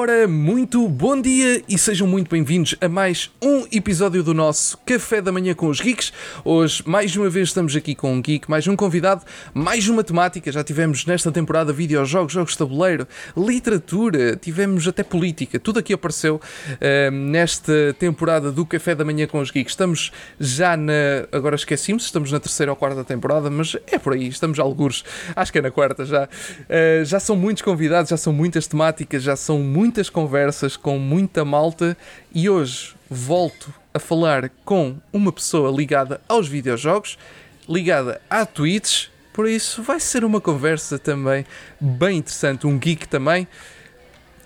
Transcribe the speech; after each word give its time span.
Ora, 0.00 0.28
muito 0.28 0.88
bom 0.88 1.20
dia 1.20 1.60
e 1.68 1.76
sejam 1.76 2.06
muito 2.06 2.30
bem-vindos 2.30 2.72
a 2.80 2.88
mais 2.88 3.32
um 3.42 3.66
episódio 3.72 4.22
do 4.22 4.32
nosso 4.32 4.78
Café 4.86 5.20
da 5.20 5.32
Manhã 5.32 5.54
com 5.54 5.66
os 5.66 5.80
Geeks. 5.80 6.12
Hoje, 6.44 6.84
mais 6.86 7.16
uma 7.16 7.28
vez, 7.28 7.48
estamos 7.48 7.74
aqui 7.74 7.96
com 7.96 8.12
um 8.12 8.22
geek, 8.22 8.48
mais 8.48 8.68
um 8.68 8.76
convidado, 8.76 9.24
mais 9.52 9.88
uma 9.88 10.04
temática. 10.04 10.52
Já 10.52 10.62
tivemos 10.62 11.04
nesta 11.04 11.32
temporada 11.32 11.72
videojogos, 11.72 12.32
jogos 12.32 12.52
de 12.52 12.58
tabuleiro, 12.58 13.08
literatura, 13.36 14.36
tivemos 14.36 14.86
até 14.86 15.02
política. 15.02 15.58
Tudo 15.58 15.80
aqui 15.80 15.92
apareceu 15.92 16.36
uh, 16.36 17.10
nesta 17.10 17.92
temporada 17.98 18.52
do 18.52 18.64
Café 18.64 18.94
da 18.94 19.04
Manhã 19.04 19.26
com 19.26 19.40
os 19.40 19.50
Geeks. 19.50 19.72
Estamos 19.72 20.12
já 20.38 20.76
na. 20.76 20.92
Agora 21.32 21.56
esquecemos, 21.56 22.04
estamos 22.04 22.30
na 22.30 22.38
terceira 22.38 22.70
ou 22.70 22.76
quarta 22.76 23.02
temporada, 23.02 23.50
mas 23.50 23.76
é 23.88 23.98
por 23.98 24.12
aí, 24.12 24.28
estamos 24.28 24.60
alguns. 24.60 25.04
Acho 25.34 25.50
que 25.50 25.58
é 25.58 25.62
na 25.62 25.72
quarta 25.72 26.04
já. 26.04 26.26
Uh, 26.26 27.04
já 27.04 27.18
são 27.18 27.34
muitos 27.34 27.64
convidados, 27.64 28.10
já 28.10 28.16
são 28.16 28.32
muitas 28.32 28.68
temáticas, 28.68 29.24
já 29.24 29.34
são 29.34 29.58
muitas 29.88 30.10
conversas 30.10 30.76
com 30.76 30.98
muita 30.98 31.46
malta 31.46 31.96
e 32.34 32.50
hoje 32.50 32.94
volto 33.08 33.72
a 33.94 33.98
falar 33.98 34.50
com 34.62 34.98
uma 35.10 35.32
pessoa 35.32 35.74
ligada 35.74 36.20
aos 36.28 36.46
videojogos, 36.46 37.18
ligada 37.66 38.20
a 38.28 38.44
tweets, 38.44 39.10
por 39.32 39.48
isso 39.48 39.82
vai 39.82 39.98
ser 39.98 40.24
uma 40.24 40.42
conversa 40.42 40.98
também 40.98 41.46
bem 41.80 42.18
interessante, 42.18 42.66
um 42.66 42.78
geek 42.78 43.08
também. 43.08 43.48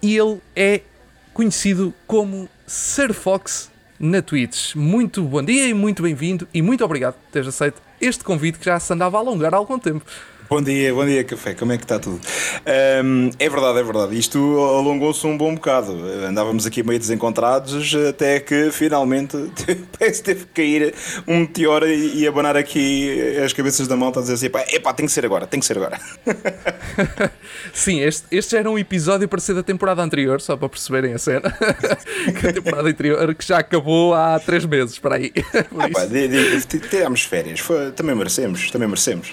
E 0.00 0.16
ele 0.16 0.40
é 0.54 0.82
conhecido 1.34 1.92
como 2.06 2.48
Sir 2.64 3.12
Fox 3.12 3.68
na 3.98 4.22
Twitch. 4.22 4.76
Muito 4.76 5.24
bom 5.24 5.42
dia 5.42 5.66
e 5.66 5.74
muito 5.74 6.04
bem-vindo 6.04 6.46
e 6.54 6.62
muito 6.62 6.84
obrigado 6.84 7.14
por 7.14 7.32
teres 7.32 7.48
aceito 7.48 7.82
este 8.00 8.22
convite 8.22 8.60
que 8.60 8.64
já 8.66 8.78
se 8.78 8.92
andava 8.92 9.16
a 9.16 9.20
alongar 9.20 9.52
há 9.54 9.56
algum 9.56 9.76
tempo. 9.76 10.06
Bom 10.52 10.60
dia, 10.60 10.92
bom 10.92 11.06
dia, 11.06 11.24
café. 11.24 11.54
Como 11.54 11.72
é 11.72 11.78
que 11.78 11.84
está 11.84 11.98
tudo? 11.98 12.20
Um, 13.02 13.30
é 13.38 13.48
verdade, 13.48 13.78
é 13.78 13.82
verdade. 13.82 14.18
Isto 14.18 14.38
alongou-se 14.38 15.26
um 15.26 15.34
bom 15.34 15.54
bocado. 15.54 15.92
Andávamos 16.28 16.66
aqui 16.66 16.82
meio 16.82 16.98
desencontrados 16.98 17.94
até 18.06 18.38
que 18.38 18.70
finalmente 18.70 19.34
parece 19.98 20.20
que 20.20 20.26
teve 20.26 20.44
que 20.44 20.52
cair 20.52 20.94
um 21.26 21.38
meteoro 21.38 21.88
e 21.88 22.28
abanar 22.28 22.54
aqui 22.54 23.38
as 23.42 23.54
cabeças 23.54 23.88
da 23.88 23.96
malta 23.96 24.18
a 24.18 24.22
dizer 24.22 24.34
assim: 24.34 24.46
epá, 24.48 24.62
epá, 24.68 24.92
tem 24.92 25.06
que 25.06 25.12
ser 25.12 25.24
agora, 25.24 25.46
tem 25.46 25.58
que 25.58 25.64
ser 25.64 25.78
agora. 25.78 25.98
Sim, 27.72 28.00
este, 28.00 28.26
este 28.30 28.54
era 28.54 28.70
um 28.70 28.78
episódio 28.78 29.26
para 29.26 29.40
ser 29.40 29.54
da 29.54 29.62
temporada 29.62 30.02
anterior, 30.02 30.38
só 30.42 30.54
para 30.54 30.68
perceberem 30.68 31.14
a 31.14 31.18
cena. 31.18 31.50
que 32.38 32.46
a 32.48 32.52
temporada 32.52 32.90
anterior 32.90 33.34
que 33.34 33.46
já 33.46 33.56
acabou 33.56 34.12
há 34.12 34.38
três 34.38 34.66
meses, 34.66 34.98
para 34.98 35.14
aí. 35.14 35.32
Ah, 35.54 35.88
pá, 35.88 36.06
férias, 37.22 37.58
Foi, 37.58 37.90
também 37.92 38.14
merecemos, 38.14 38.70
também 38.70 38.86
merecemos. 38.86 39.32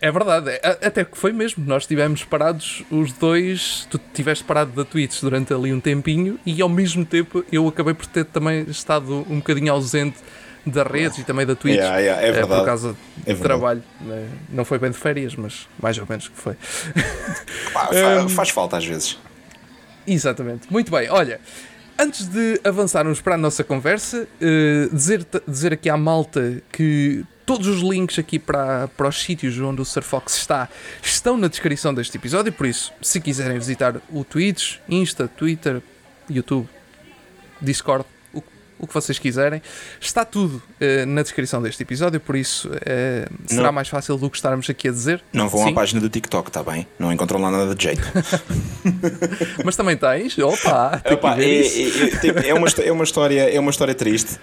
É 0.00 0.10
verdade, 0.12 0.50
é, 0.50 0.78
até 0.86 1.04
que 1.04 1.18
foi 1.18 1.32
mesmo. 1.32 1.64
Nós 1.64 1.82
estivemos 1.82 2.24
parados 2.24 2.84
os 2.90 3.12
dois. 3.12 3.86
Tu 3.90 3.96
estiveste 3.96 4.44
parado 4.44 4.70
da 4.72 4.84
Twitch 4.84 5.20
durante 5.20 5.52
ali 5.52 5.72
um 5.72 5.80
tempinho 5.80 6.38
e 6.46 6.62
ao 6.62 6.68
mesmo 6.68 7.04
tempo 7.04 7.44
eu 7.50 7.66
acabei 7.66 7.94
por 7.94 8.06
ter 8.06 8.24
também 8.24 8.62
estado 8.68 9.26
um 9.28 9.38
bocadinho 9.38 9.72
ausente 9.72 10.18
da 10.64 10.82
redes 10.82 11.18
e 11.18 11.24
também 11.24 11.46
da 11.46 11.54
Twitch 11.54 11.76
yeah, 11.76 11.98
yeah, 11.98 12.22
é 12.22 12.32
verdade. 12.32 12.60
por 12.60 12.66
causa 12.66 12.96
é 13.26 13.32
de 13.32 13.40
trabalho. 13.40 13.82
Né? 14.00 14.28
Não 14.50 14.64
foi 14.64 14.78
bem 14.78 14.90
de 14.90 14.98
férias, 14.98 15.34
mas 15.34 15.66
mais 15.80 15.98
ou 15.98 16.06
menos 16.08 16.28
que 16.28 16.36
foi. 16.36 16.54
faz, 17.72 18.32
faz 18.32 18.50
falta 18.50 18.76
às 18.76 18.86
vezes. 18.86 19.18
Exatamente. 20.06 20.70
Muito 20.70 20.90
bem, 20.90 21.08
olha. 21.10 21.40
Antes 22.00 22.26
de 22.26 22.60
avançarmos 22.62 23.20
para 23.20 23.34
a 23.34 23.38
nossa 23.38 23.64
conversa, 23.64 24.28
uh, 24.40 24.94
dizer, 24.94 25.26
dizer 25.48 25.72
aqui 25.72 25.90
à 25.90 25.96
malta 25.96 26.62
que 26.70 27.24
Todos 27.48 27.66
os 27.66 27.80
links 27.80 28.18
aqui 28.18 28.38
para, 28.38 28.88
para 28.88 29.08
os 29.08 29.22
sítios 29.22 29.58
onde 29.58 29.80
o 29.80 29.84
Surfox 29.84 30.36
está 30.36 30.68
estão 31.02 31.38
na 31.38 31.48
descrição 31.48 31.94
deste 31.94 32.14
episódio, 32.18 32.52
por 32.52 32.66
isso, 32.66 32.92
se 33.00 33.18
quiserem 33.22 33.58
visitar 33.58 33.96
o 34.10 34.22
Twitch, 34.22 34.76
Insta, 34.86 35.26
Twitter, 35.26 35.80
YouTube, 36.28 36.68
Discord, 37.58 38.04
o, 38.34 38.42
o 38.78 38.86
que 38.86 38.92
vocês 38.92 39.18
quiserem, 39.18 39.62
está 39.98 40.26
tudo 40.26 40.56
uh, 40.56 41.06
na 41.06 41.22
descrição 41.22 41.62
deste 41.62 41.82
episódio, 41.82 42.20
por 42.20 42.36
isso 42.36 42.68
uh, 42.68 43.34
será 43.46 43.62
não, 43.62 43.72
mais 43.72 43.88
fácil 43.88 44.18
do 44.18 44.28
que 44.28 44.36
estarmos 44.36 44.68
aqui 44.68 44.86
a 44.86 44.92
dizer. 44.92 45.24
Não 45.32 45.48
vão 45.48 45.64
Sim. 45.64 45.70
à 45.70 45.74
página 45.74 46.02
do 46.02 46.10
TikTok, 46.10 46.50
está 46.50 46.62
bem? 46.62 46.86
Não 46.98 47.10
encontram 47.10 47.40
lá 47.40 47.50
nada 47.50 47.74
de 47.74 47.82
jeito. 47.82 48.02
Mas 49.64 49.74
também 49.74 49.96
tens? 49.96 50.38
Opa! 50.38 51.00
Opa 51.10 51.40
é, 51.40 51.60
é, 51.62 52.48
é, 52.48 52.52
uma, 52.52 52.68
é, 52.68 52.92
uma 52.92 53.04
história, 53.04 53.40
é 53.54 53.58
uma 53.58 53.70
história 53.70 53.94
triste. 53.94 54.38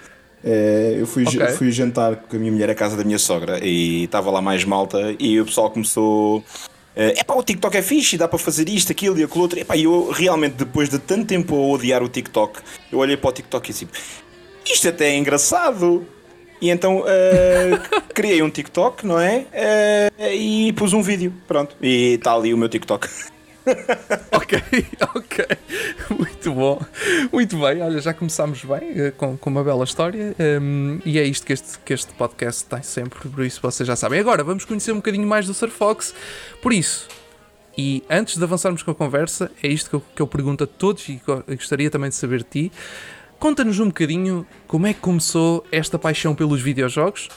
Uh, 0.45 0.99
eu 0.99 1.07
fui, 1.07 1.23
okay. 1.23 1.47
fui 1.53 1.71
jantar 1.71 2.17
com 2.17 2.35
a 2.35 2.39
minha 2.39 2.51
mulher 2.51 2.69
à 2.69 2.75
casa 2.75 2.95
da 2.95 3.03
minha 3.03 3.17
sogra 3.17 3.59
e 3.65 4.03
estava 4.03 4.29
lá 4.29 4.43
mais 4.43 4.63
malta 4.63 5.15
e 5.17 5.41
o 5.41 5.45
pessoal 5.45 5.71
começou. 5.71 6.43
É 6.95 7.09
uh, 7.09 7.25
pá, 7.25 7.33
o 7.33 7.41
TikTok 7.41 7.75
é 7.75 7.81
fixe, 7.81 8.15
dá 8.15 8.27
para 8.27 8.37
fazer 8.37 8.69
isto, 8.69 8.91
aquilo 8.91 9.19
e 9.19 9.23
aquilo 9.23 9.41
outro. 9.41 9.59
Epá, 9.59 9.75
eu 9.75 10.11
realmente, 10.11 10.53
depois 10.53 10.87
de 10.87 10.99
tanto 10.99 11.25
tempo 11.25 11.55
a 11.55 11.73
odiar 11.73 12.03
o 12.03 12.07
TikTok, 12.07 12.59
eu 12.91 12.99
olhei 12.99 13.17
para 13.17 13.29
o 13.31 13.33
TikTok 13.33 13.67
e 13.67 13.73
disse: 13.73 13.87
Isto 14.71 14.89
até 14.89 15.09
é 15.09 15.17
engraçado. 15.17 16.05
E 16.61 16.69
então 16.69 16.99
uh, 16.99 18.01
criei 18.13 18.43
um 18.43 18.49
TikTok, 18.49 19.05
não 19.05 19.19
é? 19.19 19.45
E 20.31 20.71
pus 20.73 20.93
um 20.93 21.01
vídeo, 21.01 21.33
pronto. 21.47 21.75
E 21.81 22.13
está 22.13 22.33
ali 22.33 22.53
o 22.53 22.57
meu 22.57 22.69
TikTok. 22.69 23.09
ok, 24.31 24.61
ok. 25.15 25.45
Muito 26.17 26.53
bom. 26.53 26.79
Muito 27.31 27.57
bem, 27.59 27.81
olha, 27.81 27.99
já 27.99 28.13
começámos 28.13 28.63
bem 28.63 28.91
eh, 28.95 29.11
com, 29.11 29.37
com 29.37 29.49
uma 29.49 29.63
bela 29.63 29.83
história 29.83 30.35
um, 30.61 30.99
e 31.05 31.17
é 31.17 31.23
isto 31.23 31.45
que 31.45 31.53
este, 31.53 31.79
que 31.79 31.93
este 31.93 32.13
podcast 32.13 32.65
tem 32.65 32.83
sempre, 32.83 33.27
por 33.27 33.43
isso 33.43 33.61
vocês 33.61 33.87
já 33.87 33.95
sabem. 33.95 34.19
Agora 34.19 34.43
vamos 34.43 34.65
conhecer 34.65 34.91
um 34.91 34.97
bocadinho 34.97 35.27
mais 35.27 35.47
do 35.47 35.53
Sir 35.53 35.69
Fox. 35.69 36.13
Por 36.61 36.73
isso, 36.73 37.07
e 37.77 38.03
antes 38.09 38.37
de 38.37 38.43
avançarmos 38.43 38.83
com 38.83 38.91
a 38.91 38.95
conversa, 38.95 39.51
é 39.61 39.67
isto 39.67 39.89
que 39.89 39.95
eu, 39.95 40.03
que 40.15 40.21
eu 40.21 40.27
pergunto 40.27 40.63
a 40.63 40.67
todos 40.67 41.07
e 41.09 41.21
gostaria 41.47 41.89
também 41.89 42.09
de 42.09 42.15
saber 42.15 42.39
de 42.39 42.69
ti. 42.69 42.71
Conta-nos 43.39 43.79
um 43.79 43.87
bocadinho 43.87 44.45
como 44.67 44.87
é 44.87 44.93
que 44.93 44.99
começou 44.99 45.65
esta 45.71 45.99
paixão 45.99 46.33
pelos 46.33 46.61
videojogos 46.61 47.29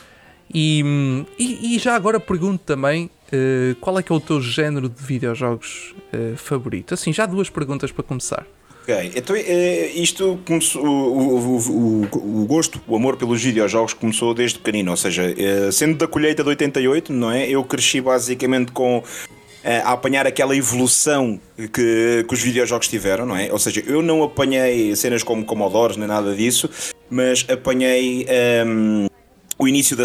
e, 0.52 0.82
hum, 0.84 1.26
e, 1.38 1.74
e 1.74 1.78
já 1.78 1.94
agora 1.94 2.20
pergunto 2.20 2.62
também 2.64 3.10
Uh, 3.32 3.74
qual 3.80 3.98
é 3.98 4.02
que 4.02 4.10
é 4.10 4.14
o 4.14 4.20
teu 4.20 4.40
género 4.40 4.88
de 4.88 5.02
videojogos 5.02 5.94
uh, 6.12 6.36
favorito? 6.36 6.94
Assim, 6.94 7.12
já 7.12 7.26
duas 7.26 7.50
perguntas 7.50 7.92
para 7.92 8.02
começar. 8.02 8.46
Ok, 8.82 9.12
então 9.14 9.36
é, 9.36 9.88
isto 9.88 10.38
começou, 10.46 10.82
o, 10.82 11.36
o, 11.36 11.58
o, 11.58 12.42
o, 12.42 12.46
gosto, 12.46 12.80
o 12.88 12.96
amor 12.96 13.18
pelos 13.18 13.42
videojogos 13.42 13.92
começou 13.92 14.32
desde 14.32 14.58
pequenino, 14.58 14.90
ou 14.90 14.96
seja, 14.96 15.24
sendo 15.70 15.98
da 15.98 16.06
colheita 16.06 16.42
de 16.42 16.48
88, 16.48 17.12
não 17.12 17.30
é? 17.30 17.46
Eu 17.46 17.62
cresci 17.64 18.00
basicamente 18.00 18.72
com 18.72 19.02
a 19.62 19.92
apanhar 19.92 20.26
aquela 20.26 20.56
evolução 20.56 21.38
que, 21.56 22.24
que 22.26 22.34
os 22.34 22.40
videojogos 22.40 22.88
tiveram, 22.88 23.26
não 23.26 23.36
é? 23.36 23.52
Ou 23.52 23.58
seja, 23.58 23.82
eu 23.86 24.00
não 24.00 24.22
apanhei 24.22 24.96
cenas 24.96 25.22
como 25.22 25.44
Commodores 25.44 25.98
nem 25.98 26.08
nada 26.08 26.34
disso, 26.34 26.70
mas 27.10 27.44
apanhei. 27.48 28.26
Um, 28.66 29.04
ehm, 29.04 29.17
o 29.58 29.66
início 29.66 29.96
da 29.96 30.04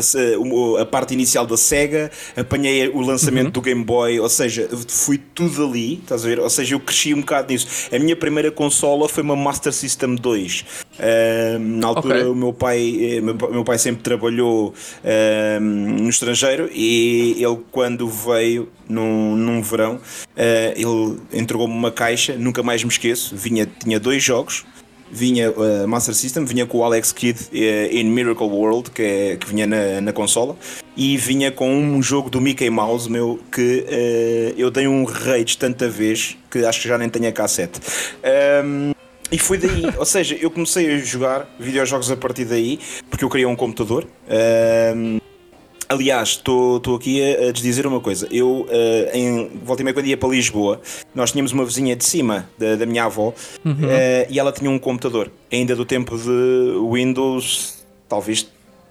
a 0.79 0.85
parte 0.85 1.13
inicial 1.13 1.45
da 1.45 1.55
Sega, 1.55 2.11
apanhei 2.35 2.89
o 2.89 3.01
lançamento 3.01 3.45
uhum. 3.45 3.51
do 3.51 3.61
Game 3.61 3.83
Boy, 3.83 4.19
ou 4.19 4.27
seja, 4.27 4.67
fui 4.87 5.19
tudo 5.33 5.67
ali, 5.67 5.95
estás 5.95 6.25
a 6.25 6.27
ver? 6.27 6.39
Ou 6.39 6.49
seja, 6.49 6.75
eu 6.75 6.79
cresci 6.79 7.13
um 7.13 7.21
bocado 7.21 7.53
nisso. 7.53 7.67
A 7.91 7.99
minha 7.99 8.15
primeira 8.15 8.51
consola 8.51 9.07
foi 9.07 9.23
uma 9.23 9.35
Master 9.35 9.71
System 9.71 10.15
2. 10.15 10.61
Uh, 10.61 11.59
na 11.59 11.87
altura, 11.87 12.15
okay. 12.15 12.27
o 12.29 12.35
meu 12.35 12.53
pai, 12.53 12.97
eh, 12.99 13.21
meu, 13.21 13.35
meu 13.35 13.63
pai 13.63 13.77
sempre 13.77 14.01
trabalhou 14.01 14.73
uh, 15.03 15.59
no 15.59 16.09
estrangeiro 16.09 16.69
e 16.73 17.35
ele, 17.39 17.59
quando 17.71 18.07
veio 18.07 18.69
num, 18.89 19.35
num 19.35 19.61
verão, 19.61 19.95
uh, 19.95 20.01
ele 20.75 21.19
entregou-me 21.31 21.73
uma 21.73 21.91
caixa, 21.91 22.35
nunca 22.35 22.63
mais 22.63 22.83
me 22.83 22.89
esqueço. 22.89 23.35
Vinha, 23.35 23.65
tinha 23.65 23.99
dois 23.99 24.23
jogos 24.23 24.65
vinha 25.13 25.51
uh, 25.51 25.87
Master 25.87 26.15
System, 26.15 26.43
vinha 26.43 26.65
com 26.65 26.79
o 26.79 26.83
Alex 26.83 27.11
Kidd 27.11 27.39
uh, 27.39 27.95
in 27.95 28.05
Miracle 28.05 28.47
World, 28.47 28.89
que, 28.89 29.01
é, 29.03 29.37
que 29.37 29.47
vinha 29.47 29.67
na, 29.67 30.01
na 30.01 30.11
consola, 30.11 30.55
e 30.97 31.15
vinha 31.17 31.51
com 31.51 31.71
um 31.71 32.01
jogo 32.01 32.29
do 32.29 32.41
Mickey 32.41 32.69
Mouse 32.69 33.09
meu 33.09 33.39
que 33.51 33.85
uh, 33.87 34.59
eu 34.59 34.71
dei 34.71 34.87
um 34.87 35.03
rage 35.03 35.57
tanta 35.57 35.87
vez 35.87 36.35
que 36.49 36.65
acho 36.65 36.81
que 36.81 36.87
já 36.87 36.97
nem 36.97 37.09
tenho 37.09 37.29
a 37.29 37.31
cassete. 37.31 37.79
Um, 38.65 38.91
e 39.31 39.37
foi 39.37 39.57
daí, 39.57 39.83
ou 39.97 40.05
seja, 40.05 40.35
eu 40.39 40.49
comecei 40.49 40.95
a 40.95 40.97
jogar 40.99 41.47
videojogos 41.59 42.09
a 42.11 42.17
partir 42.17 42.45
daí, 42.45 42.79
porque 43.09 43.23
eu 43.23 43.29
queria 43.29 43.47
um 43.47 43.55
computador. 43.55 44.05
Um, 44.95 45.19
Aliás, 45.89 46.29
estou 46.29 46.95
aqui 46.95 47.21
a, 47.21 47.49
a 47.49 47.51
dizer 47.51 47.85
uma 47.85 47.99
coisa. 47.99 48.27
Eu, 48.31 48.61
uh, 48.61 48.67
em 49.13 49.49
volta 49.63 49.81
e 49.81 49.85
meia, 49.85 49.93
quando 49.93 50.07
ia 50.07 50.17
para 50.17 50.29
Lisboa, 50.29 50.81
nós 51.13 51.31
tínhamos 51.31 51.51
uma 51.51 51.65
vizinha 51.65 51.95
de 51.95 52.03
cima 52.03 52.49
da, 52.57 52.75
da 52.75 52.85
minha 52.85 53.05
avó 53.05 53.33
uhum. 53.63 53.71
uh, 53.71 54.27
e 54.29 54.39
ela 54.39 54.51
tinha 54.51 54.69
um 54.69 54.79
computador, 54.79 55.31
ainda 55.51 55.75
do 55.75 55.85
tempo 55.85 56.17
de 56.17 56.91
Windows, 56.91 57.85
talvez 58.07 58.47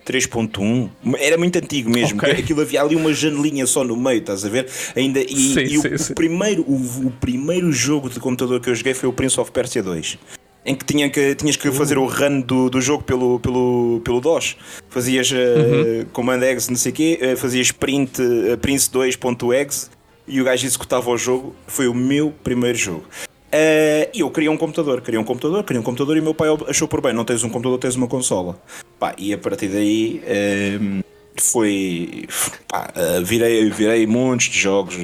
3.1, 0.07 0.91
era 1.19 1.39
muito 1.39 1.57
antigo 1.57 1.89
mesmo. 1.89 2.19
Okay. 2.19 2.33
Aquilo 2.33 2.61
havia 2.61 2.83
ali 2.83 2.97
uma 2.97 3.13
janelinha 3.13 3.67
só 3.67 3.85
no 3.85 3.97
meio, 3.97 4.19
estás 4.19 4.45
a 4.45 4.49
ver? 4.49 4.69
Ainda, 4.97 5.21
e, 5.21 5.55
sim, 5.55 5.61
e 5.61 5.69
sim, 5.69 5.79
o, 5.79 5.99
sim. 5.99 6.13
o, 6.13 6.15
primeiro, 6.15 6.63
o, 6.63 7.07
o, 7.07 7.11
primeiro 7.21 7.71
jogo 7.73 8.11
de 8.11 8.19
computador 8.19 8.61
que 8.61 8.69
eu 8.69 8.75
joguei 8.75 8.95
foi 8.95 9.09
o 9.09 9.13
Prince 9.13 9.39
of 9.39 9.51
Persia 9.51 9.83
2 9.83 10.19
em 10.65 10.75
que, 10.75 10.85
tinha 10.85 11.11
que 11.11 11.35
tinhas 11.35 11.57
que 11.57 11.71
fazer 11.73 11.99
o 11.99 12.07
run 12.07 12.41
do, 12.41 12.71
do 12.71 12.81
jogo 12.81 13.03
pelo, 13.03 13.41
pelo, 13.41 14.01
pelo 14.05 14.21
DOS. 14.21 14.57
Fazias 14.89 15.31
uh, 15.31 15.35
uhum. 15.35 16.05
command 16.13 16.41
X, 16.43 16.69
não 16.69 16.77
sei 16.77 16.93
o 16.93 16.95
quê, 16.95 17.19
uh, 17.21 17.37
fazias 17.37 17.73
print 17.73 18.21
uh, 18.21 18.57
prince2.exe 18.59 19.91
e 20.27 20.41
o 20.41 20.45
gajo 20.45 20.65
executava 20.65 21.11
o 21.11 21.19
jogo. 21.19 21.55
Foi 21.67 21.89
o 21.89 21.95
meu 21.95 22.33
primeiro 22.43 22.79
jogo. 22.79 23.05
Uh, 23.53 24.09
e 24.15 24.21
eu 24.21 24.31
queria 24.31 24.51
um 24.51 24.57
computador, 24.57 25.03
queria 25.03 25.21
um 25.21 25.25
computador, 25.25 25.63
queria 25.63 25.81
um 25.81 25.85
computador 25.85 26.17
e 26.17 26.21
o 26.21 26.23
meu 26.23 26.35
pai 26.35 26.49
achou 26.69 26.89
por 26.89 27.03
bem, 27.03 27.13
não 27.13 27.25
tens 27.25 27.45
um 27.45 27.51
computador, 27.51 27.79
tens 27.79 27.97
uma 27.97 28.09
consola. 28.09 28.59
Pá, 28.99 29.15
e 29.19 29.35
a 29.35 29.39
partir 29.39 29.69
daí 29.69 30.23
uh, 30.25 31.05
foi. 31.39 32.27
Pá, 32.67 32.91
uh, 32.97 33.23
virei, 33.23 33.69
virei 33.69 34.07
montes 34.07 34.49
de 34.49 34.59
jogos. 34.59 34.97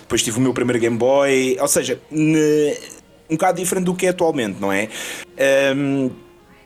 Depois 0.00 0.22
tive 0.22 0.38
o 0.38 0.40
meu 0.40 0.52
primeiro 0.52 0.80
Game 0.80 0.96
Boy, 0.96 1.56
ou 1.60 1.68
seja, 1.68 2.00
ne, 2.10 2.76
um 3.28 3.34
bocado 3.34 3.58
diferente 3.58 3.84
do 3.84 3.94
que 3.94 4.06
é 4.06 4.10
atualmente, 4.10 4.60
não 4.60 4.72
é? 4.72 4.88
Um, 5.76 6.10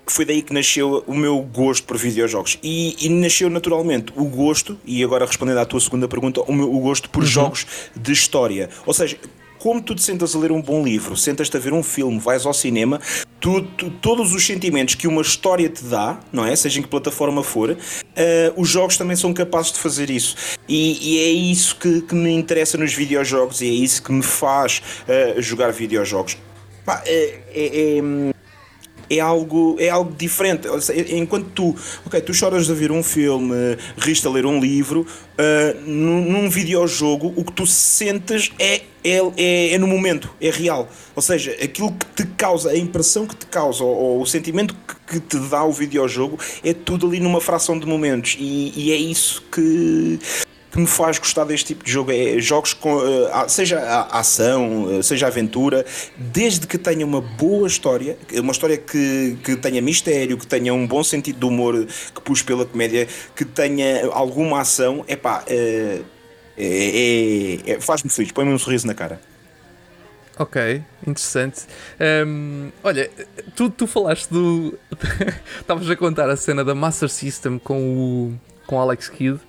foi 0.06 0.24
daí 0.24 0.42
que 0.42 0.52
nasceu 0.52 1.04
o 1.06 1.14
meu 1.14 1.40
gosto 1.40 1.86
por 1.86 1.96
videojogos. 1.96 2.58
E, 2.62 2.96
e, 3.04 3.08
nasceu 3.08 3.50
naturalmente 3.50 4.12
o 4.16 4.24
gosto, 4.24 4.78
e 4.84 5.04
agora 5.04 5.26
respondendo 5.26 5.58
à 5.58 5.66
tua 5.66 5.80
segunda 5.80 6.08
pergunta, 6.08 6.40
o, 6.42 6.52
meu, 6.52 6.74
o 6.74 6.80
gosto 6.80 7.10
por 7.10 7.22
uhum. 7.22 7.28
jogos 7.28 7.66
de 7.94 8.12
história. 8.12 8.70
Ou 8.86 8.94
seja, 8.94 9.18
como 9.58 9.82
tu 9.82 9.94
te 9.94 10.02
sentas 10.02 10.34
a 10.34 10.38
ler 10.38 10.52
um 10.52 10.62
bom 10.62 10.84
livro, 10.84 11.16
sentas-te 11.16 11.56
a 11.56 11.60
ver 11.60 11.72
um 11.72 11.82
filme, 11.82 12.18
vais 12.18 12.46
ao 12.46 12.54
cinema, 12.54 13.00
tu, 13.40 13.62
tu, 13.62 13.90
todos 13.90 14.32
os 14.32 14.46
sentimentos 14.46 14.94
que 14.94 15.08
uma 15.08 15.20
história 15.20 15.68
te 15.68 15.84
dá, 15.84 16.20
não 16.32 16.44
é? 16.44 16.54
Seja 16.54 16.78
em 16.78 16.82
que 16.82 16.88
plataforma 16.88 17.42
for, 17.42 17.70
uh, 17.70 17.76
os 18.56 18.68
jogos 18.68 18.96
também 18.96 19.16
são 19.16 19.34
capazes 19.34 19.72
de 19.72 19.78
fazer 19.78 20.10
isso. 20.10 20.36
E, 20.68 21.14
e 21.14 21.18
é 21.18 21.30
isso 21.30 21.76
que, 21.76 22.02
que, 22.02 22.14
me 22.14 22.30
interessa 22.30 22.78
nos 22.78 22.94
videojogos 22.94 23.60
e 23.60 23.66
é 23.66 23.70
isso 23.70 24.02
que 24.02 24.12
me 24.12 24.22
faz 24.22 24.80
uh, 25.08 25.42
jogar 25.42 25.72
videojogos. 25.72 26.36
Pá, 26.88 27.02
é, 27.04 27.40
é, 27.54 27.98
é 27.98 28.32
é 29.10 29.20
algo, 29.20 29.76
é 29.78 29.88
algo 29.88 30.14
diferente. 30.14 30.68
Enquanto 31.14 31.50
tu, 31.50 31.76
ok, 32.04 32.20
tu 32.20 32.34
choras 32.34 32.66
de 32.66 32.74
ver 32.74 32.92
um 32.92 33.02
filme, 33.02 33.54
riste 33.96 34.26
a 34.26 34.30
ler 34.30 34.44
um 34.44 34.60
livro, 34.60 35.00
uh, 35.02 35.80
num, 35.86 36.30
num 36.30 36.50
videojogo 36.50 37.32
o 37.34 37.42
que 37.42 37.52
tu 37.52 37.66
sentes 37.66 38.50
é, 38.58 38.82
é, 39.02 39.18
é, 39.36 39.72
é, 39.72 39.78
no 39.78 39.86
momento, 39.86 40.30
é 40.40 40.50
real. 40.50 40.90
Ou 41.16 41.22
seja, 41.22 41.52
aquilo 41.52 41.92
que 41.92 42.06
te 42.22 42.26
causa, 42.36 42.70
a 42.70 42.76
impressão 42.76 43.26
que 43.26 43.34
te 43.34 43.46
causa, 43.46 43.82
ou, 43.82 43.94
ou 43.94 44.22
o 44.22 44.26
sentimento 44.26 44.74
que, 44.86 45.18
que, 45.18 45.20
te 45.20 45.38
dá 45.48 45.64
o 45.64 45.72
videojogo, 45.72 46.38
é 46.62 46.74
tudo 46.74 47.06
ali 47.06 47.18
numa 47.18 47.40
fração 47.40 47.78
de 47.78 47.86
momentos. 47.86 48.36
E, 48.38 48.74
e 48.76 48.92
é 48.92 48.96
isso 48.96 49.42
que, 49.50 50.18
que 50.70 50.78
me 50.78 50.86
faz 50.86 51.18
gostar 51.18 51.44
deste 51.44 51.68
tipo 51.68 51.84
de 51.84 51.90
jogo. 51.90 52.12
É 52.12 52.38
jogos 52.38 52.74
com, 52.74 52.96
uh, 52.96 53.48
seja 53.48 53.78
a 53.80 54.18
ação, 54.18 54.98
uh, 54.98 55.02
seja 55.02 55.26
a 55.26 55.28
aventura, 55.28 55.84
desde 56.16 56.66
que 56.66 56.78
tenha 56.78 57.04
uma 57.04 57.20
boa 57.20 57.66
história, 57.66 58.16
uma 58.34 58.52
história 58.52 58.76
que, 58.76 59.38
que 59.42 59.56
tenha 59.56 59.80
mistério, 59.80 60.36
que 60.36 60.46
tenha 60.46 60.72
um 60.74 60.86
bom 60.86 61.02
sentido 61.02 61.38
de 61.38 61.46
humor, 61.46 61.86
que 62.14 62.20
puxe 62.20 62.44
pela 62.44 62.64
comédia, 62.64 63.08
que 63.34 63.44
tenha 63.44 64.06
alguma 64.12 64.60
ação, 64.60 65.04
epá, 65.08 65.42
uh, 65.42 66.04
é, 66.60 67.70
é, 67.70 67.72
é, 67.72 67.80
faz-me 67.80 68.10
feliz, 68.10 68.32
põe-me 68.32 68.52
um 68.52 68.58
sorriso 68.58 68.86
na 68.86 68.94
cara. 68.94 69.20
Ok, 70.36 70.82
interessante. 71.04 71.66
Um, 72.26 72.70
olha, 72.82 73.10
tu, 73.56 73.70
tu 73.70 73.88
falaste 73.88 74.30
do. 74.30 74.78
Estavas 75.60 75.90
a 75.90 75.96
contar 75.96 76.30
a 76.30 76.36
cena 76.36 76.64
da 76.64 76.76
Master 76.76 77.08
System 77.08 77.58
com 77.58 77.80
o 77.80 78.40
com 78.66 78.78
Alex 78.80 79.08
Kidd. 79.08 79.40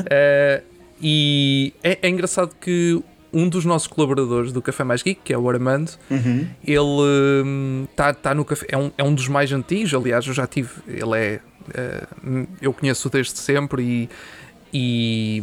Uh, 0.00 0.62
e 1.00 1.74
é, 1.82 1.98
é, 2.02 2.08
engraçado 2.08 2.54
que 2.60 3.02
um 3.32 3.48
dos 3.48 3.64
nossos 3.64 3.86
colaboradores 3.86 4.52
do 4.52 4.62
Café 4.62 4.82
Mais 4.84 5.02
Geek, 5.02 5.20
que 5.22 5.32
é 5.32 5.38
o 5.38 5.48
Armando, 5.48 5.92
uhum. 6.10 6.48
ele 6.64 7.84
está 7.90 8.10
hum, 8.10 8.14
tá 8.14 8.34
no 8.34 8.44
café, 8.44 8.66
é 8.70 8.78
um, 8.78 8.90
é 8.96 9.04
um 9.04 9.14
dos 9.14 9.28
mais 9.28 9.52
antigos, 9.52 9.92
aliás, 9.92 10.26
eu 10.26 10.32
já 10.32 10.46
tive, 10.46 10.70
ele 10.86 11.18
é, 11.18 11.40
uh, 11.68 12.48
eu 12.62 12.72
conheço 12.72 13.10
desde 13.10 13.38
sempre 13.38 14.08
e, 14.72 15.42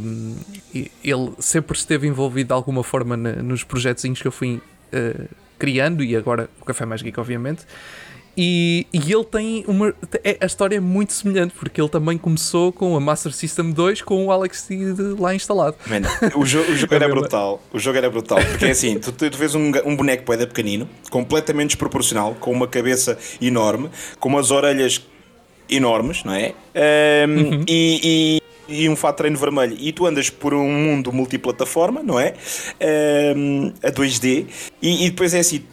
e, 0.74 0.90
ele 1.04 1.34
sempre 1.38 1.78
esteve 1.78 2.08
envolvido 2.08 2.48
de 2.48 2.54
alguma 2.54 2.84
forma 2.84 3.16
nos 3.16 3.64
projetos 3.64 4.04
que 4.20 4.28
eu 4.28 4.32
fui 4.32 4.56
uh, 4.92 5.30
criando 5.60 6.04
e 6.04 6.16
agora 6.16 6.50
o 6.60 6.66
Café 6.66 6.86
Mais 6.86 7.02
Geek, 7.02 7.20
obviamente. 7.20 7.66
E, 8.36 8.88
e, 8.92 9.12
ele 9.12 9.24
tem 9.24 9.64
uma. 9.68 9.94
É, 10.24 10.38
a 10.42 10.46
história 10.46 10.78
é 10.78 10.80
muito 10.80 11.14
semelhante, 11.14 11.54
porque 11.54 11.80
ele 11.80 11.90
também 11.90 12.18
começou 12.18 12.72
com 12.72 12.96
a 12.96 13.00
Master 13.00 13.32
System 13.32 13.72
2 13.72 14.02
com 14.02 14.26
o 14.26 14.32
Alex 14.32 14.68
lá 15.20 15.36
instalado. 15.36 15.76
Man, 15.86 16.02
o, 16.36 16.44
jo 16.44 16.62
o 16.62 16.76
jogo 16.76 16.94
era 16.96 17.08
brutal. 17.08 17.62
O 17.72 17.80
jogo 17.80 17.98
era 17.98 18.10
brutal. 18.10 18.40
Porque 18.44 18.66
é 18.66 18.72
assim: 18.72 18.98
tu, 18.98 19.12
tu 19.12 19.38
vês 19.38 19.54
um, 19.54 19.72
um 19.86 19.96
boneco 19.96 20.24
poeda 20.24 20.48
pequenino, 20.48 20.90
completamente 21.12 21.70
desproporcional, 21.70 22.36
com 22.40 22.52
uma 22.52 22.68
cabeça 22.68 23.18
enorme, 23.40 23.90
com 24.20 24.30
umas 24.30 24.50
orelhas 24.50 25.02
enormes, 25.70 26.24
não 26.24 26.34
é? 26.34 26.54
Um, 27.28 27.30
uhum. 27.30 27.66
e, 27.68 28.42
e, 28.68 28.84
e, 28.84 28.90
um 28.90 28.96
fato 28.96 29.16
de 29.16 29.18
treino 29.20 29.38
vermelho. 29.38 29.78
E 29.80 29.92
tu 29.92 30.06
andas 30.06 30.30
por 30.30 30.54
um 30.54 30.72
mundo 30.72 31.12
multiplataforma, 31.14 32.02
não 32.02 32.20
é? 32.20 32.34
Um, 33.36 33.72
a 33.84 33.92
2D. 33.92 34.48
E, 34.82 35.06
e 35.06 35.10
depois 35.12 35.34
é 35.36 35.40
assim: 35.40 35.64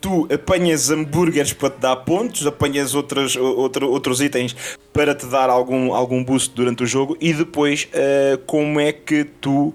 tu 0.00 0.28
apanhas 0.32 0.90
hambúrgueres 0.90 1.52
para 1.52 1.70
te 1.70 1.80
dar 1.80 1.96
pontos, 1.96 2.46
apanhas 2.46 2.94
outros, 2.94 3.36
outro, 3.36 3.90
outros 3.90 4.20
itens 4.20 4.54
para 4.92 5.14
te 5.14 5.26
dar 5.26 5.50
algum, 5.50 5.92
algum 5.92 6.22
boost 6.22 6.54
durante 6.54 6.82
o 6.82 6.86
jogo 6.86 7.16
e 7.20 7.32
depois 7.32 7.88
uh, 7.92 8.38
como 8.46 8.80
é 8.80 8.92
que 8.92 9.24
tu 9.24 9.68
uh, 9.68 9.74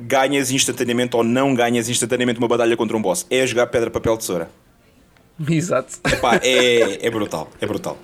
ganhas 0.00 0.50
instantaneamente 0.50 1.16
ou 1.16 1.24
não 1.24 1.54
ganhas 1.54 1.88
instantaneamente 1.88 2.38
uma 2.38 2.48
batalha 2.48 2.76
contra 2.76 2.96
um 2.96 3.02
boss? 3.02 3.26
É 3.30 3.46
jogar 3.46 3.66
pedra, 3.68 3.90
papel, 3.90 4.16
tesoura. 4.16 4.50
Exato. 5.48 5.98
Epá, 6.06 6.36
é, 6.42 7.06
é 7.06 7.10
brutal, 7.10 7.50
é 7.60 7.66
brutal. 7.66 7.96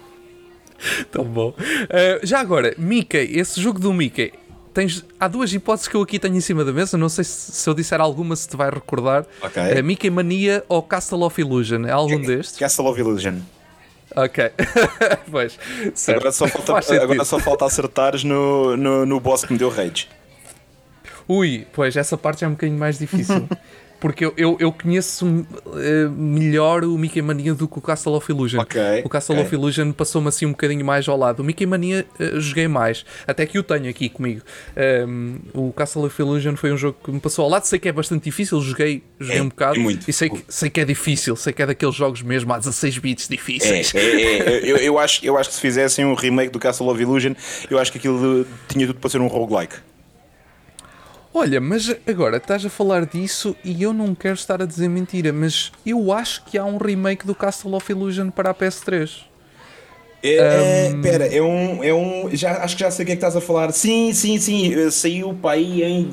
Tão 1.11 1.25
bom. 1.25 1.51
Uh, 1.51 2.27
já 2.27 2.41
agora, 2.41 2.75
Mickey, 2.79 3.39
esse 3.39 3.61
jogo 3.61 3.79
do 3.79 3.93
Mickey 3.93 4.33
tens, 4.79 5.05
há 5.19 5.27
duas 5.27 5.53
hipóteses 5.53 5.89
que 5.89 5.97
eu 5.97 6.03
aqui 6.03 6.21
tenho 6.21 6.37
em 6.37 6.41
cima 6.41 6.65
da 6.65 6.73
mesa. 6.73 6.97
Não 6.97 7.09
sei 7.09 7.25
se, 7.25 7.51
se 7.51 7.69
eu 7.69 7.75
disser 7.75 8.01
alguma, 8.01 8.37
se 8.37 8.49
te 8.49 8.57
vai 8.57 8.71
recordar. 8.71 9.27
Ok. 9.43 9.61
É 9.61 9.83
Mickey 9.83 10.09
Mania 10.09 10.65
ou 10.69 10.81
Castle 10.81 11.25
of 11.25 11.41
Illusion? 11.41 11.85
É 11.85 11.91
algum 11.91 12.23
destes? 12.23 12.57
Castle 12.57 12.87
of 12.87 13.01
Illusion. 13.01 13.41
Ok. 14.15 14.53
pois. 15.33 15.59
Agora 16.07 16.31
só, 16.31 16.47
falta, 16.47 17.03
agora 17.03 17.25
só 17.25 17.41
falta 17.41 17.65
acertares 17.65 18.23
no, 18.23 18.77
no, 18.77 19.05
no 19.05 19.19
boss 19.19 19.45
que 19.45 19.53
me 19.53 19.59
deu 19.59 19.69
rage. 19.69 20.09
Ui, 21.27 21.67
pois 21.73 21.97
essa 21.97 22.17
parte 22.17 22.45
é 22.45 22.49
um 22.49 22.53
bocadinho 22.53 22.79
mais 22.79 23.01
difícil. 23.01 23.49
porque 24.00 24.25
eu, 24.25 24.33
eu, 24.37 24.56
eu 24.61 24.73
conheço 24.73 25.27
uh, 25.27 26.11
melhor 26.11 26.84
o 26.84 26.96
Mickey 26.96 27.20
Mania 27.20 27.55
do 27.55 27.67
que 27.67 27.79
o 27.79 27.81
Castle 27.81 28.15
of 28.15 28.31
Illusion. 28.31 28.61
Okay, 28.61 29.03
o 29.05 29.08
Castle 29.08 29.34
okay. 29.34 29.46
of 29.46 29.55
Illusion 29.55 29.93
passou-me 29.93 30.29
assim 30.29 30.46
um 30.46 30.51
bocadinho 30.51 30.84
mais 30.84 31.08
ao 31.08 31.17
lado. 31.17 31.41
O 31.41 31.44
Mickey 31.44 31.67
Mania 31.67 32.06
uh, 32.19 32.41
joguei 32.41 32.69
mais, 32.69 33.05
até 33.27 33.44
que 33.44 33.58
o 33.58 33.63
tenho 33.63 33.89
aqui 33.89 34.08
comigo. 34.08 34.43
Um, 35.06 35.39
o 35.53 35.72
Castle 35.72 36.05
of 36.05 36.20
Illusion 36.20 36.56
foi 36.56 36.72
um 36.72 36.77
jogo 36.77 36.99
que 37.03 37.11
me 37.11 37.20
passou 37.20 37.44
ao 37.44 37.51
lado. 37.51 37.65
Sei 37.65 37.79
que 37.79 37.89
é 37.89 37.93
bastante 37.93 38.25
difícil, 38.25 38.61
joguei, 38.61 39.03
joguei 39.19 39.39
é, 39.39 39.43
um 39.43 39.49
bocado 39.49 39.81
muito. 39.81 40.08
e 40.08 40.13
sei 40.13 40.31
que, 40.31 40.44
sei 40.49 40.70
que 40.70 40.81
é 40.81 40.84
difícil. 40.84 41.34
Sei 41.34 41.53
que 41.53 41.63
é 41.63 41.67
daqueles 41.67 41.94
jogos 41.94 42.22
mesmo 42.22 42.53
a 42.53 42.58
16 42.58 42.99
bits 42.99 43.29
difíceis. 43.29 43.93
É, 43.94 43.99
é, 43.99 44.39
é 44.39 44.70
eu, 44.70 44.77
eu, 44.77 44.99
acho, 44.99 45.25
eu 45.25 45.37
acho 45.37 45.51
que 45.51 45.56
se 45.56 45.61
fizessem 45.61 46.05
um 46.05 46.15
remake 46.15 46.53
do 46.53 46.58
Castle 46.58 46.89
of 46.89 47.01
Illusion, 47.01 47.34
eu 47.70 47.79
acho 47.79 47.91
que 47.91 47.99
aquilo 47.99 48.46
tinha 48.69 48.87
tudo 48.87 48.99
para 49.01 49.11
ser 49.11 49.20
um 49.20 49.27
roguelike. 49.27 49.77
Olha, 51.32 51.61
mas 51.61 51.94
agora 52.06 52.39
estás 52.39 52.65
a 52.65 52.70
falar 52.70 53.05
disso 53.06 53.55
e 53.65 53.82
eu 53.82 53.93
não 53.93 54.15
quero 54.15 54.35
estar 54.35 54.63
a 54.63 54.67
dizer 54.67 54.89
mentira, 54.89 55.32
mas 55.32 55.70
eu 55.85 56.13
acho 56.13 56.44
que 56.44 56.56
há 56.56 56.65
um 56.65 56.79
remake 56.79 57.27
do 57.27 57.35
Castle 57.35 57.75
of 57.75 57.91
Illusion 57.93 58.31
para 58.31 58.51
a 58.51 58.55
PS3. 58.55 59.29
É, 60.23 60.91
um... 60.93 61.01
Pera, 61.01 61.27
é 61.27 61.41
um, 61.41 61.85
é 61.85 61.94
um. 61.94 62.29
Já, 62.35 62.65
acho 62.65 62.77
que 62.77 62.81
já 62.81 62.91
sei 62.91 63.05
o 63.05 63.06
que 63.06 63.13
é 63.13 63.15
que 63.15 63.19
estás 63.19 63.37
a 63.37 63.41
falar. 63.41 63.73
Sim, 63.73 64.13
sim, 64.13 64.39
sim. 64.39 64.75
Eh, 64.75 64.91
saiu 64.91 65.32
para 65.32 65.53
aí 65.53 65.82
em 65.82 66.11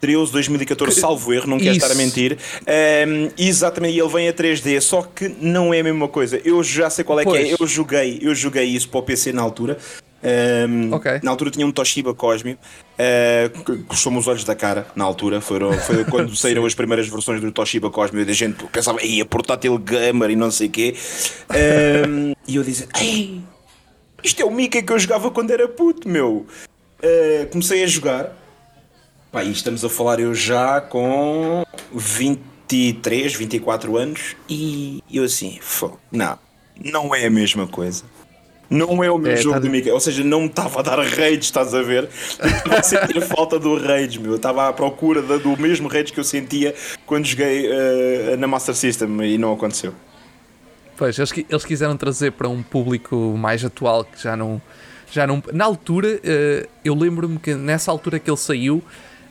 2013, 0.00 0.32
2014, 0.32 1.00
salvo 1.00 1.32
erro, 1.32 1.48
não 1.48 1.58
quero 1.58 1.76
estar 1.76 1.90
a 1.90 1.94
mentir. 1.94 2.38
Um, 3.06 3.30
exatamente, 3.36 3.98
ele 3.98 4.08
vem 4.08 4.28
a 4.28 4.32
3D, 4.32 4.80
só 4.80 5.02
que 5.02 5.28
não 5.40 5.74
é 5.74 5.80
a 5.80 5.84
mesma 5.84 6.08
coisa. 6.08 6.40
Eu 6.44 6.62
já 6.62 6.88
sei 6.88 7.04
qual 7.04 7.20
é 7.20 7.24
pois. 7.24 7.42
que 7.42 7.50
é. 7.50 7.56
Eu 7.58 7.66
joguei, 7.66 8.18
eu 8.22 8.34
joguei 8.34 8.64
isso 8.64 8.88
para 8.88 9.00
o 9.00 9.02
PC 9.02 9.32
na 9.32 9.42
altura. 9.42 9.78
Um, 10.20 10.94
okay. 10.94 11.20
Na 11.22 11.30
altura 11.30 11.50
tinha 11.50 11.64
um 11.64 11.70
Toshiba 11.70 12.12
Cosmio, 12.12 12.56
uh, 12.56 13.64
que 13.64 13.84
custou-me 13.84 14.18
os 14.18 14.26
olhos 14.26 14.44
da 14.44 14.54
cara. 14.54 14.86
Na 14.94 15.04
altura, 15.04 15.40
foram, 15.40 15.72
foi 15.72 16.04
quando 16.10 16.34
saíram 16.34 16.64
as 16.64 16.74
primeiras 16.74 17.08
versões 17.08 17.40
do 17.40 17.52
Toshiba 17.52 17.90
Cosmio. 17.90 18.24
E 18.24 18.30
a 18.30 18.34
gente 18.34 18.64
pensava, 18.66 19.02
ia 19.02 19.24
portátil 19.24 19.78
gamer 19.78 20.30
e 20.30 20.36
não 20.36 20.50
sei 20.50 20.68
o 20.68 20.70
quê. 20.70 20.94
Um, 22.08 22.34
e 22.46 22.56
eu 22.56 22.62
dizia, 22.62 22.88
isto 24.22 24.42
é 24.42 24.44
o 24.44 24.50
Mickey 24.50 24.82
que 24.82 24.92
eu 24.92 24.98
jogava 24.98 25.30
quando 25.30 25.50
era 25.50 25.68
puto, 25.68 26.08
meu. 26.08 26.46
Uh, 27.00 27.46
comecei 27.50 27.84
a 27.84 27.86
jogar, 27.86 28.36
pá, 29.30 29.44
e 29.44 29.52
estamos 29.52 29.84
a 29.84 29.88
falar 29.88 30.20
eu 30.20 30.34
já 30.34 30.80
com 30.80 31.64
23, 31.92 33.34
24 33.34 33.96
anos. 33.96 34.36
E 34.48 35.02
eu 35.10 35.24
assim, 35.24 35.58
não, 36.10 36.38
não 36.76 37.14
é 37.14 37.26
a 37.26 37.30
mesma 37.30 37.66
coisa 37.66 38.04
não 38.70 39.02
é 39.02 39.10
o 39.10 39.18
meu 39.18 39.32
é, 39.32 39.36
jogo 39.36 39.54
tá 39.54 39.60
de 39.60 39.68
Mickey. 39.68 39.90
Ou 39.90 40.00
seja, 40.00 40.22
não 40.22 40.42
me 40.42 40.46
estava 40.46 40.80
a 40.80 40.82
dar 40.82 40.98
rage, 40.98 41.38
estás 41.38 41.74
a 41.74 41.82
ver? 41.82 42.08
Estava 42.12 42.78
a 42.78 42.82
sentir 42.82 43.20
falta 43.22 43.58
do 43.58 43.76
rage, 43.78 44.18
meu. 44.18 44.32
Eu 44.32 44.36
estava 44.36 44.68
à 44.68 44.72
procura 44.72 45.22
do 45.22 45.56
mesmo 45.56 45.88
rage 45.88 46.12
que 46.12 46.20
eu 46.20 46.24
sentia 46.24 46.74
quando 47.06 47.24
joguei 47.24 47.68
uh, 47.68 48.36
na 48.36 48.46
Master 48.46 48.74
System 48.74 49.22
e 49.22 49.38
não 49.38 49.54
aconteceu. 49.54 49.94
Pois, 50.96 51.18
eles, 51.18 51.32
eles 51.48 51.64
quiseram 51.64 51.96
trazer 51.96 52.32
para 52.32 52.48
um 52.48 52.62
público 52.62 53.16
mais 53.38 53.64
atual 53.64 54.04
que 54.04 54.22
já 54.22 54.36
não. 54.36 54.60
Já 55.10 55.26
não 55.26 55.42
na 55.54 55.64
altura, 55.64 56.16
uh, 56.16 56.68
eu 56.84 56.94
lembro-me 56.94 57.38
que 57.38 57.54
nessa 57.54 57.90
altura 57.90 58.18
que 58.18 58.28
ele 58.28 58.36
saiu, 58.36 58.84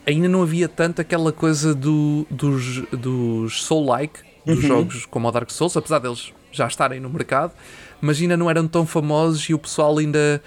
ainda 0.08 0.28
não 0.28 0.42
havia 0.42 0.68
tanto 0.70 1.02
aquela 1.02 1.32
coisa 1.32 1.76
do, 1.76 2.26
dos, 2.32 2.82
dos 2.92 3.64
Soul-like, 3.64 4.22
dos 4.46 4.60
Uhum. 4.62 4.68
jogos 4.68 5.06
como 5.06 5.28
o 5.28 5.32
Dark 5.32 5.50
Souls, 5.52 5.76
apesar 5.76 6.00
deles 6.00 6.32
já 6.52 6.66
estarem 6.68 7.00
no 7.02 7.10
mercado, 7.10 7.52
mas 8.00 8.20
ainda 8.22 8.38
não 8.38 8.50
eram 8.50 8.68
tão 8.68 8.86
famosos 8.86 9.44
e 9.50 9.54
o 9.54 9.60
pessoal 9.60 9.98
ainda. 9.98 10.42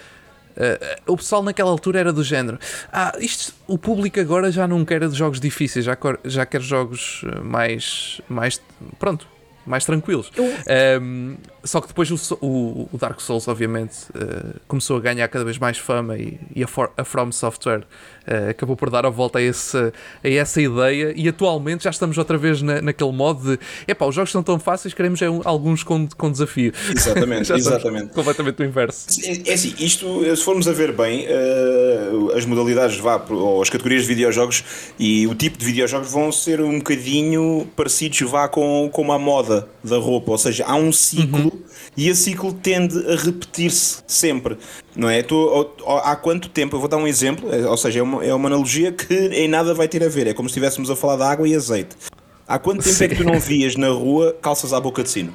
eh, 0.57 0.99
o 1.07 1.15
pessoal 1.15 1.43
naquela 1.43 1.69
altura 1.69 1.99
era 1.99 2.11
do 2.11 2.23
género. 2.23 2.57
Ah, 2.91 3.13
isto, 3.19 3.53
o 3.67 3.77
público 3.77 4.19
agora 4.19 4.51
já 4.51 4.67
não 4.67 4.83
quer 4.83 5.07
de 5.07 5.15
jogos 5.15 5.39
difíceis, 5.39 5.85
já, 5.85 5.95
quer- 5.95 6.19
já 6.25 6.45
quer 6.45 6.61
jogos 6.61 7.21
eh, 7.25 7.39
mais. 7.41 8.19
mais 8.27 8.59
pronto, 8.99 9.27
mais 9.65 9.85
tranquilos. 9.85 10.31
Um, 10.99 11.37
só 11.63 11.79
que 11.79 11.87
depois 11.87 12.09
o, 12.11 12.35
o- 12.45 12.89
o 12.91 12.97
Dark 12.97 13.19
Souls, 13.21 13.47
obviamente, 13.47 13.95
uh, 14.15 14.59
começou 14.67 14.97
a 14.97 14.99
ganhar 14.99 15.27
cada 15.27 15.45
vez 15.45 15.57
mais 15.57 15.77
fama 15.77 16.17
e, 16.17 16.39
e 16.55 16.63
a, 16.63 16.67
For- 16.67 16.91
a 16.97 17.03
From 17.03 17.31
Software 17.31 17.81
uh, 18.27 18.49
acabou 18.49 18.75
por 18.75 18.89
dar 18.89 19.05
a 19.05 19.09
volta 19.09 19.39
a, 19.39 19.41
esse, 19.41 19.77
a 19.77 20.29
essa 20.29 20.59
ideia. 20.61 21.13
E 21.15 21.27
atualmente 21.29 21.83
já 21.83 21.89
estamos 21.91 22.17
outra 22.17 22.37
vez 22.37 22.61
na, 22.61 22.81
naquele 22.81 23.11
modo 23.11 23.51
de 23.55 23.59
epá, 23.87 24.05
os 24.05 24.15
jogos 24.15 24.31
são 24.31 24.41
tão 24.41 24.57
fáceis, 24.59 24.93
queremos 24.93 25.21
é 25.21 25.29
um- 25.29 25.41
alguns 25.45 25.83
com, 25.83 26.07
com 26.17 26.31
desafio. 26.31 26.73
Exatamente, 26.95 27.51
exatamente. 27.53 28.13
Completamente 28.13 28.61
o 28.61 28.65
inverso. 28.65 29.07
É 29.23 29.51
é 29.51 29.53
assim, 29.53 29.73
isto, 29.79 30.23
se 30.35 30.43
formos 30.43 30.67
a 30.67 30.71
ver 30.71 30.91
bem, 30.93 31.25
eh, 31.27 32.09
as 32.35 32.45
modalidades, 32.45 32.97
vá, 32.97 33.23
ou 33.29 33.61
as 33.61 33.69
categorias 33.69 34.03
de 34.03 34.07
videojogos 34.07 34.63
e 34.99 35.27
o 35.27 35.35
tipo 35.35 35.57
de 35.57 35.65
videojogos 35.65 36.11
vão 36.11 36.31
ser 36.31 36.61
um 36.61 36.77
bocadinho 36.77 37.67
parecidos, 37.75 38.19
vá, 38.21 38.47
com, 38.47 38.89
com 38.91 39.11
a 39.11 39.19
moda 39.19 39.67
da 39.83 39.97
roupa. 39.97 40.31
Ou 40.31 40.37
seja, 40.37 40.65
há 40.65 40.75
um 40.75 40.91
ciclo 40.91 41.50
e 41.95 42.07
esse 42.09 42.23
ciclo 42.23 42.53
tende 42.53 42.97
a 43.11 43.15
repetir-se 43.15 44.03
sempre. 44.07 44.57
Não 44.95 45.09
é? 45.09 45.23
Há 46.03 46.15
quanto 46.15 46.49
tempo? 46.49 46.75
Eu 46.75 46.79
vou 46.79 46.89
dar 46.89 46.97
um 46.97 47.07
exemplo, 47.07 47.53
é, 47.53 47.67
ou 47.67 47.77
seja, 47.77 47.99
é 47.99 48.01
uma, 48.03 48.23
é 48.25 48.33
uma 48.33 48.47
analogia 48.49 48.91
que 48.91 49.13
em 49.13 49.47
nada 49.47 49.73
vai 49.73 49.87
ter 49.87 50.03
a 50.03 50.09
ver. 50.09 50.27
É 50.27 50.33
como 50.33 50.47
se 50.49 50.53
estivéssemos 50.53 50.89
a 50.89 50.95
falar 50.95 51.15
de 51.17 51.23
água 51.23 51.47
e 51.47 51.55
azeite. 51.55 51.95
Há 52.47 52.59
quanto 52.59 52.83
tempo 52.83 53.03
é 53.03 53.07
que 53.07 53.15
tu 53.15 53.23
não 53.23 53.39
vias 53.39 53.75
na 53.75 53.89
rua 53.89 54.35
calças 54.41 54.73
à 54.73 54.79
boca 54.79 55.03
de 55.03 55.09
sino? 55.09 55.33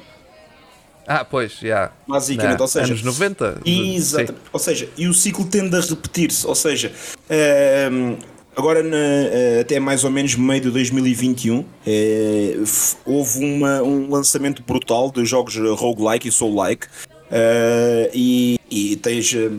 Ah, 1.07 1.23
pois, 1.23 1.53
já. 1.53 1.91
Basicamente, 2.05 2.57
Na- 2.57 2.61
ou 2.61 2.67
seja, 2.67 2.85
anos 2.87 3.01
90. 3.01 3.61
Exato. 3.65 4.33
Sim. 4.33 4.39
Ou 4.51 4.59
seja, 4.59 4.89
e 4.97 5.07
o 5.07 5.13
ciclo 5.13 5.45
tende 5.45 5.73
a 5.75 5.79
repetir-se. 5.79 6.45
Ou 6.45 6.53
seja, 6.53 6.91
ehm, 7.29 8.17
agora 8.57 8.81
na- 8.81 8.97
eh, 8.97 9.59
até 9.61 9.79
mais 9.79 10.03
ou 10.03 10.09
menos 10.09 10.35
meio 10.35 10.59
de 10.61 10.71
2021 10.71 11.63
eh, 11.85 12.57
f- 12.63 12.97
houve 13.05 13.39
uma- 13.45 13.81
um 13.83 14.09
lançamento 14.09 14.63
brutal 14.63 15.11
de 15.11 15.23
jogos 15.25 15.55
roguelike 15.55 16.27
e 16.27 16.31
soul-like. 16.31 16.87
eh, 17.29 18.09
e, 18.13 18.57
e 18.71 18.95
tens. 18.95 19.33
eh, 19.33 19.51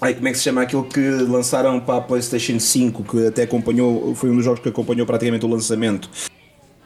Ai, 0.00 0.14
como 0.14 0.28
é 0.28 0.30
que 0.32 0.38
se 0.38 0.44
chama 0.44 0.62
aquilo 0.62 0.84
que 0.84 1.00
lançaram 1.00 1.78
para 1.80 1.96
a 1.96 2.00
PlayStation 2.00 2.58
5, 2.60 3.02
que 3.02 3.26
até 3.26 3.42
acompanhou, 3.42 4.14
foi 4.14 4.30
um 4.30 4.36
dos 4.36 4.44
jogos 4.44 4.60
que 4.60 4.68
acompanhou 4.68 5.04
praticamente 5.06 5.44
o 5.44 5.48
lançamento. 5.48 6.08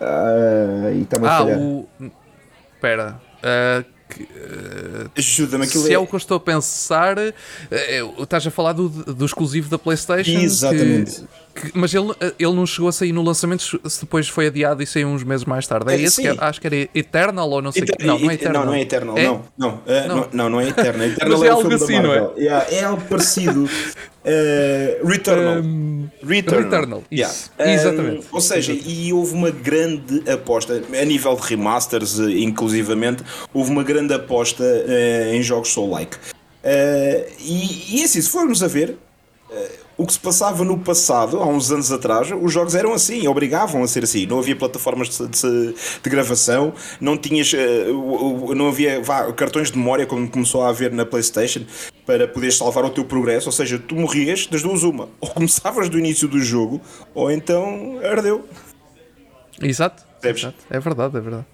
Ah, 0.01 0.91
e 0.95 1.05
a 1.05 1.29
Ah, 1.29 1.45
o. 1.59 1.87
Espera. 2.75 3.21
Que- 4.15 4.29
Ajuda-me, 5.17 5.65
aquilo 5.65 5.85
se 5.85 5.91
é... 5.91 5.95
é. 5.95 5.99
o 5.99 6.07
que 6.07 6.15
eu 6.15 6.19
estou 6.19 6.37
a 6.37 6.41
pensar, 6.41 7.19
eh, 7.19 7.33
eh, 7.71 8.01
estás 8.21 8.47
a 8.47 8.51
falar 8.51 8.73
do, 8.73 8.89
do 8.89 9.25
exclusivo 9.25 9.69
da 9.69 9.79
PlayStation. 9.79 10.39
Exatamente. 10.39 11.21
que- 11.21 11.42
mas 11.75 11.93
ele, 11.95 12.11
eh, 12.21 12.33
ele 12.39 12.53
não 12.55 12.67
chegou 12.67 12.89
a 12.89 12.93
sair 12.93 13.13
no 13.13 13.23
lançamento, 13.23 13.63
se 13.89 14.01
depois 14.01 14.29
foi 14.29 14.47
adiado 14.47 14.83
e 14.83 14.87
saiu 14.87 15.09
uns 15.09 15.23
meses 15.25 15.45
mais 15.45 15.67
tarde. 15.67 15.93
É 15.93 15.97
É, 15.97 16.01
esse? 16.03 16.21
Que 16.23 16.29
era- 16.29 16.45
acho 16.49 16.61
que 16.61 16.67
era 16.67 16.77
Eternal 16.95 17.49
ou 17.51 17.63
não 17.63 17.71
sei 17.73 17.83
o 17.83 17.85
Eter- 17.85 17.97
que. 17.97 18.07
Não, 18.07 18.19
não 18.19 18.31
é 18.31 18.35
Eternal. 18.35 18.63
Não, 18.63 18.67
não 18.71 18.75
é 18.75 18.81
Eternal, 18.81 19.19
É? 19.19 19.25
não. 19.25 19.43
Não, 19.59 19.81
eh, 19.87 20.07
Não. 20.09 20.29
não. 20.33 20.49
não, 20.51 20.61
é 20.61 20.69
Eternal. 20.69 21.07
Eternal 21.09 21.39
Mas 21.39 21.49
é 21.49 21.53
o 21.53 21.57
algo 21.57 21.75
assim, 21.75 22.01
não 22.01 22.13
é? 22.13 22.31
Yeah, 22.39 22.67
é 22.71 22.85
algo 22.85 23.03
parecido. 23.09 23.69
Eh, 24.25 25.01
Returnal. 25.05 25.57
Um, 25.65 26.09
Returnal. 26.25 26.63
Returnal, 26.71 27.03
Yeah. 27.11 27.35
Um, 27.59 27.65
Exatamente. 27.65 28.27
ou 28.31 28.41
seja, 28.41 28.73
e 28.73 29.13
houve 29.13 29.35
uma 29.35 29.51
grande 29.51 30.23
aposta, 30.31 30.81
a 30.97 31.05
nível 31.05 31.35
de 31.35 31.43
remasters, 31.49 32.21
inclusivamente, 32.21 33.25
houve 33.53 33.73
uma 33.73 33.83
grande 33.83 34.15
aposta 34.15 34.63
eh, 34.87 35.33
em 35.35 35.43
jogos 35.43 35.71
Soul-like. 35.73 36.17
Eh, 36.63 37.31
e, 37.41 37.99
e 38.01 38.05
assim, 38.05 38.21
se 38.21 38.31
formos 38.31 38.63
a 38.63 38.69
ver, 38.69 38.97
o 39.97 40.07
que 40.07 40.13
se 40.15 40.19
passava 40.21 40.65
no 40.65 40.79
passado, 40.79 41.39
há 41.39 41.47
uns 41.47 41.71
anos 41.71 41.93
atrás, 41.93 42.29
os 42.41 42.53
jogos 42.53 42.75
eram 42.75 42.93
assim, 42.93 43.27
obrigavam 43.29 43.83
a 43.83 43.87
ser 43.87 44.05
assim. 44.05 44.27
Não 44.27 44.39
havia 44.39 44.57
plataformas 44.57 45.09
de, 45.11 45.27
de- 45.29 45.75
de 46.03 46.11
gravação, 46.11 46.73
não 47.01 47.17
tinhas, 47.17 47.53
eh, 47.55 47.87
não 48.57 48.69
havia 48.69 49.01
vá, 49.03 49.33
cartões 49.33 49.71
de 49.71 49.79
memória 49.79 50.07
como 50.07 50.29
começou 50.29 50.63
a 50.63 50.71
haver 50.71 50.91
na 50.93 51.05
PlayStation 51.05 51.63
para 52.07 52.27
poderes 52.27 52.57
salvar 52.57 52.85
o 52.85 52.91
teu 52.91 53.05
progresso. 53.05 53.47
Ou 53.49 53.53
seja, 53.53 53.79
tu 53.79 53.95
morrias 53.95 54.47
das 54.47 54.63
duas 54.63 54.83
uma, 54.83 55.09
ou 55.21 55.29
começavas 55.29 55.89
do 55.89 55.99
início 55.99 56.27
do 56.27 56.41
jogo, 56.41 56.81
ou 57.15 57.31
então 57.31 57.99
ardeu. 58.03 58.47
Exato, 59.61 60.03
exato. 60.25 60.57
É 60.71 60.81
verdade, 60.81 61.17
é 61.17 61.21
verdade. 61.21 61.47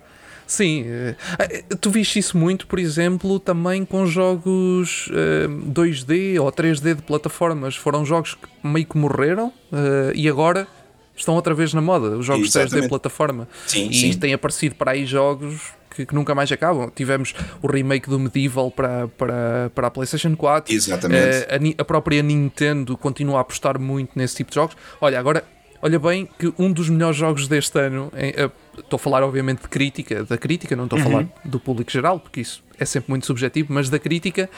Sim, 0.49 0.85
eh, 0.87 1.15
eh, 1.39 1.63
tu 1.79 1.91
viste 1.91 2.19
isso 2.19 2.37
muito, 2.37 2.67
por 2.67 2.79
exemplo, 2.79 3.39
também 3.39 3.85
com 3.85 4.07
jogos 4.07 5.11
eh, 5.13 5.47
2D 5.47 6.41
ou 6.41 6.51
3D 6.51 6.95
de 6.95 7.03
plataformas. 7.03 7.77
Foram 7.77 8.05
jogos 8.05 8.35
que 8.35 8.49
meio 8.67 8.87
que 8.87 8.97
morreram 8.97 9.53
eh, 9.71 10.13
e 10.15 10.27
agora 10.27 10.67
estão 11.15 11.35
outra 11.35 11.53
vez 11.53 11.75
na 11.75 11.83
moda. 11.83 12.17
Os 12.17 12.25
jogos 12.25 12.49
3D 12.49 12.53
de 12.53 12.59
Exatamente. 12.61 12.89
plataforma. 12.89 13.49
Sim, 13.67 13.89
e 13.91 13.95
sim. 13.95 14.19
têm 14.19 14.33
aparecido 14.33 14.75
para 14.75 14.93
aí 14.93 15.05
jogos 15.05 15.73
que, 15.99 16.07
que 16.07 16.15
nunca 16.15 16.35
mais 16.35 16.51
acabam. 16.51 16.91
Tivemos 16.95 17.35
o 17.61 17.67
remake 17.67 18.09
do 18.09 18.19
Medieval 18.19 18.71
para, 18.71 19.09
para, 19.09 19.71
para 19.75 19.87
a 19.89 19.91
PlayStation 19.91 20.35
4. 20.35 20.73
Exatamente. 20.73 21.47
Eh, 21.47 21.75
a, 21.79 21.83
a 21.83 21.85
própria 21.85 22.23
Nintendo 22.23 22.97
continua 22.97 23.39
a 23.39 23.41
apostar 23.43 23.79
muito 23.79 24.13
nesse 24.15 24.37
tipo 24.37 24.51
de 24.51 24.55
jogos. 24.55 24.77
Olha, 25.01 25.19
agora, 25.19 25.45
olha 25.83 25.99
bem 25.99 26.29
que 26.39 26.53
um 26.59 26.73
dos 26.73 26.89
melhores 26.89 27.17
jogos 27.17 27.47
deste 27.49 27.79
ano, 27.79 28.11
eh, 28.15 28.51
estou 28.79 28.97
a 28.97 28.99
falar 28.99 29.23
obviamente 29.23 29.63
de 29.63 29.69
crítica, 29.69 30.25
da 30.25 30.37
crítica, 30.39 30.75
não 30.77 30.85
estou 30.85 30.99
a 30.99 31.03
falar 31.03 31.27
do 31.45 31.59
público 31.61 31.91
geral, 31.91 32.19
porque 32.21 32.41
isso 32.41 32.63
é 32.79 32.85
sempre 32.85 33.11
muito 33.11 33.27
subjetivo, 33.27 33.73
mas 33.73 33.89
da 33.91 33.99
crítica. 33.99 34.49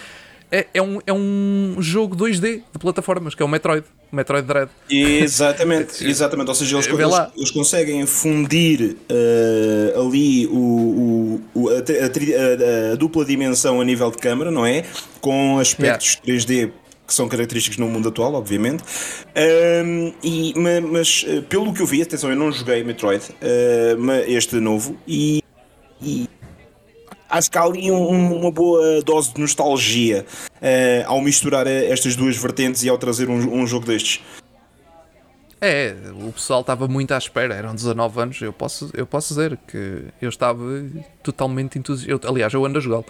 É, 0.52 0.66
é 0.74 0.82
um, 0.82 0.98
é 1.06 1.12
um 1.12 1.76
jogo 1.78 2.16
2D 2.16 2.40
de 2.72 2.78
plataformas, 2.80 3.36
que 3.36 3.42
é 3.42 3.44
o 3.46 3.48
Metroid, 3.48 3.86
o 4.12 4.16
Metroid 4.16 4.44
Dread. 4.48 4.68
Exatamente, 4.90 6.02
exatamente. 6.04 6.48
Ou 6.48 6.54
seja, 6.56 6.74
eles, 6.76 6.88
lá. 6.88 7.22
eles, 7.26 7.36
eles 7.36 7.50
conseguem 7.52 8.04
fundir 8.04 8.96
eh, 9.08 9.94
ali 9.96 10.48
o, 10.48 10.56
o- 10.56 11.40
o- 11.54 11.68
a, 11.68 11.74
a 11.74 11.76
a- 11.76 12.92
a 12.92 12.96
dupla 12.96 13.24
dimensão 13.24 13.80
a 13.80 13.84
nível 13.84 14.10
de 14.10 14.18
câmara, 14.18 14.50
não 14.50 14.66
é? 14.66 14.84
Com 15.20 15.58
aspectos 15.60 16.18
3D 16.26 16.72
que 17.10 17.14
são 17.14 17.28
característicos 17.28 17.76
no 17.76 17.88
mundo 17.88 18.08
atual, 18.08 18.34
obviamente. 18.34 18.84
Ahm, 19.34 20.12
e, 20.22 20.54
ma- 20.56 20.80
mas, 20.80 21.24
eh, 21.26 21.40
pelo 21.40 21.74
que 21.74 21.82
eu 21.82 21.86
vi, 21.86 22.00
atenção, 22.02 22.30
eu 22.30 22.36
não 22.36 22.52
joguei 22.52 22.84
Metroid, 22.84 23.24
ma- 23.98 24.20
este 24.20 24.54
novo, 24.60 24.96
e, 25.08 25.42
e 26.00 26.28
acho 27.28 27.50
que 27.50 27.58
há 27.58 27.62
ali 27.64 27.90
um- 27.90 28.36
uma 28.40 28.50
boa 28.52 29.02
dose 29.02 29.34
de 29.34 29.40
nostalgia 29.40 30.24
eh, 30.62 31.02
ao 31.06 31.20
misturar 31.20 31.66
estas 31.66 32.14
duas 32.14 32.36
vertentes 32.36 32.84
e 32.84 32.88
ao 32.88 32.96
trazer 32.96 33.28
um, 33.28 33.60
um 33.62 33.66
jogo 33.66 33.86
destes. 33.86 34.20
É, 35.62 35.94
o 36.26 36.32
pessoal 36.32 36.62
estava 36.62 36.88
muito 36.88 37.12
à 37.12 37.18
espera, 37.18 37.54
eram 37.54 37.74
19 37.74 38.18
anos, 38.20 38.40
eu 38.40 38.50
posso, 38.50 38.90
eu 38.94 39.06
posso 39.06 39.28
dizer 39.34 39.58
que 39.68 40.04
eu 40.20 40.30
estava 40.30 40.62
totalmente 41.22 41.78
entusiasmado. 41.78 42.26
Aliás, 42.28 42.52
eu 42.54 42.64
ando 42.64 42.78
a 42.78 42.80
jogá-lo. 42.80 43.04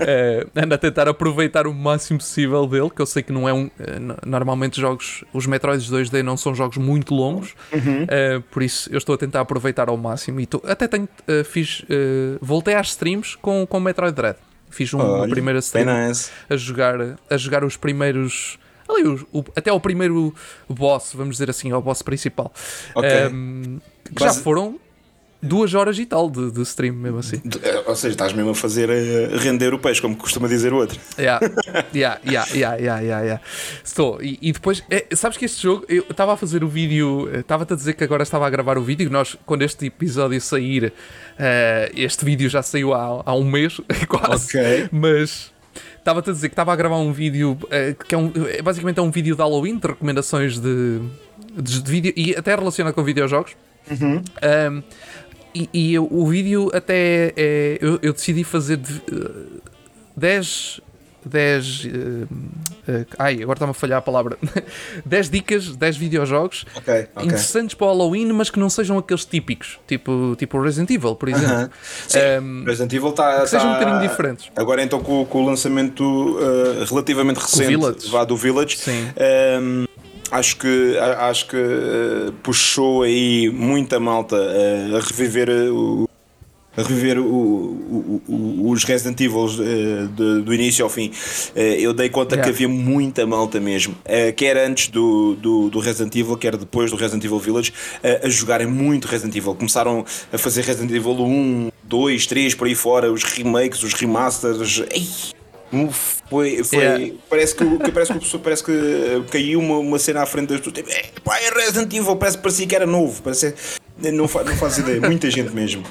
Eh, 0.00 0.46
ando 0.56 0.74
a 0.74 0.78
tentar 0.78 1.08
aproveitar 1.08 1.66
o 1.68 1.72
máximo 1.72 2.18
possível 2.18 2.66
dele, 2.66 2.90
que 2.90 3.00
eu 3.00 3.06
sei 3.06 3.22
que 3.22 3.32
não 3.32 3.48
é 3.48 3.52
um. 3.52 3.70
no- 4.00 4.16
normalmente 4.26 4.80
jogos, 4.80 5.22
os 5.32 5.46
Metroids 5.46 5.88
2D 5.88 6.22
não 6.22 6.36
são 6.36 6.54
jogos 6.56 6.76
muito 6.76 7.14
longos, 7.14 7.54
eh, 7.72 8.42
por 8.50 8.62
isso 8.62 8.90
eu 8.92 8.98
estou 8.98 9.14
a 9.14 9.18
tentar 9.18 9.40
aproveitar 9.40 9.88
ao 9.88 9.96
máximo. 9.96 10.40
E 10.40 10.46
tô- 10.46 10.62
até 10.66 10.88
tenho, 10.88 11.08
eh, 11.28 11.44
fiz. 11.44 11.84
eh, 11.88 12.36
voltei 12.40 12.74
às 12.74 12.88
streams 12.88 13.36
com, 13.36 13.64
com 13.64 13.78
Metroid 13.78 14.12
Dread. 14.14 14.36
Fiz 14.70 14.92
um- 14.92 14.98
uma 14.98 15.20
Olha, 15.20 15.30
primeira 15.30 15.60
stream 15.60 15.86
nice. 16.08 16.32
a 16.50 16.56
jogar, 16.56 16.96
a 17.30 17.36
jogar 17.36 17.62
os 17.62 17.76
primeiros. 17.76 18.58
Ali, 18.88 19.06
o- 19.08 19.26
o- 19.32 19.44
até 19.56 19.72
o 19.72 19.80
primeiro 19.80 20.34
boss, 20.68 21.12
vamos 21.14 21.36
dizer 21.36 21.50
assim, 21.50 21.72
o 21.72 21.80
boss 21.80 22.02
principal. 22.02 22.52
Ok. 22.94 23.08
Ehm, 23.10 23.78
que 24.04 24.20
já 24.20 24.26
Base- 24.26 24.42
foram 24.42 24.78
duas 25.42 25.74
horas 25.74 25.98
e 25.98 26.06
tal 26.06 26.30
de, 26.30 26.50
de 26.50 26.62
stream, 26.62 26.94
mesmo 26.94 27.18
assim. 27.18 27.36
Eh, 27.62 27.82
Ou 27.86 27.94
seja, 27.94 28.12
estás 28.14 28.32
mesmo 28.32 28.52
a 28.52 28.54
fazer 28.54 28.88
eh, 28.88 29.28
render 29.36 29.74
o 29.74 29.78
peixe, 29.78 30.00
como 30.00 30.16
costuma 30.16 30.48
dizer 30.48 30.72
o 30.72 30.76
outro. 30.76 30.98
Yeah, 31.18 31.38
yeah, 31.94 32.18
yeah, 32.24 32.46
yeah, 32.54 32.76
yeah, 32.76 33.00
yeah, 33.02 33.22
yeah. 33.24 33.42
Estou. 33.84 34.22
E, 34.22 34.38
e 34.40 34.52
depois, 34.52 34.82
é, 34.90 35.04
sabes 35.14 35.36
que 35.36 35.44
este 35.44 35.62
jogo, 35.62 35.84
eu 35.86 36.02
estava 36.08 36.32
a 36.32 36.36
fazer 36.38 36.64
o 36.64 36.68
vídeo, 36.68 37.28
estava-te 37.38 37.74
a 37.74 37.76
dizer 37.76 37.92
que 37.92 38.02
agora 38.04 38.22
estava 38.22 38.46
a 38.46 38.50
gravar 38.50 38.78
o 38.78 38.82
vídeo. 38.82 39.10
Nós, 39.10 39.36
quando 39.44 39.60
este 39.62 39.84
episódio 39.86 40.40
sair, 40.40 40.94
eh, 41.38 41.92
este 41.94 42.24
vídeo 42.24 42.48
já 42.48 42.62
saiu 42.62 42.94
há, 42.94 43.22
há 43.26 43.34
um 43.34 43.44
mês, 43.44 43.78
quase. 44.08 44.46
Ok. 44.58 44.88
Mas 44.92 45.52
estava-te 45.98 46.30
a 46.30 46.32
dizer 46.32 46.48
que 46.48 46.52
estava 46.52 46.72
a 46.72 46.76
gravar 46.76 46.96
um 46.98 47.12
vídeo 47.12 47.58
eh, 47.70 47.94
que 48.08 48.14
é, 48.14 48.18
um, 48.18 48.30
é 48.48 48.60
basicamente 48.62 48.98
é 48.98 49.02
um 49.02 49.10
vídeo 49.10 49.34
de 49.36 49.40
Halloween, 49.42 49.78
de 49.78 49.86
recomendações 49.86 50.58
de, 50.58 51.00
de, 51.56 51.82
de 51.82 51.90
vídeo 51.90 52.12
e 52.16 52.34
até 52.36 52.54
relacionado 52.54 52.94
com 52.94 53.02
videojogos. 53.04 53.52
Um, 53.90 54.82
e 55.54 55.68
e 55.72 55.94
eu- 55.94 56.08
o 56.10 56.26
vídeo 56.26 56.70
até 56.74 57.32
é, 57.36 57.78
eu, 57.80 57.98
eu 58.02 58.12
decidi 58.12 58.42
fazer 58.44 58.76
de, 58.78 58.94
eh, 59.12 59.60
10 60.16 60.80
10 61.24 61.84
uh, 61.84 61.88
uh, 61.88 63.06
ai, 63.18 63.42
agora 63.42 63.56
está-me 63.56 63.70
a 63.70 63.74
falhar 63.74 63.98
a 63.98 64.02
palavra 64.02 64.38
10 65.04 65.30
dicas, 65.30 65.76
10 65.76 65.96
videojogos 65.96 66.64
okay, 66.76 67.08
okay. 67.14 67.24
interessantes 67.24 67.74
para 67.74 67.86
o 67.86 67.90
Halloween, 67.90 68.32
mas 68.32 68.50
que 68.50 68.58
não 68.58 68.70
sejam 68.70 68.98
aqueles 68.98 69.24
típicos, 69.24 69.78
tipo, 69.86 70.34
tipo 70.38 70.60
Resident 70.60 70.90
Evil, 70.90 71.14
por 71.16 71.28
exemplo. 71.28 71.54
Uh 71.54 71.60
-huh. 71.60 71.70
Sim, 72.08 72.18
um, 72.40 72.64
Resident 72.64 72.92
Evil 72.92 73.10
está. 73.10 73.42
Que 73.42 73.48
sejam 73.48 73.66
tá... 73.66 73.72
um 73.72 73.78
bocadinho 73.78 74.08
diferentes. 74.08 74.50
Agora 74.56 74.82
então 74.82 75.00
com, 75.00 75.24
com 75.24 75.42
o 75.42 75.46
lançamento 75.46 76.02
uh, 76.04 76.84
relativamente 76.88 77.38
recente 77.38 78.10
vá 78.10 78.24
do 78.24 78.36
Village. 78.36 78.78
Sim. 78.78 79.08
Um, 79.60 79.84
acho 80.30 80.56
que, 80.56 80.98
acho 80.98 81.46
que 81.48 81.56
uh, 81.56 82.32
puxou 82.42 83.02
aí 83.02 83.50
muita 83.50 84.00
malta 84.00 84.36
uh, 84.36 84.96
a 84.96 85.00
reviver 85.00 85.48
o, 85.72 86.08
a 86.76 86.82
reviver 86.82 87.18
o, 87.18 87.24
o, 87.24 88.22
o, 88.28 88.70
os 88.70 88.84
Resident 88.84 89.20
Evil 89.20 89.44
uh, 89.44 90.08
de, 90.08 90.42
do 90.42 90.54
início 90.54 90.84
ao 90.84 90.90
fim, 90.90 91.08
uh, 91.08 91.58
eu 91.58 91.92
dei 91.92 92.08
conta 92.08 92.34
yeah. 92.34 92.44
que 92.44 92.54
havia 92.54 92.68
muita 92.68 93.26
malta 93.26 93.60
mesmo, 93.60 93.94
uh, 94.04 94.32
quer 94.34 94.56
antes 94.56 94.88
do, 94.88 95.34
do, 95.36 95.70
do, 95.70 95.78
Resident 95.78 96.14
Evil, 96.16 96.36
quer 96.36 96.56
depois 96.56 96.90
do 96.90 96.96
Resident 96.96 97.24
Evil 97.24 97.38
Village, 97.38 97.72
a 98.22 98.28
jogarem 98.28 98.66
muito 98.66 99.06
Resident 99.06 99.34
Evil. 99.36 99.54
Começaram 99.54 100.04
a 100.32 100.38
fazer 100.38 100.62
Resident 100.62 100.90
Evil 100.90 101.12
1, 101.12 101.70
2, 101.84 102.26
3 102.26 102.54
por 102.54 102.66
aí 102.66 102.74
fora, 102.74 103.12
os 103.12 103.22
remakes, 103.22 103.82
os 103.82 103.94
remasters. 103.94 104.82
Ei, 104.90 105.06
foi, 106.30 106.62
foi 106.62 106.78
yeah. 106.78 107.14
parece 107.28 107.54
que, 107.54 107.64
parece 107.92 108.12
que, 108.12 108.38
parece 108.38 108.64
que 108.64 108.72
caiu 109.30 109.60
uma, 109.60 109.78
uma 109.78 109.98
cena 109.98 110.22
à 110.22 110.26
frente 110.26 110.48
das 110.48 110.58
pessoas. 110.60 110.76
Tipo, 110.76 111.32
é 111.32 111.50
Resident 111.50 111.92
Evil, 111.92 112.16
parece, 112.16 112.38
parecia 112.38 112.66
que 112.66 112.74
era 112.74 112.86
novo. 112.86 113.22
Parece, 113.22 113.54
não, 113.98 114.28
fa, 114.28 114.44
não 114.44 114.56
faz 114.56 114.78
ideia, 114.78 115.00
muita 115.00 115.30
gente 115.30 115.52
mesmo 115.52 115.84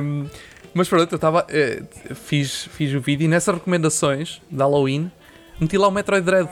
um, 0.00 0.26
mas 0.72 0.88
pronto, 0.88 1.12
eu 1.12 1.16
estava. 1.16 1.44
Uh, 1.44 2.14
fiz, 2.14 2.68
fiz 2.72 2.92
o 2.94 3.00
vídeo 3.00 3.24
e 3.24 3.28
nessas 3.28 3.54
recomendações 3.54 4.40
de 4.50 4.58
Halloween 4.58 5.10
meti 5.60 5.78
lá 5.78 5.88
o 5.88 5.90
Metroid 5.90 6.24
Dread. 6.24 6.48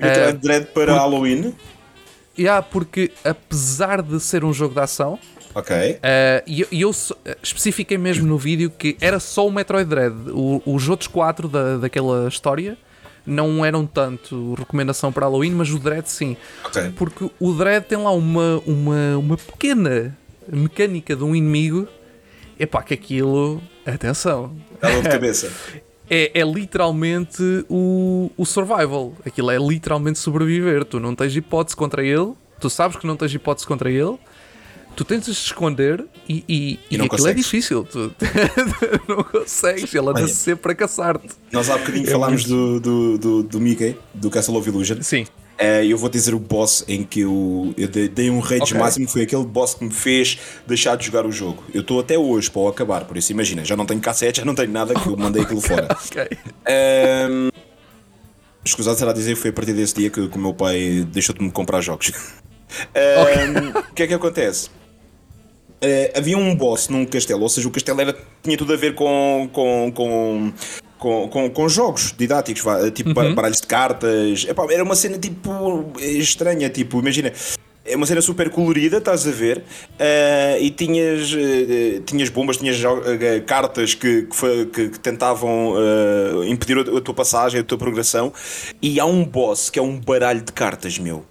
Metroid 0.00 0.36
uh, 0.36 0.40
Dread 0.40 0.66
para 0.66 0.92
por, 0.92 1.00
Halloween? 1.00 1.54
Yeah, 2.38 2.62
porque 2.62 3.12
apesar 3.24 4.02
de 4.02 4.18
ser 4.18 4.44
um 4.44 4.52
jogo 4.52 4.74
de 4.74 4.80
ação. 4.80 5.18
Ok. 5.54 5.76
Uh, 5.76 5.98
e, 6.46 6.66
e 6.72 6.80
eu 6.80 6.90
especifiquei 7.42 7.98
mesmo 7.98 8.26
no 8.26 8.38
vídeo 8.38 8.70
que 8.70 8.96
era 9.00 9.20
só 9.20 9.46
o 9.46 9.52
Metroid 9.52 9.88
Dread. 9.88 10.14
O, 10.30 10.62
os 10.64 10.88
outros 10.88 11.08
quatro 11.08 11.46
da, 11.46 11.76
daquela 11.76 12.26
história 12.26 12.76
não 13.26 13.64
eram 13.64 13.86
tanto 13.86 14.54
recomendação 14.54 15.12
para 15.12 15.26
Halloween, 15.26 15.52
mas 15.52 15.70
o 15.70 15.78
Dread 15.78 16.08
sim. 16.08 16.36
Okay. 16.64 16.90
Porque 16.96 17.30
o 17.38 17.52
Dread 17.52 17.86
tem 17.86 17.98
lá 17.98 18.10
uma, 18.12 18.62
uma, 18.66 19.18
uma 19.18 19.36
pequena 19.36 20.16
mecânica 20.50 21.14
de 21.14 21.22
um 21.22 21.36
inimigo 21.36 21.86
Epá, 22.62 22.80
que 22.80 22.94
aquilo. 22.94 23.60
Atenção. 23.84 24.56
Dá 24.80 25.00
de 25.00 25.08
cabeça. 25.08 25.50
É, 26.10 26.40
é, 26.40 26.44
literalmente 26.44 27.64
o, 27.70 28.30
o 28.36 28.44
survival. 28.44 29.14
Aquilo 29.24 29.50
é 29.50 29.56
literalmente 29.56 30.18
sobreviver. 30.18 30.84
Tu 30.84 31.00
não 31.00 31.14
tens 31.14 31.34
hipótese 31.34 31.74
contra 31.74 32.04
ele. 32.04 32.34
Tu 32.60 32.68
sabes 32.68 32.98
que 32.98 33.06
não 33.06 33.16
tens 33.16 33.32
hipótese 33.32 33.66
contra 33.66 33.90
ele. 33.90 34.18
Tu 34.94 35.06
tens 35.06 35.24
de 35.24 35.34
se 35.34 35.40
esconder 35.44 36.04
e, 36.28 36.44
e, 36.46 36.54
e, 36.54 36.78
e 36.90 36.94
aquilo 36.96 37.08
consegues. 37.08 37.30
é 37.30 37.34
difícil. 37.34 37.84
Tu 37.84 38.14
não 39.08 39.24
consegues. 39.24 39.94
Ele 39.94 40.06
anda 40.06 40.28
sempre 40.28 40.72
a 40.72 40.74
caçar-te. 40.74 41.30
Nós 41.50 41.70
há 41.70 41.78
bocadinho 41.78 42.06
é 42.06 42.10
falámos 42.10 42.44
do, 42.44 42.78
do, 42.78 43.18
do, 43.18 43.42
do 43.44 43.60
Mickey, 43.60 43.96
do 44.12 44.28
Castle 44.28 44.58
of 44.58 44.68
Illusion. 44.68 45.00
Sim. 45.00 45.24
Uh, 45.62 45.84
eu 45.84 45.96
vou 45.96 46.10
dizer 46.10 46.34
o 46.34 46.40
boss 46.40 46.84
em 46.88 47.04
que 47.04 47.20
eu, 47.20 47.72
eu 47.76 47.86
dei 47.86 48.30
um 48.30 48.40
rage 48.40 48.62
okay. 48.62 48.78
máximo, 48.78 49.08
foi 49.08 49.22
aquele 49.22 49.44
boss 49.44 49.74
que 49.74 49.84
me 49.84 49.92
fez 49.92 50.36
deixar 50.66 50.96
de 50.96 51.06
jogar 51.06 51.24
o 51.24 51.30
jogo. 51.30 51.62
Eu 51.72 51.82
estou 51.82 52.00
até 52.00 52.18
hoje 52.18 52.50
para 52.50 52.62
o 52.62 52.68
acabar, 52.68 53.04
por 53.04 53.16
isso 53.16 53.30
imagina, 53.30 53.64
já 53.64 53.76
não 53.76 53.86
tenho 53.86 54.00
cassete, 54.00 54.38
já 54.38 54.44
não 54.44 54.56
tenho 54.56 54.72
nada 54.72 54.92
que 54.92 55.06
eu 55.06 55.16
mandei 55.16 55.42
aquilo 55.42 55.60
fora. 55.60 55.86
okay. 56.04 56.36
Um, 57.30 57.50
escusado 58.64 58.98
será 58.98 59.12
dizer 59.12 59.34
que 59.34 59.40
foi 59.40 59.50
a 59.50 59.52
partir 59.52 59.72
desse 59.72 59.94
dia 59.94 60.10
que, 60.10 60.28
que 60.28 60.36
o 60.36 60.40
meu 60.40 60.52
pai 60.52 61.06
deixou 61.12 61.32
de 61.32 61.42
me 61.42 61.50
comprar 61.52 61.80
jogos. 61.80 62.10
um, 62.96 63.78
o 63.78 63.94
que 63.94 64.02
é 64.02 64.06
que 64.08 64.14
acontece? 64.14 64.68
Uh, 64.68 66.16
havia 66.16 66.38
um 66.38 66.56
boss 66.56 66.88
num 66.88 67.04
castelo, 67.04 67.42
ou 67.42 67.48
seja, 67.48 67.68
o 67.68 67.70
castelo 67.70 68.00
era, 68.00 68.16
tinha 68.42 68.56
tudo 68.56 68.72
a 68.72 68.76
ver 68.76 68.96
com, 68.96 69.48
com, 69.52 69.92
com 69.94 70.52
com, 71.02 71.26
com, 71.28 71.50
com 71.50 71.68
jogos 71.68 72.14
didáticos, 72.16 72.62
tipo 72.94 73.08
uhum. 73.08 73.34
baralhos 73.34 73.60
de 73.60 73.66
cartas. 73.66 74.46
Epá, 74.48 74.64
era 74.70 74.84
uma 74.84 74.94
cena 74.94 75.18
tipo 75.18 75.50
estranha, 75.98 76.70
tipo, 76.70 77.00
imagina. 77.00 77.32
É 77.84 77.96
uma 77.96 78.06
cena 78.06 78.22
super 78.22 78.48
colorida, 78.48 78.98
estás 78.98 79.26
a 79.26 79.32
ver? 79.32 79.58
Uh, 79.58 80.60
e 80.60 80.70
tinhas, 80.70 81.32
uh, 81.32 82.00
tinhas 82.06 82.28
bombas, 82.28 82.56
tinhas 82.56 82.80
uh, 82.80 83.44
cartas 83.44 83.92
que, 83.92 84.22
que, 84.22 84.66
que, 84.66 84.88
que 84.90 85.00
tentavam 85.00 85.74
impedir 86.46 86.78
a, 86.78 86.98
a 86.98 87.00
tua 87.00 87.12
passagem, 87.12 87.58
a 87.58 87.64
tua 87.64 87.76
progressão. 87.76 88.32
E 88.80 89.00
há 89.00 89.04
um 89.04 89.24
boss 89.24 89.68
que 89.68 89.80
é 89.80 89.82
um 89.82 89.98
baralho 89.98 90.42
de 90.42 90.52
cartas, 90.52 90.96
meu 90.96 91.24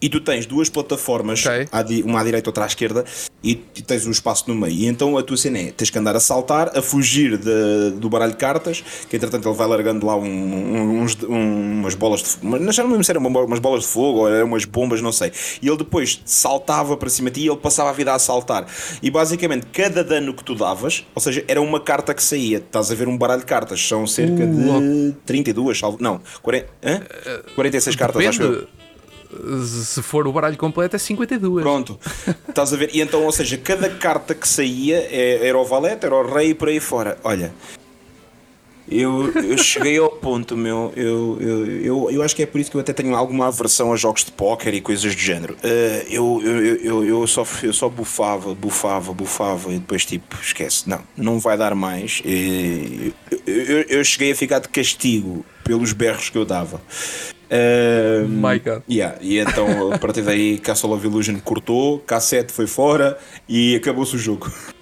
e 0.00 0.08
tu 0.08 0.20
tens 0.20 0.46
duas 0.46 0.68
plataformas, 0.68 1.44
okay. 1.44 2.02
uma 2.02 2.20
à 2.20 2.24
direita 2.24 2.48
e 2.48 2.50
outra 2.50 2.64
à 2.64 2.66
esquerda, 2.66 3.04
e 3.42 3.54
tens 3.54 4.06
um 4.06 4.10
espaço 4.10 4.44
no 4.46 4.54
meio. 4.54 4.72
E 4.72 4.86
então 4.86 5.16
a 5.18 5.22
tua 5.22 5.36
cena 5.36 5.58
é: 5.58 5.72
tens 5.72 5.90
que 5.90 5.98
andar 5.98 6.14
a 6.14 6.20
saltar, 6.20 6.76
a 6.76 6.82
fugir 6.82 7.36
de, 7.36 7.90
do 7.96 8.08
baralho 8.08 8.32
de 8.32 8.38
cartas, 8.38 8.82
que 9.08 9.16
entretanto 9.16 9.48
ele 9.48 9.56
vai 9.56 9.66
largando 9.66 10.06
lá 10.06 10.16
um, 10.16 11.02
uns, 11.02 11.16
um, 11.22 11.80
umas 11.80 11.94
bolas 11.94 12.20
de 12.20 12.26
fogo. 12.28 12.58
Não 12.58 12.72
sei 12.72 12.84
mesmo 12.84 13.04
se 13.04 13.10
eram 13.10 13.20
umas 13.26 13.58
bolas 13.58 13.82
de 13.82 13.88
fogo 13.88 14.20
ou 14.20 14.28
eram 14.28 14.46
umas 14.46 14.64
bombas, 14.64 15.00
não 15.00 15.12
sei. 15.12 15.32
E 15.60 15.68
ele 15.68 15.78
depois 15.78 16.20
saltava 16.24 16.96
para 16.96 17.08
cima 17.08 17.30
de 17.30 17.40
ti 17.40 17.46
e 17.46 17.48
ele 17.48 17.58
passava 17.58 17.90
a 17.90 17.92
vida 17.92 18.12
a 18.12 18.18
saltar. 18.18 18.66
E 19.02 19.10
basicamente 19.10 19.66
cada 19.72 20.04
dano 20.04 20.32
que 20.32 20.44
tu 20.44 20.54
davas, 20.54 21.04
ou 21.14 21.20
seja, 21.20 21.44
era 21.48 21.60
uma 21.60 21.80
carta 21.80 22.14
que 22.14 22.22
saía. 22.22 22.58
Estás 22.58 22.90
a 22.90 22.94
ver 22.94 23.08
um 23.08 23.16
baralho 23.16 23.40
de 23.40 23.46
cartas, 23.46 23.80
são 23.80 24.06
cerca 24.06 24.44
uh, 24.44 24.80
de 24.80 25.16
32, 25.26 25.78
salvo. 25.78 25.98
Não, 26.00 26.20
40, 26.42 26.68
hã? 26.84 27.00
46 27.54 27.96
cartas, 27.96 28.22
Depende. 28.22 28.42
acho 28.42 28.42
eu 28.42 28.77
se 29.64 30.02
for 30.02 30.26
o 30.26 30.32
baralho 30.32 30.56
completo 30.56 30.96
é 30.96 30.98
52. 30.98 31.62
Pronto, 31.62 31.98
estás 32.48 32.72
a 32.72 32.76
ver? 32.76 32.90
E 32.94 33.00
então, 33.00 33.24
ou 33.24 33.32
seja, 33.32 33.58
cada 33.58 33.90
carta 33.90 34.34
que 34.34 34.48
saía 34.48 34.98
é, 35.10 35.46
era 35.46 35.58
o 35.58 35.64
valete, 35.64 36.06
era 36.06 36.14
o 36.14 36.26
rei 36.26 36.50
e 36.50 36.54
por 36.54 36.68
aí 36.68 36.80
fora. 36.80 37.18
Olha, 37.22 37.52
eu, 38.90 39.30
eu 39.34 39.58
cheguei 39.58 39.98
ao 39.98 40.08
ponto, 40.08 40.56
meu. 40.56 40.92
Eu, 40.96 41.38
eu, 41.40 41.66
eu, 41.82 42.10
eu 42.10 42.22
acho 42.22 42.34
que 42.34 42.42
é 42.42 42.46
por 42.46 42.58
isso 42.58 42.70
que 42.70 42.76
eu 42.76 42.80
até 42.80 42.92
tenho 42.92 43.14
alguma 43.14 43.48
aversão 43.48 43.92
a 43.92 43.96
jogos 43.96 44.24
de 44.24 44.32
póquer 44.32 44.72
e 44.72 44.80
coisas 44.80 45.14
do 45.14 45.20
género. 45.20 45.54
Uh, 45.54 46.06
eu, 46.08 46.40
eu, 46.42 46.76
eu, 46.76 47.04
eu, 47.04 47.26
só, 47.26 47.46
eu 47.62 47.72
só 47.72 47.88
bufava, 47.88 48.54
bufava, 48.54 49.12
bufava 49.12 49.72
e 49.72 49.78
depois, 49.78 50.06
tipo, 50.06 50.36
esquece, 50.40 50.88
não, 50.88 51.00
não 51.16 51.38
vai 51.38 51.58
dar 51.58 51.74
mais. 51.74 52.22
eu, 52.24 53.12
eu, 53.46 53.80
eu 53.82 54.04
cheguei 54.04 54.32
a 54.32 54.36
ficar 54.36 54.60
de 54.60 54.68
castigo 54.68 55.44
pelos 55.64 55.92
berros 55.92 56.30
que 56.30 56.38
eu 56.38 56.46
dava. 56.46 56.80
Uh, 57.50 58.28
My 58.28 58.58
God. 58.58 58.82
Yeah, 58.88 59.18
e 59.20 59.38
então 59.38 59.92
a 59.92 59.98
partir 59.98 60.22
daí 60.22 60.58
Castle 60.60 60.92
of 60.92 61.06
Illusion 61.06 61.38
cortou, 61.40 62.00
K7 62.00 62.50
foi 62.50 62.66
fora 62.66 63.18
e 63.48 63.76
acabou-se 63.76 64.14
o 64.14 64.18
jogo. 64.18 64.52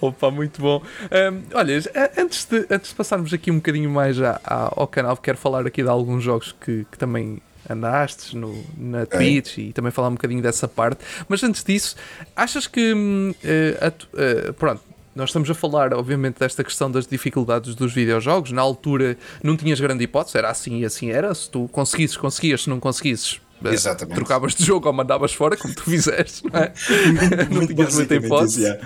Opa, 0.00 0.30
muito 0.30 0.60
bom. 0.60 0.82
Um, 1.10 1.42
olha, 1.54 1.80
antes 2.16 2.44
de, 2.44 2.66
antes 2.70 2.90
de 2.90 2.94
passarmos 2.96 3.32
aqui 3.32 3.50
um 3.50 3.56
bocadinho 3.56 3.90
mais 3.90 4.16
ao 4.44 4.86
canal, 4.86 5.16
quero 5.16 5.38
falar 5.38 5.66
aqui 5.66 5.82
de 5.82 5.88
alguns 5.88 6.22
jogos 6.22 6.54
que, 6.60 6.86
que 6.90 6.98
também 6.98 7.40
andaste 7.68 8.36
no, 8.36 8.64
na 8.76 9.04
Twitch 9.06 9.58
é. 9.58 9.62
e 9.62 9.72
também 9.72 9.92
falar 9.92 10.08
um 10.08 10.12
bocadinho 10.12 10.42
dessa 10.42 10.66
parte. 10.66 11.04
Mas 11.28 11.42
antes 11.42 11.62
disso, 11.62 11.96
achas 12.34 12.66
que. 12.66 12.92
Uh, 12.92 14.50
uh, 14.50 14.52
pronto, 14.54 14.82
nós 15.18 15.30
estamos 15.30 15.50
a 15.50 15.54
falar, 15.54 15.92
obviamente, 15.92 16.38
desta 16.38 16.62
questão 16.62 16.88
das 16.88 17.04
dificuldades 17.04 17.74
dos 17.74 17.92
videojogos. 17.92 18.52
Na 18.52 18.62
altura 18.62 19.18
não 19.42 19.56
tinhas 19.56 19.80
grande 19.80 20.04
hipótese, 20.04 20.38
era 20.38 20.48
assim 20.48 20.78
e 20.78 20.84
assim 20.84 21.10
era. 21.10 21.34
Se 21.34 21.50
tu 21.50 21.68
conseguisses, 21.72 22.16
conseguias, 22.16 22.62
se 22.62 22.70
não 22.70 22.78
conseguisses, 22.78 23.40
eh, 23.64 23.74
Exatamente. 23.74 24.14
trocavas 24.14 24.54
de 24.54 24.64
jogo 24.64 24.86
ou 24.86 24.92
mandavas 24.92 25.34
fora, 25.34 25.56
como 25.56 25.74
tu 25.74 25.82
fizeste, 25.82 26.44
não 26.44 26.60
é? 26.60 26.72
não 27.50 27.66
tinhas 27.66 27.96
muita 27.96 28.14
hipótese. 28.14 28.78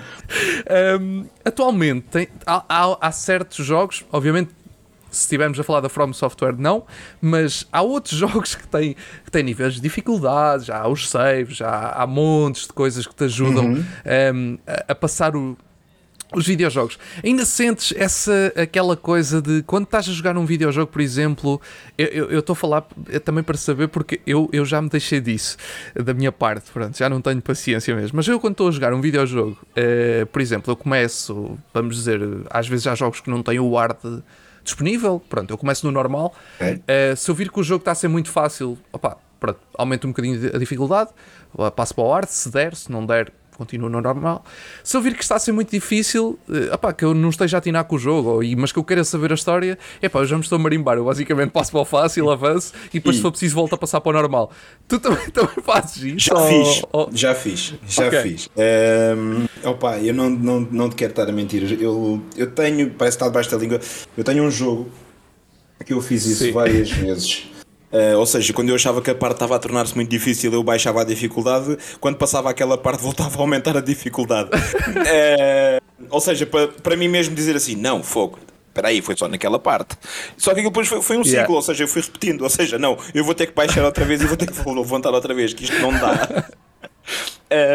Um, 0.99 1.25
atualmente, 1.45 2.07
tem, 2.09 2.27
há, 2.47 2.65
há, 2.67 2.97
há 2.99 3.11
certos 3.11 3.63
jogos, 3.63 4.03
obviamente 4.11 4.49
se 5.11 5.21
estivermos 5.21 5.59
a 5.59 5.63
falar 5.63 5.81
da 5.81 5.89
From 5.89 6.11
Software, 6.11 6.55
não, 6.57 6.83
mas 7.21 7.67
há 7.71 7.83
outros 7.83 8.17
jogos 8.17 8.55
que 8.55 8.67
têm, 8.67 8.95
que 9.23 9.29
têm 9.29 9.43
níveis 9.43 9.75
de 9.75 9.81
dificuldade, 9.81 10.65
já 10.65 10.79
há 10.79 10.87
os 10.87 11.07
saves, 11.07 11.57
já 11.57 11.69
há, 11.69 12.01
há 12.01 12.07
montes 12.07 12.63
de 12.63 12.73
coisas 12.73 13.05
que 13.05 13.13
te 13.13 13.25
ajudam 13.25 13.65
uhum. 13.65 13.85
um, 14.33 14.57
a, 14.65 14.91
a, 14.91 14.95
passar 14.95 15.35
o, 15.35 15.55
os 16.35 16.47
videojogos. 16.47 16.97
Ainda 17.23 17.45
sentes 17.45 17.93
essa 17.97 18.53
aquela 18.55 18.95
coisa 18.95 19.41
de 19.41 19.63
quando 19.63 19.85
estás 19.85 20.07
a 20.07 20.11
jogar 20.11 20.37
um 20.37 20.45
videojogo, 20.45 20.91
por 20.91 21.01
exemplo, 21.01 21.61
eu 21.97 22.39
estou 22.39 22.53
a 22.53 22.55
falar 22.55 22.85
também 23.23 23.43
para 23.43 23.57
saber 23.57 23.87
porque 23.87 24.21
eu, 24.25 24.49
eu 24.51 24.65
já 24.65 24.81
me 24.81 24.89
deixei 24.89 25.19
disso 25.19 25.57
da 25.95 26.13
minha 26.13 26.31
parte, 26.31 26.71
pronto, 26.71 26.97
já 26.97 27.09
não 27.09 27.21
tenho 27.21 27.41
paciência 27.41 27.95
mesmo. 27.95 28.17
Mas 28.17 28.27
eu 28.27 28.39
quando 28.39 28.53
estou 28.53 28.67
a 28.67 28.71
jogar 28.71 28.93
um 28.93 29.01
videojogo, 29.01 29.57
uh, 29.71 30.25
por 30.27 30.41
exemplo, 30.41 30.71
eu 30.71 30.75
começo, 30.75 31.57
vamos 31.73 31.95
dizer, 31.95 32.19
às 32.49 32.67
vezes 32.67 32.87
há 32.87 32.95
jogos 32.95 33.19
que 33.19 33.29
não 33.29 33.41
têm 33.41 33.59
o 33.59 33.77
arte 33.77 34.07
disponível, 34.63 35.21
pronto, 35.29 35.51
eu 35.51 35.57
começo 35.57 35.85
no 35.85 35.91
normal. 35.91 36.33
Uh, 36.61 37.15
se 37.15 37.29
eu 37.29 37.35
vir 37.35 37.51
que 37.51 37.59
o 37.59 37.63
jogo 37.63 37.81
está 37.81 37.91
a 37.91 37.95
ser 37.95 38.07
muito 38.07 38.29
fácil, 38.29 38.77
opa, 38.91 39.17
pronto, 39.39 39.59
aumento 39.75 40.07
um 40.07 40.11
bocadinho 40.11 40.55
a 40.55 40.57
dificuldade, 40.57 41.11
passo 41.75 41.93
para 41.93 42.03
o 42.03 42.13
arte, 42.13 42.33
se 42.33 42.49
der, 42.49 42.75
se 42.75 42.91
não 42.91 43.05
der, 43.05 43.31
continuo 43.57 43.89
no 43.89 44.01
normal. 44.01 44.43
Se 44.83 44.95
eu 44.97 45.01
vir 45.01 45.15
que 45.15 45.23
está 45.23 45.35
a 45.35 45.39
ser 45.39 45.51
muito 45.51 45.71
difícil, 45.71 46.39
uh, 46.47 46.73
opá, 46.73 46.93
que 46.93 47.05
eu 47.05 47.13
não 47.13 47.29
esteja 47.29 47.57
a 47.57 47.59
atinar 47.59 47.85
com 47.85 47.95
o 47.95 47.99
jogo, 47.99 48.29
ou, 48.29 48.41
mas 48.57 48.71
que 48.71 48.79
eu 48.79 48.83
queira 48.83 49.03
saber 49.03 49.31
a 49.31 49.35
história, 49.35 49.77
é 50.01 50.09
pá, 50.09 50.19
eu 50.19 50.25
já 50.25 50.35
me 50.35 50.43
estou 50.43 50.57
a 50.57 50.59
marimbar. 50.59 50.97
Eu 50.97 51.05
basicamente 51.05 51.51
passo 51.51 51.71
para 51.71 51.81
o 51.81 51.85
fácil, 51.85 52.29
avanço 52.29 52.73
e 52.89 52.99
depois, 52.99 53.15
e... 53.15 53.19
se 53.19 53.21
for 53.21 53.31
preciso, 53.31 53.55
volto 53.55 53.75
a 53.75 53.77
passar 53.77 54.01
para 54.01 54.09
o 54.09 54.13
normal. 54.13 54.51
Tu 54.87 54.99
também, 54.99 55.27
também 55.31 55.55
fazes 55.63 56.03
isso? 56.03 56.19
Já 56.19 56.35
ou, 56.35 56.47
fiz, 56.47 56.83
ou... 56.91 57.09
já 57.13 57.35
fiz, 57.35 57.73
já 57.87 58.07
okay. 58.07 58.21
fiz. 58.21 58.49
Um, 58.57 59.69
opa, 59.69 59.97
eu 59.99 60.13
não, 60.13 60.29
não, 60.29 60.59
não 60.59 60.89
te 60.89 60.95
quero 60.95 61.11
estar 61.11 61.27
a 61.27 61.31
mentir. 61.31 61.81
Eu, 61.81 62.21
eu 62.37 62.51
tenho, 62.51 62.91
parece 62.91 63.17
que 63.17 63.23
está 63.23 63.27
debaixo 63.27 63.51
da 63.51 63.57
língua, 63.57 63.79
eu 64.17 64.23
tenho 64.23 64.43
um 64.43 64.51
jogo 64.51 64.89
que 65.85 65.93
eu 65.93 66.01
fiz 66.01 66.25
isso 66.25 66.45
Sim. 66.45 66.51
várias 66.51 66.89
vezes. 66.91 67.52
Uh, 67.93 68.17
ou 68.17 68.25
seja, 68.25 68.51
quando 68.53 68.69
eu 68.69 68.75
achava 68.75 69.03
que 69.03 69.11
a 69.11 69.15
parte 69.15 69.35
estava 69.35 69.55
a 69.55 69.59
tornar-se 69.59 69.93
muito 69.93 70.09
difícil, 70.09 70.51
eu 70.51 70.63
baixava 70.63 71.01
a 71.01 71.03
dificuldade. 71.03 71.77
Quando 71.99 72.17
passava 72.17 72.49
aquela 72.49 72.75
parte, 72.75 73.03
voltava 73.03 73.37
a 73.37 73.41
aumentar 73.41 73.77
a 73.77 73.81
dificuldade. 73.81 74.49
uh, 74.49 75.83
ou 76.09 76.19
seja, 76.19 76.47
para, 76.47 76.95
mim 76.97 77.07
mesmo 77.07 77.35
dizer 77.35 77.55
assim: 77.55 77.75
não, 77.75 78.01
fogo, 78.01 78.39
espera 78.69 78.87
aí, 78.87 78.99
foi 78.99 79.15
só 79.15 79.27
naquela 79.27 79.59
parte. 79.59 79.95
Só 80.35 80.51
que 80.51 80.61
aquilo 80.61 80.71
depois 80.71 80.87
foi, 80.87 81.03
foi 81.03 81.17
um 81.17 81.23
ciclo, 81.23 81.37
yeah. 81.37 81.53
ou 81.53 81.61
seja, 81.61 81.83
eu 81.83 81.87
fui 81.87 82.01
repetindo, 82.01 82.41
ou 82.41 82.49
seja, 82.49 82.79
não, 82.79 82.97
eu 83.13 83.23
vou 83.23 83.35
ter 83.35 83.45
que 83.45 83.53
baixar 83.53 83.85
outra 83.85 84.03
vez 84.03 84.23
e 84.23 84.25
vou 84.25 84.37
ter 84.37 84.49
que 84.49 84.69
levantar 84.69 85.11
outra 85.11 85.33
vez, 85.35 85.53
que 85.53 85.65
isto 85.65 85.79
não 85.79 85.91
dá. 85.91 86.45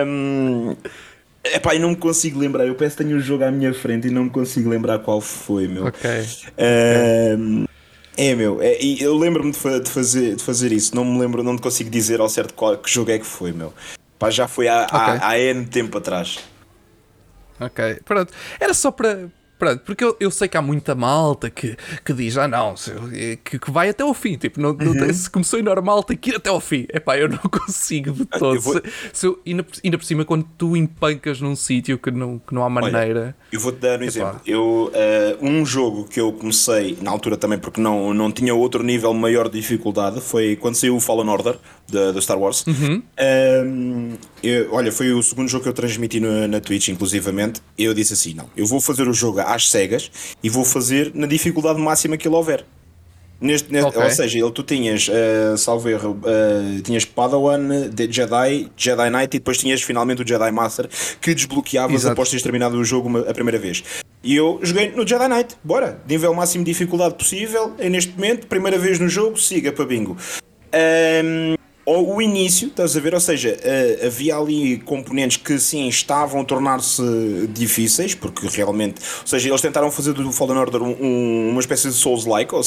um, 0.05 0.75
epá, 1.55 1.77
e 1.77 1.79
não 1.79 1.91
me 1.91 1.97
consigo 1.97 2.41
lembrar, 2.41 2.67
eu 2.67 2.75
peço 2.75 2.97
que 2.97 3.05
tenho 3.05 3.17
o 3.17 3.21
jogo 3.21 3.45
à 3.45 3.53
minha 3.53 3.73
frente 3.73 4.09
e 4.09 4.11
não 4.11 4.25
me 4.25 4.31
consigo 4.31 4.69
lembrar 4.69 4.99
qual 4.99 5.21
foi, 5.21 5.69
meu. 5.69 5.87
Ok. 5.87 6.11
Um, 7.39 7.69
é, 8.19 8.35
meu, 8.35 8.61
é, 8.61 8.77
eu 8.83 9.17
lembro-me 9.17 9.53
de, 9.53 9.59
fazer, 9.89 10.35
de 10.35 10.43
fazer 10.43 10.73
isso, 10.73 10.95
não 10.95 11.05
me 11.05 11.21
lembro, 11.21 11.45
não 11.45 11.55
te 11.55 11.63
consigo 11.63 11.89
dizer 11.89 12.21
ao 12.21 12.29
certo 12.29 12.53
qual, 12.53 12.77
que 12.77 12.91
jogo 12.91 13.13
é 13.13 13.19
que 13.19 13.25
foi, 13.25 13.53
meu. 13.53 13.73
Pá, 14.19 14.29
já 14.29 14.49
foi 14.49 14.67
há, 14.67 14.83
okay. 14.87 14.99
há, 14.99 15.29
há 15.29 15.39
N 15.39 15.65
tempo 15.67 15.97
atrás. 15.97 16.41
Ok, 17.61 18.01
pronto. 18.05 18.33
Era 18.59 18.75
só 18.75 18.91
para, 18.91 19.31
Pronto, 19.59 19.83
porque 19.85 20.05
eu, 20.05 20.17
eu 20.21 20.31
sei 20.31 20.47
que 20.47 20.57
há 20.57 20.63
muita 20.63 20.95
malta 20.95 21.51
que, 21.51 21.77
que 22.05 22.13
diz, 22.13 22.39
ah 22.39 22.47
não, 22.47 22.77
que, 23.43 23.59
que 23.59 23.71
vai 23.73 23.89
até 23.89 24.05
ao 24.05 24.15
fim. 24.15 24.37
Tipo, 24.37 24.61
não, 24.61 24.73
não 24.73 24.93
tem, 24.93 25.13
se 25.13 25.29
começou 25.29 25.59
em 25.59 25.63
normal, 25.63 26.05
tem 26.05 26.17
que 26.17 26.31
ir 26.31 26.37
até 26.37 26.49
ao 26.49 26.61
fim. 26.61 26.87
É 26.91 27.01
pá, 27.01 27.19
eu 27.19 27.29
não 27.29 27.39
consigo 27.51 28.13
de 28.13 28.29
ah, 28.31 28.39
todo. 28.39 28.61
Vou... 28.61 28.75
Se, 28.75 28.83
se 29.13 29.27
eu, 29.27 29.43
ainda, 29.45 29.67
ainda 29.85 29.99
por 29.99 30.05
cima, 30.05 30.25
quando 30.25 30.47
tu 30.57 30.77
empancas 30.77 31.41
num 31.41 31.57
sítio 31.57 31.99
que 31.99 32.11
não, 32.13 32.39
que 32.39 32.55
não 32.55 32.63
há 32.63 32.71
maneira. 32.71 33.21
Olha, 33.21 33.37
eu 33.51 33.61
vou-te 33.61 33.79
dar 33.79 34.01
um 34.01 34.05
exemplo. 34.05 34.41
Eu, 34.47 34.93
uh, 34.93 35.47
um 35.47 35.65
jogo 35.65 36.05
que 36.05 36.21
eu 36.21 36.33
comecei, 36.33 36.99
na 37.01 37.11
altura 37.11 37.37
também, 37.37 37.59
porque 37.59 37.81
não, 37.81 38.13
não 38.13 38.31
tinha 38.31 38.55
outro 38.55 38.83
nível 38.83 39.13
maior 39.15 39.49
de 39.49 39.59
dificuldade, 39.59 40.21
foi 40.21 40.57
quando 40.57 40.75
saiu 40.75 40.97
o 40.97 41.01
Fallen 41.01 41.29
Order 41.29 41.57
da 41.91 42.21
Star 42.21 42.39
Wars. 42.39 42.67
Uhum. 42.67 43.03
Uh, 43.19 44.19
eu, 44.43 44.73
olha, 44.73 44.93
foi 44.93 45.13
o 45.13 45.23
segundo 45.23 45.49
jogo 45.49 45.63
que 45.63 45.69
eu 45.69 45.73
transmiti 45.73 46.21
no, 46.21 46.47
na 46.47 46.61
Twitch, 46.61 46.89
inclusivamente. 46.89 47.63
Eu 47.77 47.95
disse 47.95 48.13
assim: 48.13 48.35
não, 48.35 48.49
eu 48.57 48.67
vou 48.67 48.81
fazer 48.81 49.09
o 49.09 49.13
jogo 49.13 49.41
às 49.41 49.71
cegas 49.71 50.11
e 50.43 50.51
vou 50.51 50.65
fazer 50.65 51.13
na 51.15 51.27
dificuldade 51.27 51.81
máxima 51.81 52.17
que 52.17 52.29
ele 52.29 52.37
houver. 52.37 52.65
Neste, 53.41 53.73
neste 53.73 53.89
okay. 53.89 54.03
Ou 54.03 54.11
seja, 54.11 54.39
ele, 54.39 54.51
tu 54.51 54.65
tinhas, 54.65 55.09
uh, 55.09 55.57
salvo 55.57 55.89
erro, 55.89 56.21
uh, 56.23 56.83
tinhas 56.83 57.05
Padawan, 57.05 57.89
de 57.89 58.11
Jedi, 58.11 58.69
Jedi 58.77 59.11
Knight 59.11 59.37
e 59.37 59.39
depois 59.39 59.59
tinhas 59.59 59.81
finalmente 59.81 60.23
o 60.23 60.27
Jedi 60.27 60.51
Master 60.51 60.89
que 61.21 61.35
desbloqueavas 61.35 61.95
Exato. 61.95 62.13
após 62.13 62.31
teres 62.31 62.43
terminado 62.43 62.77
o 62.77 62.85
jogo 62.85 63.09
uma, 63.09 63.21
a 63.21 63.33
primeira 63.33 63.59
vez. 63.59 63.85
E 64.25 64.35
eu 64.35 64.59
joguei 64.63 64.91
no 64.91 65.07
Jedi 65.07 65.29
Knight, 65.29 65.57
bora, 65.63 66.01
nível 66.09 66.35
máximo 66.35 66.65
de 66.65 66.73
dificuldade 66.73 67.15
possível, 67.15 67.75
é 67.79 67.89
neste 67.89 68.13
momento, 68.13 68.49
primeira 68.49 68.77
vez 68.77 68.99
no 68.99 69.09
jogo, 69.09 69.39
siga 69.39 69.71
para 69.71 69.85
bingo. 69.85 70.17
Um, 70.75 71.55
o 71.97 72.21
início, 72.21 72.69
estás 72.69 72.97
a 72.97 73.01
ver? 73.01 73.15
Ou 73.15 73.21
seja, 73.21 73.57
uh, 73.57 74.07
havia 74.07 74.37
ali 74.37 74.79
componentes 74.79 75.37
que 75.37 75.59
sim 75.59 75.89
estavam 75.89 76.41
a 76.41 76.45
tornar-se 76.45 77.03
difíceis, 77.53 78.15
porque 78.15 78.47
realmente, 78.49 79.01
ou 79.21 79.27
seja, 79.27 79.49
eles 79.49 79.61
tentaram 79.61 79.91
fazer 79.91 80.13
do 80.13 80.31
Fallen 80.33 80.59
Order 80.59 80.83
um, 80.83 81.51
uma 81.51 81.61
espécie 81.61 81.89
de 81.89 81.95
Souls-like 81.95 82.55
uh, 82.55 82.63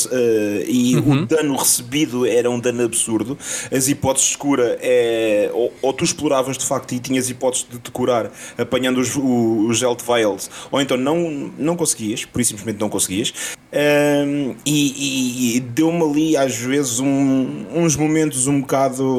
e 0.67 0.95
uhum. 0.95 1.23
o 1.23 1.25
dano 1.25 1.55
recebido 1.55 2.25
era 2.25 2.49
um 2.49 2.59
dano 2.59 2.83
absurdo. 2.83 3.37
As 3.71 3.87
hipóteses 3.87 4.29
de 4.29 4.37
cura 4.37 4.77
é. 4.81 5.49
Ou, 5.53 5.73
ou 5.81 5.93
tu 5.93 6.03
exploravas 6.03 6.57
de 6.57 6.65
facto 6.65 6.93
e 6.93 6.99
tinhas 6.99 7.29
hipóteses 7.29 7.67
de 7.69 7.79
te 7.79 7.91
curar 7.91 8.31
apanhando 8.57 8.99
os, 8.99 9.15
os 9.15 9.81
Health 9.81 9.99
Vials, 10.05 10.49
ou 10.71 10.81
então 10.81 10.97
não, 10.97 11.51
não 11.57 11.75
conseguias, 11.75 12.25
por 12.25 12.41
isso 12.41 12.49
simplesmente 12.49 12.79
não 12.79 12.89
conseguias. 12.89 13.33
Um, 13.73 14.53
e, 14.65 15.53
e, 15.55 15.55
e 15.55 15.59
deu-me 15.61 16.03
ali 16.03 16.35
às 16.35 16.57
vezes 16.57 16.99
um, 16.99 17.65
uns 17.73 17.95
momentos 17.95 18.45
um 18.45 18.59
bocado 18.59 19.10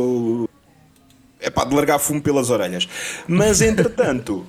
é 1.41 1.51
pá, 1.51 1.65
de 1.65 1.75
largar 1.75 1.99
fumo 1.99 2.23
pelas 2.23 2.51
orelhas. 2.51 2.89
Mas 3.27 3.61
entretanto. 3.61 4.47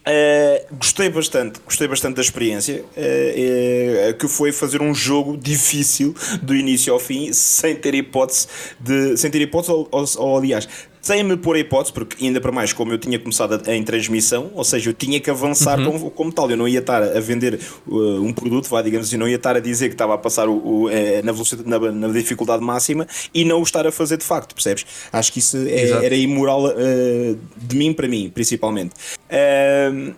Uh, 0.00 0.74
gostei 0.80 1.10
bastante, 1.10 1.60
gostei 1.60 1.86
bastante 1.86 2.16
da 2.16 2.22
experiência, 2.22 2.82
uh, 2.96 4.10
uh, 4.10 4.14
que 4.14 4.26
foi 4.26 4.50
fazer 4.50 4.80
um 4.80 4.94
jogo 4.94 5.36
difícil 5.36 6.14
do 6.40 6.56
início 6.56 6.90
ao 6.92 6.98
fim, 6.98 7.32
sem 7.34 7.76
ter 7.76 7.94
hipótese 7.94 8.48
de. 8.80 9.16
sem 9.18 9.30
ter 9.30 9.42
hipótese, 9.42 9.72
ou, 9.72 9.86
ou, 9.92 10.04
ou 10.16 10.38
aliás, 10.38 10.66
sem 11.00 11.22
me 11.22 11.36
pôr 11.36 11.56
a 11.56 11.58
hipótese, 11.58 11.92
porque 11.92 12.24
ainda 12.24 12.40
para 12.40 12.52
mais, 12.52 12.72
como 12.72 12.92
eu 12.92 12.98
tinha 12.98 13.18
começado 13.18 13.60
em 13.70 13.82
transmissão, 13.82 14.50
ou 14.54 14.64
seja, 14.64 14.90
eu 14.90 14.94
tinha 14.94 15.18
que 15.18 15.30
avançar 15.30 15.78
uhum. 15.78 15.92
como, 15.92 16.10
como, 16.10 16.32
tal, 16.32 16.50
eu 16.50 16.56
não 16.56 16.68
ia 16.68 16.80
estar 16.80 17.02
a 17.02 17.20
vender 17.20 17.58
uh, 17.86 18.22
um 18.22 18.32
produto, 18.32 18.68
vá, 18.68 18.82
digamos 18.82 19.08
assim, 19.08 19.16
não 19.16 19.28
ia 19.28 19.36
estar 19.36 19.56
a 19.56 19.60
dizer 19.60 19.88
que 19.88 19.94
estava 19.94 20.14
a 20.14 20.18
passar 20.18 20.48
o, 20.48 20.52
o 20.52 20.86
uh, 20.86 20.90
na, 21.24 21.32
velocidade, 21.32 21.68
na, 21.68 21.78
na, 21.78 22.08
dificuldade 22.08 22.62
máxima 22.62 23.06
e 23.32 23.44
não 23.44 23.60
o 23.60 23.62
estar 23.62 23.86
a 23.86 23.92
fazer 23.92 24.18
de 24.18 24.24
facto, 24.24 24.54
percebes? 24.54 24.84
Acho 25.12 25.32
que 25.32 25.38
isso 25.38 25.56
é, 25.56 26.04
era 26.04 26.14
imoral 26.14 26.66
uh, 26.66 27.38
de 27.56 27.76
mim 27.76 27.92
para 27.92 28.06
mim, 28.06 28.30
principalmente. 28.30 28.94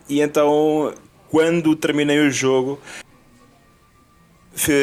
e 0.09 0.21
então, 0.21 0.93
quando 1.31 1.77
terminei 1.77 2.19
o 2.19 2.31
jogo, 2.31 2.81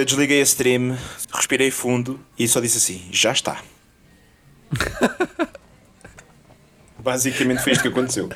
desliguei 0.05 0.39
a 0.39 0.43
stream, 0.43 0.97
respirei 1.33 1.71
fundo 1.71 2.19
e 2.37 2.47
só 2.47 2.59
disse 2.59 2.77
assim: 2.77 3.01
já 3.11 3.31
está. 3.31 3.61
Basicamente 7.01 7.63
foi 7.63 7.73
isto 7.73 7.81
que 7.81 7.87
aconteceu. 7.87 8.29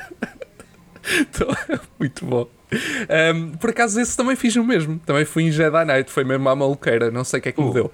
Então, 1.20 1.48
muito 1.98 2.24
bom. 2.24 2.48
Um, 3.34 3.52
por 3.52 3.70
acaso, 3.70 4.00
esse 4.00 4.16
também 4.16 4.36
fiz 4.36 4.56
o 4.56 4.64
mesmo. 4.64 4.98
Também 5.04 5.24
fui 5.24 5.44
em 5.44 5.52
Jedi 5.52 5.84
Knight, 5.84 6.10
foi 6.10 6.24
mesmo 6.24 6.48
à 6.48 6.56
maluqueira. 6.56 7.10
Não 7.10 7.24
sei 7.24 7.40
o 7.40 7.42
que 7.42 7.50
é 7.50 7.52
que 7.52 7.60
uh. 7.60 7.66
me 7.66 7.74
deu. 7.74 7.92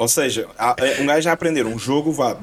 Ou 0.00 0.08
seja, 0.08 0.48
um 0.98 1.04
gajo 1.04 1.28
a 1.28 1.32
aprender 1.32 1.66
um 1.66 1.78
jogo, 1.78 2.10
vá, 2.10 2.34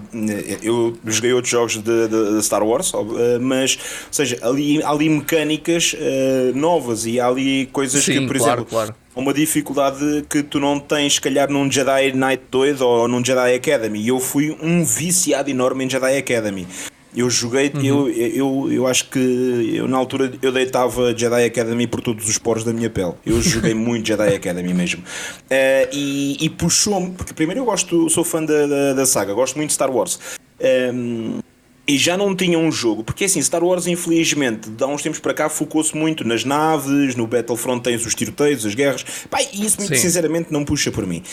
eu 0.61 0.95
joguei 1.03 1.33
outros 1.33 1.51
jogos 1.51 1.73
de, 1.77 2.07
de, 2.07 2.35
de 2.35 2.43
Star 2.43 2.63
Wars, 2.63 2.91
eh, 2.93 3.39
mas, 3.39 3.79
ou 4.05 4.13
seja, 4.13 4.37
ali, 4.43 4.83
há 4.83 4.91
ali 4.91 5.09
mecânicas 5.09 5.93
uh, 5.93 6.55
novas 6.55 7.07
e 7.07 7.19
há 7.19 7.25
ali 7.25 7.65
coisas 7.73 8.03
Sim, 8.03 8.13
que, 8.13 8.27
por 8.27 8.37
claro, 8.37 8.61
exemplo, 8.61 8.65
claro. 8.65 8.95
Uma 9.17 9.33
dificuldade 9.33 10.25
que 10.29 10.43
tu 10.43 10.59
não 10.59 10.79
tens, 10.79 11.15
se 11.15 11.21
calhar, 11.21 11.49
num 11.49 11.69
Jedi 11.69 12.13
Knight 12.13 12.43
2 12.51 12.81
ou 12.81 13.07
num 13.07 13.23
Jedi 13.23 13.55
Academy. 13.55 13.99
E 13.99 14.07
eu 14.09 14.19
fui 14.19 14.55
um 14.61 14.83
viciado 14.83 15.49
enorme 15.49 15.85
em 15.85 15.89
Jedi 15.89 16.17
Academy. 16.17 16.67
Eu 17.15 17.29
joguei, 17.31 17.71
uhum. 17.73 17.81
eu, 17.83 18.09
eu, 18.09 18.71
eu 18.71 18.87
acho 18.87 19.09
que 19.09 19.73
eu 19.75 19.87
na 19.87 19.97
altura 19.97 20.31
eu 20.39 20.51
deitava 20.51 21.17
Jedi 21.17 21.45
Academy 21.45 21.87
por 21.87 21.99
todos 21.99 22.29
os 22.29 22.37
poros 22.37 22.63
da 22.63 22.71
minha 22.71 22.91
pele. 22.91 23.13
Eu 23.25 23.41
joguei 23.41 23.73
muito 23.75 24.07
Jedi 24.07 24.35
Academy 24.35 24.73
mesmo. 24.73 25.01
Uh, 25.01 25.89
e, 25.91 26.37
e 26.39 26.49
puxou-me, 26.49 27.11
porque 27.11 27.33
primeiro 27.33 27.61
eu 27.61 27.65
gosto, 27.65 28.07
sou 28.09 28.23
fã 28.23 28.43
da, 28.43 28.67
da, 28.67 28.93
da 28.93 29.05
saga, 29.05 29.33
gosto 29.33 29.55
muito 29.55 29.69
de 29.69 29.73
Star 29.73 29.89
Wars. 29.89 30.19
Um, 30.59 31.39
ehm, 31.39 31.39
e 31.87 31.97
já 31.97 32.17
não 32.17 32.35
tinha 32.35 32.59
um 32.59 32.71
jogo, 32.71 33.03
porque 33.03 33.25
assim, 33.25 33.41
Star 33.41 33.63
Wars, 33.63 33.87
infelizmente, 33.87 34.69
de 34.69 34.83
há 34.83 34.87
uns 34.87 35.01
tempos 35.01 35.19
para 35.19 35.33
cá, 35.33 35.49
focou-se 35.49 35.95
muito 35.95 36.27
nas 36.27 36.43
naves, 36.43 37.15
no 37.15 37.25
Battlefront 37.25 37.81
tens 37.81 38.05
os 38.05 38.13
tiroteios, 38.13 38.65
as 38.65 38.75
guerras, 38.75 39.05
Pai, 39.29 39.47
e 39.53 39.65
isso, 39.65 39.77
muito 39.77 39.95
Sim. 39.95 40.01
sinceramente, 40.01 40.51
não 40.51 40.65
puxa 40.65 40.91
por 40.91 41.05
mim. 41.05 41.23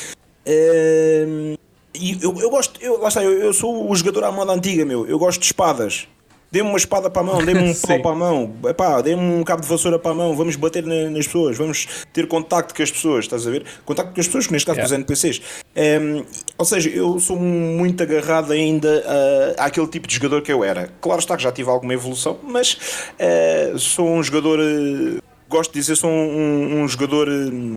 E 1.96 2.18
eu, 2.20 2.36
eu 2.40 2.50
gosto, 2.50 2.80
eu, 2.82 3.00
lá 3.00 3.08
está, 3.08 3.22
eu, 3.22 3.32
eu 3.32 3.52
sou 3.52 3.88
o 3.88 3.94
jogador 3.94 4.24
à 4.24 4.32
moda 4.32 4.52
antiga, 4.52 4.84
meu. 4.84 5.06
Eu 5.06 5.18
gosto 5.18 5.38
de 5.38 5.46
espadas. 5.46 6.08
Dê-me 6.54 6.68
uma 6.68 6.78
espada 6.78 7.10
para 7.10 7.20
a 7.20 7.24
mão, 7.24 7.44
dê-me 7.44 7.66
um 7.68 7.74
pau 7.74 8.00
para 8.00 8.10
a 8.12 8.14
mão, 8.14 8.54
epá, 8.68 9.00
dê-me 9.00 9.20
um 9.20 9.42
cabo 9.42 9.60
de 9.60 9.66
vassoura 9.66 9.98
para 9.98 10.12
a 10.12 10.14
mão, 10.14 10.36
vamos 10.36 10.54
bater 10.54 10.84
na, 10.84 11.10
nas 11.10 11.26
pessoas, 11.26 11.58
vamos 11.58 12.04
ter 12.12 12.28
contacto 12.28 12.72
com 12.72 12.80
as 12.80 12.92
pessoas, 12.92 13.24
estás 13.24 13.44
a 13.44 13.50
ver? 13.50 13.64
Contacto 13.84 14.14
com 14.14 14.20
as 14.20 14.26
pessoas, 14.28 14.46
que 14.46 14.52
neste 14.52 14.66
caso 14.66 14.78
yeah. 14.78 14.86
os 14.86 14.92
NPCs. 14.92 15.38
Um, 15.38 15.40
ehm, 15.74 16.24
ou 16.56 16.64
seja, 16.64 16.90
eu 16.90 17.18
sou 17.18 17.36
muito 17.36 18.00
agarrado 18.04 18.52
ainda 18.52 19.00
uh, 19.00 19.54
àquele 19.58 19.88
tipo 19.88 20.06
de 20.06 20.14
jogador 20.14 20.42
que 20.42 20.52
eu 20.52 20.62
era. 20.62 20.90
Claro 21.00 21.18
está 21.18 21.36
que 21.36 21.42
já 21.42 21.50
tive 21.50 21.68
alguma 21.70 21.92
evolução, 21.92 22.38
mas 22.44 22.78
uh, 23.18 23.76
sou 23.76 24.08
um 24.08 24.22
jogador, 24.22 24.60
uh, 24.60 25.20
gosto 25.48 25.72
de 25.72 25.80
dizer, 25.80 25.96
sou 25.96 26.08
um, 26.08 26.82
um 26.84 26.86
jogador 26.86 27.28
um 27.28 27.76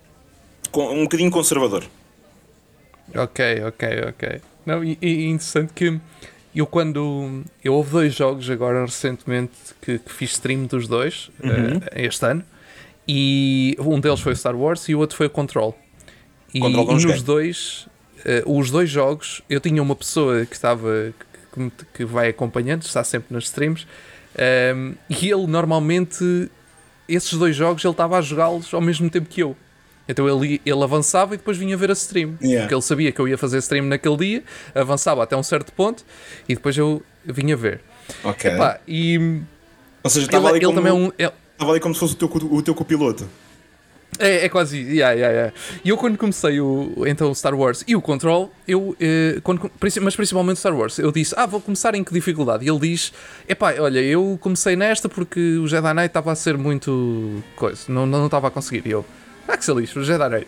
bocadinho 1.02 1.32
conservador. 1.32 1.84
Ok, 3.16 3.64
ok, 3.64 3.90
ok. 4.10 4.42
Não, 4.68 4.84
e, 4.84 5.00
e 5.02 5.26
interessante 5.26 5.74
que 5.74 6.00
eu 6.60 6.66
quando. 6.66 7.44
Eu 7.64 7.74
houve 7.74 7.92
dois 7.92 8.16
jogos 8.16 8.50
agora 8.50 8.82
recentemente 8.86 9.54
que, 9.82 10.00
que 10.00 10.12
fiz 10.12 10.32
stream 10.32 10.66
dos 10.66 10.88
dois 10.88 11.30
uhum. 11.44 11.78
uh, 11.78 11.84
este 11.96 12.26
ano. 12.26 12.44
E 13.08 13.76
um 13.80 14.00
deles 14.00 14.20
foi 14.20 14.34
o 14.34 14.36
Star 14.36 14.56
Wars 14.56 14.90
e 14.90 14.96
o 14.96 15.00
outro 15.00 15.16
foi 15.16 15.28
o 15.28 15.30
Control. 15.30 15.78
E, 16.54 16.60
Control 16.60 17.00
e 17.00 17.06
nos 17.06 17.22
dois, 17.22 17.88
uh, 18.46 18.60
os 18.60 18.72
dois 18.72 18.90
jogos, 18.90 19.42
eu 19.50 19.60
tinha 19.60 19.82
uma 19.82 19.96
pessoa 19.96 20.46
que 20.46 20.56
estava 20.56 21.14
que, 21.54 21.86
que 21.94 22.06
vai 22.06 22.30
acompanhando, 22.30 22.82
está 22.82 23.04
sempre 23.04 23.34
nas 23.34 23.46
streams. 23.46 23.86
Um, 24.76 24.96
e 25.10 25.30
ele 25.30 25.48
normalmente, 25.48 26.50
esses 27.08 27.34
dois 27.34 27.56
jogos, 27.56 27.84
ele 27.84 27.92
estava 27.92 28.18
a 28.18 28.22
jogá-los 28.22 28.74
ao 28.74 28.82
mesmo 28.82 29.10
tempo 29.10 29.30
que 29.30 29.42
eu. 29.42 29.56
Então 30.08 30.28
ele, 30.28 30.62
ele 30.66 30.84
avançava 30.84 31.34
e 31.34 31.38
depois 31.38 31.58
vinha 31.58 31.76
ver 31.76 31.90
a 31.90 31.94
stream. 31.94 32.36
Yeah. 32.42 32.62
Porque 32.62 32.76
ele 32.76 32.82
sabia 32.82 33.12
que 33.12 33.20
eu 33.20 33.28
ia 33.28 33.38
fazer 33.38 33.58
stream 33.60 33.86
naquele 33.86 34.18
dia, 34.18 34.44
avançava 34.74 35.24
até 35.24 35.36
um 35.36 35.44
certo 35.44 35.72
ponto 35.74 36.04
e 36.48 36.56
depois 36.56 36.78
eu 36.78 37.02
vinha 37.26 37.56
ver. 37.58 37.82
Ok. 38.24 38.52
Epá, 38.52 38.80
e 38.88 39.42
Ou 40.04 40.10
seja, 40.10 40.26
estava 40.26 40.50
ali, 40.50 40.62
como, 40.62 40.88
é 40.88 40.94
um. 40.94 41.12
ele- 41.18 41.32
ali 41.60 41.80
como 41.80 41.94
se 41.94 42.00
fosse 42.00 42.14
o 42.14 42.18
teu, 42.18 42.28
o 42.52 42.62
teu 42.62 42.74
copiloto. 42.76 43.28
É, 44.20 44.46
é 44.46 44.50
quase. 44.50 44.78
Yeah, 44.80 45.12
yeah, 45.12 45.34
yeah. 45.34 45.54
E 45.84 45.90
eu 45.90 45.98
quando 45.98 46.18
comecei 46.18 46.60
o, 46.60 47.04
então 47.06 47.30
o 47.30 47.36
Star 47.36 47.54
Wars 47.54 47.84
e 47.88 47.96
o 47.96 48.02
Control, 48.02 48.52
eu, 48.68 48.96
eh, 49.00 49.40
quando, 49.44 49.70
mas 50.02 50.16
principalmente 50.16 50.56
o 50.56 50.60
Star 50.60 50.76
Wars, 50.76 50.98
eu 50.98 51.12
disse, 51.12 51.36
ah, 51.38 51.46
vou 51.46 51.60
começar 51.62 51.94
em 51.94 52.04
que 52.04 52.14
dificuldade? 52.14 52.66
E 52.66 52.70
ele 52.70 52.80
diz, 52.80 53.12
epá, 53.48 53.76
olha, 53.80 54.00
eu 54.00 54.38
comecei 54.42 54.76
nesta 54.76 55.08
porque 55.10 55.58
o 55.58 55.68
Jedi 55.68 55.94
Knight 55.94 56.08
estava 56.08 56.32
a 56.32 56.36
ser 56.36 56.58
muito 56.58 57.44
coisa, 57.56 57.82
não 57.90 58.06
não 58.08 58.20
não 58.20 58.26
estava 58.28 58.48
a 58.48 58.52
conseguir. 58.52 58.88
E 58.88 58.92
eu, 58.92 59.06
ah, 59.48 59.58
que 59.58 59.64
se 59.66 59.74
lixo, 59.74 60.04
Jedi 60.04 60.30
Knight. 60.30 60.48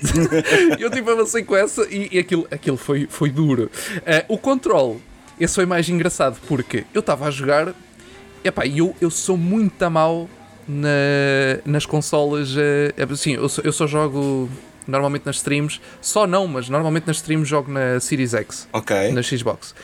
eu 0.79 0.89
tipo 0.89 1.09
avancei 1.09 1.43
com 1.43 1.55
essa 1.55 1.83
e, 1.89 2.09
e 2.11 2.19
aquilo, 2.19 2.47
aquilo 2.51 2.77
foi, 2.77 3.07
foi 3.09 3.29
duro. 3.29 3.69
Eh, 4.05 4.25
o 4.27 4.37
Control, 4.37 4.99
esse 5.39 5.55
foi 5.55 5.65
mais 5.65 5.87
engraçado 5.89 6.37
porque 6.47 6.85
eu 6.93 6.99
estava 6.99 7.27
a 7.27 7.31
jogar, 7.31 7.73
epá, 8.43 8.65
e 8.65 8.79
eu, 8.79 8.95
eu 8.99 9.09
sou 9.09 9.37
muito 9.37 9.81
a 9.83 9.89
mau 9.89 10.29
na- 10.67 11.59
nas 11.65 11.85
consolas. 11.85 12.53
eh, 12.57 12.93
Assim, 13.11 13.33
eu 13.33 13.49
só, 13.49 13.61
eu 13.63 13.71
só 13.71 13.87
jogo 13.87 14.49
normalmente 14.87 15.25
nas 15.25 15.35
streams, 15.37 15.79
só 16.01 16.25
não, 16.25 16.47
mas 16.47 16.67
normalmente 16.67 17.05
nas 17.05 17.17
streams 17.17 17.47
jogo 17.47 17.71
na 17.71 17.99
Series 17.99 18.33
X, 18.33 18.67
Ok. 18.73 19.11
na 19.11 19.21
Xbox. 19.21 19.75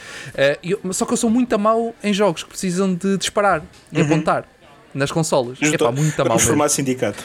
E 0.64 0.72
eu- 0.72 0.94
só 0.94 1.06
que 1.06 1.14
eu 1.14 1.18
sou 1.18 1.30
muito 1.30 1.54
a 1.54 1.58
mau 1.60 1.94
em 2.04 2.12
jogos 2.14 2.42
que 2.44 2.50
precisam 2.50 2.94
de 2.94 3.16
disparar 3.18 3.62
e 3.92 4.02
apontar 4.02 4.46
nas 4.96 5.12
consolas. 5.12 5.60
É 5.62 5.78
pá, 5.78 5.92
muito 5.92 6.16
a 6.20 6.24
mau 6.26 6.30
Vamos 6.30 6.44
formar 6.44 6.70
sindicato. 6.70 7.24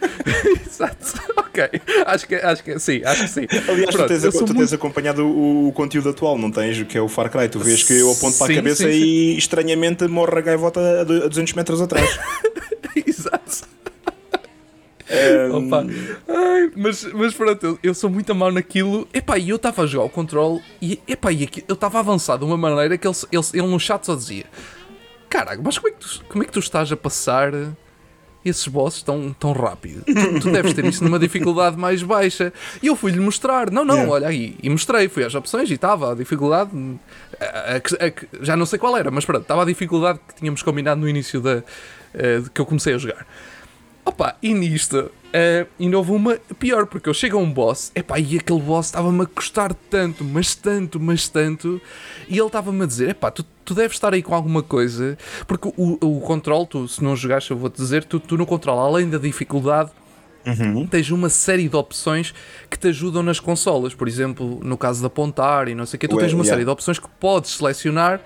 Exato. 0.66 1.20
Ok. 1.36 1.68
Acho 2.06 2.26
que, 2.28 2.34
acho 2.36 2.64
que 2.64 2.78
sim, 2.78 3.02
acho 3.04 3.22
que 3.22 3.28
sim. 3.28 3.46
Aliás, 3.68 3.94
Pronto, 3.94 4.06
tu, 4.14 4.20
tens, 4.20 4.22
tu 4.34 4.44
tens 4.44 4.52
muito- 4.54 4.74
acompanhado 4.74 5.26
o, 5.26 5.68
o 5.68 5.72
conteúdo 5.72 6.08
atual, 6.10 6.38
não 6.38 6.50
tens? 6.50 6.78
O 6.78 6.84
que 6.86 6.96
é 6.96 7.00
o 7.00 7.08
Far 7.08 7.30
Cry. 7.30 7.48
Tu 7.48 7.58
vês 7.58 7.82
que 7.82 7.92
eu 7.98 8.10
aponto 8.12 8.36
para 8.38 8.46
a 8.46 8.48
Sim, 8.48 8.54
cabeça 8.56 8.84
sim, 8.84 8.92
sim. 8.92 8.98
e 8.98 9.36
estranhamente 9.38 10.06
morre 10.06 10.38
a 10.38 10.40
gaivota 10.42 11.00
a 11.00 11.04
du- 11.04 11.24
a 11.24 11.28
200 11.28 11.52
metros 11.54 11.80
atrás. 11.82 12.18
Exato. 13.06 13.68
Um. 15.52 15.70
Ai, 16.28 16.70
mas, 16.76 17.02
mas 17.12 17.34
pronto, 17.34 17.66
eu, 17.66 17.78
eu 17.82 17.94
sou 17.94 18.08
muito 18.08 18.30
a 18.30 18.34
mal 18.34 18.52
naquilo. 18.52 19.08
Epá, 19.12 19.36
e 19.38 19.48
eu 19.48 19.56
estava 19.56 19.82
a 19.82 19.86
jogar 19.86 20.04
o 20.04 20.08
controle 20.08 20.62
e, 20.80 21.00
epá, 21.08 21.32
e 21.32 21.42
aqui- 21.42 21.64
eu 21.66 21.74
estava 21.74 21.98
avançado 21.98 22.44
de 22.46 22.50
uma 22.52 22.56
maneira 22.56 22.96
que 22.96 23.06
ele, 23.08 23.16
ele, 23.32 23.42
ele 23.54 23.66
no 23.66 23.80
chat 23.80 24.04
só 24.06 24.14
dizia: 24.14 24.44
Caraca, 25.28 25.60
mas 25.64 25.76
como 25.78 25.88
é 25.88 25.96
que 25.96 25.98
tu, 25.98 26.24
como 26.28 26.42
é 26.44 26.46
que 26.46 26.52
tu 26.52 26.60
estás 26.60 26.92
a 26.92 26.96
passar 26.96 27.52
esses 28.44 28.66
bosses 28.68 29.02
tão, 29.02 29.32
tão 29.38 29.52
rápido? 29.52 30.02
Tu, 30.04 30.40
tu 30.40 30.50
deves 30.50 30.72
ter 30.74 30.84
isso 30.84 31.04
numa 31.04 31.18
dificuldade 31.18 31.76
mais 31.76 32.02
baixa. 32.02 32.52
E 32.82 32.86
eu 32.86 32.96
fui-lhe 32.96 33.20
mostrar: 33.20 33.70
Não, 33.70 33.84
não, 33.84 33.94
Yeah. 33.94 34.12
olha 34.12 34.28
aí. 34.28 34.56
E 34.62 34.70
mostrei, 34.70 35.08
fui 35.08 35.24
às 35.24 35.34
opções 35.34 35.70
e 35.70 35.74
estava 35.74 36.12
a 36.12 36.14
dificuldade. 36.14 36.70
a- 37.40 37.76
a 37.76 38.06
a 38.06 38.44
já 38.44 38.56
não 38.56 38.66
sei 38.66 38.78
qual 38.78 38.96
era, 38.96 39.10
mas 39.10 39.24
pronto, 39.24 39.42
estava 39.42 39.62
a 39.62 39.64
dificuldade 39.66 40.18
que 40.28 40.34
tínhamos 40.36 40.62
combinado 40.62 41.00
no 41.00 41.08
início 41.08 41.40
da, 41.40 41.62
eh, 42.14 42.42
que 42.54 42.60
eu 42.60 42.66
comecei 42.66 42.94
a 42.94 42.98
jogar. 42.98 43.26
Opa, 44.04 44.36
e 44.42 44.52
nisto, 44.54 45.10
eh, 45.32 45.66
ainda 45.78 45.96
houve 45.96 46.12
uma 46.12 46.36
pior, 46.58 46.86
porque 46.86 47.08
eu 47.08 47.14
chego 47.14 47.38
a 47.38 47.40
um 47.40 47.50
boss, 47.50 47.92
epá, 47.94 48.18
e 48.18 48.36
aquele 48.36 48.60
boss 48.60 48.86
estava-me 48.86 49.22
a 49.22 49.26
custar 49.26 49.72
tanto, 49.74 50.24
mas 50.24 50.54
tanto, 50.54 50.98
mas 50.98 51.28
tanto, 51.28 51.80
e 52.28 52.36
ele 52.36 52.46
estava-me 52.46 52.82
a 52.82 52.86
dizer, 52.86 53.10
epá, 53.10 53.30
tu, 53.30 53.44
tu 53.64 53.74
deves 53.74 53.96
estar 53.96 54.12
aí 54.12 54.22
com 54.22 54.34
alguma 54.34 54.62
coisa, 54.62 55.16
porque 55.46 55.72
o, 55.76 55.98
o 56.00 56.20
controle, 56.20 56.66
tu, 56.66 56.88
se 56.88 57.02
não 57.02 57.14
jogares, 57.14 57.48
eu 57.48 57.56
vou-te 57.56 57.76
dizer, 57.76 58.04
tu, 58.04 58.18
tu 58.18 58.36
no 58.36 58.44
controle, 58.44 58.80
além 58.80 59.08
da 59.08 59.18
dificuldade, 59.18 59.90
tens 60.90 61.10
uma 61.10 61.28
série 61.28 61.68
de 61.68 61.76
opções 61.76 62.34
que 62.68 62.78
te 62.78 62.88
ajudam 62.88 63.22
nas 63.22 63.38
consolas, 63.38 63.94
por 63.94 64.08
exemplo, 64.08 64.58
no 64.62 64.76
caso 64.76 65.00
de 65.00 65.06
apontar 65.06 65.68
e 65.68 65.74
não 65.74 65.86
sei 65.86 65.96
o 65.96 66.00
que, 66.00 66.08
tu 66.08 66.16
Ué, 66.16 66.22
tens 66.22 66.32
uma 66.32 66.42
yeah. 66.42 66.54
série 66.54 66.64
de 66.64 66.70
opções 66.70 66.98
que 66.98 67.08
podes 67.20 67.56
selecionar 67.56 68.20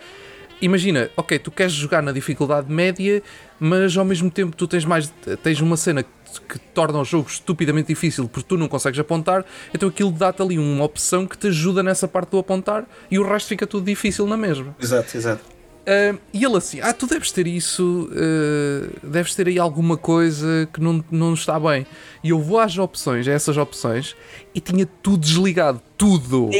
Imagina, 0.64 1.10
ok, 1.16 1.38
tu 1.38 1.50
queres 1.50 1.72
jogar 1.72 2.02
na 2.02 2.12
dificuldade 2.12 2.72
média, 2.72 3.22
mas 3.58 3.96
ao 3.96 4.04
mesmo 4.04 4.30
tempo 4.30 4.56
tu 4.56 4.66
tens 4.66 4.84
mais 4.84 5.12
tens 5.42 5.60
uma 5.60 5.76
cena 5.76 6.04
que, 6.40 6.58
torna 6.58 6.98
o 6.98 7.04
jogo 7.04 7.28
estupidamente 7.28 7.88
difícil 7.88 8.28
porque 8.28 8.48
tu 8.48 8.56
não 8.56 8.68
consegues 8.68 8.98
apontar, 8.98 9.44
então 9.72 9.88
aquilo 9.88 10.10
dá-te 10.10 10.42
ali 10.42 10.58
uma 10.58 10.84
opção 10.84 11.26
que 11.26 11.38
te 11.38 11.48
ajuda 11.48 11.82
nessa 11.82 12.08
parte 12.08 12.30
do 12.30 12.38
apontar 12.38 12.84
e 13.10 13.18
o 13.18 13.26
resto 13.26 13.48
fica 13.48 13.66
tudo 13.66 13.84
difícil 13.84 14.26
na 14.26 14.36
mesma. 14.36 14.74
Exato, 14.80 15.16
exato. 15.16 15.54
Ah, 15.86 16.16
e 16.32 16.44
ele 16.44 16.56
assim, 16.56 16.80
ah, 16.80 16.92
tu 16.92 17.06
deves 17.06 17.30
ter 17.30 17.46
isso, 17.46 18.08
ah, 18.12 18.88
deves 19.02 19.34
ter 19.34 19.48
aí 19.48 19.58
alguma 19.58 19.96
coisa 19.96 20.68
que 20.72 20.80
não, 20.80 21.04
não 21.10 21.34
está 21.34 21.58
bem. 21.60 21.86
E 22.22 22.30
eu 22.30 22.40
vou 22.40 22.58
às 22.58 22.76
opções, 22.78 23.28
a 23.28 23.32
essas 23.32 23.56
opções, 23.56 24.16
e 24.54 24.60
tinha 24.60 24.86
tudo 25.02 25.18
desligado, 25.18 25.80
tudo. 25.96 26.50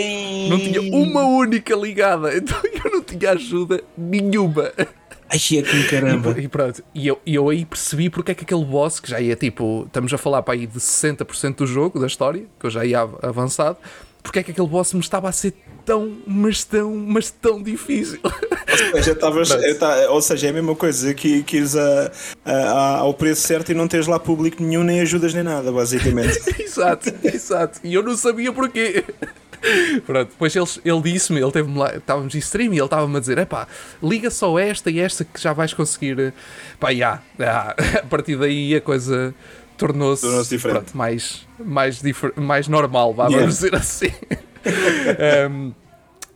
Não 0.49 0.59
tinha 0.59 0.81
uma 0.95 1.25
única 1.25 1.75
ligada, 1.75 2.33
então 2.37 2.59
eu 2.85 2.91
não 2.91 3.03
tinha 3.03 3.31
ajuda 3.31 3.83
nenhuma. 3.97 4.73
Ai, 5.35 5.59
é 5.59 5.62
com 5.62 5.88
caramba. 5.90 6.35
E 6.38 6.47
pronto, 6.49 6.83
e 6.94 7.07
eu, 7.09 7.20
e 7.27 7.35
eu 7.35 7.49
aí 7.49 7.64
percebi 7.64 8.09
porque 8.09 8.33
é 8.33 8.35
que 8.35 8.44
aquele 8.44 8.64
boss, 8.64 9.01
que 9.01 9.11
já 9.11 9.20
ia 9.20 9.35
tipo, 9.37 9.85
estamos 9.87 10.12
a 10.14 10.18
falar 10.18 10.42
para 10.42 10.55
aí 10.55 10.66
de 10.66 10.79
60% 10.79 11.57
do 11.57 11.66
jogo, 11.66 11.99
da 11.99 12.07
história, 12.07 12.44
que 12.59 12.66
eu 12.66 12.70
já 12.70 12.85
ia 12.85 13.01
av- 13.01 13.18
avançado, 13.23 13.77
porque 14.23 14.38
é 14.38 14.42
que 14.42 14.51
aquele 14.53 14.68
boss 14.68 14.92
me 14.94 15.01
estava 15.01 15.29
a 15.29 15.33
ser 15.33 15.53
tão, 15.85 16.16
mas 16.27 16.64
tão, 16.64 16.94
mas 16.94 17.31
tão 17.31 17.62
difícil. 17.62 18.18
Ou 18.25 18.97
seja, 18.97 19.12
estavas- 19.12 19.49
Pronto. 19.51 19.64
eu 19.64 19.79
ta- 19.79 20.11
ou 20.11 20.23
seja, 20.23 20.47
é 20.47 20.51
a 20.51 20.53
mesma 20.55 20.75
coisa 20.75 21.12
que, 21.12 21.42
que 21.42 21.59
ires 21.59 21.77
a, 21.77 22.11
a- 22.44 22.53
a- 22.53 22.97
ao 23.01 23.12
preço 23.12 23.42
certo 23.47 23.70
e 23.70 23.75
não 23.75 23.87
tens 23.87 24.07
lá 24.07 24.18
público 24.18 24.62
nenhum, 24.62 24.83
nem 24.83 25.01
ajudas 25.01 25.35
nem 25.35 25.42
nada, 25.42 25.70
basicamente. 25.70 26.38
exato, 26.62 27.12
exato. 27.23 27.81
E 27.85 27.92
eu 27.92 28.03
não 28.03 28.16
sabia 28.16 28.51
porquê. 28.53 29.05
Pronto, 30.05 30.29
depois 30.31 30.55
ele, 30.55 30.66
ele 30.85 31.00
disse-me, 31.03 31.40
ele 31.40 31.50
teve-me 31.53 31.79
lá, 31.79 31.94
estávamos 31.96 32.35
em 32.35 32.38
stream 32.38 32.72
e 32.74 32.77
ele 32.79 32.85
estava-me 32.85 33.16
a 33.16 33.20
dizer: 33.20 33.38
epá, 33.38 33.66
liga 34.03 34.31
só 34.31 34.59
esta 34.59 34.90
e 34.90 35.00
esta 35.00 35.24
que 35.24 35.40
já 35.40 35.53
vais 35.53 35.72
conseguir. 35.74 36.33
Pá, 36.79 36.92
já, 36.92 37.20
já. 37.38 37.74
a 38.03 38.07
partir 38.07 38.37
daí 38.37 38.74
a 38.74 38.81
coisa 38.81 39.35
tornou-se 39.77 40.22
Tornou-se 40.22 40.50
diferente. 40.50 40.96
mais, 40.96 41.46
mais, 41.59 42.00
difer- 42.00 42.33
mais 42.37 42.68
normal, 42.68 43.12
vá, 43.14 43.24
Yeah. 43.24 43.38
vamos 43.40 43.55
dizer 43.57 43.74
assim. 43.74 44.11
Um, 45.50 45.72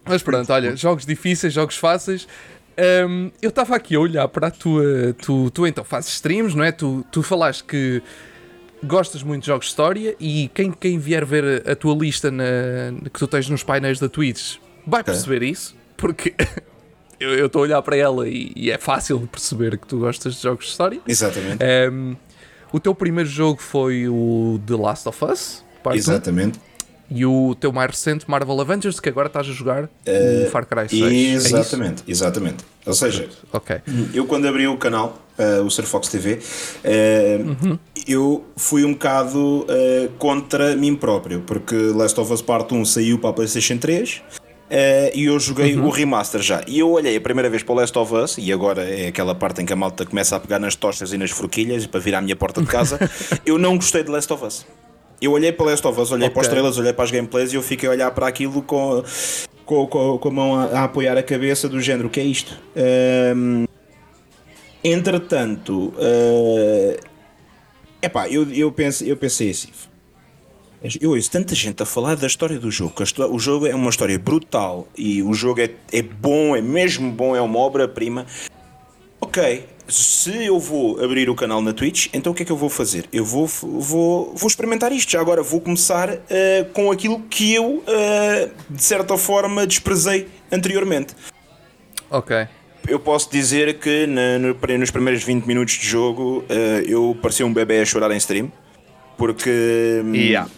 mas 0.05 0.23
pronto, 0.23 0.53
olha, 0.53 0.77
jogos 0.77 1.07
difíceis, 1.07 1.53
jogos 1.53 1.77
fáceis. 1.77 2.27
Um, 3.07 3.31
eu 3.43 3.49
estava 3.49 3.75
aqui 3.75 3.97
a 3.97 4.01
olhar 4.01 4.29
para 4.29 4.49
a 4.49 4.51
tua. 4.51 5.15
Tu, 5.21 5.51
tu 5.51 5.67
então 5.67 5.83
fazes 5.85 6.13
streams, 6.15 6.55
não 6.57 6.63
é? 6.65 6.71
Tu, 6.73 7.05
tu 7.11 7.23
falaste 7.23 7.65
que 7.65 8.03
gostas 8.85 9.23
muito 9.23 9.43
de 9.43 9.49
jogos 9.49 9.67
de 9.67 9.71
história 9.71 10.17
e 10.21 10.51
quem, 10.55 10.71
quem 10.71 10.99
vier 10.99 11.25
ver 11.25 11.69
a 11.69 11.75
tua 11.75 11.95
lista 11.95 12.31
na, 12.31 12.45
que 13.13 13.19
tu 13.19 13.27
tens 13.27 13.49
nos 13.49 13.63
painéis 13.63 13.99
da 13.99 14.09
Twitch 14.09 14.57
vai 14.87 15.05
perceber 15.05 15.43
isso, 15.43 15.77
porque 15.97 16.35
eu 17.21 17.47
estou 17.47 17.61
a 17.61 17.63
olhar 17.65 17.83
para 17.83 17.97
ela 17.97 18.29
e, 18.29 18.53
e 18.55 18.71
é 18.71 18.79
fácil 18.79 19.19
de 19.19 19.27
perceber 19.27 19.79
que 19.79 19.87
tu 19.87 19.99
gostas 19.99 20.37
de 20.37 20.43
jogos 20.43 20.65
de 20.65 20.71
história. 20.71 21.01
Exatamente. 21.07 21.63
Um, 21.93 22.17
o 22.73 22.81
teu 22.81 22.95
primeiro 22.95 23.29
jogo 23.29 23.61
foi 23.61 24.09
o 24.09 24.61
The 24.67 24.77
Last 24.77 25.09
of 25.09 25.25
Us, 25.25 25.65
Exatamente. 25.95 26.61
E 27.11 27.25
o 27.25 27.55
teu 27.55 27.73
mais 27.73 27.91
recente 27.91 28.25
Marvel 28.29 28.61
Avengers, 28.61 29.01
que 29.01 29.09
agora 29.09 29.29
estás 29.29 29.49
a 29.49 29.53
jogar 29.53 29.85
o 29.85 30.51
Far 30.51 30.67
Cry 30.67 30.89
6. 30.89 31.03
É? 31.03 31.17
Exatamente, 31.59 32.03
exatamente. 32.07 32.65
Ou 32.87 32.93
seja, 32.95 33.29
Ok. 33.53 33.77
eu 34.15 34.27
quando 34.27 34.47
abri 34.47 34.67
o 34.67 34.77
canal, 34.77 35.19
eh, 35.39 35.61
o 35.61 35.71
Sir 35.71 35.85
Fox 35.85 36.09
TV, 36.09 36.39
eh, 36.85 37.41
eu 38.07 38.45
fui 38.57 38.85
um 38.85 38.93
bocado 38.93 39.67
eh, 39.69 40.09
contra 40.19 40.75
mim 40.77 40.95
próprio, 40.95 41.41
porque 41.41 41.75
Last 41.75 42.19
of 42.21 42.33
Us 42.33 42.43
Part 42.43 42.73
1 42.75 42.85
saiu 42.85 43.19
para 43.19 43.31
a 43.31 43.33
PlayStation 43.35 43.77
3 43.77 44.23
eh, 44.71 45.13
e 45.15 45.25
eu 45.25 45.39
joguei 45.39 45.77
o 45.79 45.89
remaster 45.91 46.41
já. 46.43 46.63
E 46.67 46.79
eu 46.79 46.91
olhei 46.91 47.17
a 47.17 47.21
primeira 47.21 47.49
vez 47.51 47.63
para 47.63 47.73
o 47.73 47.77
Last 47.77 47.99
of 47.99 48.15
Us, 48.15 48.37
e 48.39 48.53
agora 48.53 48.83
é 48.83 49.09
aquela 49.09 49.35
parte 49.35 49.63
em 49.63 49.67
que 49.67 49.73
a 49.73 49.77
malta 49.77 50.05
começa 50.07 50.37
a 50.37 50.41
pegar 50.41 50.59
nas 50.59 50.75
tochas 50.75 51.13
e 51.13 51.19
nas 51.19 51.31
forquilhas 51.31 51.87
para 51.87 52.01
vir 52.01 52.15
à 52.15 52.21
minha 52.21 52.37
porta 52.37 52.61
de 52.61 52.67
casa. 52.67 52.99
eu 53.47 53.59
não 53.59 53.77
gostei 53.77 54.03
de 54.03 54.11
Last 54.11 54.33
of 54.33 54.45
Us. 54.45 54.67
Eu 55.21 55.33
olhei 55.33 55.51
para 55.51 55.67
Last 55.67 55.87
of 55.87 56.01
Us, 56.01 56.13
olhei 56.13 56.31
para 56.31 56.43
os 56.43 56.49
trailers, 56.49 56.79
olhei 56.79 56.93
para 56.93 57.05
as 57.05 57.11
gameplays 57.11 57.53
e 57.53 57.57
eu 57.57 57.63
fiquei 57.63 57.89
a 57.89 57.93
olhar 57.93 58.11
para 58.13 58.29
aquilo 58.29 58.63
com, 58.63 59.03
com, 59.67 59.87
com, 59.87 60.19
com 60.19 60.29
a 60.29 60.33
mão 60.33 60.55
a, 60.55 60.65
a 60.67 60.85
apoiar 60.85 61.17
a 61.19 61.23
cabeça 61.23 61.69
do 61.69 61.81
género, 61.81 62.07
o 62.07 62.11
que 62.11 62.21
é 62.21 62.25
isto? 62.25 62.57
Ahm, 62.77 63.65
entretanto, 64.85 65.93
é 65.99 67.01
epá, 68.03 68.29
eu, 68.29 68.49
eu, 68.53 68.71
penso, 68.71 69.05
eu 69.05 69.17
pensei 69.17 69.51
assim. 69.51 69.69
Eu 71.01 71.11
ouço 71.11 71.29
tanta 71.29 71.57
gente 71.57 71.83
a 71.83 71.87
falar 71.87 72.15
da 72.15 72.29
história 72.29 72.57
do 72.57 72.71
jogo. 72.71 72.95
O 73.31 73.39
jogo 73.41 73.67
é 73.67 73.75
uma 73.75 73.91
história 73.91 74.17
brutal 74.17 74.87
e 74.97 75.21
o 75.25 75.35
jogo 75.35 75.61
é, 75.61 75.71
é 75.93 76.03
bom, 76.03 76.55
é 76.55 76.61
mesmo 76.61 77.11
bom, 77.11 77.35
é 77.35 77.41
uma 77.41 77.59
obra-prima. 77.59 78.25
Ok, 79.21 79.67
se 79.89 80.45
eu 80.45 80.59
vou 80.61 81.03
abrir 81.03 81.29
o 81.31 81.35
canal 81.35 81.61
na 81.63 81.73
Twitch, 81.73 82.09
então 82.13 82.33
o 82.33 82.35
que 82.35 82.43
é 82.43 82.47
que 82.47 82.53
eu 82.53 82.57
vou 82.57 82.69
fazer? 82.69 83.07
Eu 83.13 83.25
vou, 83.25 83.47
vou, 83.47 84.33
vou 84.35 84.47
experimentar 84.47 84.93
isto. 84.93 85.11
Já 85.11 85.21
agora 85.21 85.43
vou 85.43 85.61
começar 85.61 86.19
eh, 86.29 86.67
com 86.75 86.91
aquilo 86.93 87.21
que 87.31 87.55
eu, 87.55 87.83
eh, 87.87 88.51
de 88.69 88.83
certa 88.85 89.17
forma, 89.17 89.67
desprezei 89.67 90.29
anteriormente. 90.53 91.15
Ok. 92.11 92.47
Eu 92.87 92.99
posso 93.01 93.31
dizer 93.31 93.79
que 93.79 94.07
na- 94.07 94.39
no- 94.39 94.57
nos 94.79 94.91
primeiros 94.91 95.23
20 95.23 95.45
minutos 95.45 95.75
de 95.75 95.87
jogo 95.87 96.45
eh, 96.49 96.85
eu 96.87 97.17
parecia 97.21 97.45
um 97.47 97.53
bebê 97.53 97.81
a 97.81 97.85
chorar 97.85 98.11
em 98.13 98.17
stream. 98.19 98.51
Porque. 99.17 99.51
hum, 100.05 100.15
Yeah. 100.15 100.51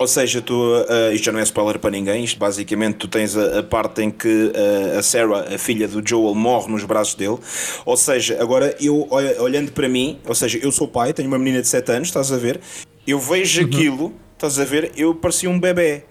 Ou 0.00 0.06
seja, 0.06 0.40
tu, 0.40 0.54
uh, 0.54 1.12
isto 1.12 1.24
já 1.24 1.30
não 1.32 1.40
é 1.40 1.42
spoiler 1.42 1.78
para 1.78 1.90
ninguém, 1.90 2.24
isto 2.24 2.38
basicamente 2.38 2.94
tu 2.96 3.06
tens 3.06 3.36
a, 3.36 3.58
a 3.58 3.62
parte 3.62 4.00
em 4.00 4.10
que 4.10 4.26
uh, 4.46 4.98
a 4.98 5.02
Sarah, 5.02 5.54
a 5.54 5.58
filha 5.58 5.86
do 5.86 6.00
Joel, 6.02 6.34
morre 6.34 6.72
nos 6.72 6.84
braços 6.84 7.14
dele. 7.14 7.36
Ou 7.84 7.96
seja, 7.98 8.38
agora 8.40 8.74
eu 8.80 9.06
olha- 9.10 9.40
olhando 9.42 9.72
para 9.72 9.86
mim, 9.90 10.18
ou 10.26 10.34
seja, 10.34 10.56
eu 10.56 10.72
sou 10.72 10.88
pai, 10.88 11.12
tenho 11.12 11.28
uma 11.28 11.38
menina 11.38 11.60
de 11.60 11.68
7 11.68 11.92
anos, 11.92 12.08
estás 12.08 12.32
a 12.32 12.38
ver? 12.38 12.60
Eu 13.06 13.18
vejo 13.18 13.60
aquilo, 13.66 14.14
estás 14.32 14.58
a 14.58 14.64
ver? 14.64 14.90
Eu 14.96 15.14
parecia 15.14 15.50
um 15.50 15.60
bebê. 15.60 16.04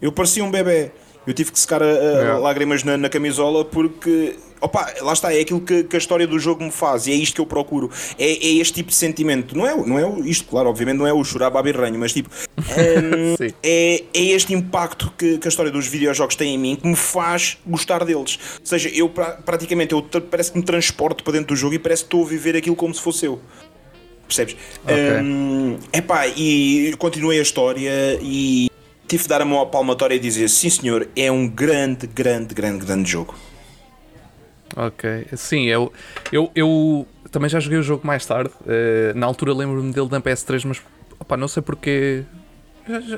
Eu 0.00 0.12
parecia 0.12 0.44
um 0.44 0.50
bebê. 0.52 0.92
Eu 1.26 1.32
tive 1.32 1.50
que 1.52 1.58
secar 1.58 1.82
a, 1.82 2.32
a 2.34 2.38
lágrimas 2.38 2.84
na, 2.84 2.96
na 2.98 3.08
camisola 3.08 3.64
porque, 3.64 4.36
opa, 4.60 4.92
lá 5.00 5.12
está, 5.12 5.32
é 5.34 5.40
aquilo 5.40 5.60
que, 5.60 5.84
que 5.84 5.96
a 5.96 5.98
história 5.98 6.26
do 6.26 6.38
jogo 6.38 6.62
me 6.62 6.70
faz 6.70 7.06
e 7.06 7.12
é 7.12 7.14
isto 7.14 7.34
que 7.36 7.40
eu 7.40 7.46
procuro. 7.46 7.90
É, 8.18 8.24
é 8.30 8.54
este 8.56 8.74
tipo 8.74 8.90
de 8.90 8.94
sentimento. 8.96 9.56
Não 9.56 9.66
é, 9.66 9.74
não 9.74 9.98
é 9.98 10.28
isto, 10.28 10.46
claro, 10.48 10.68
obviamente 10.68 10.98
não 10.98 11.06
é 11.06 11.12
o 11.14 11.24
chorar 11.24 11.48
babirranho, 11.50 11.98
mas 11.98 12.12
tipo, 12.12 12.28
Sim. 13.38 13.54
é, 13.62 14.04
é 14.12 14.22
este 14.22 14.52
impacto 14.52 15.12
que, 15.16 15.38
que 15.38 15.48
a 15.48 15.50
história 15.50 15.70
dos 15.72 15.86
videojogos 15.86 16.36
tem 16.36 16.54
em 16.54 16.58
mim 16.58 16.76
que 16.76 16.86
me 16.86 16.96
faz 16.96 17.56
gostar 17.66 18.04
deles. 18.04 18.38
Ou 18.60 18.66
seja, 18.66 18.90
eu 18.90 19.08
pra- 19.08 19.32
praticamente 19.44 19.94
eu 19.94 20.02
parece 20.02 20.52
que 20.52 20.58
me 20.58 20.64
transporto 20.64 21.24
para 21.24 21.32
dentro 21.32 21.48
do 21.48 21.56
jogo 21.56 21.74
e 21.74 21.78
parece 21.78 22.02
que 22.02 22.08
estou 22.08 22.22
a 22.24 22.28
viver 22.28 22.54
aquilo 22.56 22.76
como 22.76 22.94
se 22.94 23.00
fosse 23.00 23.24
eu. 23.26 23.40
Percebes? 24.26 24.56
Ok. 24.82 24.94
Hum, 25.22 25.78
epá, 25.92 26.26
e 26.28 26.94
continuei 26.98 27.38
a 27.38 27.42
história 27.42 28.18
e 28.22 28.70
tive 29.06 29.22
de 29.22 29.28
dar 29.28 29.40
a 29.42 29.44
mão 29.44 29.60
à 29.60 29.66
palmatória 29.66 30.14
e 30.14 30.18
dizer: 30.18 30.48
sim, 30.48 30.70
senhor, 30.70 31.08
é 31.16 31.30
um 31.30 31.48
grande, 31.48 32.06
grande, 32.06 32.54
grande, 32.54 32.84
grande 32.84 33.10
jogo. 33.10 33.34
Ok. 34.76 35.26
Sim, 35.36 35.66
eu, 35.66 35.92
eu, 36.32 36.50
eu 36.54 37.06
também 37.30 37.48
já 37.48 37.60
joguei 37.60 37.78
o 37.78 37.82
jogo 37.82 38.06
mais 38.06 38.24
tarde. 38.26 38.50
eh, 38.66 39.12
na 39.14 39.26
altura 39.26 39.54
lembro-me 39.54 39.92
dele 39.92 40.08
na 40.10 40.20
PS3, 40.20 40.64
mas 40.66 40.82
opá, 41.18 41.36
não 41.36 41.48
sei 41.48 41.62
porquê. 41.62 42.24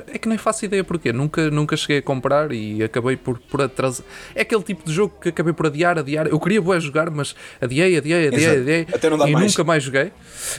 É 0.07 0.17
que 0.17 0.29
nem 0.29 0.37
faço 0.37 0.63
ideia 0.65 0.83
porquê. 0.83 1.11
Nunca, 1.11 1.49
nunca 1.51 1.75
cheguei 1.75 1.97
a 1.97 2.01
comprar 2.01 2.51
e 2.53 2.81
acabei 2.83 3.17
por, 3.17 3.37
por 3.37 3.61
atrasar. 3.61 4.05
É 4.33 4.41
aquele 4.41 4.63
tipo 4.63 4.85
de 4.85 4.93
jogo 4.93 5.15
que 5.19 5.29
acabei 5.29 5.51
por 5.51 5.65
adiar, 5.65 5.97
adiar. 5.97 6.27
Eu 6.27 6.39
queria 6.39 6.61
bué 6.61 6.79
jogar, 6.79 7.09
mas 7.09 7.35
adiei, 7.59 7.97
adiei, 7.97 8.27
adiei, 8.27 8.45
Exato. 8.45 8.59
adiei. 8.61 8.87
Até 8.93 9.09
não 9.09 9.17
dar 9.17 9.27
e 9.27 9.33
mais. 9.33 9.51
nunca 9.51 9.63
mais 9.63 9.83
joguei. 9.83 10.11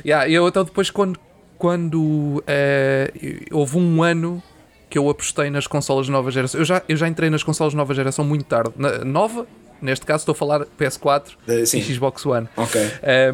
Yeah, 0.05 0.29
eu 0.29 0.47
então 0.47 0.63
depois 0.63 0.91
quando, 0.91 1.19
quando 1.57 2.43
eh, 2.47 3.11
houve 3.51 3.79
um 3.79 4.03
ano 4.03 4.43
que 4.91 4.97
eu 4.99 5.09
apostei 5.11 5.51
nas 5.51 5.67
consolas 5.67 6.07
de 6.07 6.13
nova 6.13 6.31
geração. 6.31 6.61
Eu 6.61 6.65
já, 6.65 6.83
eu 6.89 6.97
já 6.97 7.07
entrei 7.09 7.29
nas 7.31 7.43
consolas 7.43 7.73
de 7.73 7.77
nova 7.77 7.93
geração 7.95 8.25
muito 8.25 8.45
tarde. 8.45 8.73
Na- 8.77 9.05
nova, 9.05 9.47
neste 9.83 10.07
caso 10.07 10.23
estou 10.23 10.33
a 10.33 10.37
falar 10.37 10.65
PS4 10.79 11.37
Eh, 11.47 11.63
e. 11.63 11.67
Xbox 11.67 12.25
One. 12.27 12.49
Ok. 12.57 12.81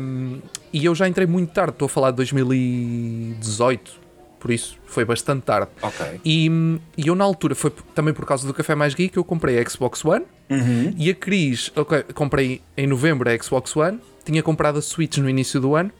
Um, 0.00 0.40
e 0.72 0.84
eu 0.84 0.94
já 0.94 1.06
entrei 1.08 1.26
muito 1.26 1.52
tarde, 1.52 1.72
estou 1.72 1.86
a 1.86 1.88
falar 1.88 2.10
de 2.10 2.16
2018, 2.16 3.92
por 4.40 4.50
isso 4.50 4.76
foi 4.86 5.04
bastante 5.04 5.42
tarde. 5.44 5.68
Ok. 5.82 6.20
E, 6.24 6.48
e 6.96 7.06
eu 7.08 7.14
na 7.14 7.24
altura, 7.24 7.54
foi 7.54 7.70
também 7.94 8.12
por 8.12 8.26
causa 8.26 8.46
do 8.46 8.52
Café 8.54 8.74
Mais 8.74 8.94
Geek, 8.94 9.16
eu 9.16 9.24
comprei 9.24 9.58
a 9.58 9.68
Xbox 9.68 10.04
One 10.04 10.24
e 10.98 11.10
a 11.10 11.14
Cris, 11.14 11.70
ok, 11.74 12.02
comprei 12.14 12.60
em 12.76 12.86
novembro 12.86 13.28
a 13.30 13.38
Xbox 13.42 13.74
One, 13.76 13.98
tinha 14.24 14.42
comprado 14.42 14.78
a 14.78 14.82
Switch 14.82 15.16
no 15.18 15.28
início 15.28 15.60
do 15.60 15.74
ano 15.74 15.90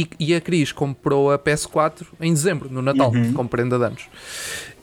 e, 0.00 0.08
e 0.18 0.34
a 0.34 0.40
Cris 0.40 0.72
comprou 0.72 1.30
a 1.32 1.38
PS4 1.38 2.06
em 2.20 2.32
dezembro, 2.32 2.68
no 2.70 2.80
Natal, 2.80 3.12
com 3.34 3.46
prenda 3.46 3.78
de 3.78 3.84
anos. 3.84 4.02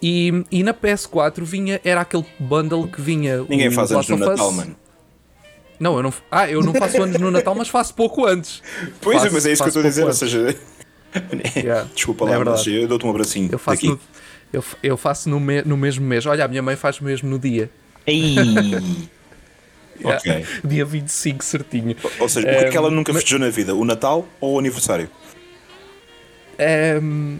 E, 0.01 0.45
e 0.51 0.61
na 0.63 0.73
PS4 0.73 1.41
vinha, 1.43 1.81
era 1.83 2.01
aquele 2.01 2.25
bundle 2.39 2.87
que 2.87 3.01
vinha. 3.01 3.43
Ninguém 3.49 3.67
o 3.69 3.71
faz 3.71 3.91
anos 3.91 4.07
no. 4.09 4.17
Natal, 4.17 4.51
mano. 4.51 4.75
Não, 5.79 5.95
eu 5.97 6.03
não, 6.03 6.13
ah, 6.29 6.49
eu 6.49 6.61
não 6.61 6.73
faço 6.73 7.01
anos 7.01 7.19
no 7.19 7.31
Natal, 7.31 7.55
mas 7.55 7.69
faço 7.69 7.93
pouco 7.93 8.25
antes. 8.25 8.61
Pois 9.01 9.17
é, 9.17 9.21
Faço- 9.21 9.33
mas 9.33 9.45
é 9.45 9.51
isso 9.53 9.63
que 9.63 9.67
eu 9.67 9.69
estou 9.69 9.83
a 9.83 9.87
dizer. 9.87 10.05
Ou 10.05 10.13
seja, 10.13 10.55
Yeah, 11.55 11.87
desculpa 11.95 12.25
é 12.25 12.37
lá, 12.37 12.43
mas 12.45 12.63
verdade. 12.63 12.81
eu 12.83 12.87
dou-te 12.87 13.05
um 13.05 13.09
abracinho. 13.09 13.49
Eu 13.51 13.57
faço, 13.57 13.77
daqui. 13.77 13.87
no, 13.87 13.99
eu, 14.53 14.63
eu 14.83 14.95
faço 14.97 15.29
no, 15.29 15.39
me- 15.39 15.63
no 15.63 15.75
mesmo 15.77 16.05
mês. 16.05 16.25
Olha, 16.25 16.45
a 16.45 16.47
minha 16.47 16.61
mãe 16.61 16.75
faz 16.75 16.99
mesmo 16.99 17.29
no 17.29 17.39
dia. 17.39 17.69
Ei. 18.05 18.35
Ok. 20.03 20.45
Dia 20.63 20.85
25 20.85 21.43
certinho. 21.43 21.95
Ou 22.19 22.29
seja, 22.29 22.47
o 22.47 22.49
que 22.49 22.55
é 22.65 22.69
que 22.69 22.77
ela 22.77 22.89
nunca 22.89 23.13
festejou 23.13 23.39
na 23.39 23.49
vida? 23.49 23.75
O 23.75 23.85
Natal 23.85 24.27
ou 24.39 24.55
o 24.55 24.59
aniversário? 24.59 25.09
Um, 27.01 27.37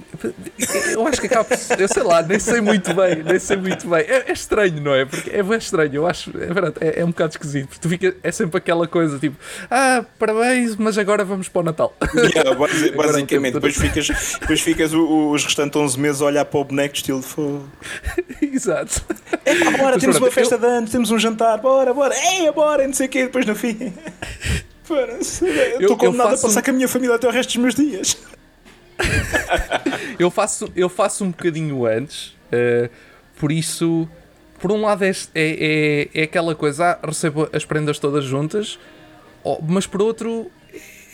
eu 0.94 1.06
acho 1.08 1.20
que 1.20 1.28
acaba 1.28 1.44
por 1.44 1.58
Eu 1.80 1.88
sei 1.90 2.04
lá, 2.04 2.22
nem 2.22 2.40
sei 2.40 2.62
muito 2.62 2.94
bem. 2.94 3.22
Nem 3.24 3.38
sei 3.40 3.58
muito 3.58 3.88
bem. 3.90 4.00
É, 4.02 4.26
é 4.30 4.32
estranho, 4.32 4.82
não 4.82 4.94
é? 4.96 5.06
Porque 5.06 5.30
é 5.30 5.44
bem 5.44 5.58
estranho. 5.58 5.94
Eu 5.94 6.08
acho. 6.08 6.30
É 6.38 6.46
verdade, 6.54 6.76
é, 6.80 7.02
é 7.02 7.04
um 7.06 7.10
bocado 7.10 7.32
esquisito. 7.32 7.68
Porque 7.68 7.82
tu 7.82 7.90
fica, 7.90 8.16
é 8.24 8.32
sempre 8.32 8.58
aquela 8.58 8.88
coisa 8.88 9.20
tipo: 9.20 9.36
Ah, 9.70 10.06
parabéns, 10.18 10.76
mas 10.78 10.98
agora 10.98 11.26
vamos 11.26 11.50
para 11.50 11.60
o 11.60 11.64
Natal. 11.64 11.94
Yeah, 12.16 12.52
Agora 12.52 12.72
é 12.72 12.92
basicamente, 12.92 13.54
depois 13.56 13.76
ficas, 13.76 14.08
depois 14.40 14.62
ficas 14.62 14.94
o- 14.94 15.32
os 15.32 15.44
restantes 15.44 15.76
11 15.80 16.00
meses 16.00 16.22
a 16.22 16.26
olhar 16.26 16.46
para 16.46 16.60
o 16.60 16.64
boneco 16.64 16.96
estilo. 16.96 17.22
"Fô, 17.22 17.60
Exato. 18.42 19.02
Ah, 19.12 19.78
bora, 19.78 19.92
Mas 19.94 20.02
temos 20.02 20.18
pronto, 20.18 20.24
uma 20.24 20.32
festa 20.32 20.58
de 20.58 20.66
anos, 20.66 20.92
temos 20.92 21.12
um 21.12 21.20
jantar, 21.20 21.58
bora, 21.60 21.94
bora, 21.94 22.16
ei, 22.16 22.52
bora, 22.52 22.86
não 22.88 22.94
sei 22.94 23.08
o 23.08 23.10
quê, 23.10 23.24
depois 23.24 23.46
no 23.46 23.56
fim. 23.56 23.94
Eu 24.90 24.98
Eu- 24.98 25.20
estou 25.20 25.80
eu 25.92 25.98
condenado 25.98 26.32
faço 26.32 26.46
a 26.48 26.50
passar 26.50 26.64
com 26.64 26.72
a 26.72 26.74
minha 26.74 26.88
família 26.88 27.16
até 27.16 27.28
o 27.28 27.32
resto 27.32 27.50
dos 27.50 27.58
meus 27.58 27.76
dias. 27.76 28.18
Eu 30.20 30.30
faço, 30.30 30.70
eu 30.76 30.90
faço 30.90 31.24
um 31.24 31.32
bocadinho 31.32 31.86
antes, 31.86 32.36
eh, 32.52 32.90
por 33.38 33.54
isso, 33.54 34.06
por 34.60 34.70
um 34.70 34.82
lado 34.82 35.06
é, 35.06 35.12
é, 35.12 35.14
é, 35.34 36.10
é 36.14 36.24
aquela 36.24 36.54
coisa, 36.54 36.92
ah, 36.92 37.08
recebo 37.08 37.48
as 37.54 37.64
prendas 37.64 38.00
todas 38.00 38.26
juntas, 38.26 38.78
oh, 39.46 39.60
mas 39.66 39.88
por 39.88 40.02
outro 40.02 40.52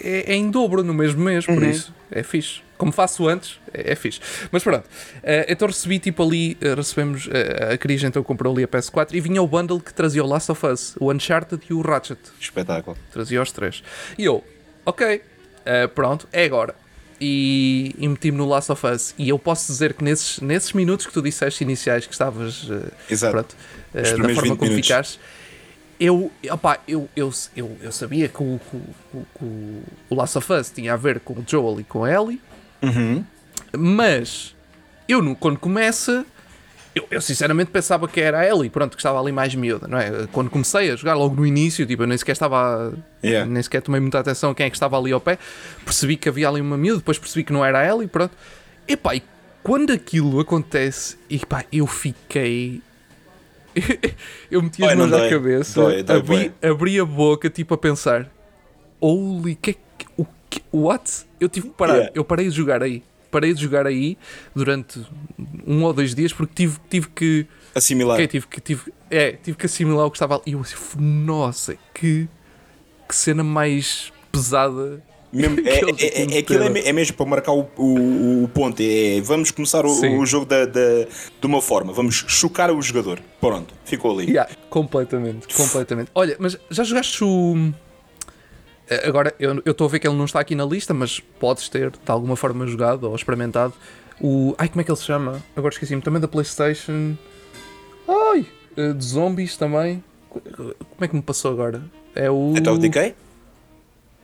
é, 0.02 0.34
é 0.34 0.36
em 0.36 0.50
dobro 0.50 0.84
no 0.84 0.92
mesmo 0.92 1.24
mês, 1.24 1.46
por 1.46 1.62
isso 1.62 1.94
é 2.12 2.24
fixe. 2.24 2.62
Como 2.78 2.92
faço 2.92 3.28
antes, 3.28 3.60
é, 3.74 3.94
é 3.94 3.96
fixe. 3.96 4.20
Mas 4.52 4.64
pronto, 4.64 4.88
eh, 5.24 5.46
então 5.48 5.68
recebi 5.68 5.98
tipo 5.98 6.24
ali, 6.24 6.58
eh, 6.60 6.74
recebemos, 6.74 7.30
eh, 7.32 7.74
a 7.74 7.78
Cris 7.78 8.04
então 8.04 8.22
comprou 8.22 8.54
ali 8.54 8.64
a 8.64 8.68
PS4 8.68 9.14
e 9.14 9.22
vinha 9.22 9.42
o 9.42 9.48
bundle 9.48 9.80
que 9.80 9.94
trazia 9.94 10.24
o 10.24 10.28
Last 10.28 10.52
of 10.52 10.66
Us, 10.66 10.96
o 11.00 11.12
Uncharted 11.12 11.62
e 11.70 11.74
o 11.74 11.82
Ratchet. 11.82 12.20
Espetáculo. 12.40 12.98
Trazia 13.12 13.42
os 13.42 13.52
três. 13.52 13.82
E 14.18 14.26
eu, 14.26 14.44
ok, 14.86 15.22
eh, 15.66 15.88
pronto, 15.88 16.28
é 16.34 16.44
agora. 16.44 16.76
E, 17.22 17.96
e 17.98 18.08
meti-me 18.08 18.38
no 18.38 18.46
Last 18.46 18.72
of 18.72 18.86
Us. 18.86 19.16
E 19.18 19.30
eu 19.30 19.40
posso 19.40 19.68
dizer 19.72 19.94
que 19.94 20.04
nesses, 20.04 20.40
nesses 20.42 20.74
minutos 20.74 21.06
que 21.06 21.14
tu 21.14 21.22
disseste 21.22 21.64
iniciais 21.64 22.06
que 22.06 22.12
estavas 22.12 22.68
eh, 22.70 22.92
Exato. 23.10 23.32
pronto, 23.34 23.56
Os 23.94 24.02
da 24.02 24.16
forma 24.18 24.28
20 24.34 24.36
como 24.58 24.62
minutos. 24.70 24.76
ficaste, 24.88 25.20
eu, 25.98 26.30
opá, 26.52 26.80
eu, 26.88 27.08
eu, 27.16 27.32
eu, 27.56 27.78
eu 27.82 27.92
sabia 27.92 28.28
que 28.28 28.44
o, 28.44 28.60
que 28.70 28.78
o, 29.46 29.82
o, 30.10 30.16
Last 30.16 30.38
of 30.38 30.52
Us 30.52 30.70
tinha 30.70 30.92
a 30.94 30.98
ver 30.98 31.22
com 31.22 31.34
o 31.36 31.44
Joel 31.48 31.80
e 31.80 31.84
com 31.86 32.04
a 32.04 32.12
Ellie, 32.12 32.42
Uhum. 32.84 33.24
mas 33.78 34.54
eu 35.08 35.36
quando 35.38 35.58
começa. 35.58 36.26
Eu, 36.96 37.06
eu 37.12 37.22
sinceramente 37.22 37.72
pensava 37.72 38.08
que 38.08 38.22
era 38.22 38.40
a 38.40 38.48
Ellie, 38.48 38.70
pronto, 38.70 38.92
que 38.96 39.02
estava 39.02 39.20
ali 39.20 39.30
mais 39.32 39.54
miúda, 39.54 39.86
não 39.86 39.98
é? 39.98 40.28
Quando 40.32 40.50
comecei 40.50 40.90
a 40.92 40.96
jogar 40.96 41.14
logo 41.16 41.36
no 41.36 41.46
início, 41.46 41.86
tipo, 41.86 42.04
eu 42.04 42.08
nem 42.08 42.18
sequer 42.18 42.32
estava. 42.32 42.94
Yeah. 43.22 43.50
Nem 43.52 43.62
sequer 43.62 43.82
tomei 43.82 44.00
muita 44.00 44.20
atenção 44.20 44.52
a 44.52 44.56
quem 44.56 44.66
é 44.66 44.70
que 44.70 44.78
estava 44.78 44.98
ali 44.98 45.12
ao 45.12 45.20
pé. 45.20 45.38
Percebi 45.84 46.16
que 46.16 46.30
havia 46.30 46.48
ali 46.48 46.62
uma 46.62 46.78
miúda, 46.78 47.00
depois 47.00 47.20
percebi 47.20 47.44
que 47.44 47.52
não 47.52 47.66
era 47.66 47.80
a 47.80 47.86
Ellie, 47.86 48.08
pronto. 48.08 48.34
E 48.88 48.96
pá, 48.96 49.14
e 49.14 49.22
quando 49.62 49.92
aquilo 49.92 50.40
acontece, 50.40 51.18
e 51.30 51.38
pá, 51.46 51.66
eu 51.70 51.86
fiquei. 51.86 52.82
eu 54.50 54.62
meti 54.62 54.82
as 54.82 54.90
Dói, 54.90 54.96
mãos 54.96 55.10
dói? 55.12 55.30
cabeça, 55.30 55.82
Dói, 55.82 56.02
dói, 56.04 56.18
abri, 56.18 56.54
abri 56.62 57.00
a 57.00 57.04
boca, 57.04 57.50
tipo, 57.50 57.74
a 57.74 57.78
pensar: 57.78 58.30
Holy, 59.02 59.56
que, 59.56 59.74
que, 59.74 60.06
o 60.16 60.26
que, 60.50 60.62
what? 60.72 61.26
Eu 61.42 61.50
tive 61.50 61.68
que 61.68 61.74
parar, 61.74 61.96
Yeah. 61.96 62.12
eu 62.16 62.24
parei 62.24 62.48
de 62.48 62.56
jogar 62.56 62.82
aí. 62.82 63.04
Parei 63.36 63.54
de 63.54 63.62
jogar 63.62 63.86
aí 63.86 64.18
durante 64.56 65.06
um 65.68 65.84
ou 65.84 65.92
dois 65.92 66.16
dias 66.16 66.32
porque 66.32 66.54
tive, 66.56 66.78
tive 66.90 67.10
que. 67.10 67.46
Assimilar. 67.76 68.26
tive, 68.30 68.48
que- 68.48 68.62
tive, 68.62 68.94
é, 69.12 69.34
tive 69.34 69.58
que 69.58 69.66
assimilar 69.66 70.06
o 70.06 70.10
que 70.10 70.16
estava 70.16 70.36
ali. 70.36 70.44
E 70.48 70.52
eu 70.54 70.62
assim, 70.62 70.76
nossa, 70.98 71.76
que, 71.94 72.30
que 73.10 73.14
cena 73.14 73.44
mais 73.44 74.14
pesada. 74.32 75.04
Mesmo- 75.34 75.60
é, 75.68 75.80
é, 75.82 76.22
é, 76.32 76.36
é, 76.36 76.40
aquilo 76.40 76.64
é, 76.78 76.88
é 76.88 76.94
mesmo 76.94 77.18
para 77.18 77.26
marcar 77.26 77.52
o, 77.52 77.68
o, 77.76 78.44
o 78.46 78.48
ponto. 78.54 78.82
É, 78.82 79.20
vamos 79.20 79.52
começar 79.52 79.86
o, 79.86 79.90
o 80.20 80.26
jogo 80.26 80.46
da, 80.46 80.66
da- 80.66 81.04
de 81.04 81.46
uma 81.46 81.62
forma. 81.62 81.92
Vamos 81.92 82.24
chocar 82.30 82.72
o 82.72 82.82
jogador. 82.82 83.20
Pronto, 83.42 83.74
ficou 83.84 84.18
ali. 84.18 84.30
Yeah, 84.32 84.50
completamente, 84.70 85.54
completamente. 85.54 86.10
Olha, 86.16 86.38
mas 86.40 86.58
já 86.70 86.86
jogaste 86.86 87.22
o. 87.22 87.74
Eh, 88.90 89.08
Agora, 89.08 89.34
eu 89.40 89.62
estou 89.66 89.88
a 89.88 89.90
ver 89.90 90.00
que 90.00 90.08
ele 90.08 90.16
não 90.18 90.26
está 90.26 90.40
aqui 90.40 90.56
na 90.56 90.66
lista, 90.66 90.94
mas 90.94 91.20
podes 91.40 91.70
ter 91.70 91.92
de 91.92 91.98
alguma 92.12 92.36
forma 92.36 92.66
jogado 92.68 93.10
ou 93.10 93.16
experimentado 93.16 93.74
o. 94.22 94.54
Ai, 94.58 94.68
como 94.70 94.82
é 94.82 94.84
que 94.84 94.92
ele 94.92 94.98
se 94.98 95.06
chama? 95.06 95.42
Agora 95.56 95.74
esqueci-me. 95.74 96.02
Também 96.02 96.22
da 96.22 96.28
PlayStation. 96.28 97.16
Ai! 98.08 98.46
eh, 98.78 98.94
De 98.94 99.04
zombies 99.06 99.58
também. 99.58 100.04
Como 100.30 100.74
é 101.02 101.08
que 101.08 101.16
me 101.16 101.22
passou 101.22 101.52
agora? 101.52 101.82
É 102.14 102.30
o. 102.30 102.54
Então, 102.56 102.78
DK? 102.78 103.16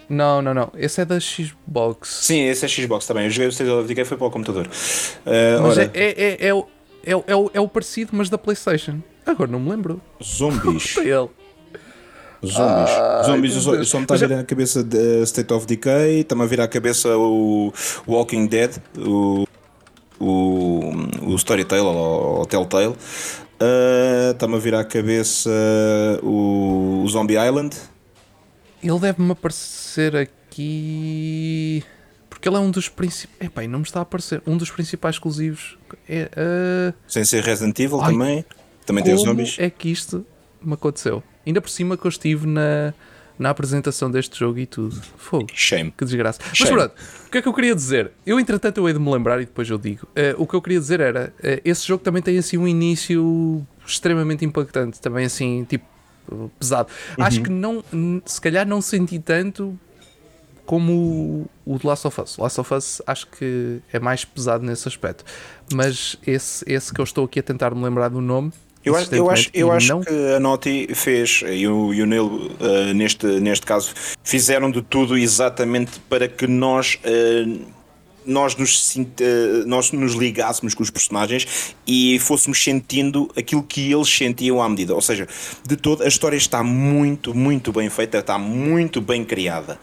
Não, 0.09 0.41
não, 0.41 0.53
não. 0.53 0.71
Esse 0.75 1.01
é 1.01 1.05
da 1.05 1.17
Xbox. 1.19 2.09
Sim, 2.23 2.41
esse 2.43 2.65
é 2.65 2.67
Xbox 2.67 3.07
também. 3.07 3.25
Eu 3.25 3.29
joguei 3.29 3.47
o 3.47 3.49
State 3.49 3.69
of 3.71 3.87
Decay 3.87 4.03
foi 4.03 4.17
para 4.17 4.27
o 4.27 4.31
computador. 4.31 4.67
Uh, 4.67 5.61
Mas 5.61 5.77
ora, 5.77 5.91
é, 5.93 6.01
é, 6.03 6.31
é, 6.33 6.47
é, 6.47 6.53
o, 6.53 6.67
é, 7.05 7.11
é, 7.11 7.35
o, 7.35 7.51
é 7.53 7.61
o 7.61 7.67
parecido, 7.67 8.11
mas 8.13 8.29
da 8.29 8.37
PlayStation. 8.37 8.99
Agora 9.25 9.49
não 9.49 9.59
me 9.59 9.69
lembro. 9.69 10.01
zombies. 10.21 10.97
Ele. 10.99 11.29
Zombies. 12.45 12.91
Ah, 12.91 13.23
Zombies, 13.25 13.55
eu 13.55 13.61
só, 13.61 13.83
só 13.83 13.97
me 13.99 14.03
está 14.03 14.39
a 14.39 14.43
cabeça 14.43 14.83
de 14.83 14.97
uh, 14.97 15.23
State 15.23 15.53
of 15.53 15.67
Decay, 15.67 16.21
está-me 16.21 16.41
a 16.43 16.45
vir 16.45 16.59
à 16.59 16.67
cabeça 16.67 17.15
o 17.15 17.71
Walking 18.07 18.47
Dead, 18.47 18.77
o, 18.97 19.45
o, 20.19 20.91
o 21.21 21.35
Storytale 21.35 21.81
ou 21.81 22.41
o 22.41 22.45
Telltale. 22.45 22.95
Uh, 23.61 24.31
está-me 24.31 24.55
a 24.55 24.57
vir 24.57 24.73
à 24.73 24.83
cabeça 24.83 25.51
o, 26.23 27.03
o 27.03 27.07
Zombie 27.07 27.35
Island. 27.35 27.75
Ele 28.81 28.99
deve-me 28.99 29.31
aparecer 29.31 30.15
aqui. 30.15 31.83
Porque 32.27 32.49
ele 32.49 32.55
é 32.55 32.59
um 32.59 32.71
dos 32.71 32.89
principais. 32.89 33.39
Epá, 33.39 33.61
não 33.67 33.79
me 33.79 33.85
está 33.85 33.99
a 33.99 34.01
aparecer. 34.01 34.41
Um 34.47 34.57
dos 34.57 34.71
principais 34.71 35.15
exclusivos. 35.15 35.77
É, 36.09 36.23
uh... 36.23 36.93
Sem 37.07 37.23
ser 37.23 37.43
Resident 37.43 37.77
Evil 37.79 38.01
Ai, 38.01 38.11
também. 38.11 38.45
Também 38.83 39.03
tem 39.03 39.13
os 39.13 39.21
zombies. 39.21 39.57
É 39.59 39.69
que 39.69 39.91
isto 39.91 40.25
me 40.59 40.73
aconteceu. 40.73 41.21
Ainda 41.45 41.61
por 41.61 41.69
cima 41.69 41.97
que 41.97 42.05
eu 42.05 42.09
estive 42.09 42.47
na, 42.47 42.93
na 43.37 43.49
apresentação 43.49 44.09
deste 44.09 44.39
jogo 44.39 44.59
e 44.59 44.65
tudo. 44.65 44.95
Fogo. 45.17 45.47
Shame. 45.53 45.91
Que 45.91 46.05
desgraça. 46.05 46.39
Shame. 46.53 46.59
Mas 46.59 46.69
pronto, 46.69 47.01
o 47.27 47.31
que 47.31 47.37
é 47.37 47.41
que 47.41 47.47
eu 47.47 47.53
queria 47.53 47.75
dizer? 47.75 48.11
Eu, 48.25 48.39
entretanto, 48.39 48.77
eu 48.77 48.87
hei 48.87 48.93
de 48.93 48.99
me 48.99 49.11
lembrar 49.11 49.41
e 49.41 49.45
depois 49.45 49.69
eu 49.69 49.77
digo. 49.77 50.05
Uh, 50.07 50.41
o 50.41 50.45
que 50.45 50.53
eu 50.53 50.61
queria 50.61 50.79
dizer 50.79 50.99
era: 50.99 51.33
uh, 51.39 51.61
esse 51.65 51.87
jogo 51.87 52.03
também 52.03 52.21
tem 52.21 52.37
assim 52.37 52.57
um 52.57 52.67
início 52.67 53.65
extremamente 53.85 54.45
impactante, 54.45 55.01
também 55.01 55.25
assim, 55.25 55.65
tipo, 55.67 55.85
pesado. 56.59 56.89
Uhum. 57.17 57.25
Acho 57.25 57.41
que 57.41 57.49
não, 57.49 57.83
se 58.25 58.39
calhar 58.39 58.67
não 58.67 58.81
senti 58.81 59.19
tanto 59.19 59.77
como 60.65 61.49
o, 61.65 61.79
The 61.79 61.87
Last 61.87 62.07
of 62.07 62.21
Us. 62.21 62.37
O 62.37 62.43
Last 62.43 62.61
of 62.61 62.73
Us 62.73 63.01
acho 63.05 63.27
que 63.27 63.79
é 63.91 63.99
mais 63.99 64.23
pesado 64.23 64.65
nesse 64.65 64.87
aspecto. 64.87 65.25
Mas 65.73 66.15
esse, 66.25 66.63
esse 66.65 66.93
que 66.93 67.01
eu 67.01 67.03
estou 67.03 67.25
aqui 67.25 67.39
a 67.39 67.43
tentar 67.43 67.73
me 67.75 67.83
lembrar 67.83 68.09
do 68.09 68.21
nome 68.21 68.53
eu 68.83 68.95
acho, 68.95 69.15
eu 69.15 69.29
acho, 69.29 69.49
eu 69.53 69.71
acho 69.71 69.87
não... 69.89 70.01
que 70.01 70.09
a 70.35 70.39
Naughty 70.39 70.89
fez, 70.95 71.43
e 71.45 71.67
o, 71.67 71.93
e 71.93 72.01
o 72.01 72.05
Neil, 72.05 72.25
uh, 72.25 72.93
neste, 72.95 73.25
neste 73.25 73.65
caso, 73.65 73.93
fizeram 74.23 74.71
de 74.71 74.81
tudo 74.81 75.17
exatamente 75.17 75.99
para 76.09 76.27
que 76.27 76.47
nós. 76.47 76.99
Uh, 77.05 77.81
nós 78.23 78.55
nos, 78.55 78.95
uh, 78.95 79.01
nós 79.65 79.91
nos 79.91 80.13
ligássemos 80.13 80.75
com 80.75 80.83
os 80.83 80.91
personagens 80.91 81.73
e 81.87 82.19
fôssemos 82.19 82.63
sentindo 82.63 83.27
aquilo 83.35 83.63
que 83.63 83.91
eles 83.91 84.07
sentiam 84.07 84.61
à 84.61 84.69
medida. 84.69 84.93
Ou 84.93 85.01
seja, 85.01 85.27
de 85.67 85.75
todo, 85.75 86.03
a 86.03 86.07
história 86.07 86.37
está 86.37 86.63
muito, 86.63 87.33
muito 87.33 87.73
bem 87.73 87.89
feita, 87.89 88.19
está 88.19 88.37
muito 88.37 89.01
bem 89.01 89.25
criada. 89.25 89.79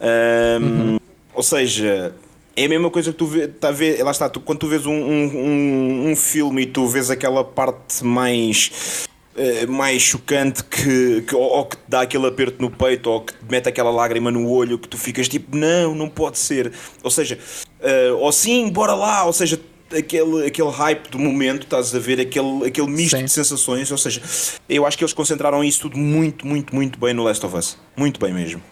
uhum. 0.00 1.00
Ou 1.34 1.42
seja, 1.42 2.14
é 2.62 2.66
a 2.66 2.68
mesma 2.68 2.90
coisa 2.90 3.10
que 3.10 3.18
tu 3.18 3.26
vês, 3.26 3.50
tá 3.58 3.68
a 3.68 3.72
ver, 3.72 4.02
lá 4.02 4.10
está, 4.10 4.28
tu, 4.28 4.40
quando 4.40 4.58
tu 4.58 4.68
vês 4.68 4.84
um, 4.84 4.92
um, 4.92 6.10
um, 6.10 6.16
filme 6.16 6.62
e 6.62 6.66
tu 6.66 6.86
vês 6.86 7.10
aquela 7.10 7.42
parte 7.42 8.04
mais 8.04 9.06
uh, 9.34 9.70
mais 9.70 10.02
chocante 10.02 10.62
que, 10.64 11.22
que 11.22 11.34
ou, 11.34 11.42
ou, 11.42 11.64
que 11.64 11.76
te 11.76 11.82
dá 11.88 12.02
aquele 12.02 12.26
aperto 12.26 12.60
no 12.60 12.70
peito 12.70 13.08
ou 13.08 13.22
que 13.22 13.32
te 13.32 13.44
mete 13.48 13.68
aquela 13.68 13.90
lágrima 13.90 14.30
no 14.30 14.46
olho 14.48 14.78
que 14.78 14.88
tu 14.88 14.98
ficas 14.98 15.26
tipo, 15.26 15.56
não, 15.56 15.94
não 15.94 16.08
pode 16.08 16.38
ser. 16.38 16.72
Ou 17.02 17.10
seja, 17.10 17.38
uh, 17.80 18.16
ou 18.16 18.30
sim, 18.30 18.68
bora 18.68 18.94
lá, 18.94 19.24
ou 19.24 19.32
seja, 19.32 19.58
aquele, 19.96 20.46
aquele 20.46 20.70
hype 20.70 21.08
do 21.08 21.18
momento, 21.18 21.62
estás 21.62 21.94
a 21.94 21.98
ver, 21.98 22.20
aquele, 22.20 22.66
aquele 22.66 22.88
misto 22.88 23.16
Sim. 23.16 23.24
de 23.24 23.32
sensações, 23.32 23.90
ou 23.90 23.98
seja, 23.98 24.20
eu 24.68 24.84
acho 24.86 24.98
que 24.98 25.04
eles 25.04 25.14
concentraram 25.14 25.64
isso 25.64 25.80
tudo 25.80 25.96
muito, 25.96 26.46
muito, 26.46 26.74
muito 26.74 26.98
bem 26.98 27.14
no 27.14 27.24
Last 27.24 27.44
of 27.44 27.56
Us. 27.56 27.78
Muito 27.96 28.20
bem 28.20 28.34
mesmo. 28.34 28.62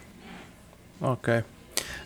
Ok. 1.01 1.43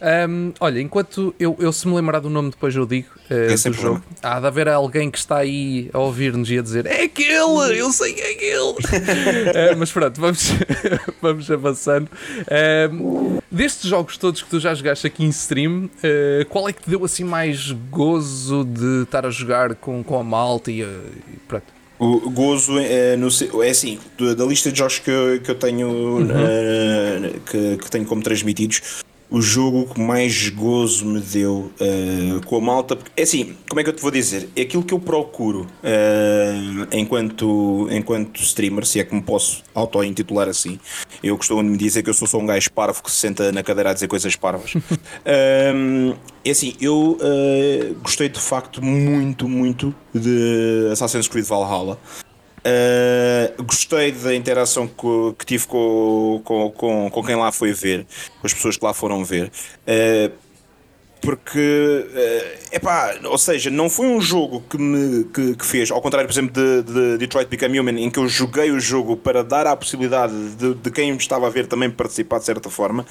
Um, 0.03 0.53
olha, 0.59 0.81
enquanto 0.81 1.33
eu, 1.39 1.57
eu 1.61 1.73
se 1.73 1.87
me 1.87 1.95
lembrar 1.95 2.19
do 2.19 2.29
nome 2.29 2.51
depois 2.51 2.75
eu 2.75 2.85
digo 2.85 3.07
uh, 3.31 3.71
do 3.71 3.73
jogo. 3.73 4.03
Há 4.21 4.41
de 4.41 4.47
haver 4.49 4.69
alguém 4.69 5.09
que 5.09 5.19
está 5.19 5.37
aí 5.37 5.89
a 5.93 5.99
ouvir-nos 6.01 6.51
e 6.51 6.59
a 6.59 6.63
dizer 6.63 6.87
é 6.87 7.05
aquele, 7.05 7.79
eu 7.79 7.93
sei 7.93 8.13
que 8.13 8.21
é 8.21 8.33
aquele. 8.33 9.75
uh, 9.75 9.77
mas 9.79 9.93
pronto, 9.93 10.21
vamos, 10.21 10.51
vamos 11.23 11.49
avançando. 11.49 12.09
Destes 13.49 13.89
jogos 13.89 14.17
todos 14.17 14.43
que 14.43 14.51
tu 14.51 14.59
já 14.59 14.75
jogaste 14.75 15.07
aqui 15.07 15.25
em 15.25 15.29
stream, 15.29 15.85
uh, 15.85 16.45
qual 16.49 16.69
é 16.69 16.73
que 16.73 16.83
te 16.83 16.91
deu 16.91 17.05
assim 17.05 17.23
mais 17.23 17.71
gozo 17.71 18.65
de 18.65 19.05
estar 19.05 19.25
a 19.25 19.31
jogar 19.31 19.77
com, 19.77 20.03
com 20.03 20.19
a 20.19 20.25
malta 20.25 20.73
e, 20.73 20.81
e 20.81 21.39
pronto? 21.47 21.83
O 21.99 22.29
gozo 22.31 22.81
é, 22.81 23.17
no, 23.17 23.29
é 23.63 23.71
assim, 23.71 23.97
da 24.37 24.45
lista 24.45 24.73
de 24.73 24.79
jogos 24.79 24.99
que 24.99 25.09
eu, 25.09 25.41
que 25.41 25.49
eu 25.53 25.55
tenho 25.55 25.89
uhum. 25.89 26.25
uh, 26.25 27.41
que, 27.49 27.77
que, 27.77 27.91
tenho 27.93 28.05
como 28.05 28.21
transmitidos, 28.21 29.05
o 29.33 29.41
jogo 29.41 29.93
que 29.93 29.99
mais 29.99 30.51
gozo 30.51 31.07
me 31.07 31.19
deu 31.19 31.73
uh, 31.81 32.47
com 32.47 32.57
a 32.57 32.61
malta. 32.61 32.99
É 33.17 33.23
assim, 33.23 33.57
como 33.67 33.81
é 33.81 33.85
que 33.85 33.89
eu 33.89 33.95
te 33.95 34.03
vou 34.03 34.11
dizer? 34.11 34.51
É 34.55 34.61
aquilo 34.61 34.83
que 34.83 34.93
eu 34.93 35.01
procuro 35.01 35.63
uh, 35.63 36.87
enquanto, 36.93 37.89
enquanto 37.91 38.43
streamer, 38.43 38.85
se 38.85 39.01
é 39.01 39.05
que 39.05 39.15
me 39.15 39.23
posso 39.23 39.63
auto-intitular 39.75 40.49
assim. 40.49 40.79
Eu 41.23 41.39
costumo 41.39 41.63
me 41.63 41.79
dizer 41.79 42.03
que 42.03 42.11
eu 42.11 42.15
sou 42.15 42.29
só 42.29 42.37
um 42.37 42.45
gajo 42.45 42.71
parvo 42.73 43.03
que 43.03 43.11
se 43.11 43.17
senta 43.17 43.51
na 43.51 43.63
cadeira 43.63 43.91
a 43.91 43.95
dizer 43.95 44.07
coisas 44.07 44.37
parvas. 44.37 44.75
um, 45.75 46.15
é 46.45 46.51
assim, 46.51 46.75
eu 46.79 47.17
uh, 47.19 47.95
gostei 48.03 48.29
de 48.29 48.41
facto 48.41 48.85
muito, 48.85 49.49
muito 49.49 49.95
de 50.15 50.89
Assassin's 50.93 51.27
Creed 51.27 51.47
Valhalla. 51.47 51.99
Uh, 52.65 53.63
gostei 53.65 54.13
da 54.13 54.35
interação 54.35 54.87
que, 54.87 55.35
que 55.39 55.47
tive 55.47 55.67
com, 55.67 56.41
com, 56.45 56.71
com, 56.71 57.11
com, 57.11 57.25
quem 57.25 57.35
lá 57.35 57.51
foi 57.51 57.73
ver, 57.73 58.07
com 58.41 58.47
as 58.47 58.55
pessoas 58.55 58.77
que 58.77 58.85
lá 58.85 58.95
foram 58.95 59.25
ver. 59.25 59.51
Uh, 59.83 60.33
porque, 61.21 61.59
uh, 61.59 62.75
epá, 62.75 63.15
ou 63.25 63.39
seja, 63.39 63.71
não 63.71 63.89
foi 63.89 64.07
um 64.07 64.21
jogo 64.21 64.63
que 64.69 64.77
me 64.77 65.25
que, 65.25 65.55
que 65.55 65.65
fez, 65.65 65.91
ao 65.91 66.01
contrário, 66.01 66.29
por 66.29 66.35
exemplo, 66.35 66.53
de, 66.53 66.83
de, 66.83 67.19
Detroit 67.19 67.49
Become 67.49 67.79
Human, 67.79 67.99
em 68.01 68.11
que 68.11 68.19
eu 68.19 68.29
joguei 68.29 68.71
o 68.73 68.81
jogo 68.81 69.17
para 69.17 69.43
dar 69.43 69.67
a 69.67 69.77
possibilidade 69.77 70.35
de, 70.57 70.75
de 70.75 70.91
quem 70.91 71.15
estava 71.17 71.47
a 71.47 71.51
ver 71.51 71.67
também 71.67 71.89
participar 71.91 72.39
de 72.39 72.45
certa 72.45 72.69
forma, 72.69 73.07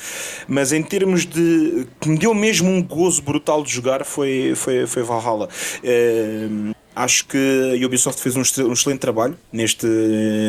mas 0.47 0.73
em 0.73 0.83
termos 0.83 1.25
de 1.25 1.87
que 2.01 2.09
me 2.09 2.17
deu 2.17 2.33
mesmo 2.33 2.69
um 2.69 2.83
gozo 2.83 3.21
brutal 3.21 3.63
de 3.63 3.71
jogar 3.71 4.03
foi, 4.05 4.53
foi, 4.55 4.85
foi 4.85 5.03
Valhalla. 5.03 5.47
Uh, 5.81 6.80
Acho 7.03 7.25
que 7.25 7.37
a 7.81 7.85
Ubisoft 7.85 8.21
fez 8.21 8.35
um, 8.35 8.41
um 8.67 8.73
excelente 8.73 8.99
trabalho 8.99 9.37
neste, 9.51 9.87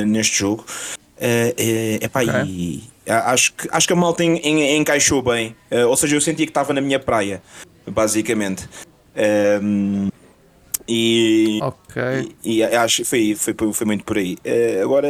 neste 0.07 0.39
jogo. 0.39 0.65
Uh, 1.17 2.05
epá, 2.05 2.23
okay. 2.23 2.43
e, 2.47 2.85
acho, 3.07 3.55
que, 3.55 3.69
acho 3.71 3.87
que 3.87 3.93
a 3.93 3.97
malta 3.97 4.25
en, 4.25 4.37
en, 4.37 4.77
encaixou 4.81 5.23
bem. 5.23 5.57
Uh, 5.71 5.89
ou 5.89 5.97
seja, 5.97 6.17
eu 6.17 6.21
sentia 6.21 6.45
que 6.45 6.51
estava 6.51 6.75
na 6.75 6.81
minha 6.81 6.99
praia, 6.99 7.43
basicamente. 7.87 8.69
Um, 9.63 10.09
ehm, 10.09 10.09
e, 10.89 11.61
okay. 11.63 12.35
e, 12.45 12.59
e, 12.59 12.65
acho 12.65 13.05
foi, 13.05 13.35
foi, 13.35 13.55
foi 13.73 13.87
muito 13.87 14.05
por 14.05 14.19
aí. 14.19 14.37
Uh, 14.45 14.83
agora 14.83 15.09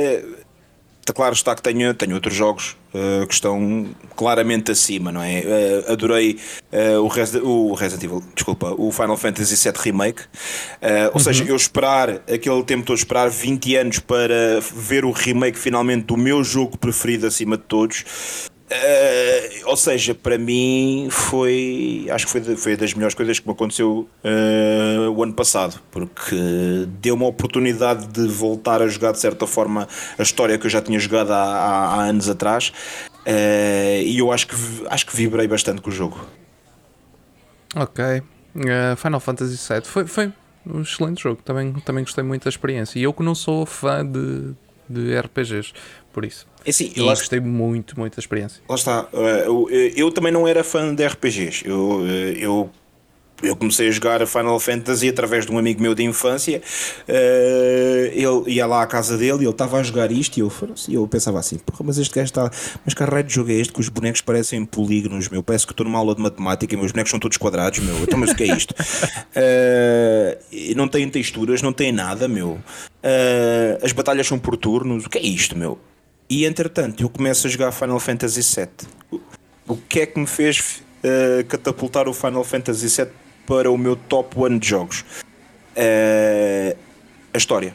claro 1.12 1.34
está 1.34 1.54
que 1.54 1.62
tenho, 1.62 1.92
tenho 1.94 2.14
outros 2.14 2.34
jogos 2.34 2.76
uh, 2.94 3.26
que 3.26 3.34
estão 3.34 3.88
claramente 4.14 4.70
acima, 4.70 5.10
não 5.10 5.22
é? 5.22 5.40
Uh, 5.40 5.92
adorei 5.92 6.38
uh, 6.72 7.00
o, 7.02 7.08
Res 7.08 7.34
o 7.34 7.74
Resident 7.74 8.04
Evil, 8.04 8.22
desculpa, 8.34 8.74
o 8.78 8.92
Final 8.92 9.16
Fantasy 9.16 9.56
VII 9.56 9.74
Remake. 9.82 10.22
Ou 11.08 11.14
uhum. 11.14 11.18
seja, 11.18 11.44
eu 11.44 11.56
esperar 11.56 12.10
aquele 12.32 12.62
tempo 12.62 12.84
todo, 12.84 12.96
esperar 12.96 13.28
20 13.28 13.76
anos 13.76 13.98
para 13.98 14.60
ver 14.74 15.04
o 15.04 15.10
remake 15.10 15.58
finalmente 15.58 16.04
do 16.04 16.16
meu 16.16 16.44
jogo 16.44 16.78
preferido 16.78 17.26
acima 17.26 17.56
de 17.56 17.64
todos, 17.64 18.50
Uh, 18.72 19.68
ou 19.68 19.76
seja, 19.76 20.14
para 20.14 20.38
mim 20.38 21.08
foi. 21.10 22.06
Acho 22.10 22.26
que 22.26 22.32
foi, 22.32 22.56
foi 22.56 22.76
das 22.76 22.94
melhores 22.94 23.14
coisas 23.14 23.38
que 23.38 23.46
me 23.46 23.52
aconteceu 23.52 24.08
uh, 24.24 25.10
o 25.10 25.22
ano 25.22 25.34
passado, 25.34 25.78
porque 25.90 26.36
deu 27.00 27.14
uma 27.14 27.26
oportunidade 27.26 28.06
de 28.06 28.26
voltar 28.28 28.80
a 28.80 28.88
jogar 28.88 29.12
de 29.12 29.18
certa 29.18 29.46
forma 29.46 29.86
a 30.18 30.22
história 30.22 30.56
que 30.56 30.66
eu 30.66 30.70
já 30.70 30.80
tinha 30.80 30.98
jogado 30.98 31.32
há, 31.32 31.42
há, 31.42 31.94
há 31.94 32.02
anos 32.04 32.30
atrás. 32.30 32.72
Uh, 33.26 34.02
e 34.04 34.18
eu 34.18 34.32
acho 34.32 34.46
que, 34.46 34.56
acho 34.88 35.06
que 35.06 35.14
vibrei 35.14 35.46
bastante 35.46 35.82
com 35.82 35.90
o 35.90 35.92
jogo. 35.92 36.18
Ok. 37.76 38.22
Final 38.96 39.20
Fantasy 39.20 39.56
VII 39.56 39.82
foi, 39.84 40.06
foi 40.06 40.32
um 40.66 40.80
excelente 40.80 41.22
jogo. 41.22 41.42
Também, 41.42 41.72
também 41.74 42.04
gostei 42.04 42.24
muito 42.24 42.44
da 42.44 42.48
experiência. 42.48 42.98
E 42.98 43.02
eu 43.02 43.12
que 43.12 43.22
não 43.22 43.34
sou 43.34 43.66
fã 43.66 44.04
de, 44.04 44.54
de 44.88 45.18
RPGs, 45.18 45.72
por 46.12 46.24
isso. 46.24 46.46
É 46.64 46.70
assim, 46.70 46.92
eu 46.94 47.06
gostei 47.06 47.40
muito, 47.40 47.98
muito 47.98 48.16
da 48.16 48.20
experiência. 48.20 48.62
Lá 48.68 48.74
está. 48.76 49.08
Eh, 49.12 49.44
eu, 49.46 49.68
eu, 49.96 50.10
também 50.12 50.30
não 50.30 50.46
era 50.46 50.62
fã 50.62 50.94
de 50.94 51.04
RPGs. 51.04 51.66
Eu, 51.66 52.02
eh, 52.06 52.36
eu, 52.38 52.70
eu 53.42 53.56
comecei 53.56 53.88
a 53.88 53.90
jogar 53.90 54.24
Final 54.26 54.60
Fantasy 54.60 55.08
através 55.08 55.44
de 55.44 55.50
um 55.50 55.58
amigo 55.58 55.82
meu 55.82 55.92
de 55.92 56.04
infância. 56.04 56.62
Eh, 57.08 58.12
ele 58.14 58.52
ia 58.52 58.64
lá 58.64 58.82
à 58.82 58.86
casa 58.86 59.18
dele 59.18 59.38
e 59.40 59.42
ele 59.42 59.50
estava 59.50 59.78
a 59.78 59.82
jogar 59.82 60.12
isto. 60.12 60.36
E 60.36 60.40
eu, 60.40 60.52
eu 60.88 61.08
pensava 61.08 61.40
assim: 61.40 61.58
Porra, 61.58 61.84
mas 61.84 61.98
este 61.98 62.14
gajo 62.14 62.26
está. 62.26 62.48
Mas 62.84 62.94
que 62.94 63.02
raio 63.02 63.24
de 63.24 63.34
jogo 63.34 63.50
é 63.50 63.54
este? 63.54 63.72
Que 63.72 63.80
os 63.80 63.88
bonecos 63.88 64.20
parecem 64.20 64.64
polígonos, 64.64 65.28
meu. 65.28 65.42
Parece 65.42 65.66
que 65.66 65.72
estou 65.72 65.84
numa 65.84 65.98
aula 65.98 66.14
de 66.14 66.22
matemática 66.22 66.72
e 66.72 66.76
meus 66.76 66.92
bonecos 66.92 67.10
são 67.10 67.18
todos 67.18 67.38
quadrados, 67.38 67.80
meu. 67.80 67.98
Então, 68.04 68.18
mas 68.20 68.30
o 68.30 68.36
que 68.36 68.44
é 68.44 68.56
isto? 68.56 68.72
não 70.76 70.86
tem 70.86 71.08
texturas, 71.08 71.60
não 71.60 71.72
tem 71.72 71.90
nada, 71.90 72.28
meu. 72.28 72.60
as 73.82 73.90
batalhas 73.90 74.28
são 74.28 74.38
por 74.38 74.56
turnos. 74.56 75.06
O 75.06 75.10
que 75.10 75.18
é 75.18 75.22
isto, 75.22 75.58
meu? 75.58 75.80
E 76.32 76.46
entretanto, 76.46 77.02
eu 77.02 77.10
começo 77.10 77.46
a 77.46 77.50
jogar 77.50 77.72
Final 77.72 78.00
Fantasy 78.00 78.40
VII. 78.40 79.20
O 79.68 79.76
que 79.76 80.00
é 80.00 80.06
que 80.06 80.18
me 80.18 80.26
fez 80.26 80.82
uh, 81.04 81.44
catapultar 81.46 82.08
o 82.08 82.14
Final 82.14 82.42
Fantasy 82.42 82.88
VII 82.88 83.12
para 83.46 83.70
o 83.70 83.76
meu 83.76 83.94
top 83.94 84.34
1 84.38 84.58
de 84.58 84.66
jogos? 84.66 85.04
Uh, 85.76 86.74
a 87.34 87.36
história. 87.36 87.74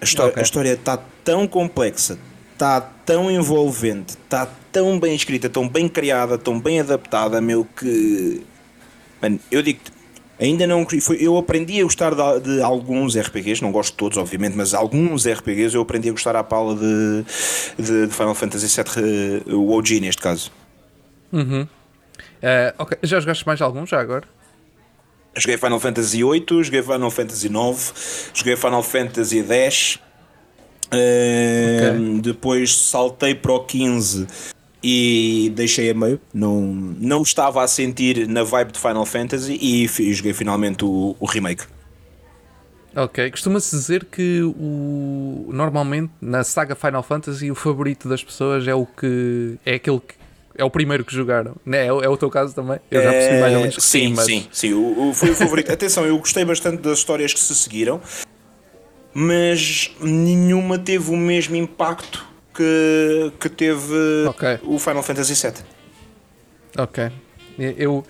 A 0.00 0.04
história, 0.04 0.30
okay. 0.30 0.40
a 0.40 0.44
história 0.44 0.72
está 0.74 0.96
tão 1.24 1.48
complexa, 1.48 2.16
está 2.52 2.80
tão 2.80 3.28
envolvente, 3.28 4.10
está 4.10 4.48
tão 4.70 5.00
bem 5.00 5.16
escrita, 5.16 5.48
tão 5.48 5.68
bem 5.68 5.88
criada, 5.88 6.38
tão 6.38 6.60
bem 6.60 6.78
adaptada, 6.78 7.40
meu, 7.40 7.64
que. 7.76 8.46
Mano, 9.20 9.40
eu 9.50 9.62
digo-te, 9.62 9.90
ainda 10.40 10.66
não. 10.66 10.86
Foi, 11.00 11.16
eu 11.20 11.36
aprendi 11.36 11.80
a 11.80 11.84
gostar 11.84 12.14
de, 12.14 12.40
de, 12.40 12.62
alguns 12.62 13.16
RPGs, 13.16 13.62
não 13.62 13.72
gosto 13.72 13.92
de 13.92 13.96
todos, 13.96 14.18
obviamente, 14.18 14.56
mas 14.56 14.74
alguns 14.74 15.26
RPGs 15.26 15.74
eu 15.74 15.82
aprendi 15.82 16.08
a 16.08 16.12
gostar 16.12 16.36
à 16.36 16.44
pala 16.44 16.74
de, 16.74 17.24
de, 17.78 18.06
de 18.06 18.14
Final 18.14 18.34
Fantasy 18.34 18.66
VII, 18.66 19.42
eh, 19.48 19.54
o 19.54 19.70
OG 19.76 20.00
neste 20.00 20.22
caso. 20.22 20.50
Uhum. 21.32 21.62
Uh, 21.62 22.72
ok, 22.78 22.98
já 23.02 23.20
jogaste 23.20 23.46
mais 23.46 23.60
algum 23.60 23.84
já 23.84 24.00
agora? 24.00 24.24
Joguei 25.36 25.56
Final 25.56 25.80
Fantasy 25.80 26.22
VIII, 26.22 26.64
joguei 26.64 26.82
Final 26.82 27.10
Fantasy 27.10 27.46
IX, 27.48 28.30
joguei 28.34 28.56
Final 28.56 28.82
Fantasy 28.82 29.44
X. 29.48 29.98
Uh, 30.86 30.88
okay. 30.90 32.20
Depois 32.22 32.74
saltei 32.74 33.34
para 33.34 33.52
o 33.52 33.60
15 33.60 34.26
e 34.82 35.52
deixei 35.54 35.90
a 35.90 35.94
meio. 35.94 36.20
Não, 36.32 36.60
não 36.62 37.22
estava 37.22 37.62
a 37.62 37.68
sentir 37.68 38.28
na 38.28 38.42
vibe 38.42 38.72
de 38.72 38.78
Final 38.78 39.06
Fantasy 39.06 39.58
e 39.60 39.86
joguei 40.12 40.32
finalmente 40.32 40.84
o, 40.84 41.16
o 41.18 41.26
remake. 41.26 41.64
Ok, 42.96 43.30
costuma-se 43.30 43.76
dizer 43.76 44.06
que 44.06 44.42
o 44.42 45.50
normalmente 45.52 46.10
na 46.20 46.42
saga 46.42 46.74
Final 46.74 47.02
Fantasy 47.02 47.50
o 47.50 47.54
favorito 47.54 48.08
das 48.08 48.24
pessoas 48.24 48.66
é 48.66 48.74
o 48.74 48.86
que 48.86 49.56
é 49.64 49.74
aquele 49.74 50.00
que 50.00 50.14
é 50.56 50.64
o 50.64 50.70
primeiro 50.70 51.04
que 51.04 51.14
jogaram, 51.14 51.54
né? 51.64 51.84
é, 51.84 51.86
é 51.86 52.08
o 52.08 52.16
teu 52.16 52.28
caso 52.28 52.52
também? 52.52 52.80
Eu 52.90 53.00
já 53.00 53.12
percebi 53.12 53.40
mais 53.40 53.54
ou 53.54 53.60
menos 53.60 53.76
que 53.76 53.82
sim, 53.82 53.98
sim, 54.08 54.14
mas... 54.14 54.24
sim, 54.24 54.48
sim, 54.50 54.72
o, 54.72 55.10
o, 55.10 55.14
foi 55.14 55.30
o 55.30 55.34
favorito. 55.36 55.70
Atenção, 55.70 56.04
eu 56.04 56.18
gostei 56.18 56.44
bastante 56.44 56.82
das 56.82 56.98
histórias 56.98 57.32
que 57.32 57.38
se 57.38 57.54
seguiram, 57.54 58.00
mas 59.14 59.94
nenhuma 60.00 60.76
teve 60.76 61.12
o 61.12 61.16
mesmo 61.16 61.54
impacto 61.54 62.26
que, 62.58 63.32
que 63.38 63.48
teve 63.48 64.26
okay. 64.28 64.58
o 64.64 64.78
Final 64.80 65.02
Fantasy 65.02 65.34
VII. 65.34 65.64
Ok, 66.76 67.10
eu 67.76 68.04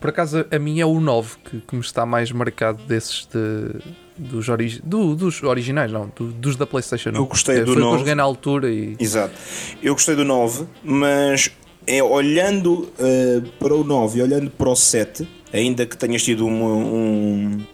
por 0.00 0.10
acaso 0.10 0.44
a 0.50 0.58
minha 0.58 0.82
é 0.82 0.86
o 0.86 0.98
9 0.98 1.36
que, 1.44 1.60
que 1.60 1.74
me 1.76 1.80
está 1.80 2.04
mais 2.04 2.32
marcado 2.32 2.82
desses 2.84 3.28
de, 3.32 3.78
dos, 4.18 4.46
do, 4.82 5.14
dos 5.14 5.42
originais, 5.42 5.92
não, 5.92 6.10
do, 6.16 6.32
dos 6.32 6.56
da 6.56 6.66
PlayStation. 6.66 7.10
Eu 7.10 7.26
gostei 7.26 7.58
é, 7.58 7.60
do 7.60 7.72
foi 7.72 7.80
9. 7.80 7.88
Foi 7.90 7.98
joguei 7.98 8.14
na 8.14 8.22
altura 8.22 8.70
e. 8.70 8.96
Exato. 8.98 9.34
Eu 9.82 9.92
gostei 9.92 10.16
do 10.16 10.24
9, 10.24 10.66
mas 10.82 11.52
é 11.86 12.02
olhando 12.02 12.90
uh, 12.98 13.42
para 13.60 13.74
o 13.74 13.84
9 13.84 14.18
e 14.18 14.22
olhando 14.22 14.50
para 14.50 14.68
o 14.68 14.74
7, 14.74 15.28
ainda 15.52 15.86
que 15.86 15.96
tenhas 15.96 16.22
tido 16.22 16.46
um, 16.46 16.64
um, 16.64 17.66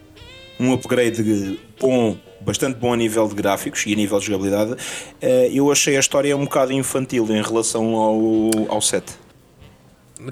um 0.59 0.73
upgrade 0.73 1.59
bom, 1.81 2.17
bastante 2.41 2.79
bom 2.79 2.93
a 2.93 2.97
nível 2.97 3.29
de 3.29 3.35
gráficos 3.35 3.85
e 3.87 3.93
a 3.93 3.97
nível 3.97 4.19
de 4.19 4.27
jogabilidade, 4.27 4.73
uh, 4.73 5.27
eu 5.53 5.71
achei 5.71 5.97
a 5.97 6.01
história 6.01 6.37
um 6.37 6.45
bocado 6.45 6.73
infantil 6.73 7.27
em 7.31 7.43
relação 7.43 7.95
ao, 7.95 8.51
ao 8.69 8.81
7. 8.81 9.13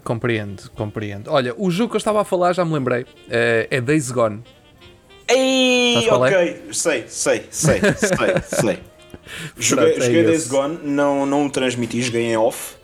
Compreendo, 0.02 0.70
compreendo. 0.74 1.30
Olha, 1.30 1.54
o 1.56 1.70
jogo 1.70 1.90
que 1.90 1.96
eu 1.96 1.98
estava 1.98 2.20
a 2.20 2.24
falar, 2.24 2.52
já 2.52 2.64
me 2.64 2.72
lembrei, 2.72 3.02
uh, 3.02 3.06
é 3.70 3.80
Days 3.80 4.10
Gone. 4.10 4.42
Ei, 5.28 6.08
ok, 6.08 6.36
é? 6.36 6.72
sei, 6.72 7.04
sei, 7.08 7.44
sei, 7.50 7.80
sei, 7.80 8.18
sei. 8.42 8.78
joguei, 9.58 9.92
Pronto, 9.92 10.02
é 10.02 10.06
joguei 10.06 10.24
Days 10.24 10.48
Gone, 10.48 10.78
não, 10.82 11.26
não 11.26 11.46
o 11.46 11.50
transmiti, 11.50 12.02
joguei 12.02 12.26
em 12.26 12.36
off. 12.36 12.74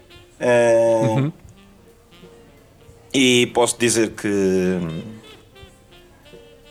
Uh, 0.41 1.07
uhum. 1.07 1.33
E 3.15 3.47
posso 3.49 3.79
dizer 3.79 4.11
que 4.13 4.79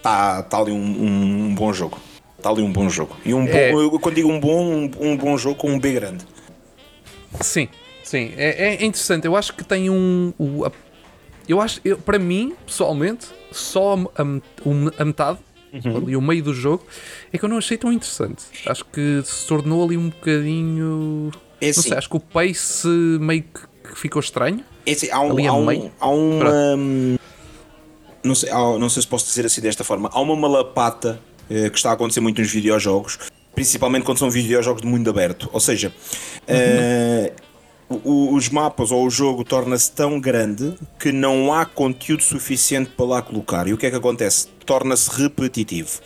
está 0.01 0.41
tá 0.43 0.57
ali 0.57 0.71
um, 0.71 0.77
um, 0.77 1.45
um, 1.45 1.55
bom 1.55 1.71
jogo. 1.71 1.99
Está 2.37 2.49
ali 2.49 2.63
um 2.63 2.71
bom 2.71 2.89
jogo. 2.89 3.15
E 3.23 3.33
um 3.33 3.47
é... 3.47 3.71
bom, 3.71 3.99
quando 3.99 4.15
digo 4.15 4.29
um 4.29 4.39
bom, 4.39 4.65
um, 4.65 4.91
um, 4.99 5.15
bom 5.15 5.37
jogo 5.37 5.55
com 5.55 5.71
um 5.71 5.79
B 5.79 5.93
grande. 5.93 6.25
Sim, 7.39 7.69
sim. 8.03 8.33
É, 8.35 8.75
é 8.75 8.85
interessante. 8.85 9.25
Eu 9.25 9.35
acho 9.35 9.53
que 9.53 9.63
tem 9.63 9.89
um. 9.89 10.33
um 10.39 10.63
eu 11.47 11.61
acho, 11.61 11.79
eu, 11.85 11.97
para 11.97 12.17
mim, 12.17 12.55
pessoalmente, 12.65 13.27
só 13.51 13.95
a, 14.15 14.21
a, 14.21 15.01
a 15.01 15.05
metade 15.05 15.39
uhum. 15.73 15.97
ali 15.97 16.15
o 16.15 16.21
meio 16.21 16.43
do 16.43 16.53
jogo, 16.53 16.83
é 17.31 17.37
que 17.37 17.45
eu 17.45 17.49
não 17.49 17.57
achei 17.57 17.77
tão 17.77 17.91
interessante. 17.91 18.43
Acho 18.65 18.85
que 18.85 19.21
se 19.23 19.47
tornou 19.47 19.83
ali 19.83 19.97
um 19.97 20.09
bocadinho. 20.09 21.31
É 21.59 21.69
assim. 21.69 21.79
Não 21.79 21.83
sei, 21.83 21.97
acho 21.97 22.09
que 22.09 22.17
o 22.17 22.19
pace 22.19 22.87
meio 22.87 23.43
que 23.43 23.95
ficou 23.95 24.19
estranho. 24.19 24.63
É 24.85 24.91
assim, 24.91 25.09
há, 25.11 25.21
um, 25.21 25.47
há, 25.47 25.53
um, 25.53 25.91
há 25.99 26.09
uma. 26.09 27.19
Não 28.23 28.35
sei, 28.35 28.49
não 28.51 28.89
sei 28.89 29.01
se 29.01 29.07
posso 29.07 29.25
dizer 29.25 29.45
assim 29.45 29.61
desta 29.61 29.83
forma. 29.83 30.09
Há 30.13 30.19
uma 30.19 30.35
malapata 30.35 31.19
eh, 31.49 31.69
que 31.69 31.77
está 31.77 31.89
a 31.89 31.93
acontecer 31.93 32.19
muito 32.19 32.39
nos 32.39 32.51
videojogos, 32.51 33.17
principalmente 33.53 34.03
quando 34.03 34.19
são 34.19 34.29
videojogos 34.29 34.81
de 34.81 34.87
mundo 34.87 35.09
aberto. 35.09 35.49
Ou 35.51 35.59
seja, 35.59 35.91
uhum. 37.89 38.35
os 38.35 38.49
mapas 38.49 38.91
ou 38.91 39.05
o 39.05 39.09
jogo 39.09 39.43
torna-se 39.43 39.91
tão 39.91 40.19
grande 40.19 40.73
que 40.99 41.11
não 41.11 41.53
há 41.53 41.65
conteúdo 41.65 42.23
suficiente 42.23 42.91
para 42.95 43.05
lá 43.05 43.21
colocar. 43.21 43.67
E 43.67 43.73
o 43.73 43.77
que 43.77 43.85
é 43.85 43.89
que 43.89 43.97
acontece? 43.97 44.47
Torna-se 44.65 45.09
repetitivo. 45.09 45.99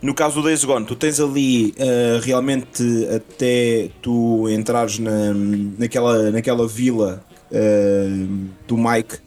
No 0.00 0.14
caso 0.14 0.36
do 0.36 0.42
Days 0.46 0.64
Gone, 0.64 0.86
tu 0.86 0.94
tens 0.94 1.18
ali 1.18 1.74
uh, 1.76 2.20
realmente 2.22 2.82
até 3.14 3.90
tu 4.00 4.48
entrares 4.48 4.98
na, 5.00 5.34
naquela, 5.76 6.30
naquela 6.30 6.68
vila 6.68 7.24
uh, 7.50 8.48
do 8.66 8.76
Mike, 8.76 9.18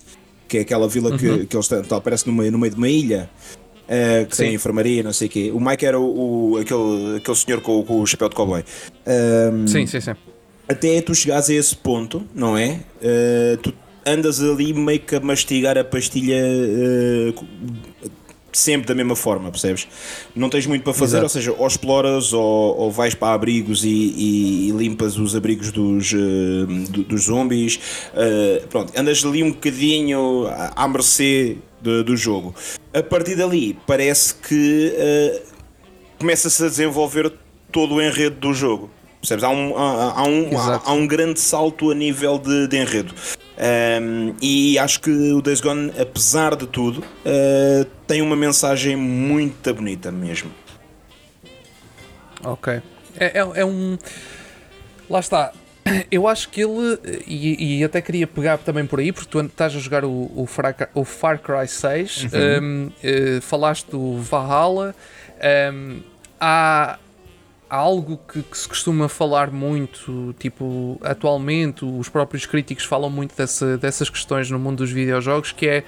que 0.51 0.57
é 0.57 0.61
aquela 0.61 0.85
vila 0.85 1.11
uhum. 1.11 1.17
que, 1.17 1.45
que 1.45 1.55
eles 1.55 1.65
estão, 1.65 1.81
tá, 1.81 2.01
parece 2.01 2.27
no 2.27 2.33
meio, 2.33 2.51
no 2.51 2.59
meio 2.59 2.73
de 2.73 2.77
uma 2.77 2.89
ilha. 2.89 3.29
Uh, 3.87 4.25
que 4.25 4.35
Sim. 4.35 4.43
tem 4.43 4.53
enfermaria, 4.53 5.01
não 5.01 5.13
sei 5.13 5.27
o 5.27 5.31
quê. 5.31 5.51
O 5.53 5.59
Mike 5.59 5.85
era 5.85 5.99
o, 5.99 6.51
o, 6.51 6.57
aquele, 6.57 7.17
aquele 7.17 7.37
senhor 7.37 7.61
com, 7.61 7.83
com 7.83 8.01
o 8.01 8.05
chapéu 8.05 8.29
de 8.29 8.35
cowboy. 8.35 8.63
Um, 9.05 9.67
sim, 9.67 9.85
sim, 9.85 9.99
sim. 9.99 10.11
Até 10.67 11.01
tu 11.01 11.13
chegares 11.13 11.49
a 11.49 11.53
esse 11.53 11.75
ponto, 11.75 12.23
não 12.33 12.57
é? 12.57 12.79
Uh, 13.01 13.57
tu 13.61 13.73
andas 14.05 14.41
ali 14.41 14.73
meio 14.73 14.99
que 14.99 15.15
a 15.15 15.19
mastigar 15.19 15.77
a 15.77 15.83
pastilha 15.83 16.37
uh, 16.37 17.45
sempre 18.51 18.87
da 18.87 18.95
mesma 18.95 19.15
forma, 19.15 19.49
percebes? 19.49 19.87
Não 20.35 20.49
tens 20.49 20.65
muito 20.65 20.83
para 20.83 20.93
fazer, 20.93 21.17
Exato. 21.17 21.23
ou 21.23 21.29
seja, 21.29 21.55
ou 21.57 21.67
exploras 21.67 22.33
ou, 22.33 22.77
ou 22.77 22.91
vais 22.91 23.13
para 23.13 23.33
abrigos 23.33 23.83
e, 23.83 23.89
e, 23.89 24.69
e 24.69 24.71
limpas 24.71 25.17
os 25.17 25.35
abrigos 25.35 25.71
dos, 25.71 26.11
uh, 26.13 26.65
do, 26.89 27.03
dos 27.03 27.23
zombies. 27.23 27.79
Uh, 28.13 28.67
pronto, 28.67 28.91
andas 28.97 29.23
ali 29.25 29.43
um 29.43 29.51
bocadinho 29.51 30.47
à, 30.47 30.83
à 30.83 30.87
mercê 30.87 31.57
de, 31.81 32.03
do 32.03 32.15
jogo. 32.15 32.53
A 32.93 33.01
partir 33.01 33.35
dali, 33.35 33.77
parece 33.87 34.35
que 34.35 34.93
uh, 34.95 35.41
começa-se 36.19 36.63
a 36.63 36.67
desenvolver 36.67 37.31
todo 37.71 37.95
o 37.95 38.01
enredo 38.01 38.35
do 38.35 38.53
jogo. 38.53 38.89
Percebes? 39.19 39.43
Há 39.43 39.49
um, 39.49 39.77
há, 39.77 40.13
há 40.19 40.23
um, 40.23 40.57
há, 40.57 40.81
há, 40.83 40.93
um 40.93 41.05
grande 41.05 41.39
salto 41.39 41.91
a 41.91 41.95
nível 41.95 42.39
de, 42.39 42.67
de 42.67 42.77
enredo. 42.77 43.13
Um, 43.61 44.35
e 44.41 44.79
acho 44.79 44.99
que 45.01 45.11
o 45.11 45.39
Days 45.39 45.61
Gone, 45.61 45.93
apesar 45.99 46.55
de 46.55 46.65
tudo, 46.65 47.01
uh, 47.01 47.85
tem 48.07 48.19
uma 48.21 48.35
mensagem 48.35 48.95
muito 48.95 49.71
bonita 49.71 50.11
mesmo. 50.11 50.51
Ok. 52.43 52.81
É, 53.15 53.39
é, 53.39 53.39
é 53.39 53.65
um. 53.65 53.99
Lá 55.07 55.19
está. 55.19 55.53
Eu 56.09 56.27
acho 56.27 56.49
que 56.49 56.61
ele, 56.61 56.97
e, 57.27 57.79
e, 57.79 57.83
até 57.83 58.01
queria 58.01 58.25
pegar 58.25 58.57
também 58.57 58.85
por 58.85 58.99
aí, 58.99 59.11
porque 59.11 59.29
tu 59.29 59.39
estás 59.41 59.75
a 59.75 59.79
jogar 59.79 60.05
o, 60.05 60.31
o, 60.35 60.47
Far, 60.47 60.75
o 60.95 61.03
Far 61.03 61.39
Cry 61.39 61.67
6, 61.67 62.23
uhum. 62.23 62.29
um, 62.33 62.87
uh, 62.87 62.91
eh, 63.03 63.41
falaste 63.41 63.89
do 63.89 64.17
Valhalla, 64.17 64.95
um, 65.73 65.99
há, 66.39 66.93
há 66.93 66.99
algo 67.71 68.19
que, 68.27 68.43
que, 68.43 68.57
se 68.57 68.67
costuma 68.67 69.07
falar 69.07 69.49
muito, 69.49 70.35
tipo, 70.37 70.99
atualmente 71.01 71.85
os 71.85 72.09
próprios 72.09 72.45
críticos 72.45 72.83
falam 72.83 73.09
muito 73.09 73.33
dessa, 73.33 73.77
dessas 73.77 74.09
questões 74.09 74.51
no 74.51 74.59
mundo 74.59 74.79
dos 74.79 74.91
videojogos, 74.91 75.53
que 75.53 75.67
é 75.67 75.83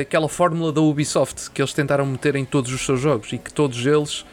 aquela 0.00 0.28
fórmula 0.28 0.72
da 0.72 0.80
Ubisoft 0.80 1.48
que 1.52 1.62
eles 1.62 1.72
tentaram 1.72 2.04
meter 2.04 2.34
em 2.34 2.44
todos 2.44 2.72
os 2.72 2.84
seus 2.84 2.98
jogos 2.98 3.32
e 3.32 3.38
que 3.38 3.52
todos 3.52 3.86
eles 3.86 4.24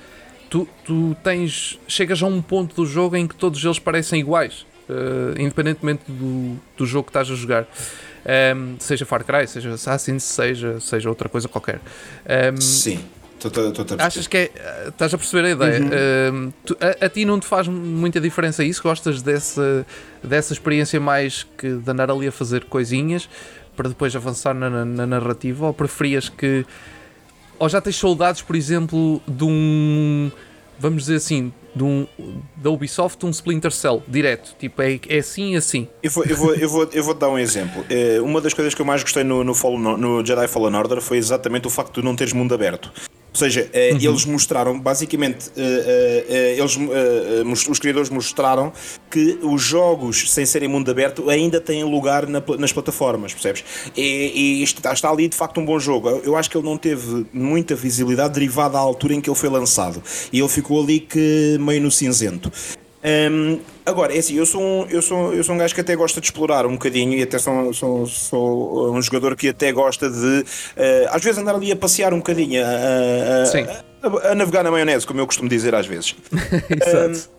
tu, 0.49 0.68
tu 0.84 1.16
tens 1.24 1.80
chegas 1.88 2.24
a 2.24 2.26
um 2.26 2.41
ponto 2.41 2.76
do 2.76 2.88
jogo 2.88 3.16
em 3.16 3.28
que 3.28 3.36
todos 3.36 3.64
eles 3.64 3.78
parecem 3.78 4.20
iguais, 4.20 4.66
uh, 4.89 5.39
independentemente 5.39 6.03
do, 6.08 6.58
do 6.76 6.88
jogo 6.88 7.05
que 7.05 7.10
estás 7.12 7.30
a 7.30 7.36
jogar. 7.36 7.64
Um, 7.64 8.30
ehm, 8.30 8.76
seja 8.80 9.05
Far 9.05 9.24
Cry, 9.24 9.47
seja 9.47 9.72
Assassin's, 9.72 10.24
seja, 10.24 10.80
seja 10.82 11.08
outra 11.08 11.30
coisa 11.30 11.47
qualquer. 11.47 11.76
Um, 11.76 11.80
ehm, 12.28 12.58
Sim. 12.58 12.99
Tô, 13.40 13.52
tô, 13.52 13.72
tô, 13.72 13.96
Achas 14.00 14.26
que 14.28 14.38
é. 14.38 14.52
Estás 14.88 15.14
a 15.14 15.18
perceber 15.18 15.48
a 15.48 15.52
ideia? 15.52 15.80
Uhum. 15.82 16.48
Uh, 16.48 16.54
tu, 16.66 16.78
a, 16.80 17.06
a, 17.06 17.10
ti 17.10 17.24
não 17.24 17.40
te 17.40 17.46
faz 17.46 17.68
muita 17.68 18.20
diferença 18.20 18.64
isso? 18.64 18.82
Gostas 18.82 19.22
dessa, 19.22 19.86
dessa 20.24 20.54
experiência 20.54 21.00
mais 21.00 21.46
que 21.58 21.70
de 21.70 21.92
andar 21.92 22.10
ali 22.10 22.28
a 22.28 22.32
fazer 22.32 22.66
coisinhas 22.66 23.30
para 23.76 23.90
depois 23.90 24.16
avançar 24.16 24.56
na, 24.56 24.70
na, 24.70 24.86
na 24.86 25.06
narrativa? 25.06 25.68
Ou 25.68 25.74
preferias 25.74 26.30
que. 26.30 26.66
Ou 27.60 27.70
já 27.70 27.80
tens 27.80 27.96
saudades, 27.96 28.42
por 28.42 28.56
exemplo, 28.56 29.22
de 29.28 29.44
um. 29.44 30.32
Vamos 30.80 31.04
dizer 31.04 31.16
assim, 31.16 31.52
de 31.78 31.84
um, 31.84 32.08
da 32.56 32.70
Ubisoft, 32.70 33.24
um 33.26 33.30
Splinter 33.30 33.72
Cell, 33.72 34.04
direto. 34.08 34.56
Tipo, 34.60 34.82
é, 34.82 35.00
é 35.08 35.20
assim 35.20 35.54
e 35.54 35.56
assim. 35.56 35.88
Eu 36.02 36.12
vou, 36.12 36.24
eu, 36.26 36.36
vou, 36.36 36.56
eu, 36.56 36.70
vou, 36.70 36.90
eu 36.92 37.04
vou 37.04 37.14
te 37.14 37.20
dar 37.20 37.30
um 37.30 37.38
exemplo. 37.38 37.86
É, 37.90 38.20
uma 38.20 38.42
das 38.42 38.54
coisas 38.54 38.74
que 38.74 38.82
eu 38.82 38.86
mais 38.86 39.04
gostei 39.04 39.24
no, 39.24 39.44
no, 39.44 39.54
Fallen, 39.54 39.98
no 39.98 40.26
Jedi 40.26 40.48
Fallen 40.48 40.76
Order 40.76 41.00
foi 41.02 41.18
exatamente 41.18 41.68
o 41.68 41.70
facto 41.70 42.02
de 42.02 42.06
não 42.06 42.16
teres 42.16 42.34
mundo 42.34 42.54
aberto. 42.54 42.92
Ou 43.38 43.40
seja, 43.40 43.70
eh, 43.72 43.92
uhum. 43.92 44.00
eles 44.02 44.26
mostraram, 44.26 44.80
basicamente, 44.80 45.52
eh, 45.56 46.26
eh, 46.28 46.56
eles, 46.58 47.68
os 47.68 47.78
criadores 47.78 48.10
mostraram 48.10 48.74
que 49.12 49.38
os 49.44 49.62
jogos 49.62 50.32
sem 50.32 50.44
serem 50.44 50.68
mundo 50.68 50.90
aberto 50.90 51.30
ainda 51.30 51.62
têm 51.62 51.84
lugar 51.84 52.26
nas 52.26 52.74
plataformas, 52.74 53.34
percebes? 53.34 53.64
E, 53.96 54.62
e 54.62 54.64
está, 54.64 54.92
está 54.92 55.12
ali 55.12 55.28
de 55.28 55.36
facto 55.36 55.60
um 55.60 55.66
bom 55.66 55.78
jogo. 55.78 56.10
Eu 56.24 56.36
acho 56.36 56.50
que 56.50 56.58
ele 56.58 56.66
não 56.66 56.80
teve 56.80 57.28
muita 57.32 57.76
visibilidade 57.76 58.34
derivada 58.34 58.76
à 58.76 58.82
altura 58.82 59.14
em 59.14 59.22
que 59.22 59.30
ele 59.30 59.38
foi 59.38 59.50
lançado. 59.50 60.02
E 60.34 60.40
ele 60.40 60.50
ficou 60.50 60.82
ali 60.82 61.00
que 61.00 61.58
meio 61.60 61.80
no 61.80 61.92
cinzento. 61.92 62.52
Um, 63.08 63.60
agora, 63.86 64.14
é 64.14 64.20
assim, 64.20 64.36
eu 64.36 64.45
sou, 64.45 64.62
um, 64.62 64.86
eu, 64.89 65.01
sou, 65.01 65.34
eu 65.34 65.41
sou 65.41 65.55
um 65.55 65.58
gajo 65.58 65.74
que 65.74 65.80
até 65.80 65.95
gosta 65.95 66.20
de 66.20 66.28
explorar 66.28 66.66
um 66.66 66.74
bocadinho 66.74 67.14
e 67.14 67.24
até 67.24 67.39
sou, 67.39 67.74
sou, 67.74 68.05
sou 68.05 68.93
um 68.93 69.01
jogador 69.01 69.34
que 69.36 69.47
até 69.47 69.72
gosta 69.72 70.10
de, 70.10 70.18
uh, 70.18 70.43
às 71.10 71.24
vezes, 71.24 71.39
andar 71.39 71.55
ali 71.55 71.72
a 71.72 71.76
passear 71.76 72.14
um 72.14 72.18
bocadinho, 72.18 72.62
a, 72.62 72.68
a, 72.68 74.28
a, 74.28 74.32
a, 74.32 74.36
navegar 74.36 74.64
na 74.64 74.72
maionese, 74.72 75.08
como 75.08 75.22
eu 75.22 75.26
costumo 75.26 75.47
dizer 75.47 75.74
às 75.74 75.86
vezes. 75.86 76.16
Exato. 76.70 77.30
Um, 77.34 77.38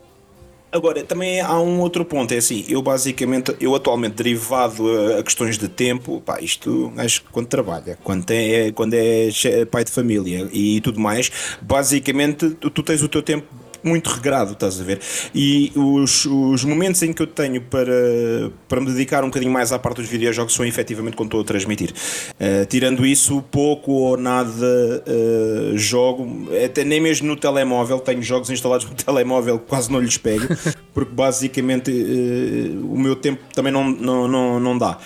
Agora, 0.70 1.02
também 1.02 1.40
há 1.40 1.58
um 1.58 1.80
outro 1.80 2.04
ponto, 2.04 2.32
é 2.34 2.36
assim, 2.36 2.62
eu 2.68 2.82
basicamente, 2.82 3.56
eu 3.58 3.74
atualmente 3.74 4.16
derivado 4.16 4.84
a, 5.16 5.22
questões 5.22 5.56
de 5.56 5.66
tempo, 5.66 6.20
pá, 6.20 6.42
isto 6.42 6.92
acho 6.98 7.22
que 7.22 7.30
quando 7.30 7.46
trabalha, 7.46 7.98
quando 8.04 8.30
é, 8.30 8.70
quando 8.72 8.92
é 8.92 9.30
pai 9.70 9.82
de 9.82 9.90
família 9.90 10.46
e 10.52 10.78
tudo 10.82 11.00
mais, 11.00 11.32
basicamente 11.62 12.50
tu, 12.50 12.68
tu 12.68 12.82
tens 12.82 13.02
o 13.02 13.08
teu 13.08 13.22
tempo 13.22 13.46
muito 13.82 14.08
regrado, 14.10 14.52
estás 14.52 14.80
a 14.80 14.84
ver? 14.84 15.00
E 15.34 15.72
os, 15.74 16.24
os 16.26 16.64
momentos 16.64 17.02
em 17.02 17.12
que 17.12 17.22
eu 17.22 17.26
tenho 17.26 17.60
para, 17.60 18.50
para 18.68 18.80
me 18.80 18.86
dedicar 18.86 19.22
um 19.22 19.28
bocadinho 19.28 19.52
mais 19.52 19.72
à 19.72 19.78
parte 19.78 19.98
dos 19.98 20.08
videojogos 20.08 20.54
são 20.54 20.64
efetivamente 20.64 21.16
quando 21.16 21.28
estou 21.28 21.40
a 21.40 21.44
transmitir. 21.44 21.92
Uh, 21.92 22.66
tirando 22.66 23.06
isso, 23.06 23.42
pouco 23.50 23.92
ou 23.92 24.16
nada 24.16 24.50
uh, 24.50 25.76
jogo, 25.76 26.48
até 26.64 26.84
nem 26.84 27.00
mesmo 27.00 27.28
no 27.28 27.36
telemóvel, 27.36 28.00
tenho 28.00 28.22
jogos 28.22 28.50
instalados 28.50 28.88
no 28.88 28.94
telemóvel 28.96 29.58
quase 29.58 29.90
não 29.90 30.00
lhes 30.00 30.16
pego, 30.16 30.46
porque 30.92 31.12
basicamente 31.12 31.90
uh, 31.90 32.92
o 32.92 32.98
meu 32.98 33.16
tempo 33.16 33.42
também 33.54 33.72
não, 33.72 33.88
não, 33.88 34.28
não, 34.28 34.60
não 34.60 34.78
dá. 34.78 34.98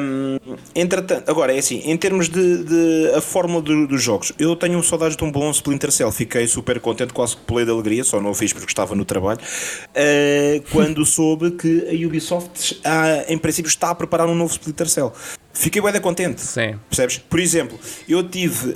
Um, 0.00 0.56
entretanto, 0.74 1.30
agora 1.30 1.54
é 1.54 1.58
assim, 1.58 1.82
em 1.84 1.96
termos 1.96 2.28
de, 2.28 2.64
de 2.64 3.12
a 3.16 3.20
fórmula 3.20 3.62
do, 3.62 3.86
dos 3.86 4.02
jogos, 4.02 4.32
eu 4.38 4.54
tenho 4.54 4.82
saudades 4.82 5.16
de 5.16 5.24
um 5.24 5.30
bom 5.30 5.50
Splinter 5.50 5.90
Cell, 5.90 6.12
fiquei 6.12 6.46
super 6.46 6.80
contente, 6.80 7.12
quase 7.12 7.36
que 7.36 7.42
pulei 7.42 7.68
alegria 7.68 7.87
só 8.04 8.20
não 8.20 8.30
o 8.30 8.34
fiz 8.34 8.52
porque 8.52 8.68
estava 8.68 8.94
no 8.94 9.04
trabalho, 9.04 9.40
uh, 9.40 10.64
quando 10.72 11.04
soube 11.06 11.52
que 11.52 11.86
a 11.88 12.06
Ubisoft, 12.06 12.74
uh, 12.84 13.32
em 13.32 13.38
princípio, 13.38 13.68
está 13.68 13.90
a 13.90 13.94
preparar 13.94 14.28
um 14.28 14.34
novo 14.34 14.52
Splinter 14.52 14.88
Cell. 14.88 15.12
Fiquei 15.58 15.82
bem 15.82 16.00
contente. 16.00 16.40
Sim. 16.40 16.78
Percebes? 16.88 17.18
Por 17.18 17.40
exemplo, 17.40 17.78
eu 18.08 18.22
tive. 18.22 18.68
Uh, 18.68 18.74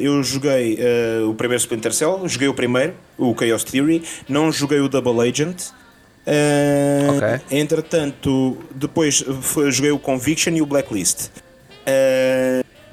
eu 0.00 0.22
joguei 0.24 0.74
uh, 0.74 1.30
o 1.30 1.34
primeiro 1.34 1.60
Splinter 1.60 1.92
Cell, 1.92 2.20
joguei 2.26 2.48
o 2.48 2.54
primeiro, 2.54 2.94
o 3.16 3.32
Chaos 3.38 3.62
Theory, 3.62 4.02
não 4.28 4.50
joguei 4.50 4.80
o 4.80 4.88
Double 4.88 5.20
Agent. 5.20 5.68
Okay. 7.16 7.58
Entretanto, 7.60 8.58
depois 8.74 9.24
foi, 9.40 9.70
joguei 9.70 9.90
o 9.92 9.98
Conviction 9.98 10.52
e 10.52 10.62
o 10.62 10.66
Blacklist. 10.66 11.28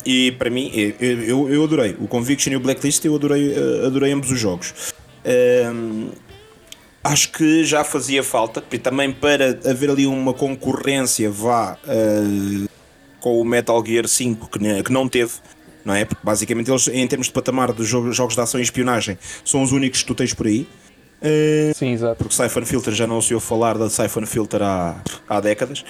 E 0.06 0.32
para 0.34 0.50
mim, 0.50 0.72
eu, 0.74 1.22
eu, 1.24 1.50
eu, 1.50 1.64
adorei. 1.64 1.96
O 2.00 2.08
Conviction 2.08 2.54
e 2.54 2.56
o 2.56 2.60
Blacklist, 2.60 3.04
eu 3.04 3.16
adorei, 3.16 3.54
adorei 3.86 4.12
ambos 4.12 4.32
os 4.32 4.40
jogos. 4.40 4.74
Um, 5.28 6.10
acho 7.04 7.32
que 7.32 7.64
já 7.64 7.84
fazia 7.84 8.24
falta, 8.24 8.62
também 8.62 9.12
para 9.12 9.60
haver 9.70 9.90
ali 9.90 10.08
uma 10.08 10.34
concorrência 10.34 11.30
vá 11.30 11.78
uh, 11.84 12.70
com 13.20 13.42
o 13.42 13.46
Metal 13.46 13.84
Gear 13.86 14.08
5 14.08 14.48
que, 14.48 14.84
que 14.84 14.92
não 14.92 15.08
teve. 15.08 15.34
Não 15.84 15.94
é? 15.94 16.04
Porque 16.04 16.22
basicamente 16.22 16.70
eles, 16.70 16.88
em 16.90 17.08
termos 17.08 17.28
de 17.28 17.34
patamar 17.34 17.72
de 17.72 17.84
jogos, 17.84 18.16
jogos 18.16 18.36
de 18.36 18.42
ação 18.42 18.60
e 18.60 18.64
espionagem, 18.64 19.18
são 19.46 19.64
os 19.64 19.72
únicos 19.72 20.02
que 20.02 20.08
tu 20.08 20.16
tens 20.16 20.34
por 20.34 20.48
aí. 20.48 20.68
Uh, 21.22 21.74
Sim, 21.74 21.94
exato. 21.94 22.18
Porque 22.18 22.36
Siphon 22.36 22.66
Filter 22.66 22.94
já 22.94 23.08
não 23.08 23.22
se 23.22 23.34
ouve 23.34 23.46
falar 23.46 23.78
da 23.78 23.90
Siphon 23.90 24.26
Filter 24.26 24.62
há, 24.62 25.02
há 25.28 25.40
décadas. 25.40 25.82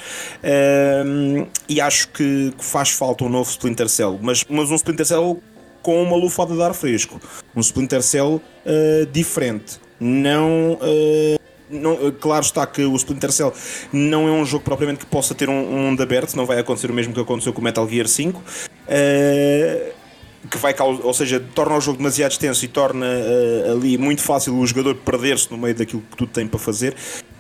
Uh, 0.44 1.48
e 1.68 1.82
acho 1.82 2.10
que 2.10 2.54
faz 2.60 2.92
falta 2.92 3.24
um 3.24 3.30
novo 3.30 3.50
Splinter 3.50 3.90
Cell, 3.90 4.20
mas, 4.22 4.46
mas 4.48 4.70
um 4.70 4.76
Splinter 4.76 5.06
Cell 5.06 5.42
com 5.88 6.04
uma 6.04 6.18
lufada 6.18 6.54
de 6.54 6.62
ar 6.62 6.74
fresco. 6.74 7.18
Um 7.56 7.62
Splinter 7.62 8.02
Cell 8.02 8.42
uh, 8.42 9.06
diferente. 9.10 9.80
Não, 9.98 10.74
uh, 10.74 11.40
não, 11.70 11.94
eh, 11.94 12.12
Claro 12.20 12.44
está 12.44 12.68
que 12.68 12.84
o 12.84 12.94
Splinter 12.98 13.32
Cell 13.32 13.54
não 13.94 14.28
é 14.28 14.32
um 14.32 14.46
jogo 14.46 14.66
propriamente 14.66 15.00
que 15.00 15.06
possa 15.06 15.34
ter 15.34 15.48
um, 15.48 15.54
um 15.54 15.78
mundo 15.84 16.04
aberto, 16.04 16.36
não 16.36 16.46
vai 16.46 16.60
acontecer 16.60 16.92
o 16.92 16.94
mesmo 16.94 17.14
que 17.14 17.22
aconteceu 17.22 17.54
com 17.54 17.62
o 17.62 17.64
Metal 17.64 17.88
Gear 17.88 18.06
5. 18.06 18.38
Uh, 18.38 18.44
que 20.52 20.58
vai, 20.58 20.76
ou 20.78 21.14
seja, 21.14 21.42
torna 21.56 21.78
o 21.78 21.80
jogo 21.80 22.00
demasiado 22.00 22.32
extenso 22.32 22.66
e 22.66 22.68
torna 22.68 23.06
uh, 23.06 23.72
ali 23.72 23.98
muito 23.98 24.22
fácil 24.22 24.58
o 24.58 24.68
jogador 24.68 24.94
perder-se 24.94 25.50
no 25.50 25.58
meio 25.58 25.74
daquilo 25.74 26.02
que 26.02 26.18
tudo 26.18 26.30
tem 26.34 26.46
para 26.46 26.60
fazer, 26.60 26.96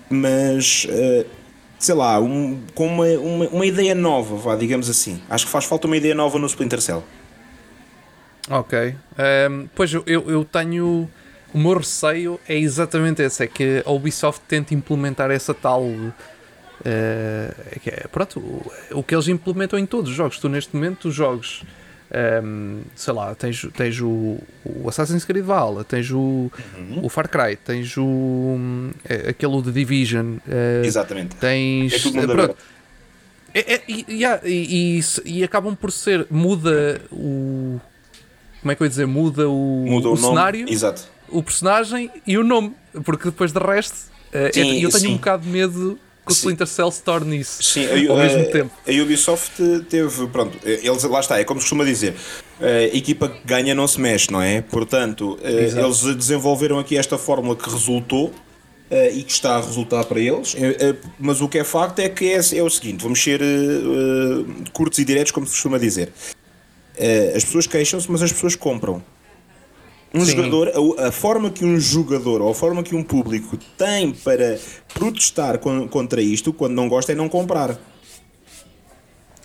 mas 0.09 0.87
uh, 0.89 1.25
sei 1.77 1.95
lá, 1.95 2.17
um, 2.21 2.61
com 2.73 2.87
uma, 2.87 3.07
uma, 3.07 3.47
uma, 3.49 3.65
ideia 3.65 3.93
nova, 3.93 4.37
vá, 4.37 4.55
digamos 4.55 4.89
assim. 4.89 5.21
Acho 5.29 5.45
que 5.45 5.51
faz 5.51 5.65
falta 5.65 5.85
uma 5.85 5.97
ideia 5.97 6.15
nova 6.15 6.39
no 6.39 6.47
Splinter 6.47 6.79
Cell. 6.79 7.03
Ok. 8.49 8.95
Um, 9.49 9.67
pois 9.75 9.93
eu, 9.93 10.03
eu 10.05 10.45
tenho. 10.45 11.09
O 11.53 11.57
meu 11.57 11.77
receio 11.77 12.39
é 12.47 12.57
exatamente 12.57 13.21
esse: 13.21 13.43
é 13.43 13.47
que 13.47 13.83
a 13.85 13.91
Ubisoft 13.91 14.41
tente 14.47 14.73
implementar 14.73 15.31
essa 15.31 15.53
tal. 15.53 15.83
Uh, 15.83 16.19
pronto, 18.11 18.39
o, 18.39 18.71
o, 18.99 19.03
que 19.03 19.15
eles 19.15 19.27
implementam 19.27 19.77
em 19.77 19.85
todos 19.85 20.11
os 20.11 20.15
jogos. 20.15 20.39
Tu, 20.39 20.47
neste 20.47 20.75
momento, 20.75 21.09
os 21.09 21.15
jogos. 21.15 21.63
Um, 22.41 22.83
sei 22.95 23.13
lá, 23.13 23.35
tens, 23.35 23.67
tens 23.75 23.99
o, 23.99 24.37
o 24.63 24.87
Assassin's 24.87 25.25
Creed 25.25 25.43
Valhalla, 25.43 25.83
tens 25.83 26.09
o, 26.09 26.49
uhum. 26.77 27.01
o 27.03 27.09
Far 27.09 27.27
Cry, 27.27 27.57
tens 27.57 27.97
o 27.97 28.57
é, 29.03 29.31
aquele 29.31 29.61
The 29.61 29.71
Division, 29.71 30.37
uh, 30.37 30.85
exatamente. 30.85 31.35
Tens 31.35 31.93
é 31.93 31.99
tudo 31.99 32.25
pronto, 32.25 32.55
é, 33.53 33.73
é, 33.73 33.83
e, 33.87 34.05
e, 34.07 34.23
e, 34.45 35.01
e, 35.25 35.43
acabam 35.43 35.75
por 35.75 35.91
ser 35.91 36.27
muda 36.29 37.01
o 37.11 37.79
como 38.67 38.73
é 38.73 38.75
que 38.75 38.83
eu 38.83 38.85
ia 38.85 38.89
dizer, 38.89 39.07
muda 39.07 39.49
o, 39.49 39.85
muda 39.87 40.09
o, 40.09 40.13
o 40.13 40.17
cenário, 40.17 40.69
Exato. 40.69 41.03
o 41.29 41.41
personagem 41.41 42.11
e 42.25 42.37
o 42.37 42.43
nome, 42.43 42.73
porque 43.05 43.25
depois 43.25 43.53
de 43.53 43.59
resto, 43.59 43.95
uh, 43.95 44.53
sim, 44.53 44.81
eu 44.81 44.89
tenho 44.89 44.91
sim. 44.91 45.07
um 45.07 45.13
bocado 45.15 45.43
de 45.43 45.49
medo 45.49 45.97
que 46.25 46.33
o 46.33 46.35
Splinter 46.35 46.67
Cell 46.67 46.91
se 46.91 47.01
torne 47.01 47.39
isso 47.39 47.63
sim, 47.63 47.85
a, 47.85 48.11
ao 48.11 48.17
mesmo 48.17 48.41
a, 48.41 48.45
tempo. 48.51 48.71
A 48.85 49.03
Ubisoft 49.03 49.61
teve, 49.89 50.27
pronto, 50.27 50.57
eles, 50.65 51.03
lá 51.03 51.21
está, 51.21 51.39
é 51.39 51.45
como 51.45 51.61
se 51.61 51.65
costuma 51.65 51.85
dizer, 51.85 52.13
a 52.59 52.93
equipa 52.93 53.29
que 53.29 53.39
ganha 53.45 53.73
não 53.73 53.87
se 53.87 54.01
mexe, 54.01 54.29
não 54.29 54.41
é? 54.41 54.61
Portanto, 54.61 55.39
eh, 55.41 55.63
Exato. 55.63 55.85
eles 55.85 56.17
desenvolveram 56.17 56.77
aqui 56.77 56.97
esta 56.97 57.17
fórmula 57.17 57.55
que 57.55 57.69
resultou. 57.69 58.33
Uh, 58.89 59.11
e 59.13 59.21
que 59.21 59.33
está 59.33 59.57
a 59.57 59.59
resultar 59.59 60.05
para 60.05 60.17
eles, 60.17 60.53
uh, 60.53 60.57
uh, 60.57 60.97
mas 61.19 61.41
o 61.41 61.49
que 61.49 61.57
é 61.57 61.63
facto 61.65 61.99
é 61.99 62.07
que 62.07 62.29
é, 62.29 62.37
é 62.37 62.63
o 62.63 62.69
seguinte: 62.69 63.03
vamos 63.03 63.21
ser 63.21 63.41
curtos 64.71 64.97
e 64.99 65.03
diretos, 65.03 65.33
como 65.33 65.45
se 65.45 65.51
costuma 65.51 65.77
dizer. 65.77 66.09
Uh, 66.97 67.37
as 67.37 67.45
pessoas 67.45 67.67
queixam-se, 67.67 68.11
mas 68.11 68.21
as 68.23 68.31
pessoas 68.31 68.55
compram. 68.55 69.03
Um 70.13 70.25
Sim. 70.25 70.31
jogador, 70.31 70.71
a, 70.99 71.07
a, 71.07 71.11
forma 71.11 71.49
que 71.51 71.63
um 71.65 71.79
jogador 71.79 72.41
ou 72.41 72.49
a 72.49 72.55
forma 72.55 72.81
que 72.81 72.95
um 72.95 73.03
público 73.03 73.57
tem 73.77 74.11
para 74.13 74.57
protestar 74.93 75.59
con, 75.59 75.87
contra 75.87 76.21
isto, 76.21 76.53
quando 76.53 76.73
não 76.73 76.87
gosta, 76.87 77.11
é 77.11 77.15
não 77.15 77.29
comprar. 77.29 77.77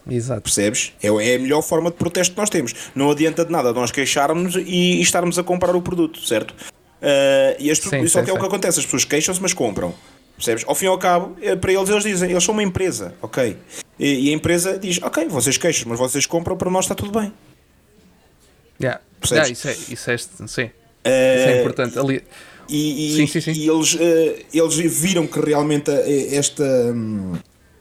Exato. 0.09 0.43
Percebes? 0.43 0.93
É, 1.03 1.09
é 1.09 1.37
a 1.37 1.39
melhor 1.39 1.63
forma 1.63 1.91
de 1.91 1.97
protesto 1.97 2.35
que 2.35 2.41
nós 2.41 2.51
temos. 2.51 2.75
Não 2.95 3.11
adianta 3.11 3.45
de 3.45 3.53
nada 3.53 3.73
nós 3.73 3.91
queixarmos 3.91 4.55
e, 4.57 4.61
e 4.61 5.01
estarmos 5.01 5.39
a 5.39 5.43
comprar 5.43 5.77
o 5.77 5.83
produto, 5.83 6.21
certo? 6.21 6.53
Uh, 6.53 7.59
e 7.59 7.71
as, 7.71 7.79
sim, 7.79 8.07
só 8.07 8.21
sim, 8.21 8.25
que 8.25 8.31
é 8.31 8.33
sim. 8.33 8.39
o 8.39 8.41
que 8.41 8.47
acontece: 8.47 8.79
as 8.79 8.85
pessoas 8.85 9.05
queixam-se, 9.05 9.43
mas 9.43 9.53
compram. 9.53 9.95
Percebes? 10.37 10.65
Ao 10.67 10.75
fim 10.75 10.87
e 10.87 10.89
ao 10.89 10.99
cabo, 10.99 11.37
eh, 11.41 11.55
para 11.55 11.73
eles, 11.73 11.89
eles 11.89 12.03
dizem: 12.03 12.31
eles 12.31 12.43
são 12.43 12.53
uma 12.53 12.63
empresa, 12.63 13.15
ok? 13.21 13.57
E, 13.99 14.29
e 14.29 14.31
a 14.31 14.33
empresa 14.33 14.79
diz: 14.79 15.01
ok, 15.03 15.27
vocês 15.29 15.57
queixam, 15.57 15.89
mas 15.89 15.99
vocês 15.99 16.27
compram, 16.27 16.57
para 16.57 16.71
nós 16.71 16.85
está 16.85 16.95
tudo 16.95 17.19
bem. 17.19 17.33
Yeah. 18.81 19.01
Yeah, 19.31 19.51
isso, 19.51 19.69
é, 19.69 19.73
isso, 19.73 20.11
é, 20.11 20.17
sim. 20.17 20.65
Uh, 20.65 20.69
isso 21.07 21.49
é 21.49 21.61
importante. 21.61 21.99
Ali... 21.99 22.23
E, 22.69 23.13
e, 23.13 23.17
sim, 23.17 23.27
sim, 23.27 23.41
sim. 23.41 23.53
e 23.53 23.69
eles, 23.69 23.95
uh, 23.95 23.99
eles 24.53 24.77
viram 25.01 25.27
que 25.27 25.39
realmente 25.39 25.91
esta, 26.35 26.65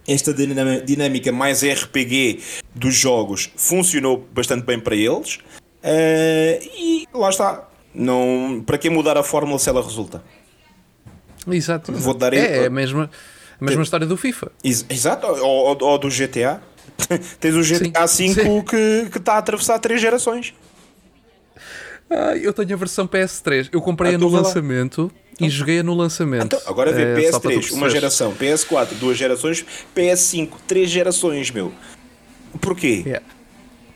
esta 0.08 0.34
dinâmica 0.34 1.32
mais 1.32 1.64
RPG 1.64 2.40
dos 2.76 2.96
jogos 2.96 3.52
funcionou 3.56 4.28
bastante 4.34 4.66
bem 4.66 4.80
para 4.80 4.96
eles. 4.96 5.36
Uh, 5.84 6.62
e 6.78 7.08
lá 7.14 7.30
está. 7.30 7.68
Não, 7.94 8.64
para 8.66 8.78
que 8.78 8.90
mudar 8.90 9.18
a 9.18 9.24
fórmula 9.24 9.60
se 9.60 9.70
ela 9.70 9.84
resulta? 9.84 10.24
Exato. 11.50 11.92
Vou 11.92 12.14
dar 12.14 12.34
é, 12.34 12.64
é 12.64 12.66
a 12.68 12.70
mesma, 12.70 13.10
mesma 13.66 13.84
história 13.84 14.08
do 14.08 14.18
FIFA. 14.18 14.52
Exato, 14.64 15.28
ou, 15.28 15.78
ou 15.82 15.98
do 15.98 16.10
GTA. 16.10 16.62
Tens 17.40 17.56
o 17.56 17.62
GTA 17.62 18.08
sim, 18.08 18.34
5 18.34 18.42
sim. 18.42 18.62
que, 18.64 19.18
está 19.18 19.34
a 19.34 19.38
atravessar 19.38 19.80
três 19.80 20.02
gerações. 20.02 20.54
Ah, 22.10 22.36
eu 22.36 22.52
tenho 22.52 22.74
a 22.74 22.78
versão 22.78 23.08
PS3. 23.08 23.70
Eu 23.72 23.82
comprei-a 23.82 24.16
ah, 24.16 24.18
no 24.18 24.28
lançamento 24.28 25.12
e 25.40 25.50
joguei-a 25.50 25.84
no 25.84 25.94
lançamento. 25.94 26.46
Então, 26.46 26.62
agora 26.66 26.92
vê 26.92 27.04
é, 27.04 27.32
PS3, 27.32 27.72
uma 27.72 27.90
geração, 27.90 28.34
PS4, 28.34 28.90
duas 29.00 29.18
gerações, 29.18 29.66
PS5, 29.96 30.50
três 30.68 30.90
gerações, 30.90 31.50
meu. 31.52 31.72
Porquê? 32.60 33.04
Yeah. 33.06 33.26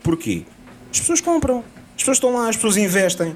Porquê? 0.01 0.43
As 0.91 0.99
pessoas 0.99 1.22
compram. 1.22 1.63
As 1.95 2.01
pessoas 2.01 2.18
estão 2.18 2.34
lá, 2.34 2.49
as 2.49 2.55
pessoas 2.55 2.78
investem. 2.78 3.36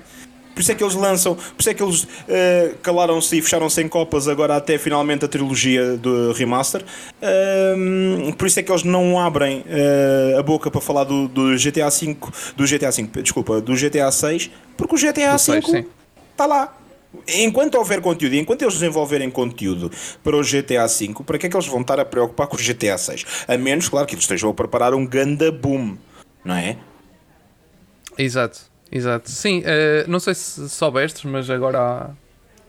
Por 0.59 0.63
isso 0.63 0.71
é 0.73 0.75
que 0.75 0.83
eles 0.83 0.95
lançam, 0.95 1.35
por 1.35 1.55
isso 1.57 1.69
é 1.69 1.73
que 1.73 1.81
eles 1.81 2.03
uh, 2.03 2.77
calaram-se 2.83 3.37
e 3.37 3.41
fecharam-se 3.41 3.81
em 3.81 3.87
copas 3.87 4.27
agora 4.27 4.57
até 4.57 4.77
finalmente 4.77 5.23
a 5.23 5.27
trilogia 5.29 5.95
do 5.95 6.33
remaster. 6.33 6.83
Uh, 7.21 8.33
por 8.33 8.45
isso 8.45 8.59
é 8.59 8.63
que 8.63 8.69
eles 8.69 8.83
não 8.83 9.17
abrem 9.17 9.59
uh, 9.59 10.37
a 10.37 10.43
boca 10.43 10.69
para 10.69 10.81
falar 10.81 11.05
do, 11.05 11.29
do, 11.29 11.55
GTA 11.55 11.89
V, 11.89 12.17
do 12.57 12.65
GTA 12.65 12.91
V, 12.91 13.21
desculpa, 13.21 13.61
do 13.61 13.73
GTA 13.73 14.11
6, 14.11 14.51
porque 14.75 14.95
o 14.95 14.97
GTA 14.97 15.37
V 15.37 15.87
está 16.29 16.45
lá. 16.45 16.77
Enquanto 17.25 17.75
houver 17.75 18.01
conteúdo 18.01 18.35
e 18.35 18.39
enquanto 18.39 18.61
eles 18.63 18.73
desenvolverem 18.73 19.31
conteúdo 19.31 19.89
para 20.21 20.35
o 20.35 20.41
GTA 20.41 20.87
V, 20.87 21.23
para 21.25 21.37
que 21.37 21.45
é 21.45 21.49
que 21.49 21.55
eles 21.55 21.67
vão 21.67 21.79
estar 21.79 22.01
a 22.01 22.03
preocupar 22.03 22.47
com 22.47 22.57
o 22.57 22.59
GTA 22.59 22.97
6? 22.97 23.45
A 23.47 23.57
menos, 23.57 23.87
claro, 23.87 24.05
que 24.05 24.13
eles 24.13 24.25
estejam 24.25 24.49
a 24.49 24.53
preparar 24.53 24.93
um 24.93 25.07
ganda 25.07 25.53
boom, 25.53 25.95
não 26.43 26.55
é? 26.55 26.75
Exato. 28.17 28.68
Exato. 28.91 29.29
Sim, 29.29 29.59
uh, 29.59 30.09
não 30.09 30.19
sei 30.19 30.33
se 30.33 30.67
soubestes, 30.69 31.23
mas 31.23 31.49
agora 31.49 31.79
há, 31.79 32.09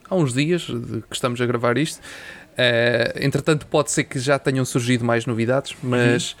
há 0.09 0.15
uns 0.15 0.33
dias 0.33 0.65
que 0.65 1.15
estamos 1.15 1.41
a 1.41 1.45
gravar 1.45 1.77
isto. 1.77 1.99
Uh, 2.51 3.17
entretanto, 3.19 3.65
pode 3.65 3.91
ser 3.91 4.03
que 4.03 4.19
já 4.19 4.37
tenham 4.37 4.63
surgido 4.65 5.03
mais 5.03 5.25
novidades, 5.25 5.75
mas 5.81 6.31
uhum. 6.31 6.37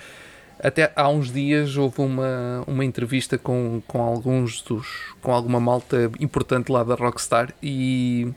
até 0.63 0.91
há 0.95 1.09
uns 1.09 1.31
dias 1.31 1.77
houve 1.77 2.01
uma, 2.01 2.63
uma 2.67 2.85
entrevista 2.85 3.37
com, 3.37 3.81
com 3.87 4.01
alguns 4.01 4.61
dos. 4.61 5.15
com 5.21 5.33
alguma 5.33 5.59
malta 5.59 6.11
importante 6.19 6.71
lá 6.71 6.83
da 6.83 6.95
Rockstar 6.95 7.53
e, 7.61 8.27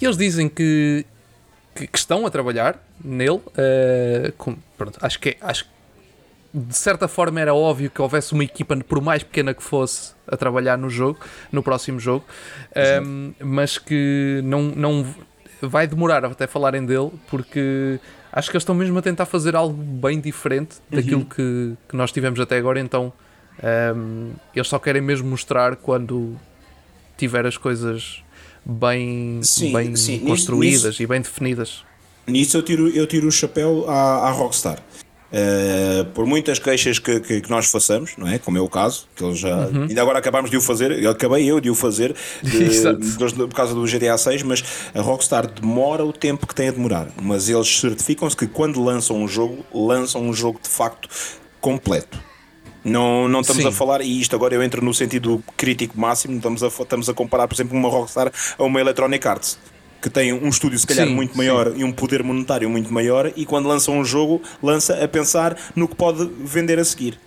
e 0.00 0.04
eles 0.04 0.16
dizem 0.16 0.48
que, 0.48 1.04
que, 1.74 1.86
que, 1.86 1.98
estão 1.98 2.24
a 2.24 2.30
trabalhar 2.30 2.78
nele. 3.02 3.40
Uh, 3.48 4.32
com, 4.36 4.56
pronto, 4.76 4.98
acho 5.02 5.18
que, 5.18 5.30
é, 5.30 5.36
acho 5.40 5.64
que 5.64 5.70
de 6.52 6.74
certa 6.74 7.06
forma 7.06 7.40
era 7.40 7.54
óbvio 7.54 7.90
que 7.90 8.00
houvesse 8.00 8.32
uma 8.32 8.44
equipa, 8.44 8.76
por 8.76 9.00
mais 9.00 9.22
pequena 9.22 9.52
que 9.52 9.62
fosse, 9.62 10.12
a 10.26 10.36
trabalhar 10.36 10.78
no 10.78 10.88
jogo, 10.88 11.20
no 11.52 11.62
próximo 11.62 12.00
jogo, 12.00 12.24
um, 13.04 13.32
mas 13.40 13.78
que 13.78 14.40
não, 14.44 14.62
não 14.62 15.06
vai 15.60 15.86
demorar 15.86 16.24
até 16.24 16.46
falarem 16.46 16.84
dele, 16.84 17.10
porque 17.28 18.00
acho 18.32 18.50
que 18.50 18.56
eles 18.56 18.62
estão 18.62 18.74
mesmo 18.74 18.98
a 18.98 19.02
tentar 19.02 19.26
fazer 19.26 19.56
algo 19.56 19.74
bem 19.74 20.20
diferente 20.20 20.76
daquilo 20.90 21.20
uhum. 21.20 21.24
que, 21.24 21.74
que 21.88 21.96
nós 21.96 22.12
tivemos 22.12 22.40
até 22.40 22.56
agora, 22.56 22.80
então 22.80 23.12
um, 23.96 24.32
eles 24.54 24.68
só 24.68 24.78
querem 24.78 25.02
mesmo 25.02 25.28
mostrar 25.28 25.76
quando 25.76 26.36
tiver 27.16 27.44
as 27.46 27.56
coisas 27.56 28.22
bem, 28.64 29.40
sim, 29.42 29.72
bem 29.72 29.96
sim. 29.96 30.20
construídas 30.20 30.84
nisso, 30.84 31.02
e 31.02 31.06
bem 31.06 31.20
definidas. 31.20 31.84
Nisso 32.26 32.56
eu 32.56 32.62
tiro, 32.62 32.88
eu 32.88 33.06
tiro 33.06 33.26
o 33.26 33.32
chapéu 33.32 33.88
à, 33.88 34.28
à 34.28 34.30
Rockstar. 34.30 34.78
Uh, 35.30 36.06
por 36.14 36.24
muitas 36.24 36.58
queixas 36.58 36.98
que, 36.98 37.20
que, 37.20 37.42
que, 37.42 37.50
nós 37.50 37.66
façamos, 37.66 38.12
não 38.16 38.26
é? 38.26 38.38
Como 38.38 38.56
é 38.56 38.60
o 38.62 38.68
caso, 38.68 39.06
que 39.14 39.22
eles 39.22 39.38
já. 39.38 39.66
Uhum. 39.66 39.82
Ainda 39.82 40.00
agora 40.00 40.18
acabámos 40.18 40.50
de 40.50 40.56
o 40.56 40.60
fazer, 40.60 41.06
acabei 41.06 41.44
eu 41.44 41.60
de 41.60 41.68
o 41.68 41.74
fazer 41.74 42.16
de, 42.42 42.68
de, 42.68 43.34
por 43.34 43.54
causa 43.54 43.74
do 43.74 43.84
GTA 43.84 44.16
6, 44.16 44.42
mas 44.42 44.64
a 44.94 45.02
Rockstar 45.02 45.46
demora 45.46 46.02
o 46.02 46.14
tempo 46.14 46.46
que 46.46 46.54
tem 46.54 46.68
a 46.68 46.70
demorar. 46.70 47.08
Mas 47.20 47.50
eles 47.50 47.68
certificam-se 47.78 48.34
que 48.34 48.46
quando 48.46 48.82
lançam 48.82 49.16
um 49.16 49.28
jogo, 49.28 49.64
lançam 49.72 50.22
um 50.22 50.32
jogo 50.32 50.60
de 50.62 50.68
facto 50.68 51.10
completo. 51.60 52.18
Não, 52.82 53.28
não 53.28 53.40
estamos 53.40 53.64
Sim. 53.64 53.68
a 53.68 53.72
falar, 53.72 54.00
e 54.00 54.20
isto 54.20 54.34
agora 54.34 54.54
eu 54.54 54.62
entro 54.62 54.82
no 54.82 54.94
sentido 54.94 55.42
crítico 55.58 56.00
máximo, 56.00 56.36
estamos 56.36 56.62
a, 56.62 56.68
estamos 56.68 57.08
a 57.08 57.12
comparar, 57.12 57.46
por 57.46 57.54
exemplo, 57.54 57.76
uma 57.76 57.90
Rockstar 57.90 58.32
a 58.56 58.64
uma 58.64 58.80
Electronic 58.80 59.28
Arts 59.28 59.58
que 60.00 60.10
tem 60.10 60.32
um 60.32 60.48
estúdio 60.48 60.78
se 60.78 60.86
calhar 60.86 61.06
sim, 61.06 61.14
muito 61.14 61.36
maior 61.36 61.72
sim. 61.72 61.80
e 61.80 61.84
um 61.84 61.92
poder 61.92 62.22
monetário 62.22 62.68
muito 62.68 62.92
maior 62.92 63.32
e 63.34 63.44
quando 63.44 63.66
lança 63.66 63.90
um 63.90 64.04
jogo 64.04 64.40
lança 64.62 65.02
a 65.02 65.08
pensar 65.08 65.56
no 65.74 65.88
que 65.88 65.94
pode 65.94 66.28
vender 66.44 66.78
a 66.78 66.84
seguir 66.84 67.18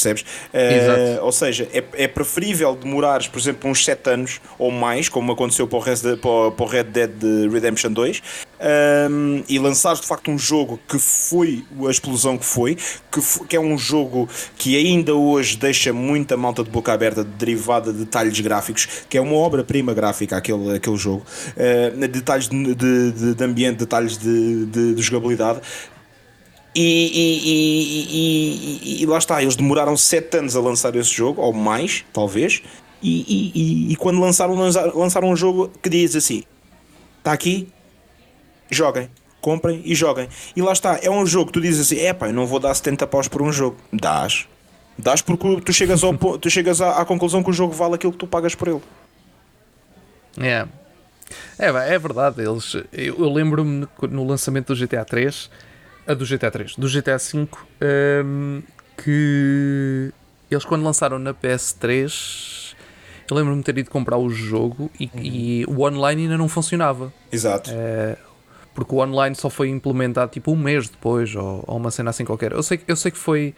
percebes? 0.00 0.22
Uh, 0.22 1.24
ou 1.24 1.32
seja, 1.32 1.68
é, 1.72 1.84
é 1.92 2.08
preferível 2.08 2.74
demorares, 2.74 3.28
por 3.28 3.38
exemplo, 3.38 3.70
uns 3.70 3.84
7 3.84 4.10
anos 4.10 4.40
ou 4.58 4.70
mais, 4.70 5.08
como 5.08 5.32
aconteceu 5.32 5.66
para 5.66 5.78
o, 5.78 5.80
Red, 5.80 6.16
para 6.20 6.64
o 6.64 6.66
Red 6.66 6.84
Dead 6.84 7.12
Redemption 7.52 7.92
2, 7.92 8.18
um, 8.18 8.22
ehm, 8.60 9.44
e 9.48 9.58
lançares 9.58 10.00
de 10.00 10.06
facto 10.06 10.30
um 10.30 10.38
jogo 10.38 10.78
que 10.88 10.98
foi 10.98 11.64
a 11.86 11.90
explosão 11.90 12.36
que 12.36 12.44
foi, 12.44 12.76
que, 13.10 13.20
foi, 13.20 13.46
que 13.46 13.56
é 13.56 13.60
um 13.60 13.76
jogo 13.76 14.28
que 14.56 14.76
ainda 14.76 15.14
hoje 15.14 15.56
deixa 15.56 15.92
muita 15.92 16.36
malta 16.36 16.62
de 16.62 16.70
boca 16.70 16.92
aberta, 16.92 17.24
derivada 17.24 17.92
de 17.92 18.00
detalhes 18.00 18.38
gráficos, 18.40 18.86
que 19.08 19.16
é 19.16 19.20
uma 19.20 19.36
obra-prima 19.36 19.94
gráfica 19.94 20.36
aquele, 20.36 20.76
aquele 20.76 20.96
jogo, 20.96 21.24
uh, 21.56 22.08
detalhes 22.08 22.48
de, 22.48 22.74
de, 22.74 23.34
de, 23.34 23.44
ambiente, 23.44 23.78
detalhes 23.78 24.16
de, 24.16 24.66
de, 24.66 24.94
de 24.94 25.02
jogabilidade 25.02 25.60
e, 26.74 26.82
e, 27.42 28.98
e, 28.98 29.02
e, 29.02 29.06
lá 29.06 29.18
está, 29.18 29.42
eles 29.42 29.56
demoraram 29.56 29.96
7 29.96 30.38
anos 30.38 30.54
a 30.54 30.60
lançar 30.60 30.94
esse 30.94 31.12
jogo, 31.12 31.42
ou 31.42 31.52
mais, 31.52 32.04
talvez. 32.12 32.62
E, 33.02 33.96
quando 33.98 34.20
lançaram, 34.20 34.54
lançaram 34.54 35.30
um 35.30 35.36
jogo 35.36 35.70
que 35.82 35.88
diz 35.88 36.14
assim: 36.14 36.44
está 37.18 37.32
aqui, 37.32 37.68
joguem, 38.70 39.10
comprem 39.40 39.82
e 39.84 39.94
joguem. 39.94 40.28
E 40.54 40.62
lá 40.62 40.72
está, 40.72 41.00
é 41.02 41.10
um 41.10 41.26
jogo 41.26 41.46
que 41.46 41.52
tu 41.54 41.60
dizes 41.60 41.86
assim: 41.86 42.04
é 42.04 42.12
pá, 42.12 42.28
eu 42.28 42.34
não 42.34 42.46
vou 42.46 42.60
dar 42.60 42.72
70 42.72 43.06
paus 43.06 43.26
por 43.26 43.42
um 43.42 43.52
jogo. 43.52 43.76
Dás, 43.92 44.46
dás 44.96 45.22
porque 45.22 45.60
tu 45.62 45.72
chegas, 45.72 46.04
ao, 46.04 46.14
tu 46.14 46.48
chegas 46.50 46.80
à, 46.80 47.00
à, 47.00 47.04
conclusão 47.04 47.42
que 47.42 47.50
o 47.50 47.54
jogo 47.54 47.72
vale 47.72 47.94
aquilo 47.96 48.12
que 48.12 48.18
tu 48.18 48.26
pagas 48.28 48.54
por 48.54 48.68
ele. 48.68 48.82
É, 50.38 50.66
é, 51.58 51.94
é 51.94 51.98
verdade. 51.98 52.42
Eles, 52.42 52.74
eu, 52.92 53.16
eu 53.18 53.32
lembro-me 53.32 53.88
no 54.02 54.24
lançamento 54.24 54.72
do 54.72 54.86
GTA 54.86 55.04
3 55.04 55.50
a 56.06 56.14
do 56.14 56.24
GTA 56.24 56.50
3. 56.50 56.76
Do 56.76 56.88
GTA 56.88 57.18
5, 57.18 57.66
um, 58.24 58.62
que 58.96 60.12
eles 60.50 60.64
quando 60.64 60.82
lançaram 60.82 61.18
na 61.18 61.32
PS3, 61.32 62.74
eu 63.30 63.36
lembro-me 63.36 63.58
de 63.58 63.64
ter 63.64 63.78
ido 63.78 63.90
comprar 63.90 64.16
o 64.18 64.28
jogo 64.28 64.90
e, 64.98 65.04
uhum. 65.04 65.20
e, 65.22 65.64
o 65.66 65.82
online 65.82 66.22
ainda 66.22 66.36
não 66.36 66.48
funcionava. 66.48 67.12
Exato. 67.30 67.70
Uh, 67.70 68.16
porque 68.74 68.94
o 68.94 68.98
online 68.98 69.34
só 69.36 69.48
foi 69.48 69.68
implementado 69.68 70.32
tipo 70.32 70.52
um 70.52 70.56
mês 70.56 70.88
depois, 70.88 71.34
ou, 71.34 71.64
ou 71.66 71.76
uma 71.76 71.90
cena 71.90 72.10
assim 72.10 72.24
qualquer. 72.24 72.52
Eu 72.52 72.62
sei, 72.62 72.80
eu 72.86 72.96
sei 72.96 73.10
que 73.10 73.18
foi. 73.18 73.54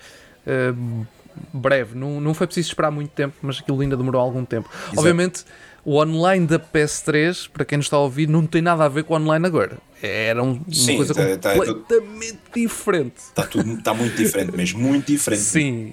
Uh, 0.47 1.07
breve, 1.53 1.97
não, 1.97 2.21
não 2.21 2.35
foi 2.35 2.47
preciso 2.47 2.69
esperar 2.69 2.91
muito 2.91 3.11
tempo, 3.11 3.35
mas 3.41 3.59
aquilo 3.59 3.81
ainda 3.81 3.97
demorou 3.97 4.21
algum 4.21 4.45
tempo. 4.45 4.69
Exato. 4.73 4.99
Obviamente, 4.99 5.45
o 5.85 6.01
online 6.01 6.47
da 6.47 6.59
PS3, 6.61 7.49
para 7.53 7.65
quem 7.65 7.77
nos 7.77 7.87
está 7.87 7.97
a 7.97 8.01
ouvir, 8.01 8.29
não 8.29 8.47
tem 8.47 8.63
nada 8.63 8.85
a 8.85 8.89
ver 8.89 9.03
com 9.05 9.15
o 9.15 9.17
online 9.17 9.47
agora. 9.47 9.79
Era 10.01 10.43
uma 10.43 10.61
Sim, 10.71 10.97
coisa 10.97 11.15
tá, 11.15 11.37
tá, 11.39 11.55
completamente 11.55 12.33
tá, 12.33 12.51
diferente. 12.55 13.19
Está 13.19 13.47
tudo, 13.47 13.73
está 13.75 13.95
muito 13.95 14.17
diferente 14.17 14.57
mesmo, 14.57 14.81
muito 14.81 15.07
diferente. 15.07 15.43
Sim, 15.43 15.93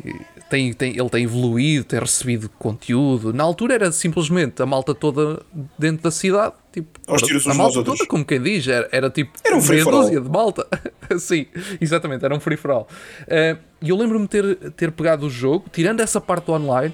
tem, 0.50 0.74
tem, 0.74 0.98
ele 0.98 1.10
tem 1.10 1.24
evoluído, 1.24 1.86
tem 1.86 2.00
recebido 2.00 2.50
conteúdo. 2.50 3.32
Na 3.34 3.44
altura 3.44 3.76
era 3.76 3.92
simplesmente 3.92 4.62
a 4.62 4.66
malta 4.66 4.96
toda 4.96 5.44
dentro 5.78 6.04
da 6.04 6.12
cidade, 6.12 6.54
tipo, 6.72 7.00
a 7.08 7.54
malta 7.54 7.84
toda, 7.84 8.06
como 8.08 8.26
quem 8.26 8.42
diz, 8.42 8.68
era, 8.68 8.90
era 8.92 9.10
tipo 9.10 9.32
era 9.44 9.56
um 9.56 9.62
free 9.62 9.82
for 9.82 10.10
de 10.10 10.30
malta. 10.30 10.68
Sim, 11.20 11.46
exatamente, 11.80 12.26
era 12.26 12.36
um 12.36 12.40
free 12.40 12.58
for 12.58 12.72
all. 12.72 12.88
Uh, 13.24 13.60
e 13.82 13.90
eu 13.90 13.98
lembro-me 13.98 14.28
ter, 14.28 14.56
ter 14.72 14.92
pegado 14.92 15.26
o 15.28 15.30
jogo, 15.30 15.66
tirando 15.72 16.00
essa 16.00 16.20
parte 16.20 16.46
do 16.46 16.54
online, 16.54 16.94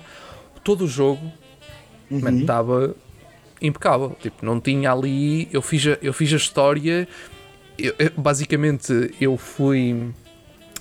todo 0.64 0.84
o 0.84 0.88
jogo 0.88 1.22
uhum. 2.10 2.40
estava 2.40 2.96
impecável. 3.62 4.16
Tipo, 4.22 4.46
não 4.46 4.60
tinha 4.60 4.92
ali. 4.92 5.48
Eu 5.52 5.62
fiz 5.62 5.86
a, 5.88 5.98
eu 6.02 6.14
fiz 6.14 6.34
a 6.34 6.38
história. 6.38 7.08
Eu, 7.78 7.94
basicamente, 8.18 9.14
eu 9.20 9.38
fui. 9.38 10.10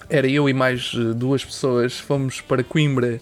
Era 0.08 0.28
eu 0.28 0.48
e 0.48 0.52
mais 0.52 0.92
eh, 0.94 1.14
duas 1.14 1.44
pessoas. 1.44 1.98
Fomos 1.98 2.40
para 2.40 2.62
Coimbra. 2.62 3.20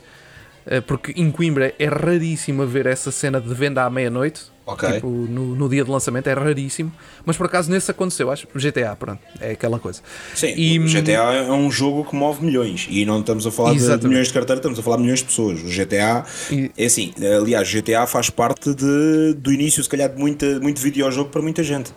Eh, 0.67 0.81
porque 0.81 1.13
em 1.17 1.31
Coimbra 1.31 1.75
é 1.79 1.87
raríssimo 1.87 2.67
ver 2.67 2.87
essa 2.87 3.11
cena 3.11 3.41
de 3.41 3.53
venda 3.55 3.85
à 3.85 3.91
meia-noite. 3.91 4.52
Okay. 4.65 4.93
Tipo, 4.95 5.09
no, 5.09 5.57
no, 5.57 5.69
dia 5.69 5.85
de 5.85 5.91
lançamento 5.91 6.29
é 6.29 6.33
raríssimo. 6.33 6.93
Mas 7.25 7.37
por 7.37 7.47
acaso 7.47 7.71
nesse 7.71 7.91
aconteceu, 7.91 8.31
acho. 8.31 8.47
GTA, 8.55 8.95
pronto, 8.97 9.21
é 9.41 9.53
aquela 9.53 9.79
coisa. 9.79 10.01
Sim, 10.35 10.55
e, 10.57 10.79
o 10.79 10.87
GTA 10.87 11.33
é 11.33 11.51
um 11.51 11.71
jogo 11.71 12.05
que 12.05 12.15
move 12.15 12.45
milhões. 12.45 12.87
E 12.89 13.05
não 13.05 13.21
estamos 13.21 13.47
a 13.47 13.51
falar 13.51 13.75
exatamente. 13.75 14.03
de 14.03 14.09
milhões 14.09 14.29
de 14.29 14.35
carteira, 14.35 14.59
estamos 14.59 14.79
a 14.79 14.83
falar 14.83 14.97
de 14.97 15.03
milhões 15.03 15.19
de 15.19 15.27
pessoas. 15.27 15.61
O 15.61 15.67
GTA 15.67 16.25
e, 16.51 16.71
é 16.79 16.87
assim, 16.87 17.13
aliás, 17.41 17.73
GTA 17.73 18.07
faz 18.07 18.31
parte 18.31 18.73
de, 18.75 19.35
do 19.35 19.53
início, 19.53 19.83
se 19.83 19.89
calhar, 19.89 20.09
de 20.09 20.19
muita, 20.19 20.61
muito 20.61 20.81
videojogo 20.81 21.31
para 21.31 21.43
muita 21.43 21.63
gente. 21.65 21.93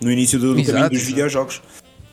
No 0.00 0.10
início 0.10 0.38
do, 0.38 0.54
do 0.54 0.60
Exato, 0.60 0.72
caminho 0.72 0.90
dos 0.90 1.02
videojogos. 1.02 1.62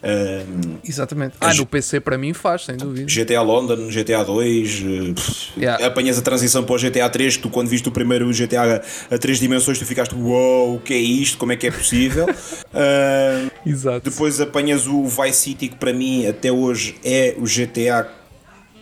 Um, 0.06 0.78
Exatamente. 0.88 1.34
Ah, 1.41 1.51
no 1.56 1.66
PC 1.66 1.99
para 1.99 2.16
mim 2.16 2.32
faz, 2.32 2.66
sem 2.66 2.78
dúvida. 2.78 3.08
GTA 3.10 3.41
London, 3.41 3.88
GTA 3.88 4.24
2, 4.24 4.82
uh, 4.82 5.60
yeah. 5.60 5.84
apanhas 5.84 6.20
a 6.20 6.22
transição 6.22 6.64
para 6.64 6.76
o 6.76 6.78
GTA 6.78 7.10
3, 7.10 7.38
que 7.38 7.43
tu 7.43 7.49
quando 7.49 7.70
viste 7.70 7.89
o 7.89 7.91
primeiro 7.91 8.30
GTA 8.32 8.84
a 9.10 9.18
3 9.18 9.39
dimensões, 9.39 9.80
tu 9.80 9.86
ficaste 9.86 10.14
uou, 10.14 10.68
wow, 10.68 10.76
o 10.76 10.80
que 10.80 10.93
é 10.93 10.97
isto? 10.97 11.39
Como 11.39 11.51
é 11.51 11.56
que 11.56 11.66
é 11.66 11.72
possível? 11.72 12.26
uh, 12.70 13.51
Exato. 13.66 14.08
Depois 14.12 14.39
apanhas 14.39 14.86
o 14.86 15.06
Vice 15.06 15.39
City, 15.39 15.70
que 15.70 15.76
para 15.76 15.91
mim 15.91 16.28
até 16.28 16.51
hoje 16.51 16.97
é 17.03 17.36
o 17.39 17.43
GTA 17.43 18.08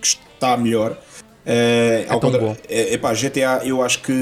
que 0.01 0.07
está 0.07 0.57
melhor. 0.57 0.91
Uh, 0.91 0.97
é, 1.45 2.05
tão 2.09 2.19
contra... 2.19 2.39
bom. 2.39 2.57
É, 2.67 2.93
epá, 2.95 3.13
GTA, 3.13 3.61
eu 3.63 3.81
acho 3.81 4.01
que 4.01 4.13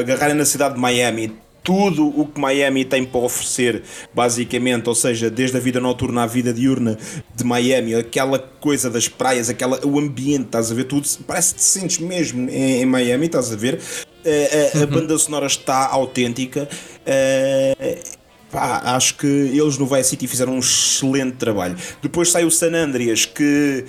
agarrarem 0.00 0.36
na 0.36 0.44
cidade 0.44 0.74
de 0.74 0.80
Miami 0.80 1.32
tudo 1.66 2.06
o 2.06 2.24
que 2.24 2.40
Miami 2.40 2.84
tem 2.84 3.04
para 3.04 3.20
oferecer, 3.20 3.82
basicamente, 4.14 4.88
ou 4.88 4.94
seja, 4.94 5.28
desde 5.28 5.56
a 5.56 5.60
vida 5.60 5.80
noturna 5.80 6.22
à 6.22 6.26
vida 6.26 6.52
diurna 6.52 6.96
de 7.34 7.42
Miami, 7.42 7.92
aquela 7.92 8.38
coisa 8.38 8.88
das 8.88 9.08
praias, 9.08 9.50
aquela, 9.50 9.84
o 9.84 9.98
ambiente, 9.98 10.44
estás 10.44 10.70
a 10.70 10.74
ver 10.76 10.84
tudo, 10.84 11.08
parece 11.26 11.54
que 11.54 11.60
te 11.60 11.66
sentes 11.66 11.98
mesmo 11.98 12.48
em, 12.48 12.82
em 12.82 12.86
Miami, 12.86 13.26
estás 13.26 13.52
a 13.52 13.56
ver? 13.56 13.80
A, 14.24 14.78
a, 14.78 14.82
a 14.84 14.86
banda 14.86 15.18
sonora 15.18 15.46
está 15.46 15.88
autêntica. 15.88 16.68
Uh, 17.02 18.25
Pá, 18.56 18.80
acho 18.96 19.18
que 19.18 19.26
eles 19.26 19.76
no 19.76 19.84
Vice 19.84 20.08
City 20.08 20.26
fizeram 20.26 20.54
um 20.54 20.60
excelente 20.60 21.36
trabalho. 21.36 21.76
Depois 22.00 22.30
sai 22.30 22.42
o 22.42 22.50
San 22.50 22.72
Andreas, 22.72 23.26
que 23.26 23.84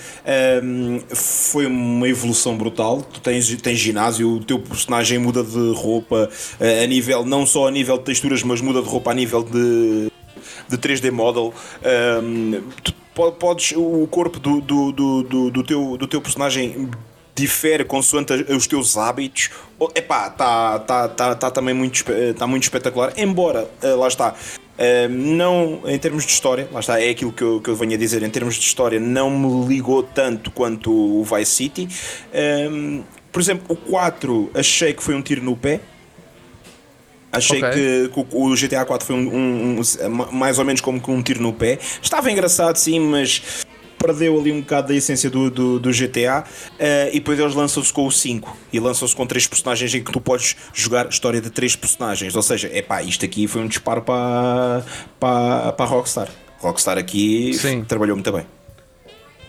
um, 0.61 0.99
foi 1.15 1.65
uma 1.65 2.05
evolução 2.05 2.57
brutal. 2.57 3.01
Tu 3.01 3.21
tens, 3.21 3.49
tens 3.61 3.79
ginásio, 3.79 4.29
o 4.29 4.43
teu 4.43 4.59
personagem 4.59 5.19
muda 5.19 5.41
de 5.41 5.71
roupa 5.73 6.29
uh, 6.59 6.83
a 6.83 6.85
nível, 6.85 7.23
não 7.23 7.45
só 7.45 7.69
a 7.69 7.71
nível 7.71 7.97
de 7.97 8.03
texturas, 8.03 8.43
mas 8.43 8.59
muda 8.59 8.81
de 8.81 8.89
roupa 8.89 9.11
a 9.11 9.13
nível 9.13 9.41
de, 9.41 10.11
de 10.67 10.77
3D 10.77 11.11
model. 11.11 11.53
Um, 12.21 12.61
tu 12.83 12.93
podes, 13.39 13.71
o 13.73 14.05
corpo 14.11 14.37
do, 14.37 14.59
do, 14.59 14.91
do, 14.91 15.49
do, 15.49 15.63
teu, 15.63 15.95
do 15.95 16.07
teu 16.07 16.19
personagem 16.19 16.89
difere 17.37 17.83
consoante 17.85 18.33
os 18.49 18.67
teus 18.67 18.97
hábitos. 18.97 19.49
Epá, 19.95 20.27
está 20.27 20.79
tá, 20.79 21.07
tá, 21.07 21.35
tá 21.35 21.51
também 21.51 21.73
muito, 21.73 22.03
tá 22.37 22.47
muito 22.47 22.63
espetacular. 22.63 23.13
Embora, 23.15 23.69
eh, 23.81 23.93
lá 23.93 24.07
está, 24.07 24.35
Uh, 24.77 25.09
não, 25.09 25.81
em 25.87 25.97
termos 25.97 26.23
de 26.23 26.31
história, 26.31 26.69
lá 26.71 26.81
está, 26.81 27.01
é 27.01 27.09
aquilo 27.09 27.33
que 27.33 27.41
eu, 27.41 27.59
que 27.59 27.67
eu 27.67 27.75
venho 27.75 27.95
a 27.95 27.97
dizer, 27.97 28.21
em 28.21 28.29
termos 28.29 28.53
de 28.53 28.61
história, 28.61 28.99
não 28.99 29.27
me 29.27 29.67
ligou 29.67 30.03
tanto 30.03 30.51
quanto 30.51 30.91
o 30.91 31.23
Vice 31.23 31.51
City. 31.51 31.89
Um, 32.71 33.03
por 33.31 33.41
exemplo, 33.41 33.65
o 33.69 33.75
4 33.75 34.51
achei 34.53 34.93
que 34.93 35.01
foi 35.01 35.15
um 35.15 35.21
tiro 35.23 35.41
no 35.41 35.57
pé. 35.57 35.79
Achei 37.31 37.57
okay. 37.57 38.09
que, 38.09 38.25
o 38.31 38.55
GTA 38.55 38.85
4 38.85 39.07
foi 39.07 39.15
um, 39.15 39.19
um, 39.19 39.81
um, 39.81 40.31
mais 40.31 40.59
ou 40.59 40.65
menos 40.65 40.79
como 40.79 41.01
que 41.01 41.09
um 41.09 41.23
tiro 41.23 41.41
no 41.41 41.53
pé. 41.53 41.79
Estava 41.99 42.31
engraçado, 42.31 42.75
sim, 42.77 42.99
mas 42.99 43.65
perdeu 43.97 44.39
ali 44.39 44.51
um 44.51 44.61
bocado 44.61 44.89
da 44.89 44.95
essência 44.95 45.29
do, 45.29 45.49
do, 45.49 45.79
do 45.79 45.91
GTA 45.91 46.43
uh, 46.43 46.73
eh, 46.79 47.09
e 47.09 47.19
depois 47.19 47.39
eles 47.39 47.53
lançam-se 47.53 47.91
com 47.91 48.05
o 48.05 48.11
5 48.11 48.57
e 48.71 48.79
lançam-se 48.79 49.15
com 49.15 49.25
três 49.25 49.47
personagens 49.47 49.93
em 49.93 50.03
que 50.03 50.11
tu 50.11 50.21
podes 50.21 50.55
jogar 50.73 51.07
história 51.09 51.41
de 51.41 51.49
três 51.49 51.75
personagens. 51.75 52.35
Ou 52.35 52.41
seja, 52.41 52.69
é 52.71 52.81
pá, 52.81 53.01
isto 53.01 53.25
aqui 53.25 53.47
foi 53.47 53.61
um 53.61 53.67
disparo 53.67 54.01
para, 54.01 54.85
para, 55.19 55.73
para 55.73 55.85
a 55.85 55.89
Rockstar. 55.89 56.29
Rockstar 56.59 56.97
aqui 56.97 57.53
Sim. 57.53 57.83
trabalhou 57.83 58.15
muito 58.15 58.31
bem. 58.31 58.45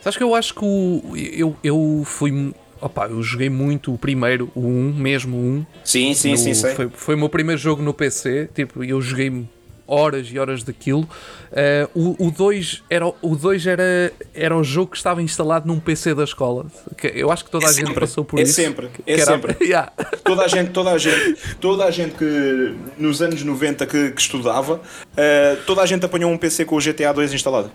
Sabes 0.00 0.16
que 0.16 0.22
eu 0.22 0.34
acho 0.34 0.54
que 0.54 0.64
o, 0.64 1.02
eu, 1.16 1.56
eu 1.62 2.02
fui. 2.04 2.52
Opa, 2.80 3.08
eu 3.08 3.20
joguei 3.22 3.50
muito 3.50 3.92
o 3.92 3.98
primeiro, 3.98 4.50
o 4.54 4.60
1, 4.60 4.94
mesmo 4.94 5.36
o 5.36 5.40
1. 5.40 5.66
Sim, 5.84 6.14
sim, 6.14 6.30
no, 6.30 6.38
sim, 6.38 6.54
sei. 6.54 6.74
Foi, 6.74 6.88
foi 6.94 7.14
o 7.16 7.18
meu 7.18 7.28
primeiro 7.28 7.60
jogo 7.60 7.82
no 7.82 7.92
PC. 7.92 8.48
Tipo, 8.54 8.84
eu 8.84 9.00
joguei 9.00 9.48
horas 9.88 10.28
e 10.30 10.38
horas 10.38 10.62
daquilo. 10.62 11.08
Uh, 11.94 12.16
o 12.18 12.30
2 12.30 12.84
era, 12.90 13.08
o 13.08 13.34
dois 13.34 13.66
era, 13.66 14.12
era 14.34 14.54
o 14.54 14.62
jogo 14.62 14.90
que 14.90 14.98
estava 14.98 15.22
instalado 15.22 15.66
num 15.66 15.80
PC 15.80 16.14
da 16.14 16.24
escola. 16.24 16.66
Que 16.96 17.08
eu 17.08 17.32
acho 17.32 17.44
que 17.46 17.50
toda 17.50 17.64
é 17.64 17.68
a 17.68 17.72
sempre, 17.72 17.88
gente 17.88 18.00
passou 18.00 18.24
por 18.24 18.38
é 18.38 18.42
isso. 18.42 18.52
Sempre, 18.52 18.90
é 19.06 19.14
era, 19.14 19.24
sempre. 19.24 19.56
yeah. 19.64 19.90
toda, 20.22 20.44
a 20.44 20.48
gente, 20.48 20.70
toda, 20.70 20.90
a 20.92 20.98
gente, 20.98 21.36
toda 21.58 21.84
a 21.86 21.90
gente 21.90 22.14
que 22.14 22.74
nos 22.98 23.22
anos 23.22 23.42
90 23.42 23.86
que, 23.86 24.10
que 24.10 24.20
estudava, 24.20 24.74
uh, 24.74 25.62
toda 25.66 25.80
a 25.82 25.86
gente 25.86 26.04
apanhou 26.04 26.30
um 26.30 26.36
PC 26.36 26.66
com 26.66 26.76
o 26.76 26.78
GTA 26.78 27.12
2 27.12 27.32
instalado. 27.32 27.70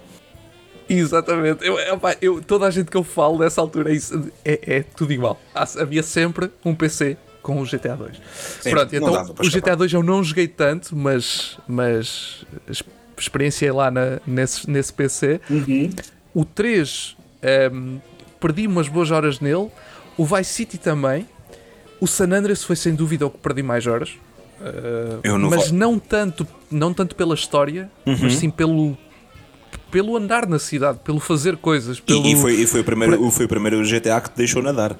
Exatamente. 0.87 1.65
Eu, 1.65 1.77
eu, 2.21 2.41
toda 2.41 2.67
a 2.67 2.71
gente 2.71 2.91
que 2.91 2.97
eu 2.97 3.03
falo 3.03 3.39
nessa 3.39 3.61
altura 3.61 3.91
é, 3.91 3.95
isso, 3.95 4.31
é, 4.45 4.59
é 4.77 4.83
tudo 4.83 5.13
igual. 5.13 5.39
Havia 5.55 6.03
sempre 6.03 6.51
um 6.63 6.75
PC 6.75 7.17
com 7.43 7.61
o 7.61 7.65
GTA 7.65 7.95
2. 7.95 8.15
Sim, 8.61 8.69
Pronto, 8.71 8.95
então 8.95 9.35
o 9.37 9.49
GTA 9.49 9.75
2 9.75 9.93
eu 9.93 10.01
não 10.01 10.23
joguei 10.23 10.47
tanto, 10.47 10.95
mas, 10.95 11.57
mas 11.67 12.45
experienciei 13.17 13.71
lá 13.71 13.91
na, 13.91 14.19
nesse, 14.25 14.67
nesse 14.67 14.91
PC. 14.93 15.41
Uhum. 15.49 15.89
O 16.33 16.45
3 16.45 17.15
um, 17.19 17.47
ehm, 17.47 17.97
perdi 18.39 18.65
umas 18.65 18.87
boas 18.87 19.11
horas 19.11 19.39
nele. 19.39 19.69
O 20.17 20.25
Vice 20.25 20.51
City 20.51 20.77
também. 20.77 21.27
O 21.99 22.07
San 22.07 22.31
Andreas 22.31 22.63
foi 22.63 22.75
sem 22.75 22.95
dúvida 22.95 23.25
o 23.25 23.29
que 23.29 23.37
perdi 23.37 23.61
mais 23.61 23.85
horas. 23.85 24.17
Uh, 24.59 25.37
não 25.37 25.49
mas 25.49 25.69
vou... 25.69 25.77
não 25.77 25.99
tanto, 25.99 26.47
não 26.71 26.93
tanto 26.93 27.15
pela 27.15 27.35
história, 27.35 27.91
uhum. 28.05 28.17
mas 28.21 28.35
sim 28.35 28.49
pelo, 28.49 28.97
pelo 29.91 30.15
andar 30.15 30.47
na 30.47 30.57
cidade, 30.57 30.99
pelo 31.03 31.19
fazer 31.19 31.57
coisas. 31.57 31.99
Pelo... 31.99 32.25
E, 32.25 32.31
e, 32.31 32.35
foi, 32.35 32.53
e 32.53 32.67
foi, 32.67 32.79
o 32.79 32.83
primeiro, 32.83 33.29
foi 33.31 33.45
o 33.45 33.49
primeiro 33.49 33.83
GTA 33.83 34.21
que 34.21 34.29
te 34.29 34.37
deixou 34.37 34.61
nadar. 34.61 34.97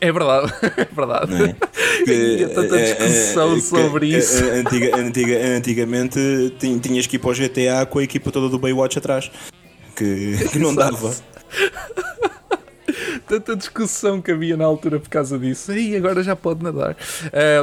É 0.00 0.12
verdade, 0.12 0.52
é 0.76 0.84
verdade. 0.94 1.30
Não 1.30 1.46
é? 1.46 1.56
Que, 2.04 2.48
tanta 2.52 2.76
é, 2.76 2.90
é, 2.90 2.94
discussão 2.94 3.56
é, 3.56 3.60
sobre 3.60 4.06
isso. 4.08 4.42
Antiga, 4.44 4.96
antiga, 4.96 5.38
antigamente 5.56 6.18
tinhas 6.82 7.06
que 7.06 7.14
ir 7.14 7.18
para 7.20 7.30
o 7.30 7.34
GTA 7.34 7.86
com 7.86 8.00
a 8.00 8.02
equipa 8.02 8.32
toda 8.32 8.48
do 8.48 8.58
Baywatch 8.58 8.98
atrás. 8.98 9.30
Que, 9.94 10.36
que 10.50 10.58
não 10.58 10.74
dava. 10.74 11.14
tanta 13.28 13.56
discussão 13.56 14.20
que 14.20 14.32
havia 14.32 14.56
na 14.56 14.64
altura 14.64 14.98
por 14.98 15.08
causa 15.08 15.38
disso. 15.38 15.72
E 15.72 15.96
agora 15.96 16.22
já 16.22 16.34
pode 16.34 16.62
nadar. 16.62 16.96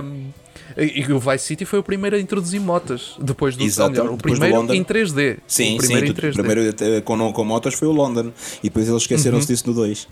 Um, 0.03 0.31
e 0.77 1.11
o 1.11 1.19
Vice 1.19 1.45
City 1.45 1.65
foi 1.65 1.79
o 1.79 1.83
primeiro 1.83 2.15
a 2.15 2.19
introduzir 2.19 2.61
motas 2.61 3.15
depois 3.19 3.57
do 3.57 3.63
Exato, 3.63 4.01
o 4.01 4.17
primeiro 4.17 4.73
em 4.73 4.83
3D. 4.83 5.39
Sim, 5.47 5.75
o 5.75 5.77
primeiro 5.79 6.07
sim, 6.07 6.13
em 6.13 6.15
3D. 6.15 6.31
O 6.31 6.43
primeiro 6.43 7.03
com, 7.03 7.33
com 7.33 7.43
motas 7.43 7.73
foi 7.73 7.87
o 7.87 7.91
London 7.91 8.31
e 8.59 8.69
depois 8.69 8.87
eles 8.87 9.01
esqueceram-se 9.01 9.47
uhum. 9.47 9.53
disso 9.53 9.67
no 9.67 9.73
2. 9.73 10.07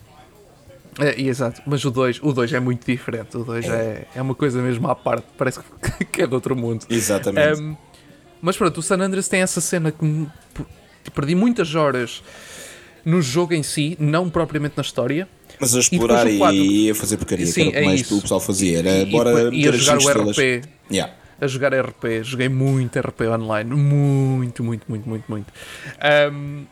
É, 1.00 1.22
exato, 1.22 1.62
mas 1.66 1.84
o 1.86 1.92
2 1.92 2.22
o 2.24 2.34
dois 2.34 2.52
é 2.52 2.60
muito 2.60 2.86
diferente. 2.86 3.38
O 3.38 3.44
2 3.44 3.66
é. 3.66 3.70
é. 3.70 4.08
É, 4.16 4.22
uma 4.22 4.36
coisa 4.36 4.62
mesmo 4.62 4.88
à 4.90 4.96
parte, 4.96 5.26
parece 5.38 5.60
que 6.12 6.22
é 6.24 6.28
de 6.28 6.34
outro 6.34 6.56
mundo. 6.56 6.86
Exatamente. 6.90 7.62
Um, 7.62 7.78
mas 8.42 8.58
pronto, 8.58 8.80
o 8.80 8.84
San 8.84 8.98
Andreas 8.98 9.28
tem 9.28 9.42
essa 9.42 9.62
cena 9.62 9.92
que 9.92 10.28
perdi 11.12 11.36
muitas 11.36 11.76
horas 11.76 12.24
no 13.06 13.22
jogo 13.22 13.54
em 13.54 13.64
si, 13.64 13.96
não 14.00 14.30
propriamente 14.30 14.76
na 14.76 14.82
história. 14.82 15.28
Mas 15.60 15.76
a 15.76 15.80
explorar 15.80 16.28
e, 16.30 16.38
4, 16.38 16.56
e 16.56 16.92
a 16.92 16.96
fazer 16.96 17.18
porcaria, 17.18 17.46
Sim, 17.46 17.54
que 17.54 17.62
era 17.62 17.70
o 17.70 17.72
que 17.72 17.78
é 17.78 17.86
mais 17.86 18.02
isso. 18.02 18.18
o 18.18 18.22
pessoal 18.22 18.40
fazia. 18.40 18.80
Era 18.80 18.98
e, 18.98 19.06
bora 19.06 19.56
e, 19.56 19.62
e 19.62 19.68
a 19.68 19.72
jogar 19.72 19.98
o 19.98 20.30
RP. 20.30 20.64
Yeah. 20.92 21.14
A 21.40 21.48
jogar 21.48 21.74
RP, 21.74 22.24
joguei 22.24 22.50
muito 22.50 23.00
RP 23.00 23.22
online, 23.22 23.70
muito, 23.74 24.64
muito, 24.64 24.86
muito, 24.90 25.08
muito, 25.08 25.26
muito. 25.30 25.54
Um, 26.34 26.66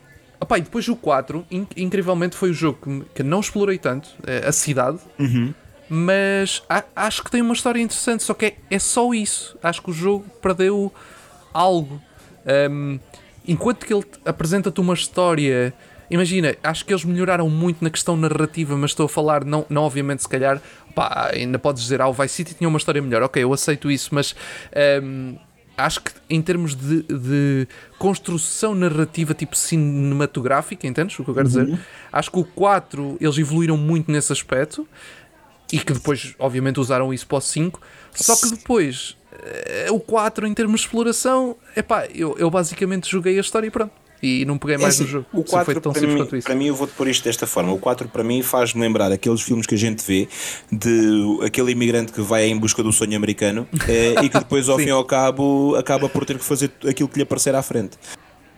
Opa, 0.46 0.60
e 0.60 0.62
depois 0.62 0.88
o 0.88 0.96
4, 0.96 1.44
incrivelmente, 1.76 2.36
foi 2.36 2.52
o 2.52 2.54
jogo 2.54 2.78
que, 2.84 3.06
que 3.16 3.24
não 3.24 3.40
explorei 3.40 3.80
tanto, 3.80 4.10
eh, 4.28 4.48
a 4.48 4.52
cidade, 4.52 5.00
uhum. 5.18 5.52
mas 5.90 6.62
acho 6.96 7.24
que 7.24 7.32
tem 7.32 7.42
uma 7.42 7.56
história 7.56 7.82
interessante, 7.82 8.22
só 8.22 8.36
que 8.36 8.46
é, 8.46 8.56
é 8.70 8.78
só 8.78 9.12
isso. 9.12 9.58
Acho 9.64 9.82
que 9.82 9.90
o 9.90 9.94
jogo 9.94 10.24
perdeu 10.44 10.94
algo. 11.52 12.00
Um, 12.70 13.00
enquanto 13.48 13.88
que 13.88 13.92
ele 13.92 14.06
apresenta-te 14.24 14.80
uma 14.80 14.94
história. 14.94 15.74
Imagina, 16.12 16.56
acho 16.62 16.86
que 16.86 16.94
eles 16.94 17.04
melhoraram 17.04 17.50
muito 17.50 17.84
na 17.84 17.90
questão 17.90 18.16
narrativa, 18.16 18.78
mas 18.78 18.92
estou 18.92 19.08
a 19.08 19.10
falar, 19.10 19.44
não, 19.44 19.66
não 19.68 19.82
obviamente, 19.82 20.22
se 20.22 20.30
calhar, 20.30 20.62
pá, 20.94 21.32
ainda 21.34 21.58
podes 21.58 21.82
dizer, 21.82 22.00
ah, 22.02 22.08
o 22.08 22.14
Vice 22.14 22.36
City 22.36 22.54
tinha 22.54 22.68
uma 22.68 22.78
história 22.78 23.02
melhor, 23.02 23.24
ok, 23.24 23.42
eu 23.42 23.52
aceito 23.52 23.90
isso, 23.90 24.14
mas 24.14 24.36
um, 25.04 25.36
acho 25.78 26.02
que 26.02 26.12
em 26.30 26.42
termos 26.42 26.76
de, 26.76 27.04
de, 27.04 27.68
construção 28.00 28.74
narrativa 28.74 29.34
tipo 29.34 29.56
cinematográfica, 29.56 30.88
entendes 30.88 31.18
o 31.20 31.24
que 31.24 31.30
eu 31.30 31.36
quero 31.36 31.48
uhum. 31.48 31.66
dizer? 31.66 31.80
Acho 32.12 32.32
que 32.32 32.40
o 32.40 32.44
4 32.44 33.18
eles 33.20 33.38
evoluíram 33.38 33.78
muito 33.78 34.12
nesse 34.12 34.32
aspecto 34.32 34.88
e 35.72 35.80
que 35.80 35.94
depois, 35.94 36.36
obviamente, 36.40 36.80
usaram 36.80 37.14
isso 37.14 37.28
para 37.28 37.38
o 37.38 37.42
5. 37.42 37.82
Só 38.14 38.36
que 38.36 38.56
depois, 38.56 39.18
eh, 39.32 39.88
o 39.90 40.00
4 40.00 40.48
em 40.48 40.54
termos 40.54 40.82
de 40.82 40.88
exploração, 40.88 41.58
epá, 41.76 42.06
eu, 42.14 42.36
eu 42.38 42.50
basicamente 42.50 43.10
joguei 43.10 43.38
a 43.38 43.42
história 43.42 43.68
e 43.68 43.72
pronto 43.72 44.05
e 44.26 44.46
não 44.46 44.58
peguei 44.58 44.76
é 44.76 44.80
mais 44.80 45.00
é 45.00 45.04
assim, 45.04 45.04
no 45.04 45.10
jogo. 45.10 45.26
O 45.32 45.44
4 45.44 45.82
para 45.82 46.02
mim, 46.02 46.42
para 46.42 46.56
mim, 46.56 46.68
eu 46.68 46.76
vou-te 46.76 46.94
pôr 46.94 47.08
isto 47.08 47.24
desta 47.24 47.46
forma. 47.46 47.72
O 47.72 47.78
4 47.78 48.08
para 48.10 48.24
mim 48.24 48.42
faz-me 48.42 48.82
lembrar 48.82 49.12
aqueles 49.12 49.42
filmes 49.42 49.66
que 49.66 49.76
a 49.76 49.78
gente 49.78 50.04
vê 50.06 50.28
de 50.72 51.40
aquele 51.46 51.72
imigrante 51.72 52.12
que 52.12 52.22
vai 52.22 52.48
em 52.48 52.58
busca 52.58 52.82
do 52.82 52.92
sonho 52.92 53.16
americano 53.16 53.68
é, 53.88 54.24
e 54.24 54.30
que 54.30 54.40
depois, 54.40 54.68
ao 54.68 54.78
fim 54.80 54.88
e 54.88 54.92
ao 54.92 55.06
cabo, 55.06 55.76
acaba 55.76 56.10
por 56.10 56.26
ter 56.26 56.38
que 56.38 56.44
fazer 56.44 56.72
aquilo 56.88 57.08
que 57.08 57.18
lhe 57.18 57.24
aparecer 57.24 57.54
à 57.56 57.62
frente. 57.62 57.98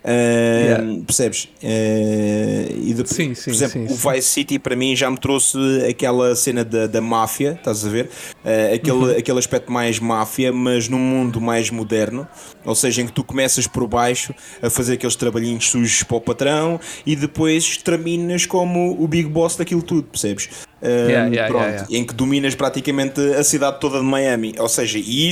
Uh, 0.07 0.63
yeah. 0.63 1.03
Percebes? 1.05 1.49
Uh, 1.61 2.81
e 2.81 2.93
depois, 2.93 3.09
sim, 3.09 3.35
sim, 3.35 3.43
por 3.43 3.53
exemplo, 3.53 3.87
sim, 3.89 3.93
o 3.93 4.11
Vice 4.11 4.29
City 4.29 4.57
para 4.57 4.73
mim 4.73 4.95
já 4.95 5.11
me 5.11 5.17
trouxe 5.17 5.57
aquela 5.89 6.33
cena 6.33 6.63
da, 6.63 6.87
da 6.87 7.01
máfia, 7.01 7.55
estás 7.57 7.85
a 7.85 7.89
ver? 7.89 8.05
Uh, 8.05 8.75
aquele, 8.75 8.97
uhum. 8.97 9.17
aquele 9.17 9.39
aspecto 9.39 9.69
mais 9.69 9.99
máfia, 9.99 10.53
mas 10.53 10.87
num 10.87 10.97
mundo 10.97 11.41
mais 11.41 11.69
moderno, 11.69 12.25
ou 12.63 12.73
seja, 12.73 13.01
em 13.01 13.05
que 13.05 13.11
tu 13.11 13.21
começas 13.21 13.67
por 13.67 13.85
baixo 13.85 14.33
a 14.61 14.69
fazer 14.69 14.93
aqueles 14.93 15.17
trabalhinhos 15.17 15.69
sujos 15.69 16.03
para 16.03 16.15
o 16.15 16.21
patrão 16.21 16.79
e 17.05 17.13
depois 17.13 17.75
terminas 17.75 18.45
como 18.45 18.95
o 19.03 19.07
big 19.09 19.27
boss 19.27 19.57
daquilo 19.57 19.81
tudo, 19.81 20.03
percebes? 20.03 20.49
Yeah, 20.81 21.27
yeah, 21.27 21.47
pronto, 21.47 21.93
em 21.93 22.05
que 22.05 22.13
dominas 22.13 22.55
praticamente 22.55 23.19
a 23.19 23.43
cidade 23.43 23.79
toda 23.81 23.99
de 23.99 24.05
Miami, 24.05 24.53
ou 24.57 24.69
seja, 24.69 24.99
e 24.99 25.27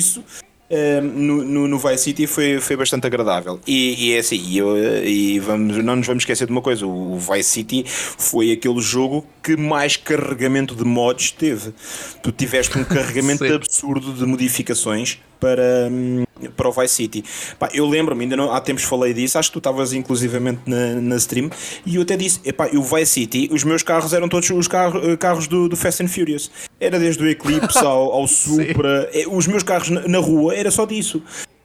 no, 1.01 1.43
no, 1.43 1.67
no, 1.67 1.79
Vice 1.79 2.03
City 2.03 2.27
foi, 2.27 2.59
foi 2.59 2.75
bastante 2.75 3.05
agradável. 3.05 3.59
E, 3.67 4.07
e 4.09 4.13
é 4.13 4.19
assim, 4.19 4.37
e, 4.37 4.57
eu, 4.57 4.77
e 5.03 5.39
vamos, 5.39 5.83
não 5.83 5.95
nos 5.95 6.07
vamos 6.07 6.21
esquecer 6.21 6.45
de 6.45 6.51
uma 6.51 6.61
coisa: 6.61 6.85
o 6.85 7.17
Vice 7.17 7.49
City 7.49 7.83
foi 7.87 8.51
aquele 8.51 8.81
jogo 8.81 9.25
que 9.43 9.55
mais 9.55 9.97
carregamento 9.97 10.75
de 10.75 10.83
mods 10.83 11.31
teve. 11.31 11.73
Tu 12.21 12.31
tiveste 12.31 12.77
um 12.77 12.83
carregamento 12.85 13.43
absurdo 13.45 14.13
de 14.13 14.25
modificações 14.25 15.19
para, 15.39 15.89
hum, 15.91 16.23
para 16.55 16.69
o 16.69 16.71
Vice 16.71 16.95
City. 16.95 17.23
Pá, 17.57 17.69
eu 17.73 17.87
lembro-me, 17.87 18.23
ainda 18.23 18.35
não, 18.35 18.51
há 18.51 18.59
tempos 18.61 18.83
falei 18.83 19.13
disso, 19.13 19.37
acho 19.37 19.49
que 19.49 19.53
tu 19.53 19.59
estavas 19.59 19.93
inclusivamente 19.93 20.61
na, 20.65 20.95
na 20.95 21.15
stream, 21.17 21.49
e 21.85 21.95
eu 21.95 22.01
até 22.01 22.17
disse: 22.17 22.39
epá, 22.45 22.69
o 22.73 22.81
Vice 22.81 23.05
City, 23.05 23.49
os 23.51 23.63
meus 23.63 23.83
carros 23.83 24.13
eram 24.13 24.27
todos 24.27 24.49
os 24.49 24.67
carros, 24.67 25.03
eh, 25.07 25.17
carros 25.17 25.47
do, 25.47 25.69
do 25.69 25.75
Fast 25.75 26.03
and 26.03 26.07
Furious. 26.07 26.51
Era 26.79 26.99
desde 26.99 27.23
o 27.23 27.27
Eclipse 27.27 27.79
ao, 27.79 28.11
ao 28.13 28.27
Supra, 28.27 29.09
eh, 29.13 29.25
os 29.27 29.47
meus 29.47 29.63
carros 29.63 29.89
na, 29.89 30.07
na 30.07 30.19
rua 30.19 30.55
era 30.55 30.71
só 30.71 30.85
disso. 30.85 31.21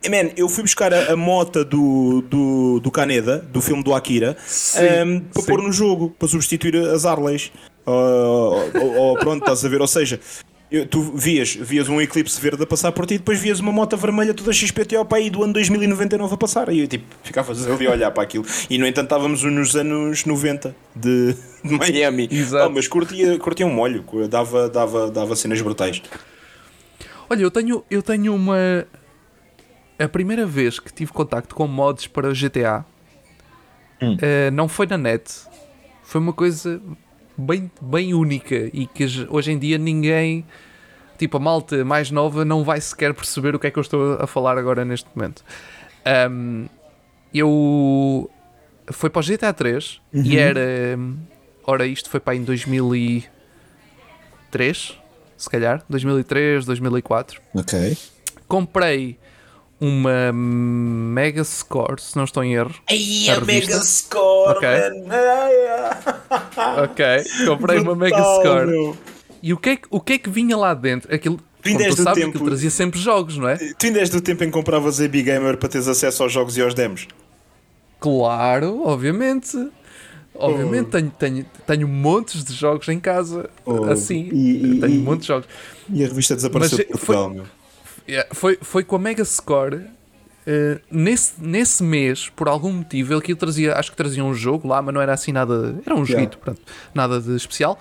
Man, 0.09 0.31
eu 0.35 0.49
fui 0.49 0.63
buscar 0.63 0.95
a, 0.95 1.13
a 1.13 1.17
moto 1.17 1.63
do, 1.63 2.23
do, 2.23 2.81
do 2.81 2.91
Caneda, 2.91 3.39
do 3.39 3.61
filme 3.61 3.83
do 3.83 3.93
Akira, 3.93 4.35
um, 5.05 5.21
para 5.21 5.43
sim. 5.43 5.49
pôr 5.49 5.63
no 5.63 5.71
jogo, 5.71 6.15
para 6.19 6.27
substituir 6.27 6.75
as 6.77 7.05
Harleys. 7.05 7.53
Uh, 7.87 8.81
ou, 8.81 8.95
ou, 8.97 9.19
pronto, 9.19 9.41
estás 9.41 9.63
a 9.65 9.69
ver? 9.69 9.81
Ou 9.81 9.87
seja, 9.87 10.19
eu, 10.71 10.87
tu 10.87 11.03
vias, 11.03 11.55
vias 11.55 11.89
um 11.89 12.01
eclipse 12.01 12.41
verde 12.41 12.63
a 12.63 12.67
passar 12.67 12.93
por 12.93 13.05
ti 13.05 13.15
e 13.15 13.19
depois 13.19 13.41
vias 13.41 13.59
uma 13.59 13.73
moto 13.73 13.97
vermelha 13.97 14.33
toda 14.33 14.53
XPTO 14.53 15.05
para 15.05 15.19
aí 15.19 15.29
do 15.29 15.43
ano 15.43 15.53
2099 15.53 16.35
a 16.35 16.37
passar. 16.37 16.69
E 16.69 16.81
eu 16.81 16.87
tipo, 16.87 17.05
ficavas 17.25 17.67
ali 17.67 17.87
a 17.87 17.91
olhar 17.91 18.11
para 18.13 18.23
aquilo. 18.23 18.47
E 18.69 18.79
no 18.79 18.87
entanto 18.87 19.07
estávamos 19.07 19.43
nos 19.43 19.75
anos 19.75 20.25
90 20.25 20.75
de, 20.95 21.35
de 21.65 21.75
Miami. 21.77 22.29
Exato. 22.31 22.67
Oh, 22.67 22.71
mas 22.71 22.87
curtia, 22.87 23.39
curtia 23.39 23.67
um 23.67 23.75
molho, 23.75 24.05
dava, 24.29 24.69
dava, 24.69 25.11
dava 25.11 25.35
cenas 25.35 25.61
brutais. 25.61 26.01
Olha, 27.29 27.43
eu 27.43 27.51
tenho, 27.51 27.85
eu 27.91 28.03
tenho 28.03 28.35
uma 28.35 28.87
a 29.99 30.09
primeira 30.09 30.47
vez 30.47 30.79
que 30.79 30.93
tive 30.93 31.13
contacto 31.13 31.55
com 31.55 31.67
mods 31.67 32.07
para 32.07 32.29
o 32.29 32.33
GTA 32.33 32.85
hum. 34.01 34.15
uh, 34.15 34.51
não 34.53 34.69
foi 34.69 34.87
na 34.87 34.97
net. 34.97 35.31
Foi 36.03 36.21
uma 36.21 36.33
coisa 36.33 36.81
bem, 37.41 37.71
bem 37.81 38.15
única 38.15 38.71
e 38.73 38.87
que 38.87 39.05
hoje 39.29 39.53
em 39.53 39.59
dia 39.59 39.79
ninguém, 39.79 40.45
tipo 41.19 41.37
a 41.37 41.41
malta 41.41 41.85
mais 41.85 42.11
nova, 42.11 42.45
não 42.45 42.63
vai 42.63 42.81
sequer 42.81 43.15
perceber 43.15 43.55
o 43.55 43.59
que 43.59 43.67
é 43.67 43.71
que 43.71 43.79
eu 43.79 43.83
estou 43.83 44.15
a 44.15 44.27
falar 44.27 44.59
agora 44.59 44.85
neste 44.85 45.09
momento. 45.15 45.45
Um, 46.31 46.67
eu. 47.33 48.29
Foi 48.93 49.09
para 49.09 49.21
o 49.21 49.23
GTA 49.23 49.53
3 49.53 50.01
uhum. 50.13 50.23
e 50.25 50.37
era. 50.37 50.99
Ora, 51.65 51.87
isto 51.87 52.11
foi 52.11 52.21
para 52.21 52.35
em 52.35 52.43
2003, 52.43 54.99
se 55.37 55.51
calhar, 55.51 55.85
2003, 55.89 56.65
2004. 56.65 57.41
Ok. 57.55 57.97
Comprei 58.49 59.17
uma 59.81 60.31
Mega 60.33 61.43
Score, 61.43 62.01
se 62.01 62.15
não 62.17 62.25
estou 62.25 62.45
em 62.45 62.55
erro. 62.55 62.75
Ai, 62.89 63.29
a, 63.31 63.39
a 63.39 63.41
Mega 63.41 63.81
Score! 63.81 64.57
Ok. 64.57 64.69
ok, 66.85 67.07
comprei 67.47 67.79
Brutal, 67.79 67.83
uma 67.83 67.97
Mega 67.97 68.23
Score. 68.23 68.67
Meu. 68.67 68.97
E 69.43 69.55
o 69.55 69.57
que, 69.57 69.71
é 69.71 69.77
que, 69.77 69.89
o 69.91 70.01
que 70.01 70.13
é 70.13 70.19
que 70.19 70.29
vinha 70.29 70.57
lá 70.57 70.75
dentro? 70.75 71.13
Aquilo, 71.15 71.41
tu 71.63 71.69
ainda 71.69 71.85
és 71.85 71.95
do 71.95 72.03
sabes, 72.03 72.23
tempo. 72.23 72.45
trazia 72.45 72.71
sempre 72.71 73.01
jogos, 73.01 73.39
não 73.39 73.49
é? 73.49 73.57
Tu 73.57 73.87
ainda 73.87 74.01
és 74.01 74.11
do 74.11 74.21
tempo 74.21 74.45
em 74.45 74.49
que 74.49 74.53
compravas 74.53 75.01
a 75.01 75.09
Big 75.09 75.23
Gamer 75.23 75.57
para 75.57 75.69
teres 75.69 75.89
acesso 75.89 76.23
aos 76.23 76.33
jogos 76.33 76.59
e 76.59 76.63
aos 76.63 76.75
demos? 76.75 77.09
Claro, 77.99 78.83
obviamente. 78.85 79.57
Obviamente 80.35 80.89
oh. 80.89 80.91
tenho, 80.91 81.11
tenho, 81.19 81.47
tenho 81.67 81.89
montes 81.89 82.45
de 82.45 82.53
jogos 82.53 82.87
em 82.89 83.01
casa. 83.01 83.49
Oh. 83.65 83.85
Assim, 83.85 84.29
e, 84.31 84.77
e, 84.77 84.81
tenho 84.81 84.95
e, 84.95 84.99
montes 84.99 85.23
de 85.23 85.29
jogos. 85.29 85.49
E 85.89 86.05
a 86.05 86.09
revista 86.09 86.35
desapareceu 86.35 86.79
Mas, 86.79 86.87
de 86.87 86.93
Portugal, 86.93 87.29
foi, 87.29 87.35
meu. 87.37 87.60
Yeah, 88.11 88.29
foi, 88.33 88.59
foi 88.61 88.83
com 88.83 88.97
a 88.97 88.99
Mega 88.99 89.25
Score. 89.25 89.77
Uh, 89.77 90.81
nesse, 90.91 91.35
nesse 91.39 91.81
mês, 91.81 92.29
por 92.29 92.49
algum 92.49 92.73
motivo, 92.73 93.15
ele 93.15 93.21
que 93.21 93.35
trazia, 93.37 93.75
acho 93.75 93.93
que 93.93 93.97
trazia 93.97 94.25
um 94.25 94.35
jogo 94.35 94.67
lá, 94.67 94.83
mas 94.83 94.93
não 94.93 95.01
era 95.01 95.13
assim 95.13 95.31
nada. 95.31 95.81
Era 95.87 95.95
um 95.95 96.05
joguito, 96.05 96.39
pronto, 96.39 96.61
nada 96.93 97.21
de 97.21 97.37
especial. 97.37 97.79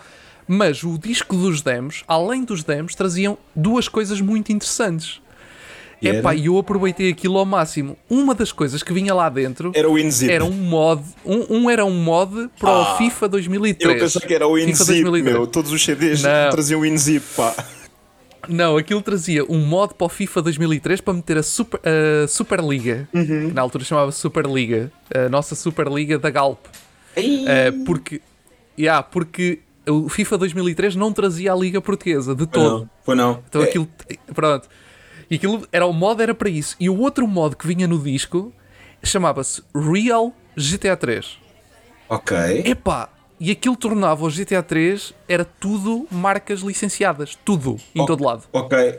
Mas 0.47 0.83
o 0.83 0.97
disco 0.99 1.35
dos 1.35 1.61
demos, 1.61 2.03
além 2.07 2.43
dos 2.43 2.63
demos, 2.63 2.93
traziam 2.93 3.37
duas 3.55 3.87
coisas 3.87 4.21
muito 4.21 4.51
interessantes. 4.51 5.19
E 6.01 6.07
Epá, 6.07 6.35
eu 6.35 6.57
aproveitei 6.57 7.09
aquilo 7.09 7.37
ao 7.37 7.45
máximo. 7.45 7.97
Uma 8.09 8.33
das 8.33 8.51
coisas 8.51 8.81
que 8.81 8.93
vinha 8.93 9.13
lá 9.13 9.29
dentro 9.29 9.71
era 9.75 9.89
o 9.89 9.93
WinZip. 9.93 10.31
Era 10.31 10.45
um 10.45 10.51
mod. 10.51 11.03
Um, 11.25 11.57
um 11.57 11.69
era 11.69 11.85
um 11.85 11.93
mod 11.93 12.49
para 12.57 12.69
ah, 12.69 12.93
o 12.93 12.97
FIFA 12.97 13.29
2003. 13.29 13.93
Eu 13.93 13.99
pensei 13.99 14.21
que 14.27 14.33
era 14.33 14.47
o 14.47 14.51
WinZip, 14.51 15.03
meu. 15.21 15.45
Todos 15.45 15.71
os 15.71 15.83
CDs 15.83 16.21
não. 16.21 16.51
traziam 16.51 16.79
o 16.79 16.83
WinZip, 16.83 17.25
pá. 17.35 17.53
Não, 18.47 18.77
aquilo 18.77 19.01
trazia 19.01 19.43
um 19.45 19.65
mod 19.65 19.93
para 19.93 20.05
o 20.05 20.09
FIFA 20.09 20.41
2003 20.43 21.01
para 21.01 21.13
meter 21.13 21.37
a 21.37 21.43
Super, 21.43 21.81
a 21.83 22.27
Superliga. 22.27 23.07
Uhum. 23.13 23.51
Na 23.53 23.61
altura 23.61 23.83
chamava 23.83 24.11
Superliga. 24.11 24.91
A 25.13 25.29
nossa 25.29 25.55
Superliga 25.55 26.17
da 26.17 26.29
Galp. 26.29 26.65
Uh, 27.17 27.83
porque, 27.85 28.21
yeah, 28.77 29.03
porque 29.03 29.59
o 29.87 30.07
FIFA 30.07 30.37
2003 30.37 30.95
não 30.95 31.11
trazia 31.11 31.51
a 31.51 31.55
Liga 31.55 31.81
Portuguesa 31.81 32.35
de 32.35 32.45
todo. 32.45 32.89
Foi 33.03 33.15
não. 33.15 33.33
não. 33.33 33.43
Então 33.47 33.61
é. 33.61 33.65
aquilo. 33.65 33.87
Pronto. 34.33 34.69
E 35.29 35.35
aquilo 35.35 35.67
era 35.71 35.85
o 35.85 35.93
mod 35.93 36.21
era 36.21 36.33
para 36.33 36.49
isso. 36.49 36.75
E 36.79 36.89
o 36.89 36.97
outro 36.97 37.27
mod 37.27 37.55
que 37.55 37.67
vinha 37.67 37.87
no 37.87 37.99
disco 37.99 38.53
chamava-se 39.03 39.61
Real 39.75 40.33
GTA 40.55 40.97
3. 40.97 41.37
Ok. 42.09 42.37
Epá, 42.65 43.09
e 43.39 43.51
aquilo 43.51 43.75
tornava 43.75 44.25
o 44.25 44.29
GTA 44.29 44.61
3 44.61 45.13
era 45.27 45.45
tudo 45.45 46.05
marcas 46.11 46.59
licenciadas, 46.59 47.37
tudo, 47.45 47.77
em 47.95 48.05
todo 48.05 48.23
lado. 48.23 48.43
Ok, 48.51 48.97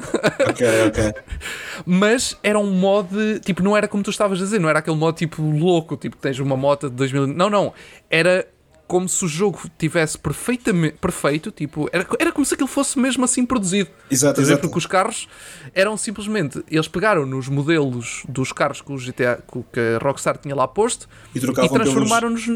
ok, 0.48 0.66
ok. 0.88 1.14
Mas 1.84 2.36
era 2.42 2.58
um 2.58 2.70
mod, 2.72 3.40
tipo, 3.44 3.62
não 3.62 3.76
era 3.76 3.86
como 3.86 4.02
tu 4.02 4.10
estavas 4.10 4.40
a 4.40 4.44
dizer, 4.44 4.58
não 4.58 4.68
era 4.68 4.78
aquele 4.78 4.96
mod 4.96 5.16
tipo 5.16 5.42
louco, 5.42 5.96
tipo 5.96 6.16
tens 6.16 6.38
uma 6.38 6.56
moto 6.56 6.88
de 6.88 6.96
2000. 6.96 7.26
Não, 7.26 7.50
não. 7.50 7.74
Era 8.08 8.46
como 8.90 9.08
se 9.08 9.24
o 9.24 9.28
jogo 9.28 9.60
tivesse 9.78 10.18
perfeitamente 10.18 10.96
perfeito, 10.96 11.52
tipo, 11.52 11.88
era, 11.92 12.04
era 12.18 12.32
como 12.32 12.44
se 12.44 12.54
aquilo 12.54 12.68
fosse 12.68 12.98
mesmo 12.98 13.24
assim 13.24 13.46
produzido. 13.46 13.88
Exato, 14.10 14.40
exato. 14.40 14.62
Porque 14.62 14.78
os 14.78 14.86
carros 14.86 15.28
eram 15.72 15.96
simplesmente, 15.96 16.60
eles 16.68 16.88
pegaram 16.88 17.24
nos 17.24 17.46
modelos 17.48 18.24
dos 18.28 18.52
carros 18.52 18.80
que 18.80 18.90
o 18.90 18.96
GTA, 18.96 19.40
que 19.72 19.80
a 19.80 19.98
Rockstar 20.02 20.38
tinha 20.38 20.56
lá 20.56 20.66
posto 20.66 21.08
e, 21.32 21.38
e 21.38 21.68
transformaram-nos 21.68 22.48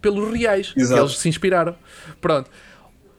pelos 0.00 0.32
reais 0.32 0.72
Exato. 0.76 0.94
que 0.94 1.00
eles 1.00 1.18
se 1.18 1.28
inspiraram. 1.28 1.74
Pronto. 2.20 2.50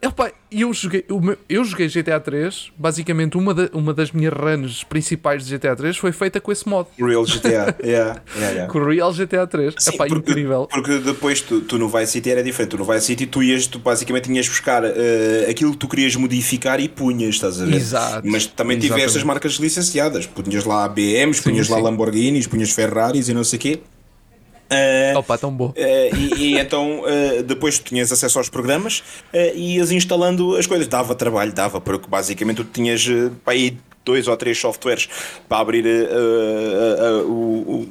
Opa, 0.06 0.32
eu, 0.52 0.72
joguei, 0.74 1.04
eu 1.50 1.66
joguei 1.66 1.88
GTA 1.88 2.20
3, 2.20 2.72
basicamente 2.78 3.36
uma, 3.36 3.52
da, 3.52 3.68
uma 3.74 3.94
das 3.96 4.12
minhas 4.12 4.32
runs 4.32 4.84
principais 4.84 5.44
de 5.44 5.58
GTA 5.58 5.76
3 5.76 5.98
foi 5.98 6.12
feita 6.12 6.40
com 6.40 6.52
esse 6.52 6.70
mod. 6.70 6.88
Real 7.00 7.24
GTA, 7.24 7.76
yeah, 7.84 8.22
yeah, 8.36 8.52
yeah. 8.52 8.68
Com 8.68 8.80
Real 8.80 9.12
GTA 9.12 9.48
3, 9.48 9.74
Sim, 9.80 9.96
Epá, 9.96 10.06
porque, 10.06 10.32
incrível. 10.32 10.68
Porque 10.72 11.00
depois 11.00 11.42
tu, 11.42 11.62
tu, 11.62 11.80
no 11.80 11.90
Vice 11.90 12.12
City 12.12 12.30
era 12.30 12.44
diferente, 12.44 12.72
tu 12.72 12.78
no 12.78 12.86
Vice 12.86 13.08
City 13.08 13.26
tu, 13.26 13.42
ias, 13.42 13.66
tu 13.66 13.80
basicamente 13.80 14.26
tinhas 14.26 14.48
buscar 14.48 14.84
uh, 14.84 14.88
aquilo 15.50 15.72
que 15.72 15.78
tu 15.78 15.88
querias 15.88 16.16
modificar 16.16 16.80
e 16.80 16.88
punhas, 16.88 17.36
estás 17.36 17.60
a 17.60 17.66
ver? 17.66 17.76
Exato. 17.76 18.28
Mas 18.28 18.46
também 18.46 18.78
tivesse 18.78 19.06
essas 19.06 19.24
marcas 19.24 19.54
licenciadas, 19.54 20.28
punhas 20.28 20.64
lá 20.64 20.88
BMs, 20.88 21.42
punhas 21.42 21.66
sim, 21.66 21.74
lá 21.74 21.80
sim. 21.80 21.84
Lamborghinis, 21.84 22.46
punhas 22.46 22.70
Ferraris 22.70 23.30
e 23.30 23.34
não 23.34 23.44
sei 23.44 23.58
o 23.58 23.62
quê. 23.62 23.80
Uh, 24.68 25.18
Opa, 25.18 25.38
tão 25.38 25.52
bom. 25.52 25.70
Uh, 25.70 26.16
e, 26.16 26.34
e, 26.36 26.58
então 26.60 27.02
uh, 27.02 27.44
depois 27.44 27.80
tu 27.80 27.86
tinhas 27.86 28.12
acesso 28.12 28.38
aos 28.38 28.50
programas 28.50 29.02
e 29.34 29.76
ias 29.76 29.92
instalando 29.92 30.56
as 30.56 30.68
coisas. 30.68 30.88
Dava 30.88 31.16
trabalho, 31.16 31.54
dava, 31.54 31.80
porque 31.80 32.08
basicamente 32.08 32.58
tu 32.58 32.66
tinhas 32.66 33.06
para 33.44 33.54
aí 33.54 33.78
dois 34.04 34.28
ou 34.28 34.38
três 34.38 34.58
softwares 34.58 35.10
para 35.50 35.60
abrir 35.60 35.86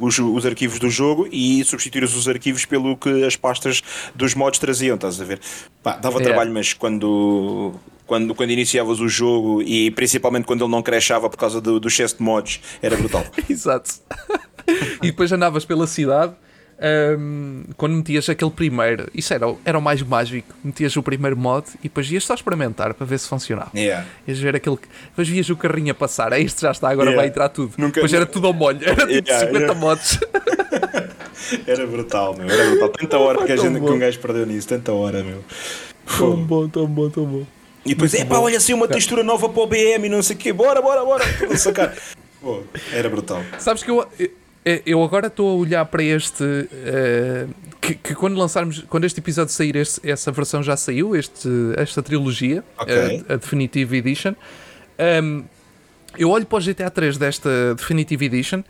os, 0.00 0.18
os, 0.18 0.46
arquivos 0.46 0.78
do 0.78 0.88
jogo 0.88 1.28
e 1.30 1.62
substituir 1.64 2.04
os 2.04 2.26
arquivos 2.26 2.64
pelo 2.64 2.96
que 2.96 3.24
as 3.24 3.36
pastas 3.36 3.82
dos 4.14 4.34
mods 4.34 4.58
traziam, 4.58 4.94
estás 4.94 5.20
a 5.20 5.24
ver? 5.24 5.40
Pá, 5.82 5.92
dava 5.96 6.16
yeah. 6.16 6.24
trabalho, 6.24 6.54
mas 6.54 6.72
quando 6.72 7.74
quando, 8.06 8.34
quando 8.34 8.50
iniciavas 8.50 9.00
o 9.00 9.08
jogo 9.08 9.60
e 9.62 9.90
principalmente 9.90 10.44
quando 10.44 10.64
ele 10.64 10.70
não 10.70 10.82
crashava 10.82 11.28
por 11.28 11.36
causa 11.36 11.60
do, 11.60 11.78
do 11.78 11.88
excesso 11.88 12.16
de 12.16 12.22
mods, 12.22 12.60
era 12.80 12.96
brutal. 12.96 13.24
Exato. 13.50 13.90
e 15.02 15.08
depois 15.08 15.30
andavas 15.32 15.64
pela 15.64 15.86
cidade 15.86 16.34
um, 16.78 17.64
quando 17.76 17.94
metias 17.94 18.28
aquele 18.28 18.50
primeiro, 18.50 19.08
isso 19.14 19.32
era, 19.32 19.46
era 19.64 19.78
o 19.78 19.82
mais 19.82 20.02
mágico. 20.02 20.54
Metias 20.62 20.94
o 20.96 21.02
primeiro 21.02 21.36
mod 21.36 21.66
e 21.80 21.84
depois 21.84 22.10
ias 22.10 22.24
só 22.24 22.34
experimentar 22.34 22.92
para 22.94 23.06
ver 23.06 23.18
se 23.18 23.28
funcionava. 23.28 23.70
Yeah. 23.74 24.06
Ias 24.26 24.38
ver 24.38 24.56
aquele. 24.56 24.78
Depois 25.10 25.28
vias 25.28 25.48
o 25.48 25.56
carrinho 25.56 25.92
a 25.92 25.94
passar, 25.94 26.32
é 26.32 26.40
este 26.40 26.62
já 26.62 26.70
está, 26.70 26.90
agora 26.90 27.10
yeah. 27.10 27.22
vai 27.22 27.28
entrar 27.28 27.48
tudo. 27.48 27.72
Nunca, 27.78 27.94
depois 27.94 28.12
era 28.12 28.26
tudo 28.26 28.46
ao 28.46 28.52
molho, 28.52 28.78
era 28.82 29.06
tipo 29.06 29.28
yeah, 29.28 29.46
50 29.46 29.58
yeah. 29.58 29.74
mods. 29.74 30.18
era 31.66 31.86
brutal, 31.86 32.36
meu. 32.36 32.48
Era 32.48 32.70
brutal. 32.70 32.88
Tanta 32.90 33.18
hora 33.18 33.46
que, 33.46 33.52
a 33.52 33.56
gente, 33.56 33.80
que 33.80 33.90
um 33.90 33.98
gajo 33.98 34.18
perdeu 34.18 34.46
nisso, 34.46 34.68
tanta 34.68 34.92
hora, 34.92 35.22
meu. 35.22 35.42
Tão 36.18 36.36
bom, 36.36 36.68
tão 36.68 36.86
bom, 36.86 37.08
tão 37.08 37.24
bom. 37.24 37.46
E 37.84 37.90
depois, 37.90 38.12
é 38.14 38.24
pá, 38.24 38.38
olha 38.38 38.58
assim 38.58 38.74
uma 38.74 38.88
textura 38.88 39.22
nova 39.22 39.48
para 39.48 39.62
o 39.62 39.66
BM 39.66 40.06
e 40.06 40.08
não 40.08 40.22
sei 40.22 40.34
o 40.34 40.38
quê, 40.38 40.52
bora, 40.52 40.82
bora, 40.82 41.04
bora. 41.04 41.24
Sacar. 41.56 41.94
Pô, 42.42 42.62
era 42.92 43.08
brutal. 43.08 43.42
Sabes 43.58 43.82
que 43.82 43.90
eu 43.90 44.06
eu 44.84 45.02
agora 45.02 45.28
estou 45.28 45.48
a 45.48 45.54
olhar 45.54 45.84
para 45.86 46.02
este. 46.02 46.42
Uh, 46.42 47.54
que, 47.80 47.94
que, 47.94 48.14
quando 48.14 48.36
lançarmos. 48.36 48.84
Quando 48.88 49.04
este 49.04 49.20
episódio 49.20 49.52
sair, 49.52 49.76
este, 49.76 50.08
essa 50.08 50.32
versão 50.32 50.62
já 50.62 50.76
saiu, 50.76 51.14
este, 51.14 51.48
esta 51.76 52.02
trilogia, 52.02 52.64
okay. 52.78 53.24
a, 53.28 53.34
a, 53.34 53.36
Definitive 53.36 53.96
Edition. 53.96 54.34
Um, 55.22 55.44
eu 56.18 56.30
olho 56.30 56.46
para 56.46 56.58
o 56.58 56.60
GTA 56.60 56.90
3 56.90 57.16
desta 57.16 57.74
Definitive 57.74 58.26
Edition 58.26 58.62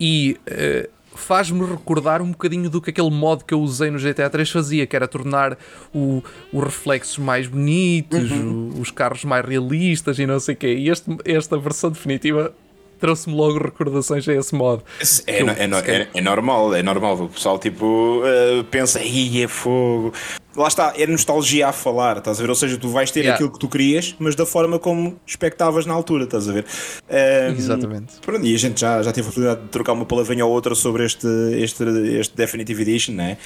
e. 0.00 0.36
Uh, 0.46 0.98
faz-me 1.18 1.66
recordar 1.66 2.22
um 2.22 2.30
bocadinho 2.30 2.70
do 2.70 2.80
que 2.80 2.90
aquele 2.90 3.10
modo 3.10 3.44
que 3.44 3.52
eu 3.52 3.60
usei 3.60 3.90
no 3.90 3.98
GTA 3.98 4.30
3 4.30 4.48
fazia, 4.48 4.86
que 4.86 4.94
era 4.94 5.08
tornar 5.08 5.58
o, 5.92 6.22
os 6.52 6.62
reflexos 6.62 7.18
mais 7.18 7.48
bonitos, 7.48 8.30
uhum. 8.30 8.72
o, 8.76 8.80
os 8.80 8.92
carros 8.92 9.24
mais 9.24 9.44
realistas 9.44 10.20
e 10.20 10.26
não 10.26 10.38
sei 10.38 10.54
o 10.54 10.56
quê. 10.56 10.74
E 10.74 10.88
este, 10.88 11.10
esta 11.24 11.58
versão 11.58 11.90
definitiva 11.90 12.54
trouxe-me 12.98 13.34
logo 13.34 13.58
recordações 13.58 14.28
a 14.28 14.34
esse 14.34 14.54
modo. 14.54 14.82
É, 15.26 15.42
eu, 15.42 15.48
é, 15.48 15.64
é, 15.86 16.08
é, 16.14 16.20
normal, 16.20 16.74
é 16.74 16.82
normal. 16.82 17.14
O 17.22 17.28
pessoal 17.28 17.58
tipo 17.58 18.22
uh, 18.22 18.64
pensa, 18.64 19.00
ia 19.02 19.44
é 19.44 19.48
fogo. 19.48 20.12
Lá 20.56 20.66
está, 20.66 20.92
é 20.96 21.06
nostalgia 21.06 21.68
a 21.68 21.72
falar, 21.72 22.16
estás 22.18 22.38
a 22.38 22.42
ver? 22.42 22.48
Ou 22.48 22.56
seja, 22.56 22.76
tu 22.76 22.88
vais 22.88 23.10
ter 23.12 23.20
yeah. 23.20 23.34
aquilo 23.34 23.52
que 23.52 23.60
tu 23.60 23.68
querias, 23.68 24.16
mas 24.18 24.34
da 24.34 24.44
forma 24.44 24.76
como 24.78 25.16
expectavas 25.24 25.86
na 25.86 25.94
altura, 25.94 26.24
estás 26.24 26.48
a 26.48 26.52
ver? 26.52 26.66
Um, 27.08 27.52
Exatamente. 27.52 28.14
Pronto, 28.20 28.44
e 28.44 28.52
a 28.52 28.58
gente 28.58 28.80
já, 28.80 29.00
já 29.00 29.12
teve 29.12 29.26
a 29.26 29.30
oportunidade 29.30 29.62
de 29.62 29.68
trocar 29.68 29.92
uma 29.92 30.04
palavrinha 30.04 30.44
ou 30.44 30.52
outra 30.52 30.74
sobre 30.74 31.04
este, 31.04 31.28
este, 31.52 31.84
este 32.18 32.36
Definitive 32.36 32.82
Edition, 32.82 33.14
né? 33.14 33.38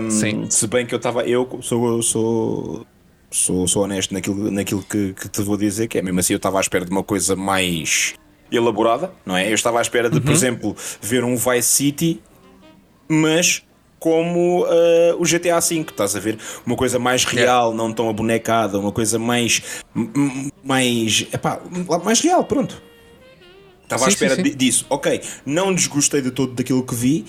Um, 0.00 0.10
Sim. 0.10 0.50
Se 0.50 0.66
bem 0.66 0.84
que 0.84 0.94
eu 0.94 0.96
estava, 0.96 1.22
eu 1.22 1.48
sou, 1.62 2.02
sou 2.02 2.86
sou, 3.30 3.68
sou 3.68 3.84
honesto 3.84 4.12
naquilo, 4.14 4.50
naquilo 4.50 4.82
que, 4.82 5.12
que, 5.12 5.28
te 5.28 5.42
vou 5.42 5.56
dizer, 5.56 5.88
que 5.88 5.98
é 5.98 6.02
mesmo 6.02 6.18
assim 6.20 6.32
eu 6.32 6.38
estava 6.38 6.58
à 6.58 6.60
espera 6.60 6.84
de 6.84 6.90
uma 6.90 7.02
coisa 7.02 7.36
mais 7.36 8.14
elaborada, 8.50 9.12
não 9.24 9.36
é? 9.36 9.48
Eu 9.48 9.54
estava 9.54 9.78
à 9.78 9.82
espera 9.82 10.08
de, 10.08 10.16
uhum. 10.16 10.22
por 10.22 10.32
exemplo, 10.32 10.76
ver 11.00 11.24
um 11.24 11.36
Vice 11.36 11.68
City, 11.68 12.22
mas 13.08 13.62
como 13.98 14.64
uh, 14.64 15.16
o 15.18 15.24
GTA 15.24 15.58
V, 15.60 15.80
estás 15.80 16.14
a 16.14 16.20
ver? 16.20 16.38
Uma 16.64 16.76
coisa 16.76 16.98
mais 16.98 17.24
real, 17.24 17.70
yeah. 17.70 17.76
não 17.76 17.92
tão 17.92 18.08
abonecada, 18.08 18.78
uma 18.78 18.92
coisa 18.92 19.18
mais. 19.18 19.62
mais. 20.62 21.26
Epá, 21.32 21.60
mais 22.04 22.20
real, 22.20 22.44
pronto. 22.44 22.80
Estava 23.82 24.00
sim, 24.00 24.06
à 24.06 24.08
espera 24.10 24.36
sim, 24.36 24.44
sim. 24.44 24.56
disso. 24.56 24.86
Ok, 24.90 25.20
não 25.44 25.74
desgostei 25.74 26.20
de 26.20 26.30
todo 26.30 26.52
daquilo 26.52 26.82
que 26.82 26.94
vi, 26.94 27.24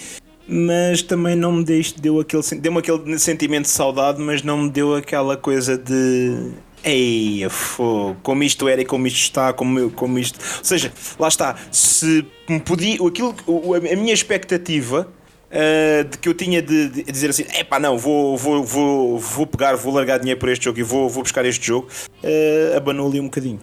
mas 0.47 1.01
também 1.01 1.35
não 1.35 1.51
me 1.51 1.63
deu, 1.63 1.81
deu 1.99 2.19
aquele, 2.19 2.43
deu 2.59 2.77
aquele 2.77 3.19
sentimento 3.19 3.63
de 3.63 3.71
saudade, 3.71 4.19
mas 4.19 4.43
não 4.43 4.63
me 4.63 4.69
deu 4.69 4.95
aquela 4.95 5.37
coisa 5.37 5.77
de 5.77 6.51
Ei, 6.83 7.45
fogo, 7.49 8.17
como 8.23 8.43
isto 8.43 8.67
era 8.67 8.81
e 8.81 8.85
como 8.85 9.07
isto 9.07 9.19
está, 9.19 9.51
como, 9.53 9.89
como 9.91 10.17
isto. 10.19 10.39
Ou 10.59 10.63
seja, 10.63 10.91
lá 11.19 11.27
está, 11.27 11.55
se 11.71 12.25
me 12.47 12.59
podia. 12.59 12.95
Aquilo, 13.05 13.35
a 13.75 13.95
minha 13.95 14.13
expectativa 14.13 15.07
Uh, 15.47 16.03
de 16.03 16.17
que 16.17 16.27
eu 16.27 16.33
tinha 16.33 16.61
de, 16.61 16.89
de 16.89 17.03
dizer 17.03 17.29
assim: 17.29 17.45
é 17.53 17.79
não, 17.79 17.97
vou, 17.97 18.35
vou, 18.35 18.65
vou, 18.65 19.17
vou 19.17 19.47
pegar, 19.47 19.77
vou 19.77 19.93
largar 19.93 20.19
dinheiro 20.19 20.37
por 20.37 20.49
este 20.49 20.65
jogo 20.65 20.77
e 20.77 20.83
vou, 20.83 21.07
vou 21.07 21.23
buscar 21.23 21.45
este 21.45 21.65
jogo, 21.65 21.87
uh, 22.21 22.75
abanou 22.75 23.07
ali 23.07 23.21
um 23.21 23.25
bocadinho. 23.25 23.61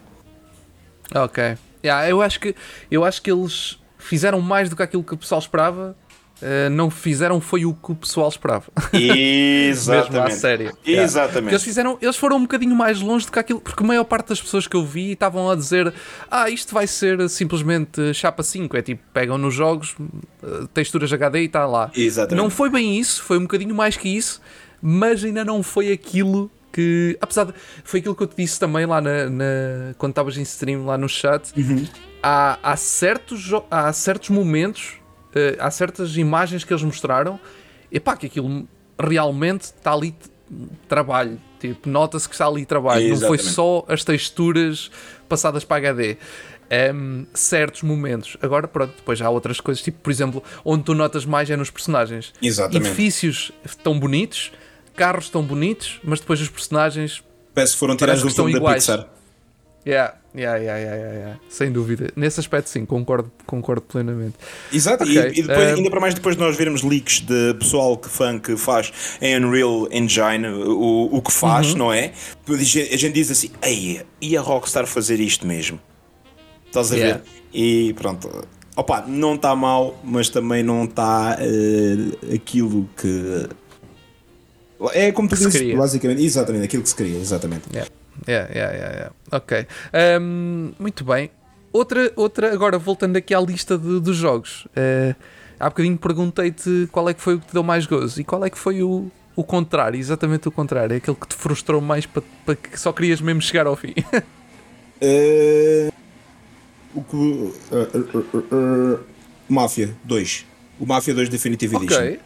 Ok, 1.14 1.58
yeah, 1.84 2.08
eu, 2.08 2.22
acho 2.22 2.40
que, 2.40 2.54
eu 2.90 3.04
acho 3.04 3.20
que 3.20 3.30
eles 3.30 3.78
fizeram 3.98 4.40
mais 4.40 4.70
do 4.70 4.76
que 4.76 4.82
aquilo 4.82 5.04
que 5.04 5.12
o 5.12 5.16
pessoal 5.18 5.38
esperava 5.38 5.94
Uh, 6.42 6.68
não 6.68 6.90
fizeram 6.90 7.40
foi 7.40 7.64
o 7.64 7.72
que 7.72 7.92
o 7.92 7.94
pessoal 7.94 8.28
esperava. 8.28 8.66
Exatamente. 8.92 10.12
Mesmo 10.12 10.26
à 10.26 10.30
série. 10.30 10.70
Exatamente. 10.84 11.52
Eles, 11.52 11.62
fizeram, 11.62 11.96
eles 12.02 12.16
foram 12.16 12.36
um 12.36 12.42
bocadinho 12.42 12.74
mais 12.74 13.00
longe 13.00 13.26
do 13.26 13.32
que 13.32 13.38
aquilo, 13.38 13.60
porque 13.60 13.82
a 13.82 13.86
maior 13.86 14.04
parte 14.04 14.28
das 14.28 14.40
pessoas 14.40 14.66
que 14.66 14.76
eu 14.76 14.84
vi 14.84 15.12
estavam 15.12 15.48
a 15.48 15.54
dizer: 15.54 15.94
Ah, 16.30 16.50
isto 16.50 16.74
vai 16.74 16.86
ser 16.86 17.28
simplesmente 17.28 18.12
chapa 18.12 18.42
5. 18.42 18.76
É 18.76 18.82
tipo, 18.82 19.02
pegam 19.12 19.38
nos 19.38 19.54
jogos, 19.54 19.94
eh, 20.42 20.66
texturas 20.74 21.12
HD 21.12 21.42
e 21.42 21.44
está 21.44 21.66
lá. 21.66 21.90
Exatamente. 21.94 22.42
Não 22.42 22.50
foi 22.50 22.68
bem 22.68 22.98
isso, 22.98 23.22
foi 23.22 23.38
um 23.38 23.42
bocadinho 23.42 23.74
mais 23.74 23.96
que 23.96 24.08
isso, 24.08 24.40
mas 24.82 25.24
ainda 25.24 25.44
não 25.44 25.62
foi 25.62 25.92
aquilo 25.92 26.50
que. 26.72 27.16
Apesar 27.20 27.44
de. 27.44 27.54
Foi 27.84 28.00
aquilo 28.00 28.14
que 28.14 28.22
eu 28.24 28.26
te 28.26 28.36
disse 28.36 28.58
também 28.58 28.84
lá 28.84 29.00
na, 29.00 29.30
na 29.30 29.44
quando 29.96 30.10
estavas 30.10 30.36
em 30.36 30.42
stream 30.42 30.84
lá 30.84 30.98
no 30.98 31.08
chat. 31.08 31.52
Uhum. 31.56 31.86
Há, 32.20 32.58
há, 32.62 32.76
certos, 32.76 33.52
há 33.70 33.92
certos 33.92 34.30
momentos 34.30 34.94
há 35.58 35.70
certas 35.70 36.16
imagens 36.16 36.64
que 36.64 36.72
eles 36.72 36.82
mostraram, 36.82 37.38
e 37.90 38.00
pá, 38.00 38.16
que 38.16 38.26
aquilo 38.26 38.68
realmente 38.98 39.62
está 39.62 39.92
ali 39.92 40.14
trabalho. 40.88 41.40
Tipo, 41.58 41.88
nota-se 41.88 42.28
que 42.28 42.34
está 42.34 42.46
ali 42.46 42.66
trabalho. 42.66 43.08
Não 43.08 43.26
foi 43.26 43.38
só 43.38 43.84
as 43.88 44.04
texturas 44.04 44.90
passadas 45.28 45.64
para 45.64 45.76
HD. 45.76 46.12
Um, 46.12 46.16
ehm, 46.70 47.26
certos 47.34 47.82
momentos. 47.82 48.36
Agora, 48.42 48.66
pronto, 48.68 48.94
depois 48.96 49.20
há 49.20 49.30
outras 49.30 49.60
coisas, 49.60 49.82
tipo, 49.82 49.98
por 50.00 50.10
exemplo, 50.10 50.42
onde 50.64 50.84
tu 50.84 50.94
notas 50.94 51.24
mais 51.24 51.48
é 51.50 51.56
nos 51.56 51.70
personagens. 51.70 52.32
Exatamente. 52.40 52.86
Edifícios 52.86 53.52
tão 53.82 53.98
bonitos, 53.98 54.52
carros 54.94 55.28
tão 55.28 55.42
bonitos, 55.42 56.00
mas 56.02 56.20
depois 56.20 56.40
os 56.40 56.48
personagens. 56.48 57.22
Parece 57.54 57.74
que 57.74 57.78
foram 57.78 57.96
tirados 57.96 58.22
do 58.22 58.30
filme 58.30 58.58
da 58.58 58.74
Pixar. 58.74 59.08
Yeah, 59.86 60.14
yeah, 60.34 60.56
yeah, 60.56 60.78
yeah, 60.78 61.12
yeah, 61.12 61.40
sem 61.50 61.70
dúvida. 61.70 62.10
Nesse 62.16 62.40
aspecto, 62.40 62.70
sim, 62.70 62.86
concordo, 62.86 63.30
concordo 63.44 63.82
plenamente. 63.82 64.34
Exato, 64.72 65.04
okay. 65.04 65.14
e, 65.14 65.40
e, 65.40 65.42
depois, 65.42 65.72
uh... 65.72 65.74
ainda 65.76 65.90
para 65.90 66.00
mais 66.00 66.14
depois 66.14 66.36
de 66.36 66.42
nós 66.42 66.56
vermos 66.56 66.82
leaks 66.82 67.20
de 67.20 67.54
pessoal 67.58 67.98
que 67.98 68.08
fã 68.08 68.38
que 68.38 68.56
faz 68.56 68.90
em 69.20 69.36
Unreal 69.36 69.86
Engine 69.90 70.48
o, 70.48 71.10
o 71.12 71.20
que 71.20 71.30
faz, 71.30 71.72
uhum. 71.72 71.78
não 71.78 71.92
é? 71.92 72.12
A 72.48 72.56
gente 72.96 73.12
diz 73.12 73.30
assim, 73.30 73.50
ei, 73.62 74.00
e 74.22 74.36
a 74.36 74.40
Rockstar 74.40 74.86
fazer 74.86 75.20
isto 75.20 75.46
mesmo? 75.46 75.78
Estás 76.66 76.90
a 76.90 76.96
yeah. 76.96 77.18
ver? 77.18 77.24
E 77.52 77.92
pronto. 77.92 78.48
Opa, 78.76 79.04
não 79.06 79.34
está 79.34 79.54
mal, 79.54 80.00
mas 80.02 80.30
também 80.30 80.62
não 80.62 80.84
está 80.84 81.38
uh, 81.38 82.34
aquilo 82.34 82.88
que. 82.96 83.48
É 84.92 85.12
como 85.12 85.28
tu 85.28 85.36
dizes, 85.36 85.76
basicamente, 85.76 86.24
exatamente, 86.24 86.64
aquilo 86.64 86.82
que 86.82 86.88
se 86.88 86.96
queria, 86.96 87.18
exatamente. 87.18 87.64
Yeah. 87.70 87.88
Yeah, 88.26 88.50
yeah, 88.52 88.72
yeah, 88.72 88.94
yeah. 88.94 89.12
Ok. 89.32 89.66
Um, 90.20 90.72
muito 90.78 91.04
bem. 91.04 91.30
Outra, 91.72 92.12
outra, 92.14 92.52
agora 92.52 92.78
voltando 92.78 93.16
aqui 93.16 93.34
à 93.34 93.40
lista 93.40 93.76
de, 93.76 94.00
dos 94.00 94.16
jogos. 94.16 94.66
Uh, 94.66 95.14
há 95.58 95.68
bocadinho 95.68 95.98
perguntei-te 95.98 96.88
qual 96.92 97.08
é 97.08 97.14
que 97.14 97.20
foi 97.20 97.34
o 97.34 97.40
que 97.40 97.46
te 97.46 97.52
deu 97.52 97.62
mais 97.62 97.86
gozo 97.86 98.20
e 98.20 98.24
qual 98.24 98.44
é 98.44 98.50
que 98.50 98.58
foi 98.58 98.82
o, 98.82 99.10
o 99.34 99.42
contrário, 99.42 99.98
exatamente 99.98 100.46
o 100.46 100.52
contrário, 100.52 100.94
é 100.94 100.98
aquele 100.98 101.16
que 101.16 101.26
te 101.26 101.34
frustrou 101.34 101.80
mais 101.80 102.06
para, 102.06 102.22
para 102.46 102.54
que 102.54 102.78
só 102.78 102.92
querias 102.92 103.20
mesmo 103.20 103.42
chegar 103.42 103.66
ao 103.66 103.74
fim. 103.76 103.94
uh, 105.02 105.92
o 106.94 107.02
que. 107.02 107.16
Uh, 107.16 109.00
Máfia 109.48 109.94
2. 110.04 110.46
O 110.78 110.86
Máfia 110.86 111.14
2 111.14 111.28
Definitive 111.28 111.76
Edition. 111.76 112.00
Ok. 112.00 112.20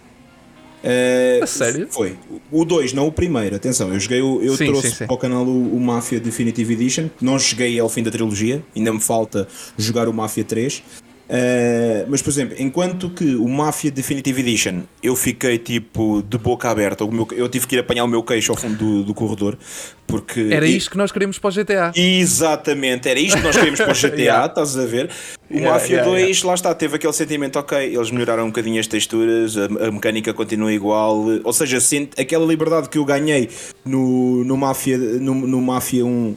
A 1.42 1.46
sério? 1.46 1.88
Foi. 1.90 2.16
O 2.50 2.64
2, 2.64 2.92
não 2.92 3.06
o 3.06 3.12
primeiro, 3.12 3.56
atenção. 3.56 3.92
Eu 3.92 4.00
joguei, 4.00 4.20
eu 4.20 4.56
sim, 4.56 4.66
trouxe 4.66 4.90
sim, 4.90 4.96
sim. 4.96 5.06
para 5.06 5.14
o 5.14 5.18
canal 5.18 5.44
o, 5.44 5.76
o, 5.76 5.80
Mafia 5.80 6.20
Definitive 6.20 6.74
Edition. 6.74 7.08
Não 7.20 7.38
cheguei 7.38 7.78
ao 7.78 7.88
fim 7.88 8.02
da 8.02 8.10
trilogia, 8.10 8.62
ainda 8.74 8.92
me 8.92 9.00
falta 9.00 9.48
jogar 9.76 10.08
o 10.08 10.12
Mafia 10.12 10.44
3. 10.44 10.82
Uh, 11.28 12.08
mas, 12.08 12.22
por 12.22 12.30
exemplo, 12.30 12.56
enquanto 12.58 13.10
que 13.10 13.34
o 13.36 13.46
Mafia 13.46 13.90
Definitive 13.90 14.40
Edition 14.40 14.82
eu 15.02 15.14
fiquei 15.14 15.58
tipo 15.58 16.22
de 16.22 16.38
boca 16.38 16.70
aberta, 16.70 17.06
meu, 17.06 17.28
eu 17.32 17.48
tive 17.48 17.66
que 17.66 17.76
ir 17.76 17.80
apanhar 17.80 18.04
o 18.04 18.08
meu 18.08 18.22
queixo 18.22 18.50
ao 18.50 18.56
fundo 18.56 18.76
do, 18.76 19.04
do 19.04 19.14
corredor. 19.14 19.58
Porque, 20.06 20.48
era 20.50 20.66
isto 20.66 20.90
que 20.90 20.96
nós 20.96 21.12
queríamos 21.12 21.38
para 21.38 21.50
o 21.50 21.52
GTA. 21.52 21.92
Exatamente, 21.94 23.10
era 23.10 23.20
isto 23.20 23.36
que 23.36 23.44
nós 23.44 23.54
queríamos 23.54 23.78
para 23.78 23.92
o 23.92 23.94
GTA, 23.94 24.16
yeah. 24.16 24.46
estás 24.46 24.78
a 24.78 24.86
ver? 24.86 25.10
O 25.50 25.54
yeah, 25.54 25.70
Mafia 25.70 25.96
yeah, 25.96 26.10
2, 26.10 26.22
yeah. 26.22 26.46
lá 26.48 26.54
está, 26.54 26.74
teve 26.74 26.96
aquele 26.96 27.12
sentimento, 27.12 27.58
ok, 27.58 27.94
eles 27.94 28.10
melhoraram 28.10 28.44
um 28.44 28.46
bocadinho 28.46 28.80
as 28.80 28.86
texturas, 28.86 29.54
a, 29.58 29.66
a 29.86 29.90
mecânica 29.90 30.32
continua 30.32 30.72
igual, 30.72 31.26
ou 31.44 31.52
seja, 31.52 31.78
sente, 31.78 32.18
aquela 32.18 32.46
liberdade 32.46 32.88
que 32.88 32.96
eu 32.96 33.04
ganhei 33.04 33.50
no, 33.84 34.44
no, 34.44 34.56
Mafia, 34.56 34.96
no, 34.96 35.34
no 35.34 35.60
Mafia 35.60 36.06
1 36.06 36.08
uh, 36.08 36.36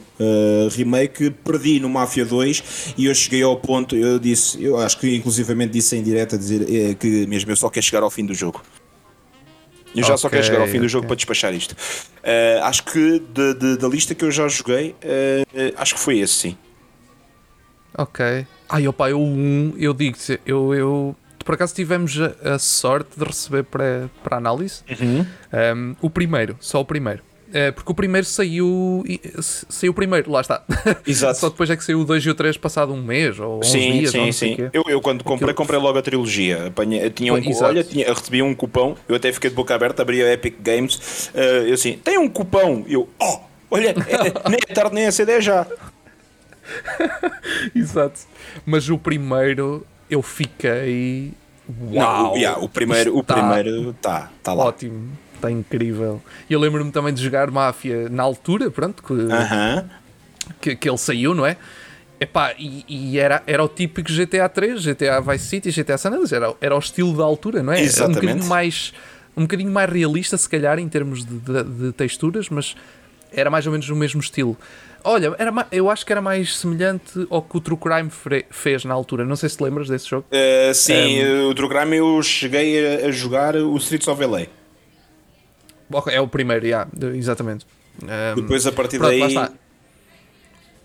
Remake, 0.76 1.30
perdi 1.30 1.80
no 1.80 1.88
Mafia 1.88 2.26
2 2.26 2.94
e 2.98 3.06
eu 3.06 3.14
cheguei 3.14 3.42
ao 3.42 3.56
ponto, 3.56 3.96
eu 3.96 4.18
disse, 4.18 4.62
eu 4.62 4.81
acho 4.84 4.98
que 4.98 5.14
inclusivamente 5.14 5.72
disse 5.72 5.96
em 5.96 6.02
direto 6.02 6.34
a 6.34 6.38
dizer 6.38 6.62
é, 6.62 6.94
que 6.94 7.26
mesmo 7.26 7.50
eu 7.50 7.56
só 7.56 7.68
quero 7.68 7.84
chegar 7.84 8.02
ao 8.02 8.10
fim 8.10 8.24
do 8.24 8.34
jogo. 8.34 8.62
Eu 9.94 10.02
já 10.02 10.08
okay, 10.08 10.18
só 10.18 10.28
quero 10.30 10.44
chegar 10.44 10.60
ao 10.60 10.66
fim 10.66 10.80
do 10.80 10.88
jogo 10.88 11.06
para 11.06 11.16
despachar 11.16 11.52
isto. 11.52 11.72
Uh, 11.72 12.62
acho 12.62 12.82
que 12.84 13.18
de, 13.18 13.54
de, 13.54 13.76
da 13.76 13.88
lista 13.88 14.14
que 14.14 14.24
eu 14.24 14.30
já 14.30 14.48
joguei, 14.48 14.90
uh, 14.90 15.74
acho 15.76 15.94
que 15.94 16.00
foi 16.00 16.18
esse 16.18 16.34
sim. 16.34 16.56
Ok. 17.96 18.46
Ai, 18.68 18.88
opa, 18.88 19.10
eu 19.10 19.20
um, 19.20 19.74
eu 19.76 19.92
digo-te, 19.92 20.40
eu, 20.46 20.74
eu 20.74 21.16
por 21.44 21.54
acaso 21.54 21.74
tivemos 21.74 22.18
a, 22.18 22.54
a, 22.54 22.58
sorte 22.58 23.18
de 23.18 23.24
receber 23.24 23.64
para, 23.64 24.08
para 24.24 24.38
análise 24.38 24.82
uhum. 24.88 25.26
um, 25.76 25.96
o 26.00 26.08
primeiro, 26.08 26.56
só 26.58 26.80
o 26.80 26.84
primeiro. 26.84 27.22
É, 27.52 27.70
porque 27.70 27.92
o 27.92 27.94
primeiro 27.94 28.26
saiu. 28.26 29.04
Saiu 29.40 29.92
primeiro, 29.92 30.30
lá 30.30 30.40
está. 30.40 30.62
Exato. 31.06 31.38
Só 31.40 31.50
depois 31.50 31.68
é 31.68 31.76
que 31.76 31.84
saiu 31.84 32.00
o 32.00 32.04
2 32.04 32.24
e 32.24 32.30
o 32.30 32.34
3 32.34 32.56
passado 32.56 32.92
um 32.92 33.02
mês 33.02 33.38
ou 33.38 33.62
sim, 33.62 33.98
dias. 33.98 34.10
Sim, 34.10 34.32
sim, 34.32 34.56
Eu, 34.72 34.84
eu 34.88 35.00
quando 35.00 35.22
comprei, 35.22 35.50
Aquilo... 35.50 35.54
comprei 35.54 35.78
logo 35.78 35.98
a 35.98 36.02
trilogia. 36.02 36.68
Apanhei, 36.68 37.10
tinha 37.10 37.34
um, 37.34 37.40
olha, 37.62 37.84
tinha, 37.84 38.06
recebi 38.12 38.42
um 38.42 38.54
cupão, 38.54 38.96
eu 39.06 39.16
até 39.16 39.30
fiquei 39.32 39.50
de 39.50 39.56
boca 39.56 39.74
aberta, 39.74 40.00
abri 40.02 40.22
a 40.22 40.32
Epic 40.32 40.56
Games. 40.60 41.30
Uh, 41.34 41.66
eu 41.66 41.74
assim, 41.74 41.98
tem 42.02 42.16
um 42.18 42.28
cupão. 42.28 42.84
Eu, 42.88 43.08
oh, 43.20 43.40
olha, 43.70 43.90
é, 43.90 43.94
nem 44.48 44.58
é 44.68 44.74
tarde 44.74 44.94
nem 44.94 45.04
é 45.04 45.10
CD 45.10 45.40
já. 45.42 45.66
Exato. 47.76 48.20
Mas 48.64 48.88
o 48.88 48.96
primeiro 48.96 49.86
eu 50.08 50.22
fiquei. 50.22 51.32
Uau! 51.92 52.30
Não, 52.30 52.36
yeah, 52.36 52.58
o 52.58 52.68
primeiro, 52.68 53.16
o 53.16 53.22
primeiro 53.22 53.90
está 53.90 54.30
tá 54.42 54.54
lá. 54.54 54.64
Ótimo 54.64 55.21
está 55.42 55.50
incrível. 55.50 56.22
E 56.48 56.52
eu 56.52 56.60
lembro-me 56.60 56.92
também 56.92 57.12
de 57.12 57.22
jogar 57.22 57.50
Máfia 57.50 58.08
na 58.08 58.22
altura, 58.22 58.70
pronto, 58.70 59.02
que, 59.02 59.12
uh 59.12 59.28
-huh. 59.28 59.84
que, 60.60 60.76
que, 60.76 60.88
ele 60.88 60.98
saiu, 60.98 61.34
não 61.34 61.44
é? 61.44 61.56
Epá, 62.20 62.54
e, 62.56 62.84
e 62.88 63.18
era, 63.18 63.42
era 63.46 63.64
o 63.64 63.68
típico 63.68 64.12
GTA 64.12 64.48
3, 64.48 64.84
GTA 64.84 65.20
Vice 65.20 65.46
City, 65.46 65.70
GTA 65.72 65.98
San 65.98 66.10
Andreas, 66.10 66.32
era, 66.32 66.54
era 66.60 66.76
o 66.76 66.78
estilo 66.78 67.16
da 67.16 67.24
altura, 67.24 67.62
não 67.62 67.72
é? 67.72 67.82
Exatamente. 67.82 68.18
Um 68.18 68.20
bocadinho 68.20 68.48
mais, 68.48 68.94
um 69.36 69.42
bocadinho 69.42 69.72
mais 69.72 69.90
realista, 69.90 70.36
se 70.36 70.48
calhar, 70.48 70.78
em 70.78 70.88
termos 70.88 71.24
de, 71.24 71.38
de, 71.38 71.64
de 71.64 71.92
texturas, 71.92 72.48
mas 72.48 72.76
era 73.32 73.50
mais 73.50 73.66
ou 73.66 73.72
menos 73.72 73.88
o 73.88 73.96
mesmo 73.96 74.20
estilo. 74.20 74.56
Olha, 75.04 75.34
era, 75.36 75.66
eu 75.72 75.90
acho 75.90 76.06
que 76.06 76.12
era 76.12 76.22
mais 76.22 76.56
semelhante 76.56 77.26
ao 77.28 77.42
que 77.42 77.56
o 77.56 77.60
True 77.60 77.76
Crime 77.76 78.10
fez 78.50 78.84
na 78.84 78.94
altura. 78.94 79.24
Não 79.24 79.34
sei 79.34 79.48
se 79.48 79.56
te 79.56 79.64
lembras 79.64 79.88
desse 79.88 80.08
jogo. 80.08 80.24
Uh, 80.30 80.72
sim, 80.72 81.24
um, 81.24 81.48
o 81.48 81.54
True 81.54 81.68
Crime 81.68 81.96
eu 81.96 82.22
cheguei 82.22 83.04
a, 83.04 83.10
jogar 83.10 83.56
o 83.56 83.76
Streets 83.78 84.06
of 84.06 84.24
LA. 84.24 84.46
É 86.08 86.20
o 86.20 86.28
primeiro, 86.28 86.66
yeah, 86.66 86.88
exatamente. 87.14 87.66
Um, 88.02 88.40
Depois 88.40 88.66
a 88.66 88.72
partir 88.72 88.98
pronto, 88.98 89.10
daí. 89.10 89.48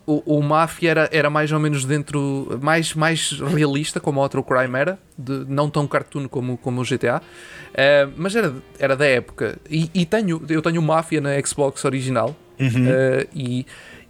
O, 0.05 0.37
o 0.37 0.41
Mafia 0.41 0.89
era, 0.91 1.09
era 1.11 1.29
mais 1.29 1.51
ou 1.51 1.59
menos 1.59 1.83
dentro. 1.83 2.57
Mais, 2.61 2.93
mais 2.93 3.31
realista, 3.31 3.99
como 3.99 4.23
o 4.23 4.29
True 4.29 4.43
Crime 4.43 4.77
era. 4.77 4.97
De, 5.17 5.45
não 5.49 5.69
tão 5.69 5.85
cartoon 5.85 6.29
como, 6.29 6.57
como 6.57 6.81
o 6.81 6.83
GTA. 6.85 7.21
Uh, 7.21 8.13
mas 8.15 8.35
era, 8.35 8.55
era 8.79 8.95
da 8.95 9.05
época. 9.05 9.59
E, 9.69 9.89
e, 9.93 10.05
tenho, 10.05 10.41
eu 10.47 10.61
tenho 10.61 10.79
o 10.79 10.83
Mafia 10.83 11.19
na 11.19 11.31
Xbox 11.45 11.83
original. 11.83 12.35
Uhum. 12.57 12.67
Uh, 12.67 13.27
e 13.35 13.65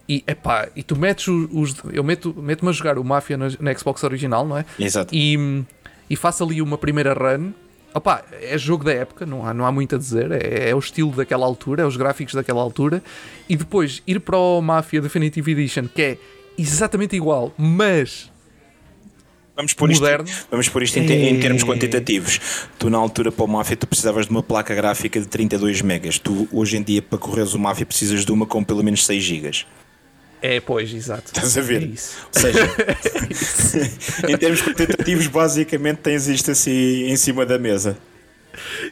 e, 0.10 0.24
epá, 0.26 0.70
e 0.74 0.84
tu 0.84 0.96
metes 0.96 1.28
os. 1.28 1.76
eu 1.92 2.04
meto, 2.04 2.34
meto-me 2.38 2.70
a 2.70 2.74
jogar 2.74 2.98
o 2.98 3.04
Mafia 3.04 3.36
na, 3.36 3.48
na, 3.60 3.74
Xbox 3.74 4.04
original, 4.04 4.48
não 4.48 4.58
é? 4.58 4.66
Exato. 4.80 5.14
E, 5.14 5.64
e 6.10 6.16
faço 6.16 6.44
ali 6.44 6.62
uma 6.62 6.78
primeira 6.78 7.14
run. 7.14 7.52
Opa, 7.94 8.24
é 8.42 8.58
jogo 8.58 8.84
da 8.84 8.94
época, 8.94 9.26
não 9.26 9.46
há, 9.46 9.54
não 9.54 9.66
há 9.66 9.72
muito 9.72 9.96
a 9.96 9.98
dizer. 9.98 10.32
É, 10.32 10.70
é 10.70 10.76
o 10.76 10.80
estilo 10.80 11.12
daquela 11.12 11.46
altura, 11.46 11.84
é 11.84 11.86
os 11.86 11.98
gráficos 11.98 12.34
daquela 12.34 12.62
altura. 12.62 13.02
E 13.50 13.56
depois 13.56 14.04
ir 14.06 14.20
para 14.20 14.38
o 14.38 14.62
Mafia 14.62 15.02
Definitive 15.02 15.52
Edition, 15.52 15.88
que 15.88 16.02
é 16.02 16.18
exatamente 16.58 17.16
igual, 17.16 17.54
mas 17.58 18.30
Vamos 19.58 19.74
pôr 19.74 19.90
Moderno. 19.90 20.30
isto, 20.30 20.48
vamos 20.52 20.70
pôr 20.70 20.84
isto 20.84 21.00
em, 21.00 21.12
em, 21.12 21.40
termos 21.40 21.64
quantitativos. 21.64 22.40
Tu, 22.78 22.92
na 22.92 22.98
altura, 23.00 23.32
para 23.32 23.44
o 23.44 23.48
Mafia, 23.48 23.76
tu 23.76 23.88
precisavas 23.88 24.28
de 24.28 24.32
uma 24.32 24.44
placa 24.44 24.76
gráfica 24.76 25.20
de 25.20 25.26
32 25.28 25.82
megas. 25.82 26.20
Tu, 26.20 26.48
hoje 26.52 26.78
em 26.78 26.84
dia, 26.84 27.02
para 27.02 27.18
correres 27.18 27.56
o 27.56 27.60
Mafia, 27.60 27.84
precisas 27.84 28.24
de 28.24 28.32
uma 28.32 28.46
com 28.46 28.64
pelo 28.64 28.84
menos 28.84 29.04
6 29.04 29.24
gigas. 29.24 29.66
É, 30.42 30.60
pois, 30.60 30.94
exato. 30.94 31.24
Estás 31.28 31.58
a 31.58 31.62
ver? 31.62 31.82
É 31.82 31.86
isso. 31.86 32.18
Ou 32.36 32.42
seja, 32.42 32.60
é 34.28 34.32
em 34.32 34.38
termos 34.38 34.62
quantitativos, 34.62 35.28
basicamente 35.28 35.98
tens 35.98 36.28
isto 36.28 36.52
assim 36.52 37.08
em 37.08 37.16
cima 37.16 37.46
da 37.46 37.58
mesa. 37.58 37.98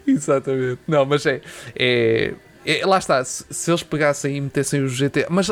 Exatamente. 0.06 0.80
Não, 0.88 1.06
mas 1.06 1.26
é. 1.26 1.42
é, 1.76 2.34
é 2.66 2.86
lá 2.86 2.98
está. 2.98 3.24
Se, 3.24 3.46
se, 3.50 3.70
eles 3.70 3.84
pegassem 3.84 4.38
e 4.38 4.42
metessem 4.42 4.82
o 4.82 4.90
GT. 4.90 5.28
Mas 5.30 5.52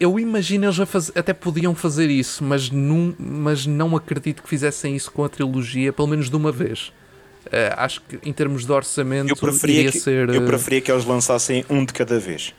eu 0.00 0.18
imagino 0.18 0.66
eles 0.66 0.76
faz, 0.88 1.12
até 1.14 1.32
podiam 1.32 1.74
fazer 1.74 2.10
isso, 2.10 2.42
mas, 2.42 2.70
num, 2.70 3.14
mas 3.18 3.66
não 3.66 3.94
acredito 3.94 4.42
que 4.42 4.48
fizessem 4.48 4.96
isso 4.96 5.10
com 5.12 5.24
a 5.24 5.28
trilogia, 5.28 5.92
pelo 5.92 6.08
menos 6.08 6.28
de 6.28 6.36
uma 6.36 6.50
vez. 6.50 6.92
Uh, 7.46 7.74
acho 7.76 8.00
que 8.02 8.18
em 8.22 8.32
termos 8.32 8.64
de 8.64 8.72
orçamento 8.72 9.28
eu 9.28 9.36
preferia 9.36 9.90
que, 9.90 9.98
ser. 9.98 10.28
Eu 10.30 10.44
preferia 10.44 10.80
que 10.80 10.90
eles 10.90 11.04
lançassem 11.04 11.64
um 11.68 11.84
de 11.84 11.92
cada 11.92 12.18
vez. 12.18 12.54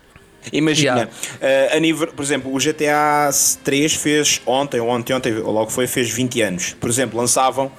Imagina, 0.52 1.10
yeah. 1.42 1.74
uh, 1.74 1.78
a 1.78 1.80
nível, 1.80 2.08
por 2.08 2.24
exemplo, 2.24 2.54
o 2.54 2.58
GTA 2.58 3.30
3 3.64 3.94
fez 3.94 4.42
ontem, 4.46 4.80
ou 4.80 4.90
ontem, 4.90 5.14
ontem, 5.14 5.38
ou 5.38 5.52
logo 5.52 5.70
foi, 5.70 5.88
fez 5.88 6.10
20 6.10 6.42
anos. 6.42 6.76
Por 6.80 6.90
exemplo, 6.90 7.20
lançavam 7.20 7.72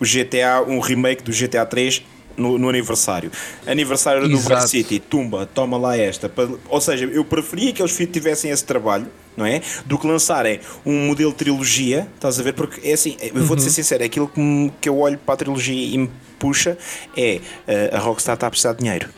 o 0.00 0.04
GTA, 0.04 0.62
um 0.66 0.80
remake 0.80 1.22
do 1.22 1.30
GTA 1.30 1.64
3 1.66 2.02
no, 2.36 2.58
no, 2.58 2.68
aniversário. 2.68 3.30
Aniversário 3.66 4.24
Exato. 4.24 4.48
do 4.48 4.60
Vice 4.60 4.68
City, 4.68 4.98
tumba, 4.98 5.46
toma 5.46 5.76
lá 5.76 5.96
esta. 5.96 6.32
Ou 6.68 6.80
seja, 6.80 7.04
eu 7.04 7.24
preferia 7.24 7.72
que 7.72 7.82
eles 7.82 7.96
tivessem 7.96 8.50
esse 8.50 8.64
trabalho, 8.64 9.06
não 9.36 9.44
é? 9.44 9.60
Do 9.84 9.98
que 9.98 10.06
lançarem 10.06 10.60
um 10.84 11.06
modelo 11.06 11.32
trilogia, 11.32 12.08
estás 12.14 12.40
a 12.40 12.42
ver? 12.42 12.54
Porque 12.54 12.88
é 12.88 12.94
assim, 12.94 13.16
eu 13.20 13.44
vou-te 13.44 13.62
uhum. 13.62 13.68
ser 13.68 13.70
sincero, 13.70 14.04
aquilo 14.04 14.26
que, 14.26 14.40
me, 14.40 14.72
que 14.80 14.88
eu 14.88 14.98
olho 14.98 15.18
para 15.18 15.34
a 15.34 15.36
trilogia 15.36 15.94
e 15.94 15.98
me 15.98 16.10
puxa 16.38 16.78
é 17.16 17.40
uh, 17.68 17.96
a 17.96 17.98
Rockstar 17.98 18.34
está 18.34 18.46
a 18.46 18.50
precisar 18.50 18.72
de 18.72 18.78
dinheiro. 18.78 19.08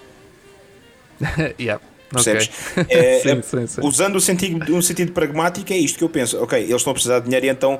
yeah. 1.60 1.80
Percebes? 2.12 2.50
Okay. 2.76 2.96
É, 2.96 3.20
sim, 3.22 3.30
é, 3.30 3.42
sim, 3.42 3.66
sim. 3.66 3.80
Usando 3.82 4.16
o 4.16 4.20
sentido, 4.20 4.74
um 4.74 4.82
sentido 4.82 5.12
pragmático, 5.12 5.72
é 5.72 5.76
isto 5.76 5.98
que 5.98 6.04
eu 6.04 6.08
penso. 6.08 6.42
Ok, 6.42 6.58
eles 6.58 6.76
estão 6.76 6.90
a 6.90 6.94
precisar 6.94 7.18
de 7.20 7.24
dinheiro 7.24 7.46
e 7.46 7.48
então 7.48 7.78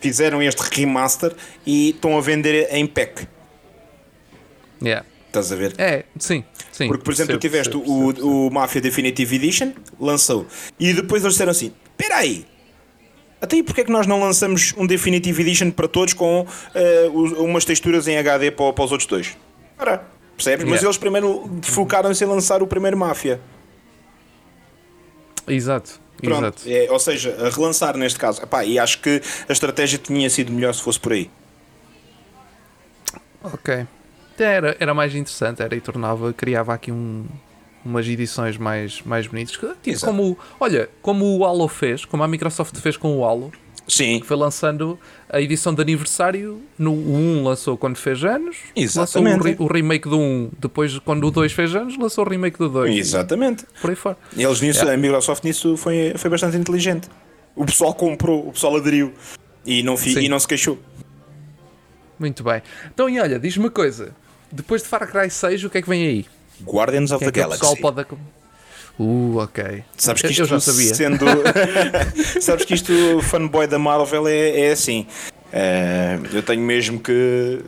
fizeram 0.00 0.42
este 0.42 0.60
remaster 0.60 1.32
e 1.66 1.90
estão 1.90 2.16
a 2.16 2.20
vender 2.20 2.68
em 2.72 2.86
pack. 2.86 3.26
Yeah. 4.82 5.06
Estás 5.26 5.52
a 5.52 5.56
ver? 5.56 5.74
É, 5.78 6.04
sim, 6.18 6.42
sim. 6.72 6.88
Porque, 6.88 7.04
por 7.04 7.12
exemplo, 7.12 7.34
tu 7.34 7.40
tiveste 7.40 7.76
o, 7.76 8.46
o 8.46 8.50
Mafia 8.50 8.80
Definitive 8.80 9.36
Edition, 9.36 9.72
lançou, 10.00 10.44
e 10.78 10.92
depois 10.92 11.22
eles 11.22 11.34
disseram 11.34 11.52
assim: 11.52 11.72
espera 11.96 12.16
aí, 12.16 12.44
até 13.40 13.56
aí 13.56 13.62
porque 13.62 13.82
é 13.82 13.84
que 13.84 13.92
nós 13.92 14.06
não 14.08 14.20
lançamos 14.20 14.74
um 14.76 14.86
Definitive 14.86 15.40
Edition 15.42 15.70
para 15.70 15.86
todos 15.86 16.14
com 16.14 16.42
uh, 16.42 17.44
umas 17.44 17.64
texturas 17.64 18.08
em 18.08 18.18
HD 18.18 18.50
para, 18.50 18.72
para 18.72 18.84
os 18.84 18.90
outros 18.90 19.08
dois? 19.08 19.36
Ora, 19.78 20.04
Percebes? 20.40 20.64
Yeah. 20.64 20.70
Mas 20.70 20.82
eles 20.82 20.96
primeiro 20.96 21.50
focaram-se 21.62 22.24
em 22.24 22.26
lançar 22.26 22.62
o 22.62 22.66
primeiro 22.66 22.96
Máfia. 22.96 23.40
Exato. 25.46 26.00
Pronto, 26.22 26.40
Exato. 26.40 26.62
É, 26.66 26.90
ou 26.90 26.98
seja, 26.98 27.36
a 27.40 27.50
relançar 27.50 27.96
neste 27.96 28.18
caso. 28.18 28.42
Epá, 28.42 28.64
e 28.64 28.78
acho 28.78 29.00
que 29.00 29.22
a 29.48 29.52
estratégia 29.52 29.98
tinha 29.98 30.28
sido 30.28 30.52
melhor 30.52 30.74
se 30.74 30.82
fosse 30.82 30.98
por 31.00 31.12
aí. 31.12 31.30
Ok. 33.42 33.86
Era, 34.38 34.76
era 34.80 34.94
mais 34.94 35.14
interessante, 35.14 35.62
era 35.62 35.74
e 35.76 35.80
tornava, 35.82 36.32
criava 36.32 36.72
aqui 36.72 36.90
um, 36.90 37.26
umas 37.84 38.06
edições 38.06 38.56
mais, 38.56 39.02
mais 39.02 39.26
bonitas. 39.26 39.58
Tipo, 39.82 40.00
como, 40.00 40.38
olha, 40.58 40.88
como 41.02 41.36
o 41.36 41.44
Halo 41.44 41.68
fez, 41.68 42.06
como 42.06 42.22
a 42.22 42.28
Microsoft 42.28 42.74
fez 42.78 42.96
com 42.96 43.18
o 43.18 43.24
Halo, 43.24 43.52
Sim. 43.90 44.20
Que 44.20 44.26
foi 44.26 44.36
lançando 44.36 44.98
a 45.32 45.40
edição 45.40 45.72
de 45.72 45.80
aniversário. 45.80 46.60
No, 46.78 46.92
o 46.92 47.14
1 47.14 47.44
lançou 47.44 47.76
quando 47.76 47.96
fez 47.96 48.24
anos. 48.24 48.56
Exatamente. 48.74 49.36
Lançou 49.36 49.42
o, 49.42 49.44
re, 49.44 49.56
o, 49.58 49.66
remake 49.66 50.08
do 50.08 50.18
1. 50.18 50.50
Depois, 50.58 50.98
quando 50.98 51.26
o 51.26 51.30
2 51.30 51.52
fez 51.52 51.74
anos, 51.74 51.96
lançou 51.96 52.24
o 52.24 52.28
remake 52.28 52.58
do 52.58 52.68
2. 52.68 52.96
Exatamente. 52.96 53.64
Por 53.80 53.90
aí 53.90 53.96
fora. 53.96 54.16
E 54.36 54.42
eles 54.42 54.60
nisso, 54.60 54.80
yeah. 54.80 54.94
a 54.94 54.96
Microsoft 54.96 55.44
nisso 55.44 55.76
foi, 55.76 56.12
foi 56.16 56.30
bastante 56.30 56.56
inteligente. 56.56 57.08
O 57.54 57.64
pessoal 57.64 57.94
comprou, 57.94 58.48
o 58.48 58.52
pessoal 58.52 58.76
aderiu. 58.76 59.12
E 59.64 59.82
não, 59.82 59.96
fi, 59.96 60.18
e 60.18 60.28
não 60.28 60.38
se 60.38 60.48
queixou. 60.48 60.78
Muito 62.18 62.42
bem. 62.42 62.62
Então, 62.92 63.08
e 63.08 63.18
olha, 63.20 63.38
diz-me 63.38 63.64
uma 63.64 63.70
coisa. 63.70 64.14
Depois 64.52 64.82
de 64.82 64.88
Far 64.88 65.10
Cry 65.10 65.30
6, 65.30 65.64
o 65.64 65.70
que 65.70 65.78
é 65.78 65.82
que 65.82 65.88
vem 65.88 66.06
aí? 66.06 66.26
Guardians 66.64 67.12
of 67.12 67.24
que 67.24 67.30
the 67.30 67.40
é 67.40 67.42
Galaxy. 67.42 67.80
Uh, 69.00 69.38
ok. 69.38 69.82
Sabes 69.96 70.20
que 70.20 70.28
isto 70.28 70.42
eu 70.42 70.46
já 70.46 70.60
sabia. 70.60 70.94
sendo. 70.94 71.24
sabes 72.38 72.66
que 72.66 72.74
isto, 72.74 72.92
fanboy 73.22 73.66
da 73.66 73.78
Marvel, 73.78 74.28
é, 74.28 74.66
é 74.66 74.72
assim. 74.72 75.06
Uh, 75.50 76.36
eu 76.36 76.42
tenho 76.42 76.60
mesmo 76.60 77.00
que. 77.00 77.60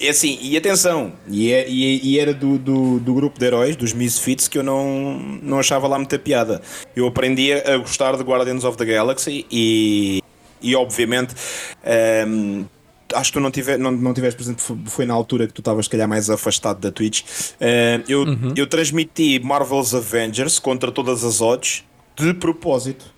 É 0.00 0.08
assim, 0.08 0.38
e 0.40 0.56
atenção, 0.56 1.12
e, 1.28 1.52
é, 1.52 1.68
e, 1.68 2.14
e 2.14 2.18
era 2.18 2.32
do, 2.32 2.56
do, 2.56 2.98
do, 2.98 3.12
grupo 3.12 3.38
de 3.38 3.44
heróis, 3.44 3.76
dos 3.76 3.92
Misfits, 3.92 4.48
que 4.48 4.56
eu 4.56 4.62
não, 4.62 5.18
não 5.42 5.58
achava 5.58 5.86
lá 5.86 5.98
muita 5.98 6.18
piada. 6.18 6.62
Eu 6.96 7.06
aprendi 7.06 7.52
a 7.52 7.76
gostar 7.76 8.16
de 8.16 8.22
Guardians 8.22 8.64
of 8.64 8.78
the 8.78 8.86
Galaxy 8.86 9.44
e, 9.50 10.22
e 10.62 10.74
obviamente, 10.74 11.34
um, 11.34 11.90
ehm, 11.90 12.64
acho 13.14 13.32
que 13.32 13.38
tu 13.38 13.42
não, 13.42 13.50
tive, 13.50 13.76
não, 13.76 13.90
não 13.90 14.12
tiveste 14.12 14.36
presente, 14.36 14.62
foi 14.86 15.06
na 15.06 15.14
altura 15.14 15.46
que 15.46 15.52
tu 15.52 15.60
estavas, 15.60 15.86
se 15.86 15.90
calhar, 15.90 16.08
mais 16.08 16.28
afastado 16.28 16.80
da 16.80 16.90
Twitch. 16.90 17.22
Uh, 17.22 18.04
eu, 18.08 18.22
uhum. 18.22 18.54
eu 18.56 18.66
transmiti 18.66 19.40
Marvel's 19.40 19.94
Avengers 19.94 20.58
contra 20.58 20.90
todas 20.90 21.24
as 21.24 21.40
odds 21.40 21.84
de 22.16 22.34
propósito. 22.34 23.12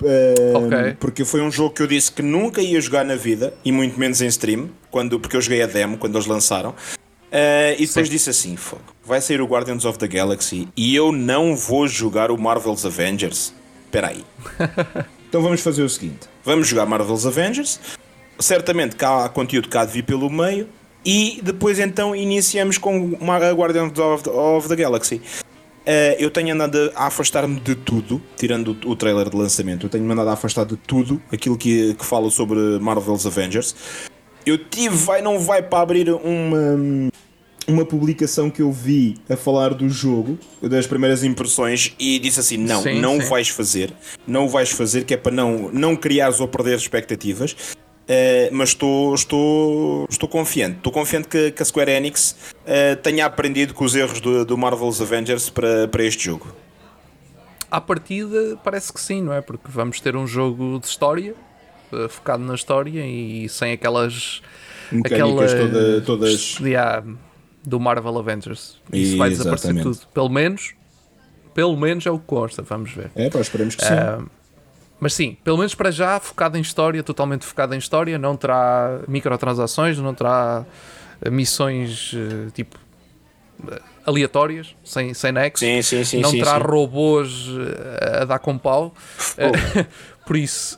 Uh, 0.00 0.66
okay. 0.66 0.94
Porque 0.98 1.24
foi 1.24 1.40
um 1.42 1.50
jogo 1.50 1.74
que 1.74 1.82
eu 1.82 1.86
disse 1.86 2.12
que 2.12 2.22
nunca 2.22 2.60
ia 2.60 2.80
jogar 2.80 3.04
na 3.04 3.16
vida 3.16 3.52
e 3.64 3.72
muito 3.72 3.98
menos 3.98 4.20
em 4.20 4.26
stream, 4.26 4.70
quando, 4.90 5.18
porque 5.18 5.36
eu 5.36 5.40
joguei 5.40 5.62
a 5.62 5.66
demo 5.66 5.98
quando 5.98 6.16
eles 6.16 6.26
lançaram. 6.26 6.70
Uh, 6.70 7.76
e 7.78 7.86
depois 7.86 8.06
Sim. 8.06 8.12
disse 8.12 8.30
assim: 8.30 8.56
vai 9.04 9.20
sair 9.20 9.40
o 9.40 9.46
Guardians 9.46 9.84
of 9.84 9.98
the 9.98 10.08
Galaxy 10.08 10.68
e 10.76 10.94
eu 10.94 11.12
não 11.12 11.54
vou 11.54 11.86
jogar 11.86 12.30
o 12.30 12.38
Marvel's 12.38 12.86
Avengers. 12.86 13.52
Espera 13.84 14.08
aí. 14.08 14.24
então 15.28 15.42
vamos 15.42 15.60
fazer 15.60 15.82
o 15.82 15.88
seguinte: 15.88 16.28
vamos 16.44 16.68
jogar 16.68 16.86
Marvel's 16.86 17.26
Avengers, 17.26 17.80
certamente 18.38 18.96
cá 18.96 19.24
há 19.24 19.28
conteúdo 19.28 19.68
cá 19.68 19.84
de 19.84 19.92
vir 19.92 20.02
pelo 20.02 20.30
meio 20.30 20.68
e 21.04 21.40
depois 21.42 21.78
então 21.78 22.14
iniciamos 22.14 22.78
com 22.78 23.16
a 23.20 23.52
Guardians 23.52 23.98
of, 23.98 24.28
of 24.28 24.68
the 24.68 24.76
Galaxy. 24.76 25.20
Uh, 25.88 26.12
eu 26.18 26.30
tenho 26.30 26.52
andado 26.52 26.92
a 26.94 27.06
afastar-me 27.06 27.58
de 27.60 27.74
tudo, 27.74 28.20
tirando 28.36 28.76
o, 28.84 28.90
o 28.90 28.96
trailer 28.96 29.30
de 29.30 29.36
lançamento, 29.36 29.86
eu 29.86 29.90
tenho 29.90 30.10
andado 30.10 30.28
a 30.28 30.34
afastar 30.34 30.66
de 30.66 30.76
tudo 30.76 31.22
aquilo 31.32 31.56
que, 31.56 31.94
que 31.94 32.04
fala 32.04 32.30
sobre 32.30 32.58
Marvel's 32.78 33.24
Avengers. 33.24 33.74
Eu 34.44 34.58
tive, 34.58 34.94
vai 34.96 35.22
não 35.22 35.40
vai, 35.40 35.62
para 35.62 35.80
abrir 35.80 36.10
uma, 36.10 37.10
uma 37.66 37.86
publicação 37.86 38.50
que 38.50 38.60
eu 38.60 38.70
vi 38.70 39.16
a 39.30 39.36
falar 39.36 39.72
do 39.72 39.88
jogo, 39.88 40.38
das 40.60 40.86
primeiras 40.86 41.24
impressões, 41.24 41.94
e 41.98 42.18
disse 42.18 42.40
assim: 42.40 42.58
não, 42.58 42.82
sim, 42.82 43.00
não 43.00 43.18
sim. 43.18 43.26
o 43.26 43.28
vais 43.30 43.48
fazer, 43.48 43.90
não 44.26 44.44
o 44.44 44.48
vais 44.48 44.70
fazer, 44.70 45.04
que 45.04 45.14
é 45.14 45.16
para 45.16 45.32
não, 45.32 45.70
não 45.72 45.96
criares 45.96 46.38
ou 46.38 46.48
perder 46.48 46.76
expectativas. 46.76 47.56
Uh, 48.08 48.48
mas 48.52 48.70
estou, 48.70 49.14
estou, 49.14 50.06
estou 50.08 50.28
confiante. 50.28 50.78
Estou 50.78 50.90
confiante 50.90 51.28
que, 51.28 51.50
que 51.50 51.62
a 51.62 51.64
Square 51.64 51.90
Enix 51.90 52.34
uh, 52.62 52.96
tenha 53.02 53.26
aprendido 53.26 53.74
com 53.74 53.84
os 53.84 53.94
erros 53.94 54.18
do, 54.18 54.46
do 54.46 54.56
Marvel's 54.56 55.00
Avengers 55.02 55.50
para, 55.50 55.86
para 55.88 56.02
este 56.02 56.24
jogo. 56.24 56.46
À 57.70 57.82
partida, 57.82 58.58
parece 58.64 58.90
que 58.90 59.00
sim, 59.00 59.20
não 59.20 59.34
é? 59.34 59.42
Porque 59.42 59.66
vamos 59.68 60.00
ter 60.00 60.16
um 60.16 60.26
jogo 60.26 60.80
de 60.80 60.86
história, 60.86 61.34
uh, 61.92 62.08
focado 62.08 62.42
na 62.42 62.54
história 62.54 63.04
e 63.04 63.46
sem 63.50 63.72
aquelas. 63.72 64.40
Mecânicas 64.90 65.52
aquelas, 65.52 65.70
toda, 65.70 66.00
todas. 66.00 66.58
Yeah, 66.60 67.04
do 67.62 67.78
Marvel 67.78 68.16
Avengers. 68.18 68.80
Isso 68.90 69.18
vai 69.18 69.28
desaparecer 69.28 69.82
tudo. 69.82 69.98
Pelo 70.14 70.30
menos 70.30 70.72
pelo 71.58 71.76
menos 71.76 72.06
é 72.06 72.10
o 72.12 72.20
que 72.20 72.24
consta, 72.24 72.62
vamos 72.62 72.92
ver. 72.92 73.10
É, 73.16 73.28
pá, 73.28 73.40
esperemos 73.40 73.74
que 73.74 73.84
sim. 73.84 73.92
Mas 75.00 75.14
sim, 75.14 75.36
pelo 75.44 75.58
menos 75.58 75.74
para 75.74 75.90
já, 75.90 76.18
focado 76.18 76.58
em 76.58 76.60
história, 76.60 77.02
totalmente 77.02 77.44
focado 77.44 77.74
em 77.74 77.78
história, 77.78 78.18
não 78.18 78.36
terá 78.36 79.00
microtransações, 79.06 79.98
não 79.98 80.12
terá 80.12 80.64
eh, 81.22 81.30
missões 81.30 82.12
uh, 82.12 82.50
tipo 82.52 82.76
aleatórias, 84.04 84.74
sem, 84.82 85.12
sem 85.14 85.32
nexo. 85.32 85.64
Sim, 85.64 85.82
sim, 85.82 86.04
sim, 86.04 86.20
não 86.20 86.32
terá 86.32 86.56
robôs 86.58 87.48
a 88.20 88.24
dar 88.24 88.38
com 88.38 88.56
pau. 88.56 88.94
Oh. 89.36 89.84
Por 90.28 90.36
isso. 90.36 90.76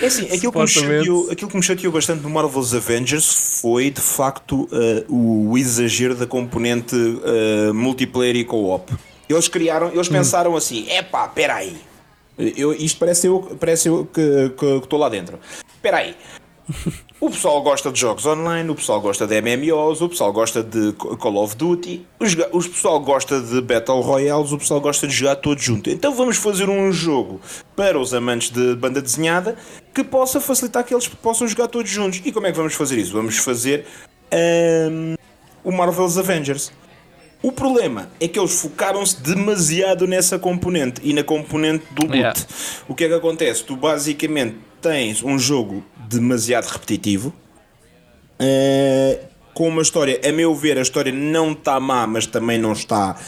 É 0.00 0.06
assim, 0.06 0.26
aquilo, 0.26 0.50
que 0.50 0.58
me 0.58 0.66
chateou, 0.66 1.30
aquilo 1.30 1.50
que 1.50 1.56
me 1.56 1.62
chateou 1.62 1.92
bastante 1.92 2.20
no 2.20 2.28
Marvel's 2.28 2.74
Avengers 2.74 3.60
foi 3.60 3.90
de 3.90 4.00
facto 4.00 4.68
uh, 4.72 5.48
o 5.48 5.56
exagero 5.56 6.16
da 6.16 6.26
componente 6.26 6.96
uh, 6.96 7.72
multiplayer 7.72 8.34
e 8.34 8.44
co-op. 8.44 8.92
Eles 9.28 9.46
criaram, 9.46 9.92
eles 9.92 10.08
hum. 10.08 10.12
pensaram 10.12 10.56
assim: 10.56 10.90
epá, 10.90 11.28
peraí. 11.28 11.76
Eu, 12.38 12.72
isto 12.72 12.98
parece 12.98 13.26
eu, 13.26 13.56
parece 13.60 13.88
eu 13.88 14.06
que 14.06 14.64
estou 14.82 14.98
lá 14.98 15.08
dentro. 15.08 15.38
Espera 15.74 15.98
aí, 15.98 16.16
o 17.20 17.30
pessoal 17.30 17.62
gosta 17.62 17.90
de 17.90 18.00
jogos 18.00 18.24
online, 18.24 18.68
o 18.70 18.74
pessoal 18.74 19.00
gosta 19.00 19.26
de 19.26 19.40
MMOs, 19.40 20.00
o 20.00 20.08
pessoal 20.08 20.32
gosta 20.32 20.62
de 20.62 20.92
Call 20.92 21.36
of 21.36 21.56
Duty, 21.56 22.06
o 22.50 22.62
pessoal 22.62 23.00
gosta 23.00 23.40
de 23.40 23.60
Battle 23.60 24.00
Royales, 24.00 24.52
o 24.52 24.58
pessoal 24.58 24.80
gosta 24.80 25.06
de 25.06 25.12
jogar 25.12 25.36
todos 25.36 25.62
juntos. 25.62 25.92
Então 25.92 26.14
vamos 26.14 26.36
fazer 26.36 26.68
um 26.68 26.90
jogo 26.92 27.40
para 27.76 27.98
os 27.98 28.14
amantes 28.14 28.50
de 28.50 28.74
banda 28.76 29.00
desenhada 29.02 29.56
que 29.92 30.02
possa 30.02 30.40
facilitar 30.40 30.84
que 30.84 30.94
eles 30.94 31.08
possam 31.08 31.46
jogar 31.46 31.68
todos 31.68 31.90
juntos. 31.90 32.20
E 32.24 32.32
como 32.32 32.46
é 32.46 32.50
que 32.50 32.56
vamos 32.56 32.74
fazer 32.74 32.98
isso? 32.98 33.12
Vamos 33.12 33.36
fazer 33.38 33.84
um, 34.90 35.14
o 35.62 35.70
Marvel's 35.70 36.16
Avengers. 36.18 36.72
O 37.42 37.50
problema 37.50 38.08
é 38.20 38.28
que 38.28 38.38
eles 38.38 38.60
focaram-se 38.60 39.20
demasiado 39.20 40.06
nessa 40.06 40.38
componente 40.38 41.00
e 41.02 41.12
na 41.12 41.24
componente 41.24 41.84
do 41.90 42.02
loot. 42.02 42.16
Yeah. 42.16 42.40
O 42.88 42.94
que 42.94 43.04
é 43.04 43.08
que 43.08 43.14
acontece? 43.14 43.64
Tu 43.64 43.76
basicamente 43.76 44.56
tens 44.80 45.22
um 45.22 45.38
jogo 45.38 45.84
demasiado 46.08 46.66
repetitivo. 46.66 47.32
Uh, 48.40 49.32
com 49.54 49.68
uma 49.68 49.82
história, 49.82 50.20
a 50.24 50.32
meu 50.32 50.54
ver, 50.54 50.78
a 50.78 50.82
história 50.82 51.12
não 51.12 51.52
está 51.52 51.78
má, 51.78 52.06
mas 52.06 52.26
também 52.26 52.58
não 52.58 52.72
está 52.72 53.18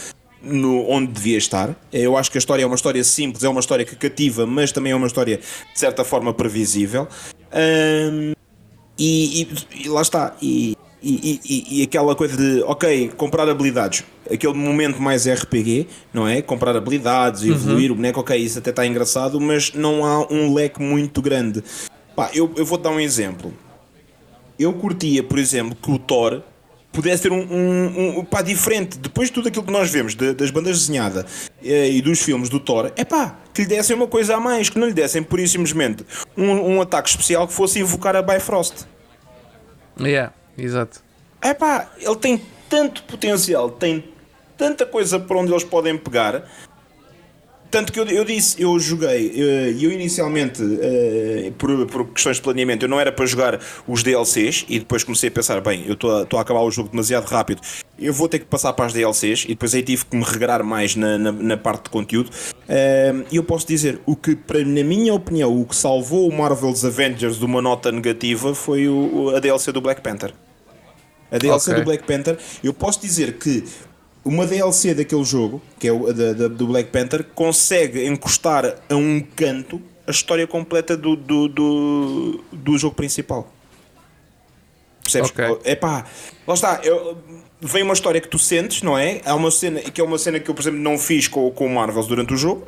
no, 0.41 0.89
onde 0.89 1.13
devia 1.13 1.39
estar. 1.39 1.75
Eu 1.93 2.17
acho 2.17 2.31
que 2.31 2.39
a 2.39 2.41
história 2.41 2.63
é 2.63 2.67
uma 2.67 2.77
história 2.77 3.03
simples, 3.03 3.43
é 3.43 3.49
uma 3.49 3.61
história 3.61 3.85
que 3.85 3.97
cativa, 3.97 4.47
mas 4.47 4.73
também 4.73 4.93
é 4.93 4.97
uma 4.97 5.07
história 5.07 5.39
de 5.39 5.79
certa 5.79 6.05
forma 6.05 6.33
previsível. 6.33 7.09
E, 8.97 9.43
e, 9.43 9.49
e, 9.85 9.89
lá 9.89 10.03
está. 10.03 10.37
E, 10.41 10.77
e, 11.05 11.83
aquela 11.83 12.15
coisa 12.15 12.37
de, 12.37 12.63
ok, 12.63 13.11
comprar 13.17 13.49
habilidades, 13.49 14.05
aquele 14.31 14.55
momento 14.55 15.01
mais 15.01 15.27
RPG, 15.27 15.87
não 16.13 16.27
é? 16.27 16.41
Comprar 16.41 16.75
habilidades, 16.75 17.43
uhum. 17.43 17.51
evoluir 17.51 17.91
uhum. 17.91 17.93
o 17.93 17.97
boneco, 17.97 18.21
ok, 18.21 18.37
isso 18.37 18.59
até 18.59 18.71
está 18.71 18.87
engraçado, 18.87 19.41
mas 19.41 19.73
não 19.75 20.05
há 20.05 20.33
um 20.33 20.55
leque 20.55 20.81
muito 20.81 21.21
grande. 21.21 21.63
Pá, 22.17 22.31
eu, 22.33 22.51
eu 22.57 22.65
vou 22.65 22.79
dar 22.79 22.91
um 22.91 23.01
exemplo. 23.01 23.53
Eu 24.59 24.73
curtia, 24.73 25.23
por 25.23 25.39
exemplo, 25.39 25.77
que 25.81 25.91
o 25.91 25.99
Thor 25.99 26.43
pudesse 26.95 27.25
ter 27.25 27.33
um, 27.33 27.43
um, 27.43 28.19
um 28.21 28.25
pá, 28.25 28.41
diferente. 28.41 28.97
Depois 28.97 29.29
de 29.29 29.35
tudo 29.35 29.49
aquilo 29.49 29.65
que 29.65 29.73
nós 29.73 29.91
vemos 29.91 30.15
de, 30.15 30.33
das 30.33 30.51
bandas 30.51 30.79
desenhadas 30.79 31.51
eh, 31.63 31.91
e 31.91 32.01
dos 32.01 32.23
filmes 32.23 32.49
do 32.49 32.61
Thor, 32.61 32.93
é 32.97 33.05
pá, 33.05 33.37
que 33.53 33.63
lhe 33.63 33.69
dessem 33.69 33.97
uma 33.97 34.07
coisa 34.07 34.37
a 34.37 34.41
mais, 34.41 34.71
que 34.71 34.79
não 34.79 34.87
lhe 34.87 34.95
dessem 34.95 35.23
por 35.23 35.39
simplesmente 35.47 36.05
um, 36.37 36.77
um 36.77 36.81
ataque 36.81 37.09
especial 37.09 37.47
que 37.47 37.53
fosse 37.53 37.81
invocar 37.81 38.15
a 38.17 38.23
Bifrost. 38.23 38.87
Yeah, 40.01 40.33
exato. 40.57 41.03
É 41.41 41.53
pá, 41.53 41.89
ele 41.99 42.17
tem 42.17 42.41
tanto 42.69 43.03
potencial, 43.05 43.71
tem 43.71 44.05
tanta 44.57 44.87
coisa 44.87 45.19
por 45.19 45.37
onde 45.37 45.53
eles 45.53 45.65
podem 45.65 45.97
pegar 45.99 46.49
tanto 47.75 47.93
que 47.93 47.99
eu, 47.99 48.07
eu 48.07 48.25
disse, 48.25 48.63
eu 48.63 48.79
joguei, 48.79 49.33
eh, 49.35 49.75
eu 49.81 49.91
inicialmente, 49.91 50.63
uh, 50.63 51.53
por, 51.59 51.87
por, 51.87 52.07
questões 52.11 52.37
de 52.37 52.43
planeamento, 52.43 52.85
eu 52.85 52.89
não 52.89 53.01
era 53.01 53.11
para 53.11 53.27
jogar 53.27 53.59
os 53.85 54.01
DLCs 54.01 54.65
e 54.69 54.79
depois 54.79 55.03
comecei 55.03 55.29
a 55.29 55.33
pensar, 55.33 55.61
bem, 55.61 55.83
eu 55.85 55.95
estou 55.95 56.13
a, 56.13 56.41
acabar 56.41 56.61
o 56.61 56.71
jogo 56.71 56.91
demasiado 56.91 57.25
rápido, 57.25 57.61
eu 57.99 58.13
vou 58.13 58.29
ter 58.29 58.39
que 58.39 58.45
passar 58.45 58.73
para 58.75 58.87
as 58.87 58.93
DLCs 58.93 59.43
e 59.47 59.49
depois 59.49 59.75
aí 59.75 59.83
tive 59.83 60.05
que 60.05 60.17
me 60.17 60.23
regrar 60.23 60.63
mais 60.63 60.95
na, 60.95 61.19
na, 61.19 61.33
na 61.33 61.57
parte 61.57 61.85
de 61.85 61.91
conteúdo. 61.91 62.29
Uh, 62.29 63.27
e 63.33 63.35
eu 63.35 63.43
posso 63.43 63.67
dizer, 63.67 64.01
o 64.07 64.15
que, 64.15 64.37
para, 64.37 64.61
na 64.61 64.85
minha 64.85 65.13
opinião, 65.13 65.61
o 65.61 65.65
que 65.65 65.75
salvou 65.75 66.29
o 66.29 66.33
Marvel's 66.33 66.85
Avengers 66.85 67.41
de 67.41 67.45
uma 67.45 67.61
nota 67.61 67.91
negativa 67.91 68.55
foi 68.55 68.89
o, 68.89 69.33
a 69.35 69.41
DLC 69.41 69.73
do 69.73 69.81
Black 69.81 70.01
Panther. 70.01 70.33
A 71.29 71.39
DLC 71.39 71.71
okay. 71.71 71.83
do 71.83 71.85
Black 71.85 72.05
Panther, 72.05 72.39
eu 72.63 72.73
posso 72.73 73.01
dizer 73.01 73.33
que 73.33 73.65
uma 74.25 74.47
DLC 74.47 74.95
daquele 74.95 75.25
jogo, 75.25 75.61
que 75.79 75.87
é 75.87 75.93
o 75.93 76.13
da, 76.13 76.33
da, 76.33 76.49
do 76.49 76.67
Black 76.67 76.91
Panther, 76.91 77.25
consegue 77.35 78.07
encostar 78.07 78.77
a 78.89 78.95
um 78.95 79.21
canto 79.21 79.81
a 80.07 80.11
história 80.11 80.47
completa 80.47 80.97
do, 80.97 81.17
do, 81.17 81.49
do, 81.49 82.45
do 82.53 82.79
jogo 82.79 82.95
principal. 82.95 83.51
Percebes? 85.03 85.31
Okay. 85.31 85.73
Epá, 85.73 86.07
lá 86.47 86.55
está. 86.55 86.81
Eu, 86.83 87.19
vem 87.61 87.83
uma 87.83 87.93
história 87.93 88.21
que 88.21 88.29
tu 88.29 88.39
sentes, 88.39 88.83
não 88.83 88.97
é? 88.97 89.21
Há 89.25 89.35
uma 89.35 89.51
cena 89.51 89.81
que 89.81 90.01
é 90.01 90.05
uma 90.05 90.19
cena 90.19 90.41
que 90.41 90.51
eu, 90.51 90.55
por 90.55 90.63
exemplo, 90.63 90.81
não 90.81 90.99
fiz 90.99 91.29
com, 91.29 91.51
com 91.51 91.67
o 91.67 91.71
Marvels 91.71 92.07
durante 92.07 92.33
o 92.33 92.37
jogo. 92.37 92.67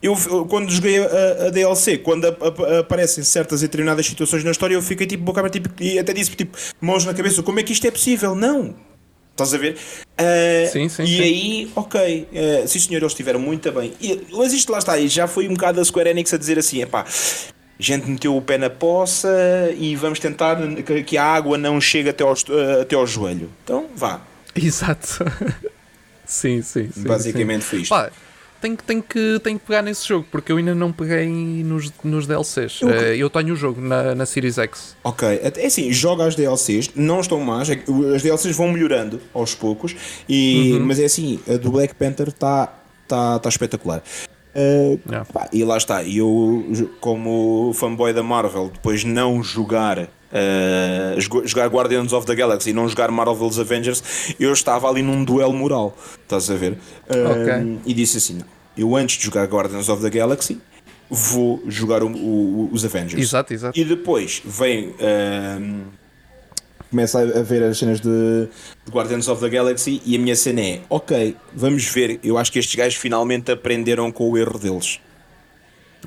Eu, 0.00 0.16
quando 0.46 0.70
joguei 0.70 0.98
a, 0.98 1.46
a 1.46 1.50
DLC, 1.50 1.98
quando 1.98 2.24
a, 2.24 2.30
a, 2.30 2.80
aparecem 2.80 3.22
certas 3.22 3.62
e 3.62 3.66
determinadas 3.66 4.04
situações 4.06 4.42
na 4.42 4.50
história, 4.50 4.74
eu 4.74 4.82
fiquei 4.82 5.06
tipo 5.06 5.22
boca 5.22 5.38
aberta 5.38 5.60
tipo, 5.60 5.70
e 5.80 5.98
até 5.98 6.12
disse 6.12 6.34
tipo, 6.34 6.56
mãos 6.80 7.04
na 7.04 7.14
cabeça, 7.14 7.42
como 7.42 7.60
é 7.60 7.62
que 7.62 7.72
isto 7.72 7.86
é 7.86 7.90
possível? 7.90 8.34
Não, 8.34 8.74
Estás 9.42 9.54
a 9.54 9.58
ver? 9.58 9.76
Uh, 10.12 10.72
sim, 10.72 10.88
sim, 10.88 11.02
e 11.02 11.06
sim. 11.06 11.22
aí, 11.22 11.70
ok, 11.74 12.28
uh, 12.32 12.68
sim 12.68 12.78
senhor, 12.78 12.98
eles 13.00 13.12
estiveram 13.12 13.40
muito 13.40 13.70
bem. 13.72 13.92
E, 14.00 14.20
mas 14.32 14.52
isto 14.52 14.70
lá 14.70 14.78
está, 14.78 14.98
e 14.98 15.08
já 15.08 15.26
foi 15.26 15.48
um 15.48 15.54
bocado 15.54 15.80
a 15.80 15.84
Square 15.84 16.10
Enix 16.10 16.32
a 16.32 16.38
dizer 16.38 16.58
assim: 16.58 16.82
epá, 16.82 17.02
a 17.02 17.82
gente 17.82 18.08
meteu 18.08 18.36
o 18.36 18.42
pé 18.42 18.58
na 18.58 18.70
poça 18.70 19.28
e 19.76 19.96
vamos 19.96 20.18
tentar 20.18 20.56
que, 21.04 21.16
a 21.16 21.24
água 21.24 21.58
não 21.58 21.80
chegue 21.80 22.10
até 22.10 22.22
ao, 22.22 22.32
uh, 22.32 22.82
até 22.82 22.94
ao 22.94 23.06
joelho. 23.06 23.50
Então, 23.64 23.86
vá. 23.96 24.20
Exato. 24.54 25.24
sim, 26.26 26.62
sim, 26.62 26.90
sim. 26.92 27.02
Basicamente 27.02 27.62
sim. 27.62 27.68
foi 27.68 27.78
isto. 27.80 27.90
Pá, 27.90 28.10
tenho, 28.62 28.76
tenho, 28.76 29.02
que, 29.02 29.40
tenho 29.42 29.58
que 29.58 29.66
pegar 29.66 29.82
nesse 29.82 30.06
jogo, 30.06 30.26
porque 30.30 30.52
eu 30.52 30.56
ainda 30.56 30.74
não 30.74 30.92
peguei 30.92 31.26
nos, 31.26 31.92
nos 32.04 32.26
DLCs. 32.26 32.80
Eu, 32.80 32.88
uh, 32.88 32.92
eu 32.92 33.28
tenho 33.28 33.52
o 33.52 33.56
jogo 33.56 33.80
na, 33.80 34.14
na 34.14 34.24
Series 34.24 34.56
X. 34.56 34.96
Ok, 35.02 35.28
é 35.42 35.66
assim, 35.66 35.92
joga 35.92 36.24
as 36.24 36.36
DLCs, 36.36 36.90
não 36.94 37.20
estão 37.20 37.40
más, 37.40 37.68
é 37.68 37.82
as 38.14 38.22
DLCs 38.22 38.56
vão 38.56 38.70
melhorando 38.70 39.20
aos 39.34 39.54
poucos, 39.54 39.96
e, 40.28 40.74
uhum. 40.74 40.86
mas 40.86 41.00
é 41.00 41.04
assim, 41.04 41.40
a 41.48 41.56
do 41.56 41.72
Black 41.72 41.94
Panther 41.96 42.28
está 42.28 42.72
tá, 43.08 43.38
tá 43.38 43.48
espetacular. 43.48 44.02
Uh, 44.54 45.00
yeah. 45.08 45.24
pá, 45.32 45.48
e 45.50 45.64
lá 45.64 45.78
está, 45.78 46.04
eu 46.04 46.66
como 47.00 47.72
fanboy 47.74 48.12
da 48.12 48.22
Marvel, 48.22 48.70
depois 48.72 49.02
não 49.02 49.42
jogar 49.42 50.08
Uh, 50.32 51.20
jogar 51.46 51.68
Guardians 51.68 52.12
of 52.14 52.26
the 52.26 52.34
Galaxy 52.34 52.70
e 52.70 52.72
não 52.72 52.88
jogar 52.88 53.10
Marvel's 53.10 53.58
Avengers, 53.58 54.34
eu 54.40 54.50
estava 54.50 54.88
ali 54.88 55.02
num 55.02 55.22
duelo 55.24 55.52
moral, 55.52 55.94
estás 56.22 56.50
a 56.50 56.54
ver? 56.54 56.72
Uh, 56.72 57.42
okay. 57.42 57.78
E 57.84 57.92
disse 57.92 58.16
assim: 58.16 58.38
eu 58.76 58.96
antes 58.96 59.18
de 59.18 59.24
jogar 59.24 59.46
Guardians 59.46 59.88
of 59.88 60.02
the 60.02 60.08
Galaxy 60.08 60.58
vou 61.10 61.62
jogar 61.68 62.02
o, 62.02 62.10
o, 62.10 62.70
os 62.72 62.84
Avengers. 62.84 63.20
Exato, 63.22 63.52
exato. 63.52 63.78
E 63.78 63.84
depois 63.84 64.40
vem. 64.44 64.88
Uh, 64.88 65.82
começa 66.90 67.20
a 67.20 67.42
ver 67.42 67.62
as 67.62 67.78
cenas 67.78 68.00
de, 68.00 68.08
de, 68.84 68.92
Guardians 68.92 69.28
of 69.28 69.40
the 69.40 69.48
Galaxy 69.48 70.00
e 70.04 70.16
a 70.16 70.18
minha 70.18 70.34
cena 70.34 70.62
é: 70.62 70.80
ok, 70.88 71.36
vamos 71.52 71.84
ver. 71.84 72.18
Eu 72.24 72.38
acho 72.38 72.50
que 72.50 72.58
estes 72.58 72.74
gajos 72.74 72.98
finalmente 72.98 73.52
aprenderam 73.52 74.10
com 74.10 74.30
o 74.30 74.38
erro 74.38 74.58
deles. 74.58 74.98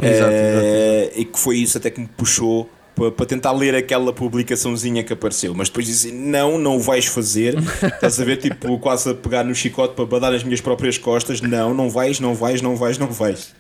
Exato, 0.01 0.31
exato, 0.31 0.33
exato. 0.33 1.19
E 1.19 1.25
que 1.25 1.39
foi 1.39 1.57
isso 1.57 1.77
até 1.77 1.91
que 1.91 2.01
me 2.01 2.07
puxou 2.07 2.69
para 2.95 3.25
tentar 3.25 3.51
ler 3.51 3.75
aquela 3.75 4.13
publicaçãozinha 4.13 5.03
que 5.03 5.11
apareceu, 5.11 5.53
mas 5.53 5.67
depois 5.67 5.85
dizem 5.85 6.13
não, 6.13 6.57
não 6.57 6.77
o 6.77 6.79
vais 6.79 7.05
fazer. 7.05 7.55
Estás 7.83 8.19
a 8.19 8.23
ver, 8.23 8.37
tipo, 8.37 8.79
quase 8.79 9.09
a 9.09 9.13
pegar 9.13 9.43
no 9.43 9.53
chicote 9.53 9.95
para 9.95 10.05
badar 10.05 10.33
as 10.33 10.43
minhas 10.43 10.61
próprias 10.61 10.97
costas. 10.97 11.41
Não, 11.41 11.73
não 11.73 11.89
vais, 11.89 12.19
não 12.19 12.33
vais, 12.33 12.61
não 12.61 12.75
vais, 12.75 12.97
não 12.97 13.07
vais. 13.07 13.53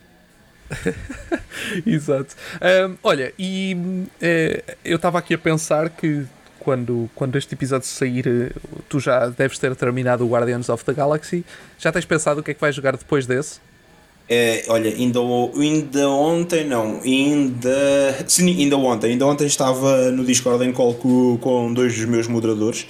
Exato. 1.85 2.35
Um, 2.87 2.95
olha, 3.03 3.33
e 3.37 3.75
uh, 3.75 4.73
eu 4.83 4.95
estava 4.95 5.19
aqui 5.19 5.33
a 5.33 5.37
pensar 5.37 5.89
que 5.89 6.25
quando, 6.65 7.09
quando 7.13 7.37
este 7.37 7.53
episódio 7.53 7.85
sair, 7.85 8.25
eh, 8.27 8.51
tu 8.89 8.99
já 8.99 9.27
deves 9.27 9.59
ter 9.59 9.75
terminado 9.75 10.25
o 10.25 10.29
Guardians 10.29 10.67
of 10.67 10.83
the 10.83 10.93
Galaxy. 10.93 11.45
Já 11.77 11.91
tens 11.91 12.05
pensado 12.05 12.39
o 12.39 12.43
que 12.43 12.49
é 12.49 12.53
que 12.55 12.59
vais 12.59 12.73
jogar 12.75 12.97
depois 12.97 13.27
desse? 13.27 13.59
É, 14.27 14.65
olha, 14.69 14.89
ainda, 14.89 15.19
ainda 15.19 16.09
ontem 16.09 16.65
não, 16.65 16.99
ainda. 17.03 18.25
Sim, 18.27 18.49
ainda 18.49 18.75
ontem. 18.77 19.11
Ainda 19.11 19.25
ontem 19.25 19.45
estava 19.45 20.11
no 20.11 20.25
Discord 20.25 20.65
em 20.65 20.73
call 20.73 20.95
com, 20.95 21.37
com 21.37 21.73
dois 21.73 21.95
dos 21.95 22.05
meus 22.05 22.27
moderadores 22.27 22.87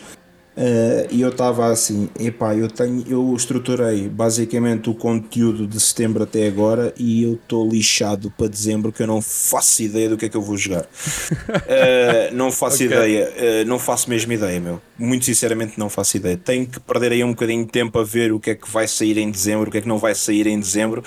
Uh, 0.55 1.05
e 1.11 1.19
eu 1.19 1.29
estava 1.29 1.69
assim, 1.69 2.09
epá, 2.17 2.55
eu 2.55 2.69
tenho, 2.69 3.03
eu 3.09 3.35
estruturei 3.35 4.07
basicamente 4.07 4.89
o 4.89 4.93
conteúdo 4.93 5.67
de 5.67 5.77
setembro 5.81 6.23
até 6.23 6.47
agora 6.47 6.93
e 6.97 7.23
eu 7.23 7.33
estou 7.33 7.67
lixado 7.67 8.31
para 8.31 8.47
dezembro 8.47 8.89
que 8.89 9.03
eu 9.03 9.07
não 9.07 9.21
faço 9.21 9.83
ideia 9.83 10.07
do 10.07 10.15
que 10.15 10.27
é 10.27 10.29
que 10.29 10.37
eu 10.37 10.41
vou 10.41 10.55
jogar. 10.55 10.83
uh, 10.83 12.31
não 12.33 12.53
faço 12.53 12.75
okay. 12.75 12.87
ideia, 12.87 13.33
uh, 13.35 13.67
não 13.67 13.77
faço 13.77 14.09
mesmo 14.09 14.31
ideia, 14.31 14.57
meu. 14.61 14.81
Muito 14.97 15.25
sinceramente 15.25 15.77
não 15.77 15.89
faço 15.89 16.15
ideia. 16.15 16.37
Tenho 16.37 16.65
que 16.65 16.79
perder 16.79 17.11
aí 17.11 17.23
um 17.23 17.31
bocadinho 17.31 17.65
de 17.65 17.71
tempo 17.71 17.99
a 17.99 18.03
ver 18.05 18.31
o 18.31 18.39
que 18.39 18.51
é 18.51 18.55
que 18.55 18.71
vai 18.71 18.87
sair 18.87 19.17
em 19.17 19.29
dezembro, 19.29 19.67
o 19.67 19.71
que 19.71 19.79
é 19.79 19.81
que 19.81 19.87
não 19.89 19.97
vai 19.97 20.15
sair 20.15 20.47
em 20.47 20.57
dezembro, 20.57 21.03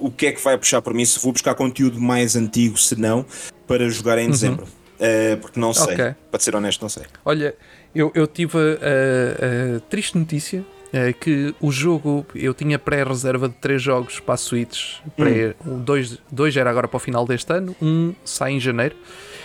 o 0.00 0.12
que 0.12 0.26
é 0.26 0.32
que 0.32 0.42
vai 0.42 0.56
puxar 0.56 0.80
para 0.80 0.94
mim, 0.94 1.04
se 1.04 1.18
vou 1.18 1.32
buscar 1.32 1.56
conteúdo 1.56 2.00
mais 2.00 2.36
antigo, 2.36 2.78
se 2.78 2.94
não, 2.94 3.26
para 3.66 3.88
jogar 3.88 4.16
em 4.18 4.26
uhum. 4.26 4.30
dezembro. 4.30 4.68
porque 5.40 5.58
não 5.58 5.74
sei, 5.74 5.94
okay. 5.94 6.14
para 6.30 6.38
ser 6.38 6.54
honesto, 6.54 6.82
não 6.82 6.88
sei. 6.88 7.02
Olha, 7.24 7.56
eu, 7.94 8.10
eu 8.14 8.26
tive 8.26 8.56
a, 8.56 8.60
a, 8.60 9.76
a 9.76 9.80
triste 9.80 10.16
notícia 10.16 10.64
é 10.92 11.12
que 11.12 11.54
o 11.60 11.70
jogo, 11.70 12.26
eu 12.34 12.52
tinha 12.52 12.78
pré-reserva 12.78 13.48
de 13.48 13.54
três 13.54 13.80
jogos 13.80 14.18
para 14.18 14.34
a 14.34 14.36
Switch, 14.36 14.96
pré, 15.16 15.54
hum. 15.64 15.78
dois, 15.78 16.18
dois 16.30 16.56
era 16.56 16.68
agora 16.68 16.88
para 16.88 16.96
o 16.96 17.00
final 17.00 17.24
deste 17.24 17.52
ano, 17.52 17.76
um 17.80 18.12
sai 18.24 18.52
em 18.52 18.60
janeiro. 18.60 18.96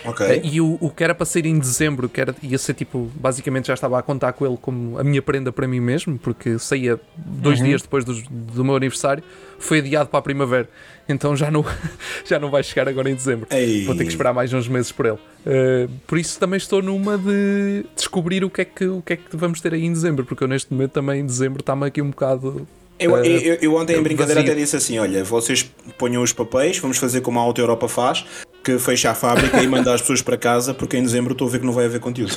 Okay. 0.06 0.40
E 0.44 0.60
o, 0.60 0.78
o 0.80 0.90
que 0.90 1.02
era 1.02 1.14
para 1.14 1.26
sair 1.26 1.46
em 1.46 1.58
dezembro, 1.58 2.08
que 2.08 2.20
era, 2.20 2.34
ia 2.42 2.58
ser 2.58 2.74
tipo, 2.74 3.10
basicamente 3.14 3.66
já 3.66 3.74
estava 3.74 3.98
a 3.98 4.02
contar 4.02 4.32
com 4.32 4.46
ele 4.46 4.56
como 4.60 4.98
a 4.98 5.04
minha 5.04 5.20
prenda 5.20 5.52
para 5.52 5.66
mim 5.66 5.80
mesmo, 5.80 6.18
porque 6.18 6.58
saía 6.58 6.98
dois 7.16 7.58
uhum. 7.58 7.66
dias 7.66 7.82
depois 7.82 8.04
do, 8.04 8.14
do 8.30 8.64
meu 8.64 8.76
aniversário, 8.76 9.22
foi 9.58 9.78
adiado 9.78 10.08
para 10.08 10.18
a 10.18 10.22
primavera. 10.22 10.68
Então 11.08 11.36
já 11.36 11.50
não, 11.50 11.64
já 12.24 12.38
não 12.38 12.50
vai 12.50 12.62
chegar 12.62 12.88
agora 12.88 13.10
em 13.10 13.14
dezembro. 13.14 13.46
Ei. 13.50 13.84
Vou 13.84 13.94
ter 13.94 14.04
que 14.04 14.10
esperar 14.10 14.32
mais 14.32 14.52
uns 14.52 14.68
meses 14.68 14.90
por 14.92 15.06
ele. 15.06 15.18
Uh, 15.46 15.90
por 16.06 16.18
isso 16.18 16.38
também 16.38 16.56
estou 16.56 16.82
numa 16.82 17.16
de 17.16 17.84
descobrir 17.94 18.44
o 18.44 18.50
que, 18.50 18.62
é 18.62 18.64
que, 18.64 18.86
o 18.86 19.02
que 19.02 19.12
é 19.12 19.16
que 19.16 19.36
vamos 19.36 19.60
ter 19.60 19.72
aí 19.72 19.84
em 19.84 19.92
dezembro, 19.92 20.24
porque 20.24 20.42
eu 20.42 20.48
neste 20.48 20.72
momento 20.72 20.92
também 20.92 21.20
em 21.20 21.26
dezembro 21.26 21.60
está-me 21.60 21.86
aqui 21.86 22.02
um 22.02 22.10
bocado 22.10 22.66
eu, 22.98 23.12
uh, 23.12 23.24
eu, 23.24 23.54
eu, 23.60 23.74
ontem 23.74 23.96
em 23.96 24.02
brincadeira 24.02 24.40
vazio. 24.40 24.52
até 24.52 24.60
disse 24.60 24.76
assim: 24.76 24.98
olha, 24.98 25.22
vocês 25.22 25.70
ponham 25.98 26.22
os 26.22 26.32
papéis, 26.32 26.78
vamos 26.78 26.96
fazer 26.96 27.20
como 27.20 27.38
a 27.38 27.42
Auto 27.42 27.60
Europa 27.60 27.88
faz, 27.88 28.24
que 28.66 28.80
fecha 28.80 29.12
a 29.12 29.14
fábrica 29.14 29.62
e 29.62 29.68
manda 29.68 29.94
as 29.94 30.00
pessoas 30.00 30.20
para 30.20 30.36
casa, 30.36 30.74
porque 30.74 30.96
em 30.96 31.02
dezembro 31.02 31.32
estou 31.32 31.46
a 31.46 31.50
ver 31.52 31.60
que 31.60 31.66
não 31.66 31.72
vai 31.72 31.84
haver 31.84 32.00
conteúdo. 32.00 32.36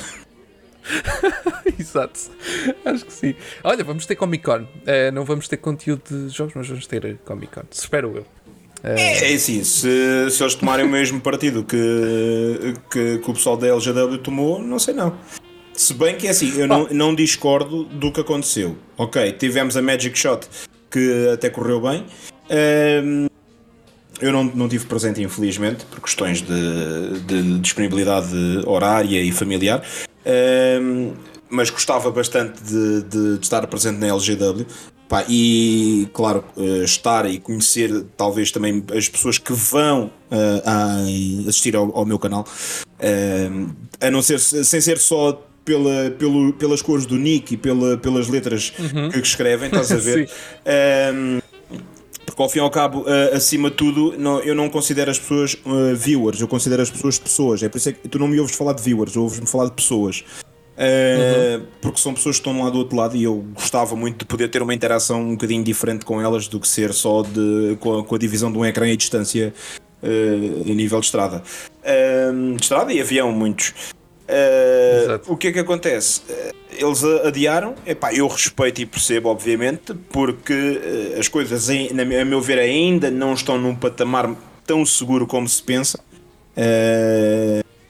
Exato, 1.76 2.20
acho 2.84 3.04
que 3.04 3.12
sim. 3.12 3.34
Olha, 3.64 3.82
vamos 3.82 4.06
ter 4.06 4.14
Comic 4.14 4.44
Con. 4.44 4.60
Uh, 4.60 5.12
não 5.12 5.24
vamos 5.24 5.48
ter 5.48 5.56
conteúdo 5.56 6.02
de 6.08 6.28
jogos, 6.28 6.54
mas 6.54 6.68
vamos 6.68 6.86
ter 6.86 7.18
Comic 7.24 7.52
Con. 7.52 7.62
Espero 7.68 8.16
eu. 8.16 8.26
É, 8.84 9.32
é 9.32 9.34
assim, 9.34 9.64
se, 9.64 10.30
se 10.30 10.42
eles 10.42 10.54
tomarem 10.54 10.86
o 10.86 10.88
mesmo 10.88 11.20
partido 11.20 11.64
que, 11.64 12.74
que, 12.88 13.18
que, 13.18 13.30
o 13.30 13.34
pessoal 13.34 13.56
da 13.56 13.66
LGW 13.66 14.18
tomou, 14.18 14.62
não 14.62 14.78
sei 14.78 14.94
não. 14.94 15.18
Se 15.74 15.92
bem 15.94 16.16
que 16.16 16.28
é 16.28 16.30
assim, 16.30 16.56
eu 16.58 16.68
não, 16.68 16.86
não 16.90 17.12
discordo 17.12 17.84
do 17.84 18.12
que 18.12 18.20
aconteceu. 18.20 18.76
Ok, 18.96 19.32
tivemos 19.32 19.76
a 19.76 19.82
Magic 19.82 20.16
Shot 20.16 20.46
que 20.88 21.28
até 21.32 21.50
correu 21.50 21.80
bem. 21.80 22.06
Um, 23.04 23.26
eu 24.20 24.32
não, 24.32 24.44
não 24.44 24.68
tive 24.68 24.86
presente, 24.86 25.22
infelizmente, 25.22 25.84
por 25.86 26.00
questões 26.00 26.42
de, 26.42 27.20
de 27.20 27.58
disponibilidade 27.58 28.34
horária 28.66 29.22
e 29.22 29.32
familiar. 29.32 29.82
Um, 30.80 31.12
mas 31.48 31.70
gostava 31.70 32.10
bastante 32.10 32.62
de, 32.62 33.02
de, 33.02 33.38
de, 33.38 33.42
estar 33.42 33.66
presente 33.66 33.98
na 33.98 34.06
LGW. 34.08 34.66
Pá, 35.08 35.24
e, 35.28 36.08
claro, 36.12 36.44
uh, 36.56 36.84
estar 36.84 37.28
e 37.28 37.40
conhecer 37.40 38.04
talvez 38.16 38.52
também 38.52 38.84
as 38.96 39.08
pessoas 39.08 39.38
que 39.38 39.52
vão 39.52 40.04
uh, 40.30 41.48
assistir 41.48 41.74
ao, 41.74 41.90
ao 41.96 42.06
meu 42.06 42.16
canal, 42.16 42.46
uh, 42.46 43.74
a 44.00 44.08
não 44.08 44.22
ser, 44.22 44.38
sem 44.38 44.80
ser 44.80 44.98
só 44.98 45.44
pela, 45.64 46.10
pelo, 46.12 46.52
pelas 46.52 46.80
cores 46.80 47.06
do 47.06 47.16
nick 47.16 47.54
e 47.54 47.56
pela, 47.56 47.96
pelas 47.96 48.28
letras 48.28 48.72
uhum. 48.78 49.08
que 49.08 49.18
escrevem, 49.18 49.66
estás 49.66 49.90
a 49.90 49.96
ver? 49.98 50.30
um, 51.14 51.39
porque 52.40 52.42
ao 52.42 52.48
fim 52.48 52.58
e 52.58 52.62
ao 52.62 52.70
cabo, 52.70 53.00
uh, 53.00 53.36
acima 53.36 53.68
de 53.68 53.76
tudo, 53.76 54.14
não, 54.18 54.40
eu 54.40 54.54
não 54.54 54.70
considero 54.70 55.10
as 55.10 55.18
pessoas 55.18 55.54
uh, 55.54 55.94
viewers, 55.94 56.40
eu 56.40 56.48
considero 56.48 56.80
as 56.80 56.88
pessoas 56.88 57.18
pessoas. 57.18 57.62
É 57.62 57.68
por 57.68 57.76
isso 57.76 57.90
é 57.90 57.92
que 57.92 58.08
tu 58.08 58.18
não 58.18 58.26
me 58.26 58.40
ouves 58.40 58.56
falar 58.56 58.72
de 58.72 58.82
viewers, 58.82 59.14
ouves-me 59.16 59.46
falar 59.46 59.66
de 59.66 59.72
pessoas. 59.72 60.24
Uh, 60.74 61.66
Porque 61.82 62.00
são 62.00 62.14
pessoas 62.14 62.36
que 62.36 62.48
estão 62.48 62.62
lá 62.62 62.70
do 62.70 62.78
outro 62.78 62.96
lado 62.96 63.14
e 63.14 63.24
eu 63.24 63.44
gostava 63.54 63.94
muito 63.94 64.20
de 64.20 64.24
poder 64.24 64.48
ter 64.48 64.62
uma 64.62 64.72
interação 64.72 65.20
um 65.20 65.32
bocadinho 65.32 65.62
diferente 65.62 66.06
com 66.06 66.18
elas 66.18 66.48
do 66.48 66.58
que 66.58 66.66
ser 66.66 66.94
só 66.94 67.20
de, 67.20 67.76
com, 67.78 67.98
a, 67.98 68.04
com 68.04 68.14
a 68.14 68.18
divisão 68.18 68.50
de 68.50 68.56
um 68.56 68.64
ecrã 68.64 68.88
e 68.88 68.96
distância 68.96 69.52
uh, 70.02 70.70
a 70.70 70.74
nível 70.74 70.98
de 71.00 71.06
estrada. 71.06 71.42
Uh, 71.82 72.56
de 72.56 72.62
estrada 72.62 72.90
e 72.90 73.00
avião, 73.00 73.30
muitos. 73.32 73.74
O 75.26 75.36
que 75.36 75.48
é 75.48 75.52
que 75.52 75.58
acontece? 75.58 76.22
Eles 76.72 77.04
adiaram, 77.04 77.74
Epá, 77.84 78.14
eu 78.14 78.26
respeito 78.26 78.80
e 78.80 78.86
percebo, 78.86 79.28
obviamente, 79.28 79.92
porque 80.10 80.80
as 81.18 81.28
coisas, 81.28 81.68
a 81.68 82.24
meu 82.24 82.40
ver, 82.40 82.58
ainda 82.58 83.10
não 83.10 83.34
estão 83.34 83.58
num 83.58 83.74
patamar 83.74 84.34
tão 84.64 84.84
seguro 84.86 85.26
como 85.26 85.48
se 85.48 85.62
pensa. 85.62 86.00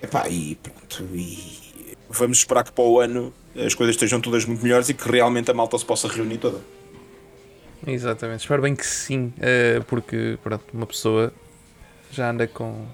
Epá, 0.03 0.29
e 0.29 0.57
pronto, 0.57 1.09
e 1.15 1.61
vamos 2.09 2.39
esperar 2.39 2.65
que 2.65 2.73
para 2.73 2.85
o 2.85 2.99
ano 2.99 3.33
as 3.55 3.75
coisas 3.75 3.95
estejam 3.95 4.21
todas 4.21 4.45
muito 4.45 4.63
melhores 4.63 4.89
e 4.89 4.95
que 4.95 5.09
realmente 5.09 5.51
a 5.51 5.55
malta 5.55 5.77
se 5.79 5.85
possa 5.85 6.09
reunir 6.09 6.39
toda. 6.39 6.61
Exatamente, 7.87 8.41
espero 8.41 8.63
bem 8.63 8.77
que 8.77 8.87
sim, 8.87 9.33
eh, 9.41 9.81
porque 9.87 10.39
pronto, 10.43 10.65
uma 10.73 10.87
pessoa 10.87 11.33
já 12.11 12.31
anda 12.31 12.47
com, 12.47 12.87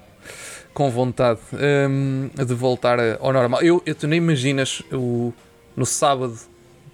com 0.77 0.91
vontade 0.91 1.41
um, 1.89 2.29
de 2.37 2.53
voltar 2.53 2.99
ao 3.19 3.33
normal. 3.33 3.63
Eu, 3.63 3.83
eu 3.87 3.95
tu 3.95 4.07
nem 4.07 4.19
imaginas 4.19 4.83
o, 4.93 5.33
no 5.75 5.87
sábado 5.87 6.39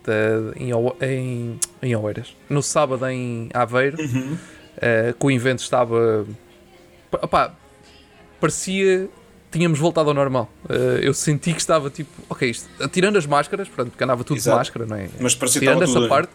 de, 0.04 0.62
em, 0.62 0.70
em, 1.04 1.58
em 1.82 1.96
Oeiras, 1.96 2.36
no 2.48 2.62
sábado 2.62 3.04
em 3.08 3.48
Aveiro, 3.52 4.00
uhum. 4.00 4.34
uh, 4.34 5.14
que 5.18 5.26
o 5.26 5.30
evento 5.32 5.58
estava. 5.58 6.24
Opá, 7.10 7.56
parecia 8.40 9.08
tínhamos 9.50 9.80
voltado 9.80 10.10
ao 10.10 10.14
normal. 10.14 10.48
Uh, 10.64 10.98
eu 11.02 11.12
senti 11.12 11.52
que 11.52 11.60
estava 11.60 11.90
tipo, 11.90 12.10
ok, 12.30 12.48
isto, 12.48 12.68
tirando 12.88 13.18
as 13.18 13.26
máscaras, 13.26 13.68
pronto, 13.68 13.90
porque 13.90 14.04
andava 14.04 14.22
tudo 14.22 14.36
Exato. 14.36 14.54
de 14.54 14.60
máscara, 14.60 14.86
não 14.86 14.96
é? 14.96 15.08
Mas 15.18 15.34
parecia 15.34 15.60
tirando 15.60 15.82
essa 15.82 16.06
parte. 16.06 16.30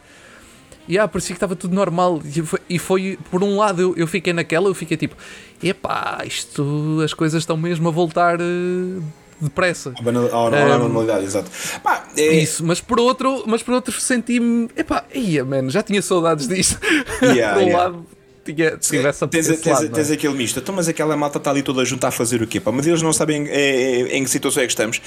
E 0.87 0.93
yeah, 0.93 1.11
parecia 1.11 1.33
que 1.33 1.37
estava 1.37 1.55
tudo 1.55 1.75
normal. 1.75 2.21
E 2.23 2.41
foi, 2.41 2.59
e 2.69 2.79
foi 2.79 3.19
por 3.29 3.43
um 3.43 3.57
lado, 3.57 3.81
eu, 3.81 3.95
eu, 3.97 4.07
fiquei 4.07 4.33
naquela, 4.33 4.67
eu 4.67 4.73
fiquei 4.73 4.97
tipo, 4.97 5.15
epá, 5.61 6.23
isto, 6.25 7.01
as 7.03 7.13
coisas 7.13 7.43
estão 7.43 7.57
mesmo 7.57 7.87
a 7.87 7.91
voltar. 7.91 8.39
Uh, 8.39 9.03
depressa. 9.39 9.93
À 9.99 10.77
normalidade, 10.79 11.25
exato. 11.25 11.49
Pá, 11.83 12.07
é... 12.17 12.35
Isso, 12.35 12.65
mas 12.65 12.81
por 12.81 12.99
outro, 12.99 13.43
mas 13.45 13.61
por 13.61 13.73
outro 13.73 13.99
senti-me, 13.99 14.69
epá, 14.75 15.05
ia, 15.13 15.45
man, 15.45 15.69
já 15.69 15.83
tinha 15.83 16.01
saudades 16.01 16.47
disto. 16.47 16.79
Yeah, 17.21 17.53
por 17.53 17.63
um 17.63 17.67
yeah. 17.67 17.83
lado, 17.83 18.05
tinha, 18.43 18.77
tivesse 18.77 19.27
tens, 19.27 19.47
tens, 19.47 19.65
lado, 19.65 19.89
tens, 19.89 20.11
é? 20.11 20.13
aquele 20.13 20.33
misto, 20.33 20.59
então, 20.59 20.73
mas 20.73 20.87
aquela 20.87 21.17
malta 21.17 21.37
está 21.37 21.51
ali 21.51 21.61
toda 21.61 21.83
junta 21.83 22.07
a 22.07 22.11
fazer 22.11 22.41
o 22.41 22.47
quê? 22.47 22.59
Pá? 22.59 22.71
Mas 22.71 22.85
eles 22.87 23.01
não 23.01 23.11
sabem 23.11 23.43
em, 23.43 23.49
em, 23.49 24.07
em 24.17 24.23
que 24.23 24.29
situação 24.29 24.63
é 24.63 24.65
que 24.65 24.71
estamos. 24.71 25.01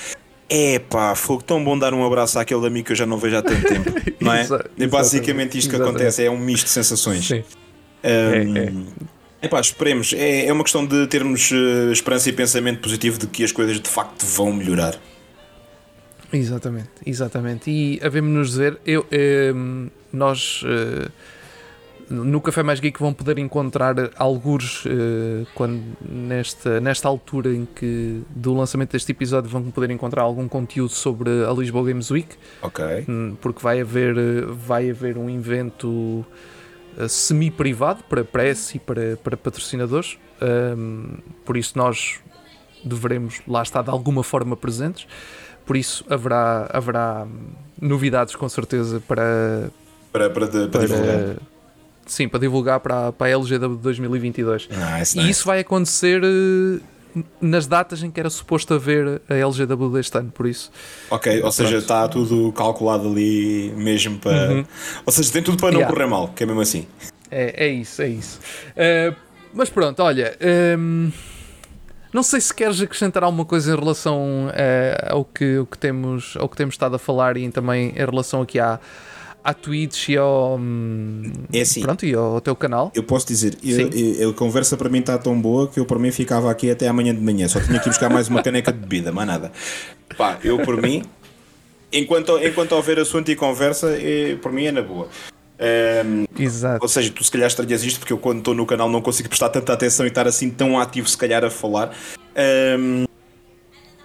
É 0.53 0.81
pá, 0.81 1.15
foi 1.15 1.39
tão 1.47 1.63
bom 1.63 1.79
dar 1.79 1.95
um 1.95 2.05
abraço 2.05 2.39
àquele 2.39 2.67
amigo 2.67 2.87
que 2.87 2.93
eu 2.93 2.97
já 2.97 3.07
não 3.07 3.19
vejo 3.19 3.37
há 3.37 3.43
tanto 3.43 3.63
tempo, 3.67 3.93
não 4.21 4.33
é? 4.33 4.47
é 4.79 4.87
basicamente 4.89 5.57
isto 5.57 5.71
que 5.71 5.77
acontece, 5.77 6.25
é 6.25 6.31
um 6.31 6.37
misto 6.37 6.65
de 6.65 6.71
sensações. 6.71 7.27
Sim. 7.27 7.45
Um, 8.03 8.57
é, 8.57 8.65
é. 8.65 8.73
Epá, 9.43 9.61
esperemos. 9.61 10.13
É, 10.13 10.47
é 10.47 10.53
uma 10.53 10.65
questão 10.65 10.85
de 10.85 11.07
termos 11.07 11.51
uh, 11.51 11.93
esperança 11.93 12.29
e 12.29 12.33
pensamento 12.33 12.81
positivo 12.81 13.19
de 13.19 13.27
que 13.27 13.45
as 13.45 13.53
coisas 13.53 13.81
de 13.81 13.89
facto 13.89 14.27
vão 14.27 14.53
melhorar. 14.53 14.99
Exatamente, 16.33 16.91
exatamente. 17.07 17.71
E 17.71 18.01
havemos-nos 18.03 18.51
dizer, 18.51 18.79
eu, 18.87 19.05
eh, 19.11 19.53
nós 20.13 20.63
uh, 20.63 21.11
no 22.11 22.41
Café 22.41 22.62
Mais 22.65 22.81
Geek 22.81 22.99
vão 22.99 23.15
poder 23.15 23.39
encontrar 23.39 23.95
alguns 24.16 24.85
uh, 24.85 25.47
quando 25.55 25.81
nesta, 26.03 26.81
nesta 26.81 27.09
altura 27.09 27.55
em 27.55 27.65
que 27.65 28.23
do 28.31 28.53
lançamento 28.53 28.93
deste 28.93 29.12
episódio 29.12 29.49
vão 29.49 29.62
poder 29.70 29.91
encontrar 29.91 30.23
algum 30.23 30.49
conteúdo 30.49 30.91
sobre 30.91 31.31
a 31.45 31.53
Lisboa 31.53 31.87
Games 31.87 32.11
Week. 32.11 32.28
Ok. 32.62 32.85
Hum, 33.09 33.37
porque 33.41 33.62
vai 33.62 33.81
haver, 33.81 34.45
vai 34.47 34.91
haver 34.91 35.16
um 35.16 35.31
evento 35.31 35.87
uh, 35.87 37.09
semi-privado 37.09 38.03
para 38.09 38.24
press 38.24 38.74
e 38.74 38.81
para, 38.81 39.16
para 39.16 39.37
patrocinadores. 39.37 40.19
Um, 40.43 41.19
por 41.45 41.57
isso 41.57 41.78
nós 41.78 42.19
deveremos 42.85 43.41
lá 43.47 43.62
estar 43.62 43.82
de 43.82 43.91
alguma 43.91 44.24
forma 44.24 44.57
presentes. 44.57 45.07
Por 45.65 45.77
isso 45.77 46.05
haverá, 46.11 46.69
haverá 46.73 47.24
novidades 47.81 48.35
com 48.35 48.49
certeza 48.49 49.01
para, 49.07 49.70
para, 50.12 50.28
para, 50.28 50.49
para, 50.49 50.69
para 50.69 51.37
Sim, 52.11 52.28
para 52.28 52.41
divulgar 52.41 52.81
para, 52.81 53.12
para 53.12 53.28
a 53.28 53.31
LGW 53.31 53.77
2022. 53.77 54.69
Ah, 54.73 55.01
e 55.15 55.31
isso 55.31 55.47
vai 55.47 55.61
acontecer 55.61 56.20
uh, 56.24 56.81
nas 57.41 57.69
datas 57.69 58.03
em 58.03 58.11
que 58.11 58.19
era 58.19 58.28
suposto 58.28 58.74
haver 58.74 59.23
a 59.28 59.35
LGW 59.35 59.91
deste 59.93 60.19
ano, 60.19 60.32
por 60.32 60.49
isso. 60.49 60.73
Ok, 61.09 61.32
ou 61.35 61.41
pronto. 61.43 61.55
seja, 61.55 61.77
está 61.77 62.09
tudo 62.09 62.51
calculado 62.51 63.09
ali 63.09 63.73
mesmo 63.77 64.19
para. 64.19 64.51
Uhum. 64.51 64.65
Ou 65.07 65.12
seja, 65.12 65.31
tem 65.31 65.41
tudo 65.41 65.57
para 65.57 65.70
não 65.70 65.78
yeah. 65.78 65.95
correr 65.95 66.09
mal, 66.09 66.27
que 66.35 66.43
é 66.43 66.47
mesmo 66.47 66.61
assim. 66.61 66.85
É, 67.31 67.66
é 67.66 67.69
isso, 67.69 68.03
é 68.03 68.09
isso. 68.09 68.41
Uh, 68.73 69.15
mas 69.55 69.70
pronto, 69.70 70.03
olha. 70.03 70.37
Um, 70.41 71.07
ehm, 71.07 71.12
Não 72.12 72.24
sei 72.24 72.41
se 72.41 72.53
queres 72.53 72.82
acrescentar 72.82 73.23
alguma 73.23 73.45
coisa 73.45 73.73
em 73.73 73.78
relação 73.78 74.49
uh, 74.49 75.15
ao, 75.15 75.24
que, 75.24 75.59
ao, 75.59 75.65
que 75.65 75.78
temos, 75.78 76.37
ao 76.37 76.49
que 76.49 76.57
temos 76.57 76.74
estado 76.74 76.97
a 76.97 76.99
falar 76.99 77.37
e 77.37 77.49
também 77.53 77.91
em 77.91 78.05
relação 78.05 78.43
aqui 78.43 78.59
à, 78.59 78.81
à 79.43 79.55
Twitch 79.55 80.09
e 80.09 80.17
ao, 80.17 80.57
hum, 80.59 81.33
é 81.53 81.61
assim, 81.61 81.81
pronto, 81.81 82.05
e 82.05 82.15
ao 82.15 82.41
teu 82.41 82.55
canal. 82.55 82.93
Eu 82.95 83.03
posso 83.03 83.27
dizer, 83.27 83.57
eu, 83.62 83.91
eu, 83.91 84.31
a 84.31 84.35
conversa 84.35 84.77
para 84.77 84.89
mim 84.89 85.01
está 85.01 85.19
tão 85.19 85.41
boa 85.41 85.69
que 85.69 85.81
eu 85.81 85.87
por 85.87 85.99
mim 85.99 86.11
ficava 86.11 86.51
aqui 86.51 86.71
até 86.71 86.89
amanhã 86.89 87.15
de 87.15 87.21
manhã, 87.21 87.49
só 87.49 87.61
tinha 87.61 87.79
que 87.79 87.89
buscar 87.89 88.09
mais 88.09 88.29
uma 88.29 88.43
caneca 88.43 88.73
de 88.73 88.79
bebida, 88.79 89.12
mais 89.12 89.27
nada. 89.27 89.53
Pá, 90.17 90.39
eu 90.45 90.59
por 90.59 90.81
mim, 90.81 91.03
enquanto, 91.93 92.39
enquanto 92.39 92.73
houver 92.73 92.99
assunto 92.99 93.31
e 93.31 93.37
conversa, 93.37 93.97
é, 93.99 94.37
por 94.37 94.53
mim 94.53 94.67
é 94.67 94.73
na 94.73 94.83
boa. 94.83 95.09
Um, 95.61 96.25
Exato. 96.43 96.83
Ou 96.83 96.89
seja, 96.89 97.11
tu 97.11 97.23
se 97.23 97.31
calhar 97.31 97.47
estranhas 97.47 97.85
isto 97.85 97.99
porque 98.01 98.12
eu 98.15 98.19
quando 98.19 98.39
estou 98.39 98.55
no 98.55 98.65
canal 98.65 98.89
não 98.89 99.03
consigo 99.03 99.29
prestar 99.29 99.51
tanta 99.51 99.75
atenção 99.75 100.07
e 100.07 100.09
estar 100.09 100.27
assim 100.27 100.49
tão 100.49 100.79
ativo 100.79 101.07
se 101.07 101.19
calhar 101.19 101.45
a 101.45 101.51
falar. 101.51 101.95
Um, 102.79 103.05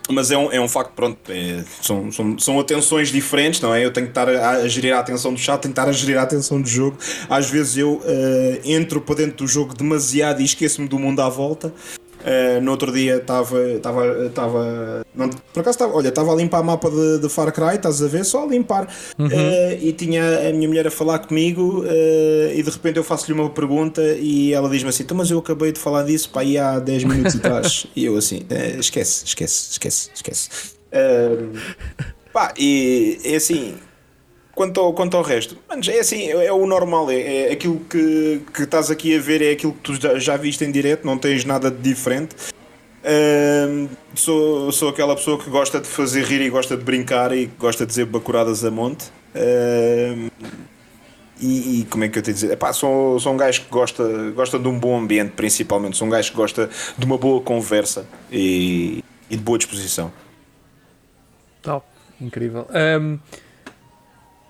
mas 0.10 0.32
é 0.32 0.38
um, 0.38 0.52
é 0.52 0.60
um 0.60 0.68
facto, 0.68 0.92
pronto, 0.94 1.18
é, 1.30 1.64
são, 1.82 2.12
são, 2.12 2.38
são 2.38 2.60
atenções 2.60 3.10
diferentes, 3.12 3.62
não 3.62 3.74
é? 3.74 3.84
Eu 3.84 3.92
tenho 3.92 4.08
que 4.08 4.12
estar 4.12 4.30
a, 4.30 4.50
a, 4.52 4.68
gerir 4.68 4.94
a 4.94 5.00
atenção 5.00 5.34
do 5.34 5.40
chat, 5.40 5.62
tenho 5.62 5.74
que 5.74 5.80
estar 5.80 5.90
a 5.90 5.94
gerir 5.94 6.18
a 6.18 6.22
atenção 6.24 6.62
do 6.62 6.68
jogo. 6.68 6.98
Às 7.30 7.50
vezes 7.50 7.78
eu 7.78 7.94
uh, 7.94 8.02
entro 8.64 9.02
para 9.02 9.16
dentro 9.16 9.38
do 9.38 9.48
jogo 9.48 9.74
demasiado 9.74 10.42
e 10.42 10.46
esqueço-me 10.46 10.88
do 10.88 11.00
mundo 11.00 11.22
à 11.22 11.30
volta. 11.30 11.74
Uh, 12.26 12.60
no 12.60 12.72
outro 12.72 12.92
dia 12.92 13.18
estava. 13.18 13.62
estava, 13.70 14.26
estava 14.26 15.06
por 15.54 15.60
acaso 15.60 15.76
estava. 15.76 15.94
Olha, 15.94 16.10
estava 16.10 16.34
a 16.34 16.36
limpar 16.36 16.64
mapa 16.64 16.90
de, 16.90 17.20
de 17.20 17.30
Far 17.30 17.52
Cry, 17.52 17.76
estás 17.76 18.02
a 18.02 18.08
ver? 18.08 18.26
Só 18.26 18.46
a 18.46 18.48
limpar. 18.48 18.88
Uhum. 19.20 19.28
Uh, 19.28 19.78
e 19.80 19.94
tinha 19.94 20.50
a 20.50 20.52
minha 20.52 20.68
mulher 20.68 20.88
a 20.88 20.92
falar 20.92 21.20
comigo 21.20 21.84
uh, 21.84 22.52
e 22.52 22.64
de 22.64 22.70
repente 22.70 22.98
eu 22.98 23.04
faço-lhe 23.04 23.40
uma 23.40 23.48
pergunta 23.52 24.02
e 24.20 24.54
ela 24.54 24.68
diz-me 24.68 24.90
assim: 24.90 25.04
então, 25.04 25.16
mas 25.16 25.30
eu 25.30 25.38
acabei 25.38 25.72
de 25.72 25.80
falar 25.80 26.02
disso 26.02 26.32
para 26.32 26.42
aí 26.42 26.58
há 26.58 26.80
10 26.80 27.04
minutos 27.04 27.36
atrás. 27.36 27.86
e 27.96 28.06
eu 28.06 28.18
assim: 28.18 28.42
esquece, 28.80 29.26
esquece, 29.26 29.72
esquece, 29.72 30.10
esquece. 30.16 30.50
pá, 32.34 32.56
e 32.58 33.20
é 33.24 33.36
assim 33.36 33.76
Quanto 34.56 34.80
ao, 34.80 34.94
quanto 34.94 35.18
ao 35.18 35.22
resto, 35.22 35.58
manos, 35.68 35.86
é 35.90 36.00
assim, 36.00 36.30
é, 36.30 36.46
é 36.46 36.54
o 36.54 36.66
normal, 36.66 37.12
é, 37.12 37.50
é, 37.50 37.52
aquilo 37.52 37.78
que, 37.90 38.42
que 38.54 38.62
estás 38.62 38.90
aqui 38.90 39.14
a 39.14 39.20
ver, 39.20 39.42
é 39.42 39.52
aquilo 39.52 39.74
que 39.74 39.80
tu 39.82 39.96
já, 39.96 40.18
já 40.18 40.38
viste 40.38 40.64
em 40.64 40.72
direto, 40.72 41.06
não 41.06 41.18
tens 41.18 41.44
nada 41.44 41.70
de 41.70 41.78
diferente. 41.78 42.34
Uh, 43.04 43.90
sou, 44.16 44.72
sou 44.72 44.90
aquela 44.90 45.14
pessoa 45.14 45.38
que 45.38 45.50
gosta 45.50 45.80
de 45.82 45.88
fazer 45.88 46.24
rir 46.24 46.42
e 46.42 46.50
gosta 46.50 46.78
de 46.78 46.84
brincar 46.84 47.36
e 47.36 47.48
gosta 47.60 47.86
de 47.86 47.90
dizer 47.90 48.06
bacuradas 48.06 48.64
a 48.64 48.72
monte. 48.72 49.12
Uh, 49.36 50.32
e, 51.40 51.82
e, 51.82 51.86
como 51.86 52.06
é 52.06 52.10
que 52.10 52.18
eu 52.18 52.24
te 52.24 52.32
dizer? 52.32 52.52
Epá, 52.52 52.72
sou, 52.72 53.20
sou 53.20 53.34
um 53.34 53.38
gajo 53.38 53.62
que 53.64 53.70
gosta, 53.70 54.32
gosta 54.32 54.58
de 54.58 54.68
um 54.70 54.80
bom 54.80 54.98
ambiente, 54.98 55.32
principalmente. 55.32 55.98
Sou 55.98 56.08
um 56.08 56.10
gajo 56.10 56.32
que 56.32 56.38
gosta 56.38 56.70
de 56.98 57.06
uma 57.06 57.18
boa 57.18 57.42
conversa 57.42 58.08
e, 58.32 59.04
e 59.30 59.36
de 59.36 59.44
boa 59.44 59.58
disposição. 59.58 60.12
Top, 61.62 61.86
incrível. 62.22 62.66
Um, 62.74 63.20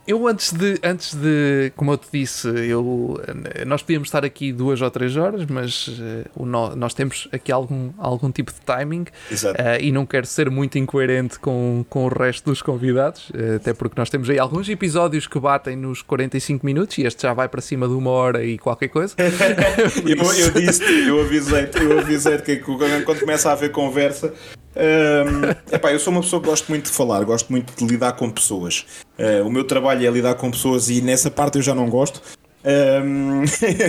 eu 0.07 0.27
antes 0.27 0.53
de, 0.53 0.77
antes 0.83 1.15
de, 1.15 1.71
como 1.75 1.93
eu 1.93 1.97
te 1.97 2.07
disse, 2.11 2.47
eu, 2.47 3.19
nós 3.65 3.81
podíamos 3.81 4.07
estar 4.07 4.23
aqui 4.23 4.51
duas 4.51 4.81
ou 4.81 4.91
três 4.91 5.17
horas, 5.17 5.45
mas 5.45 5.87
uh, 5.87 6.25
o 6.35 6.45
no, 6.45 6.75
nós 6.75 6.93
temos 6.93 7.27
aqui 7.31 7.51
algum, 7.51 7.91
algum 7.97 8.31
tipo 8.31 8.51
de 8.53 8.61
timing 8.61 9.01
uh, 9.01 9.81
e 9.81 9.91
não 9.91 10.05
quero 10.05 10.27
ser 10.27 10.49
muito 10.49 10.77
incoerente 10.77 11.39
com, 11.39 11.83
com 11.89 12.05
o 12.05 12.07
resto 12.07 12.45
dos 12.45 12.61
convidados, 12.61 13.29
uh, 13.31 13.55
até 13.55 13.73
porque 13.73 13.99
nós 13.99 14.09
temos 14.09 14.29
aí 14.29 14.37
alguns 14.37 14.69
episódios 14.69 15.25
que 15.25 15.39
batem 15.39 15.75
nos 15.75 16.03
45 16.03 16.63
minutos 16.63 16.97
e 16.99 17.03
este 17.03 17.23
já 17.23 17.33
vai 17.33 17.49
para 17.49 17.61
cima 17.61 17.87
de 17.87 17.93
uma 17.93 18.11
hora 18.11 18.43
e 18.43 18.59
qualquer 18.59 18.89
coisa. 18.89 19.15
eu, 19.17 20.33
eu 20.33 20.51
disse, 20.51 20.83
eu 21.07 21.21
avisei-te, 21.21 21.81
eu 21.81 21.99
avisei 21.99 22.37
que 22.37 22.57
quando 22.57 23.19
começa 23.19 23.49
a 23.49 23.53
haver 23.53 23.71
conversa 23.71 24.33
um, 24.75 25.73
epá, 25.75 25.91
eu 25.91 25.99
sou 25.99 26.11
uma 26.11 26.21
pessoa 26.21 26.41
que 26.41 26.47
gosto 26.47 26.69
muito 26.69 26.85
de 26.85 26.91
falar, 26.91 27.23
gosto 27.23 27.49
muito 27.49 27.73
de 27.75 27.85
lidar 27.85 28.13
com 28.13 28.29
pessoas. 28.29 28.85
Uh, 29.17 29.45
o 29.45 29.51
meu 29.51 29.63
trabalho 29.63 30.05
é 30.05 30.09
lidar 30.09 30.35
com 30.35 30.51
pessoas 30.51 30.89
e 30.89 31.01
nessa 31.01 31.31
parte 31.31 31.57
eu 31.57 31.61
já 31.61 31.73
não 31.73 31.89
gosto. 31.89 32.21
Um, 32.65 33.43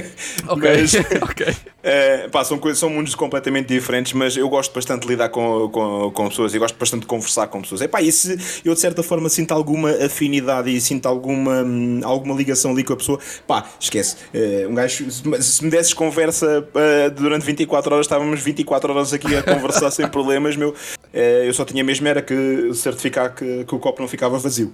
ok, 0.48 0.70
mas, 0.70 0.94
ok. 1.22 1.46
Uh, 1.48 2.30
pá, 2.30 2.44
são, 2.44 2.58
coisas, 2.58 2.78
são 2.78 2.90
mundos 2.90 3.14
completamente 3.14 3.68
diferentes, 3.68 4.12
mas 4.12 4.36
eu 4.36 4.46
gosto 4.48 4.74
bastante 4.74 5.02
de 5.02 5.08
lidar 5.08 5.30
com, 5.30 5.68
com, 5.70 6.10
com 6.10 6.28
pessoas 6.28 6.54
e 6.54 6.58
gosto 6.58 6.76
bastante 6.78 7.02
de 7.02 7.06
conversar 7.06 7.46
com 7.46 7.62
pessoas. 7.62 7.80
Epá, 7.80 8.02
e 8.02 8.12
se 8.12 8.60
eu 8.64 8.74
de 8.74 8.80
certa 8.80 9.02
forma 9.02 9.30
sinto 9.30 9.52
alguma 9.52 9.90
afinidade 9.92 10.70
e 10.70 10.78
sinto 10.80 11.06
alguma, 11.06 11.64
alguma 12.04 12.34
ligação 12.34 12.72
ali 12.72 12.84
com 12.84 12.92
a 12.92 12.96
pessoa, 12.96 13.18
pá, 13.46 13.64
esquece. 13.80 14.16
Uh, 14.34 14.68
um 14.68 14.74
gajo, 14.74 15.10
se 15.10 15.64
me 15.64 15.70
desses 15.70 15.94
conversa 15.94 16.60
uh, 16.60 17.10
durante 17.12 17.46
24 17.46 17.94
horas, 17.94 18.06
estávamos 18.06 18.40
24 18.40 18.92
horas 18.92 19.12
aqui 19.12 19.34
a 19.34 19.42
conversar 19.42 19.90
sem 19.96 20.06
problemas, 20.06 20.54
meu. 20.56 20.74
eu 21.12 21.54
só 21.54 21.64
tinha 21.64 21.82
mesmo 21.82 22.06
era 22.06 22.20
que 22.20 22.74
certificar 22.74 23.34
que, 23.34 23.64
que 23.64 23.74
o 23.74 23.78
copo 23.78 24.02
não 24.02 24.08
ficava 24.08 24.38
vazio. 24.38 24.72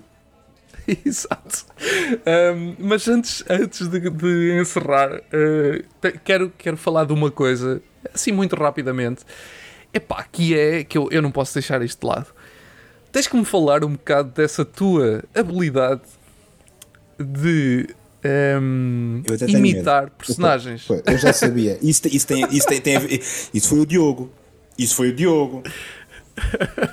Exato. 1.05 1.67
Um, 2.57 2.77
mas 2.79 3.09
antes, 3.09 3.45
antes 3.49 3.89
de, 3.89 4.11
de 4.11 4.61
encerrar, 4.61 5.15
uh, 5.15 6.19
quero, 6.25 6.53
quero 6.57 6.77
falar 6.77 7.05
de 7.05 7.13
uma 7.13 7.31
coisa, 7.31 7.83
assim 8.13 8.33
muito 8.33 8.57
rapidamente. 8.57 9.23
Epá, 9.95 10.25
que 10.31 10.59
é 10.59 10.85
que 10.85 10.97
eu, 10.97 11.09
eu 11.11 11.21
não 11.21 11.31
posso 11.31 11.55
deixar 11.55 11.83
isto 11.83 12.01
de 12.01 12.07
lado. 12.07 12.27
Tens 13.11 13.27
que 13.27 13.37
me 13.37 13.45
falar 13.45 13.85
um 13.85 13.93
bocado 13.93 14.31
dessa 14.31 14.65
tua 14.65 15.23
habilidade 15.35 16.01
de 17.19 17.95
um, 18.61 19.23
imitar 19.49 20.11
personagens. 20.11 20.87
Foi, 20.87 21.03
eu 21.07 21.19
já 21.19 21.33
sabia. 21.33 21.79
Isso, 21.83 22.09
isso, 22.09 22.27
tem, 22.27 22.47
isso, 22.51 22.67
tem, 22.67 22.81
tem, 22.81 22.97
isso 23.53 23.69
foi 23.69 23.81
o 23.81 23.87
Diogo. 23.87 24.31
Isso 24.79 24.97
foi 24.97 25.11
o 25.11 25.13
Diogo. 25.15 25.63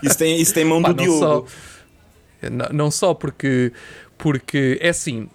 Isso 0.04 0.18
tem, 0.18 0.42
isso 0.42 0.54
tem 0.54 0.66
mão 0.66 0.82
Pá, 0.82 0.92
do 0.92 1.02
Diogo. 1.02 1.20
Só, 1.20 1.46
não 2.72 2.90
só 2.90 3.14
porque, 3.14 3.72
porque 4.18 4.78
é 4.82 4.90
assim, 4.90 5.28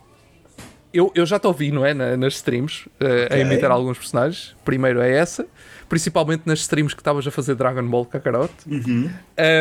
eu, 0.95 1.11
eu 1.15 1.27
já 1.27 1.41
te 1.41 1.47
ouvi, 1.49 1.73
não 1.73 1.85
é? 1.85 1.93
Na, 1.93 2.17
nas 2.17 2.35
streams, 2.35 2.87
uh, 2.87 3.27
okay. 3.27 3.29
a 3.31 3.41
imitar 3.41 3.71
alguns 3.71 3.99
personagens. 3.99 4.55
Primeiro 4.65 5.01
é 5.01 5.11
essa, 5.13 5.45
principalmente 5.89 6.43
nas 6.47 6.61
streams 6.61 6.95
que 6.95 7.01
estavas 7.01 7.27
a 7.27 7.33
fazer 7.33 7.57
Dragon 7.57 7.87
Ball 7.87 8.07
Kakarot. 8.07 8.53
Uhum. 8.67 9.11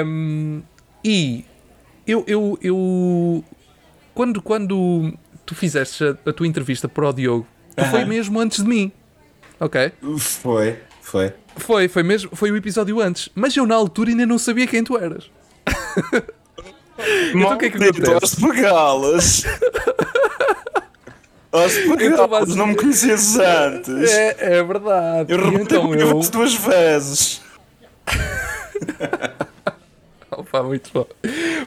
Um, 0.05 0.61
e 1.03 1.43
eu, 2.05 2.23
eu, 2.27 2.59
eu 2.61 3.43
quando, 4.13 4.41
quando 4.41 5.11
tu 5.43 5.55
fizeste 5.55 6.03
a, 6.03 6.29
a 6.29 6.31
tua 6.31 6.45
entrevista 6.45 6.87
para 6.87 7.09
o 7.09 7.11
Diogo, 7.11 7.47
uhum. 7.77 7.85
foi 7.85 8.05
mesmo 8.05 8.39
antes 8.39 8.63
de 8.63 8.69
mim. 8.69 8.91
Ok? 9.59 9.91
Foi, 10.19 10.77
foi. 11.01 11.33
Foi, 11.55 11.87
foi 11.87 12.03
mesmo, 12.03 12.35
foi 12.35 12.51
o 12.51 12.57
episódio 12.57 12.99
antes. 12.99 13.29
Mas 13.33 13.55
eu 13.57 13.65
na 13.65 13.75
altura 13.75 14.11
ainda 14.11 14.25
não 14.25 14.37
sabia 14.37 14.67
quem 14.67 14.83
tu 14.83 14.97
eras. 14.97 15.31
então 17.33 17.53
o 17.53 17.57
que 17.57 17.65
é 17.65 17.69
que 17.69 17.77
acontece? 17.77 18.13
Aos 18.13 18.35
pegá-las, 18.35 19.43
então, 22.01 22.27
não 22.55 22.67
me 22.67 22.75
conheces 22.75 23.37
antes. 23.37 24.11
É, 24.11 24.57
é 24.57 24.63
verdade. 24.63 25.31
Eu 25.31 25.37
repeti 25.37 25.61
então 25.61 25.93
eu... 25.93 26.19
duas 26.19 26.55
vezes. 26.55 27.41
Opa, 30.31 30.63
muito 30.63 30.89
bom. 30.91 31.05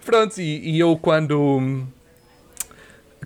Pronto, 0.04 0.40
e, 0.40 0.70
e, 0.70 0.80
eu 0.80 0.98
quando 1.00 1.86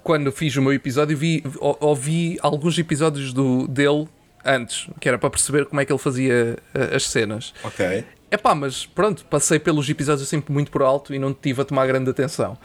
quando 0.02 0.30
fiz 0.30 0.54
o 0.56 0.62
meu 0.62 0.74
episódio 0.74 1.16
vi, 1.16 1.42
ouvi 1.58 2.38
alguns 2.42 2.78
episódios 2.78 3.32
do, 3.32 3.66
dele 3.66 4.06
antes, 4.44 4.88
que 5.00 5.08
era 5.08 5.18
para 5.18 5.30
perceber 5.30 5.64
como 5.64 5.80
é 5.80 5.84
que 5.84 5.92
ele 5.92 5.98
fazia 5.98 6.58
eh, 6.74 6.96
as 6.96 7.06
cenas. 7.06 7.54
Ok. 7.64 8.04
É 8.30 8.36
pá, 8.36 8.54
mas 8.54 8.86
pronto, 8.86 9.24
passei 9.24 9.58
pelos 9.58 9.88
episódios 9.88 10.28
sempre 10.28 10.52
muito 10.52 10.70
por 10.70 10.82
alto 10.82 11.12
e 11.12 11.18
não 11.18 11.34
tive 11.34 11.62
a 11.62 11.64
tomar 11.64 11.86
grande 11.86 12.10
atenção. 12.10 12.56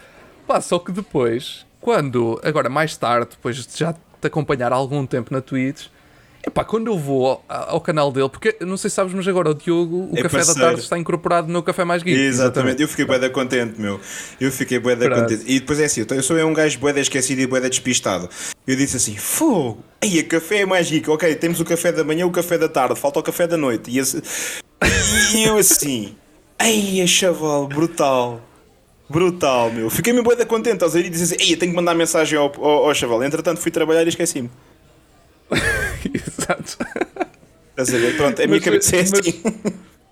Pá, 0.45 0.61
só 0.61 0.77
que 0.77 0.91
depois, 0.91 1.65
quando, 1.81 2.39
agora 2.43 2.69
mais 2.69 2.95
tarde, 2.95 3.29
depois 3.31 3.65
de 3.65 3.77
já 3.77 3.93
te 3.93 4.27
acompanhar 4.27 4.71
há 4.71 4.75
algum 4.75 5.05
tempo 5.05 5.33
na 5.33 5.41
Twitch, 5.41 5.87
Epá, 6.47 6.63
quando 6.63 6.87
eu 6.87 6.97
vou 6.97 7.27
ao, 7.27 7.43
ao, 7.49 7.81
canal 7.81 8.11
dele, 8.11 8.29
porque 8.29 8.55
não 8.61 8.77
sei 8.77 8.89
se 8.91 8.95
sabes, 8.95 9.11
mas 9.15 9.27
agora 9.27 9.49
o 9.49 9.55
Diogo, 9.55 10.09
o 10.11 10.19
é 10.19 10.21
Café 10.21 10.37
parceiro. 10.37 10.59
da 10.59 10.65
Tarde 10.67 10.81
está 10.81 10.97
incorporado 10.97 11.51
no 11.51 11.63
Café 11.63 11.83
Mais 11.83 12.03
Geek. 12.03 12.15
Exatamente, 12.15 12.43
exatamente. 12.43 12.81
eu 12.83 12.87
fiquei 12.87 13.05
bué 13.05 13.29
contente, 13.29 13.81
meu. 13.81 13.99
Eu 14.39 14.51
fiquei 14.51 14.77
bué 14.77 14.95
contente. 14.95 15.43
E 15.47 15.59
depois 15.59 15.79
é 15.79 15.85
assim, 15.85 16.05
eu 16.07 16.21
sou 16.21 16.37
um 16.37 16.53
gajo 16.53 16.77
bué 16.77 16.99
esquecido 16.99 17.41
e 17.41 17.47
bué 17.47 17.67
despistado. 17.67 18.29
Eu 18.67 18.75
disse 18.75 18.95
assim, 18.95 19.17
fogo, 19.17 19.83
aí 19.99 20.19
a 20.19 20.23
Café 20.23 20.59
é 20.59 20.65
Mais 20.67 20.87
Geek, 20.87 21.09
ok, 21.09 21.33
temos 21.33 21.59
o 21.59 21.65
café 21.65 21.91
da 21.91 22.03
manhã, 22.03 22.27
o 22.27 22.31
café 22.31 22.59
da 22.59 22.69
tarde, 22.69 22.99
falta 22.99 23.19
o 23.19 23.23
café 23.23 23.47
da 23.47 23.57
noite. 23.57 23.89
E, 23.89 23.97
esse... 23.97 24.21
e 25.35 25.43
eu 25.43 25.57
assim, 25.57 26.15
ai, 26.60 27.06
chaval, 27.07 27.68
brutal. 27.68 28.41
Brutal, 29.10 29.72
meu. 29.72 29.89
Fiquei 29.89 30.14
me 30.14 30.22
bué 30.22 30.35
contente, 30.45 30.76
estás 30.76 30.95
a 30.95 30.99
ver? 30.99 31.06
E 31.06 31.10
disse 31.10 31.35
assim, 31.35 31.43
ei, 31.43 31.53
eu 31.53 31.60
tenho 31.60 31.72
que 31.72 31.76
mandar 31.76 31.93
mensagem 31.93 32.38
ao, 32.38 32.52
ao, 32.57 32.88
ao 32.88 32.95
chaval. 32.95 33.23
Entretanto 33.23 33.60
fui 33.60 33.72
trabalhar 33.72 34.03
e 34.03 34.10
esqueci-me. 34.10 34.49
Exato. 36.14 36.77
Estás 37.69 37.93
a 37.93 37.97
ver? 37.97 38.18
Pronto, 38.18 38.39
é 38.39 38.45
a 38.45 38.47
minha 38.47 38.61
cabeça 38.61 38.95
é 38.95 39.02
assim. 39.02 39.41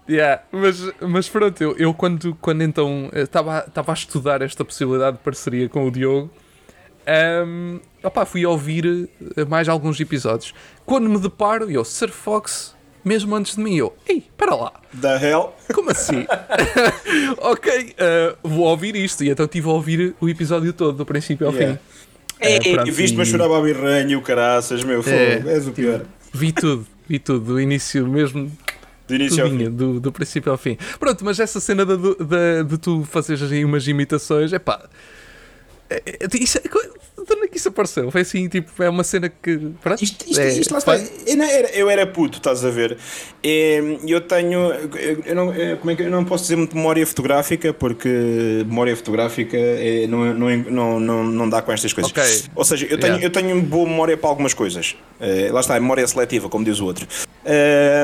Yeah, 0.07 0.43
mas, 0.51 0.81
mas 0.99 1.29
pronto, 1.29 1.63
eu, 1.63 1.77
eu 1.77 1.93
quando, 1.93 2.35
quando 2.35 2.61
então 2.61 3.09
estava 3.13 3.65
a 3.87 3.93
estudar 3.93 4.41
esta 4.41 4.65
possibilidade 4.65 5.17
de 5.17 5.23
parceria 5.23 5.69
com 5.69 5.87
o 5.87 5.91
Diogo, 5.91 6.29
um, 7.47 7.79
opa, 8.03 8.25
fui 8.25 8.45
ouvir 8.45 9.09
mais 9.47 9.69
alguns 9.69 9.99
episódios. 9.99 10.53
Quando 10.85 11.09
me 11.09 11.17
deparo, 11.19 11.71
eu, 11.71 11.85
Sir 11.85 12.09
Fox 12.09 12.75
mesmo 13.03 13.35
antes 13.35 13.55
de 13.55 13.61
mim. 13.61 13.75
Eu, 13.75 13.93
ei, 14.07 14.23
para 14.37 14.55
lá. 14.55 14.71
Da 14.93 15.21
hell? 15.21 15.53
Como 15.73 15.89
assim? 15.91 16.25
ok, 17.39 17.95
uh, 18.43 18.47
vou 18.47 18.65
ouvir 18.65 18.95
isto. 18.95 19.23
E 19.23 19.29
então 19.29 19.45
estive 19.45 19.67
a 19.67 19.71
ouvir 19.71 20.15
o 20.19 20.29
episódio 20.29 20.73
todo, 20.73 20.97
do 20.97 21.05
princípio 21.05 21.47
ao 21.47 21.53
Yeah. 21.53 21.75
fim. 21.75 21.79
Ei, 22.41 22.57
Eh, 22.57 22.73
pronto, 22.75 22.91
viste-me 22.91 23.21
a 23.21 23.25
chorar 23.25 23.45
a 23.51 23.61
birranho, 23.61 24.21
caraças, 24.21 24.83
meu 24.83 25.01
fogo. 25.01 25.15
É. 25.15 25.43
És 25.47 25.67
o 25.67 25.71
pior. 25.71 26.01
Vi 26.33 26.51
tudo, 26.51 26.85
vi 27.07 27.19
tudo, 27.19 27.53
do 27.53 27.61
início 27.61 28.05
mesmo, 28.07 28.51
Do 29.07 29.15
início 29.15 29.43
ao 29.43 29.49
fim. 29.49 29.69
do, 29.69 29.99
do 29.99 30.11
princípio 30.11 30.51
ao 30.51 30.57
fim. 30.57 30.77
Pronto, 30.99 31.23
mas 31.23 31.39
essa 31.39 31.59
cena 31.59 31.85
da- 31.85 31.95
do- 31.95 32.15
da- 32.15 32.63
de 32.63 32.77
tu 32.77 33.03
fazeres 33.09 33.49
aí 33.51 33.63
umas 33.63 33.87
imitações, 33.87 34.51
é 34.51 34.59
pá. 34.59 34.81
Isso, 36.39 36.57
é- 36.57 36.61
de 36.61 37.33
onde 37.35 37.45
é 37.45 37.47
que 37.47 37.57
isso 37.57 37.69
apareceu? 37.69 38.09
Foi 38.11 38.21
assim, 38.21 38.49
tipo, 38.49 38.81
é 38.83 38.89
uma 38.89 39.03
cena 39.03 39.29
que. 39.29 39.57
Pronto, 39.81 40.03
Isto, 40.03 40.25
isto, 40.27 40.41
é, 40.41 40.49
isto 40.49 40.71
lá 40.71 40.79
está. 40.79 40.97
Eu, 40.97 41.37
não 41.37 41.45
era, 41.45 41.69
eu 41.71 41.89
era 41.89 42.05
puto, 42.07 42.37
estás 42.39 42.65
a 42.65 42.69
ver? 42.69 42.97
E 43.43 43.99
eu 44.07 44.19
tenho. 44.21 44.59
Eu 45.25 45.35
não, 45.35 45.53
eu- 45.53 45.77
como 45.77 45.91
é 45.91 45.95
que, 45.95 46.03
eu 46.03 46.09
não 46.09 46.25
posso 46.25 46.43
dizer 46.43 46.55
muito 46.55 46.75
memória 46.75 47.05
fotográfica, 47.05 47.71
porque 47.73 48.09
memória 48.65 48.95
fotográfica 48.95 49.55
é- 49.57 50.07
não, 50.07 50.33
não, 50.33 50.99
não, 50.99 51.23
não, 51.23 51.49
dá 51.49 51.61
com 51.61 51.71
estas 51.71 51.93
coisas. 51.93 52.11
Ok. 52.11 52.23
Ou 52.55 52.65
seja, 52.65 52.85
eu 52.89 52.97
tenho, 52.99 53.13
Yeah. 53.13 53.25
eu 53.25 53.29
tenho 53.29 53.61
boa 53.61 53.87
memória 53.87 54.17
para 54.17 54.29
algumas 54.29 54.53
coisas. 54.53 54.95
Eh, 55.21 55.49
lá 55.51 55.59
está, 55.61 55.79
memória 55.79 56.05
seletiva, 56.07 56.49
como 56.49 56.65
diz 56.65 56.79
o 56.79 56.85
outro. 56.85 57.07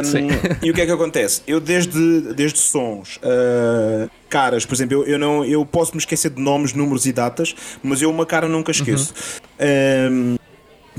Sim. 0.03 0.27
e 0.61 0.69
o 0.69 0.73
que 0.73 0.81
é 0.81 0.85
que 0.85 0.91
acontece? 0.91 1.41
Eu 1.47 1.59
desde, 1.59 2.33
desde 2.33 2.59
sons, 2.59 3.19
ah, 3.23 4.07
caras, 4.29 4.65
por 4.65 4.73
exemplo, 4.75 4.93
eu, 4.97 5.03
eu, 5.05 5.19
não, 5.19 5.43
eu 5.43 5.65
posso 5.65 5.91
me 5.93 5.97
esquecer 5.97 6.29
de 6.29 6.41
nomes, 6.41 6.73
números 6.73 7.05
e 7.05 7.11
datas, 7.11 7.55
mas 7.83 8.01
eu 8.01 8.09
uma 8.09 8.25
cara 8.25 8.47
nunca 8.47 8.71
esqueço. 8.71 9.13
Ahm, 9.59 10.35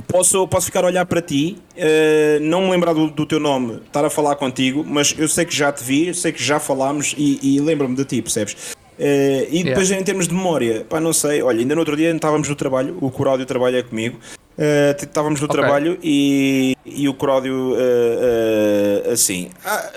Posso, 0.08 0.48
posso 0.48 0.66
ficar 0.66 0.82
a 0.84 0.86
olhar 0.86 1.04
para 1.04 1.20
ti, 1.20 1.58
eh, 1.76 2.38
não 2.40 2.62
me 2.62 2.70
lembrar 2.70 2.94
do, 2.94 3.10
do 3.10 3.26
teu 3.26 3.38
nome, 3.38 3.82
estar 3.86 4.02
a 4.02 4.08
falar 4.08 4.34
contigo, 4.36 4.82
mas 4.86 5.14
eu 5.18 5.28
sei 5.28 5.44
que 5.44 5.54
já 5.54 5.70
te 5.70 5.84
vi, 5.84 6.08
eu 6.08 6.14
sei 6.14 6.32
que 6.32 6.42
já 6.42 6.58
falámos 6.58 7.14
e, 7.18 7.38
e 7.42 7.60
lembro-me 7.60 7.94
de 7.94 8.04
ti, 8.06 8.22
percebes? 8.22 8.56
Eh, 8.98 9.48
e 9.50 9.62
depois 9.62 9.90
em 9.90 10.02
termos 10.02 10.26
de 10.26 10.34
memória, 10.34 10.86
pá, 10.88 11.00
não 11.00 11.12
sei, 11.12 11.42
olha, 11.42 11.60
ainda 11.60 11.74
no 11.74 11.80
outro 11.82 11.96
dia 11.96 12.14
estávamos 12.14 12.48
no 12.48 12.54
trabalho, 12.56 12.96
o 12.98 13.10
Coráudio 13.10 13.44
trabalha 13.44 13.82
comigo, 13.82 14.18
t- 14.96 15.04
estávamos 15.04 15.38
no 15.40 15.46
Ok. 15.46 15.60
trabalho 15.60 15.98
e, 16.02 16.74
e 16.86 17.06
o 17.06 17.12
Coráudio 17.12 17.74
eh, 17.78 19.10
assim, 19.12 19.50
ah, 19.64 19.90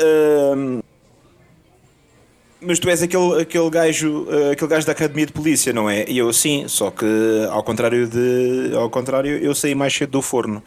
mas 2.66 2.80
tu 2.80 2.90
és 2.90 3.02
aquele, 3.04 3.42
aquele, 3.42 3.70
gajo, 3.70 4.28
eh, 4.30 4.52
aquele 4.52 4.70
gajo 4.70 4.86
da 4.86 4.92
academia 4.92 5.26
de 5.26 5.34
polícia, 5.34 5.72
não 5.74 5.90
é? 5.90 6.06
E 6.08 6.18
eu 6.18 6.32
sim, 6.34 6.66
só 6.68 6.90
que 6.92 7.06
ao 7.50 7.64
contrário 7.64 8.08
de. 8.08 8.72
Ao 8.76 8.90
contrário, 8.90 9.38
eu 9.38 9.54
saí 9.56 9.74
mais 9.76 9.94
cedo 9.94 10.12
do 10.12 10.22
forno. 10.22 10.64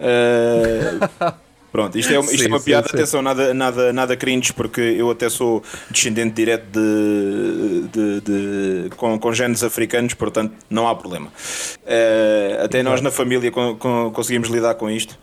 Eh, 0.00 0.98
pronto, 1.72 1.98
isto 1.98 2.12
é, 2.12 2.18
isto 2.18 2.36
Sim, 2.38 2.44
é 2.44 2.48
uma 2.48 2.60
piada, 2.60 2.88
sim. 2.88 2.96
atenção, 2.96 3.22
nada, 3.22 3.52
nada, 3.54 3.92
nada 3.92 4.16
cringe, 4.16 4.52
porque 4.52 4.80
eu 4.80 5.10
até 5.10 5.28
sou 5.28 5.62
descendente 5.90 6.34
direto 6.34 6.64
de, 6.70 7.88
de, 7.92 8.20
de- 8.20 8.90
com, 8.96 9.18
com 9.18 9.32
genes 9.32 9.62
africanos, 9.62 10.14
portanto 10.14 10.52
não 10.70 10.88
há 10.88 10.94
problema. 10.94 11.32
Eh, 11.86 12.60
até 12.62 12.82
nós 12.82 13.00
na 13.00 13.10
família 13.10 13.50
con- 13.50 13.76
con- 13.76 14.10
conseguimos 14.12 14.48
lidar 14.48 14.74
com 14.74 14.90
isto. 14.90 15.18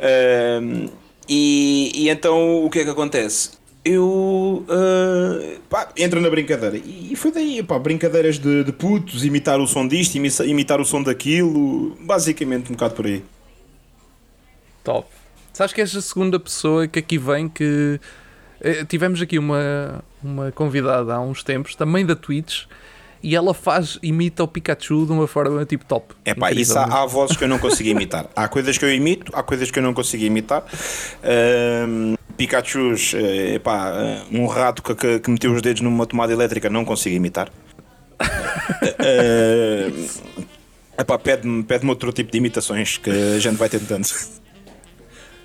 Ahm, 0.00 0.88
e, 1.28 1.90
e 1.94 2.08
então 2.10 2.64
o 2.64 2.70
que 2.70 2.80
é 2.80 2.84
que 2.84 2.90
acontece? 2.90 3.50
Eu 3.88 4.64
ah, 4.68 5.58
pá, 5.70 5.88
entro 5.96 6.20
na 6.20 6.28
brincadeira 6.28 6.76
e 6.76 7.14
foi 7.14 7.30
daí, 7.30 7.62
pá, 7.62 7.78
brincadeiras 7.78 8.36
de, 8.36 8.64
de 8.64 8.72
putos, 8.72 9.24
imitar 9.24 9.60
o 9.60 9.66
som 9.66 9.86
disto, 9.86 10.16
imi- 10.16 10.28
imitar 10.44 10.80
o 10.80 10.84
som 10.84 11.00
daquilo, 11.02 11.96
basicamente 12.00 12.68
um 12.70 12.74
bocado 12.74 12.94
por 12.94 13.06
aí. 13.06 13.22
Top. 14.82 15.08
Sabes 15.52 15.72
que 15.72 15.80
és 15.80 15.94
a 15.96 16.02
segunda 16.02 16.38
pessoa 16.40 16.88
que 16.88 16.98
aqui 16.98 17.16
vem 17.16 17.48
que. 17.48 18.00
eh, 18.60 18.84
Tivemos 18.84 19.22
aqui 19.22 19.38
uma, 19.38 20.02
uma 20.22 20.50
convidada 20.52 21.14
há 21.14 21.20
uns 21.20 21.42
tempos, 21.44 21.74
também 21.76 22.04
da 22.04 22.14
Twitch, 22.16 22.64
e 23.22 23.34
ela 23.36 23.54
faz, 23.54 23.98
imita 24.02 24.42
o 24.44 24.48
Pikachu 24.48 25.06
de 25.06 25.12
uma 25.12 25.26
forma 25.28 25.64
tipo 25.64 25.84
top. 25.84 26.12
É 26.24 26.34
pá, 26.34 26.50
isso 26.52 26.76
há, 26.78 26.84
há 27.02 27.06
vozes 27.06 27.36
que 27.36 27.44
eu 27.44 27.48
não 27.48 27.58
consigo 27.58 27.88
imitar. 27.88 28.26
Há 28.34 28.48
coisas 28.48 28.76
que 28.76 28.84
eu 28.84 28.92
imito, 28.92 29.32
há 29.34 29.42
coisas 29.44 29.70
que 29.70 29.78
eu 29.78 29.82
não 29.82 29.94
consigo 29.94 30.24
imitar. 30.24 30.64
Ahm, 31.22 32.16
Pikachus, 32.36 33.14
eh, 33.14 33.54
epá, 33.54 33.92
eh, 33.94 34.22
um 34.30 34.46
rato 34.46 34.82
que, 34.82 34.94
que, 34.94 35.18
que 35.20 35.30
meteu 35.30 35.52
os 35.52 35.62
dedos 35.62 35.80
numa 35.80 36.06
tomada 36.06 36.32
elétrica, 36.32 36.68
não 36.68 36.84
consigo 36.84 37.16
imitar. 37.16 37.50
Eh, 38.98 39.90
epá, 40.98 41.18
pede-me 41.18 41.62
pede 41.62 41.86
outro 41.86 42.12
tipo 42.12 42.32
de 42.32 42.38
imitações 42.38 42.98
que 42.98 43.10
a 43.10 43.38
gente 43.38 43.56
vai 43.56 43.68
tentando. 43.68 44.08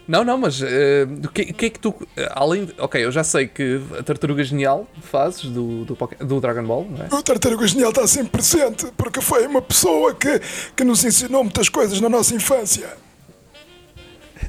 Não, 0.08 0.24
não, 0.24 0.38
mas 0.38 0.62
o 0.62 1.30
que, 1.30 1.44
o 1.44 1.54
que 1.54 1.66
é 1.66 1.70
que 1.70 1.80
tu. 1.80 1.94
Além 2.32 2.66
de, 2.66 2.74
Ok, 2.80 3.04
eu 3.04 3.12
já 3.12 3.24
sei 3.24 3.48
que 3.48 3.80
a 3.98 4.04
tartaruga 4.04 4.44
genial 4.44 4.88
fazes 5.02 5.44
do, 5.44 5.86
do, 5.86 5.98
do 6.20 6.42
Dragon 6.42 6.64
Ball, 6.64 6.88
não 6.90 7.06
é? 7.06 7.16
O 7.16 7.22
Tartaruga 7.22 7.68
Genial 7.68 7.92
está 7.92 8.08
sempre 8.08 8.32
presente, 8.32 8.88
porque 8.98 9.22
foi 9.22 9.46
uma 9.46 9.62
pessoa 9.62 10.16
que, 10.16 10.42
que 10.76 10.84
nos 10.84 11.04
ensinou 11.04 11.44
muitas 11.44 11.70
coisas 11.70 12.02
na 12.02 12.10
nossa 12.10 12.34
infância. 12.34 12.90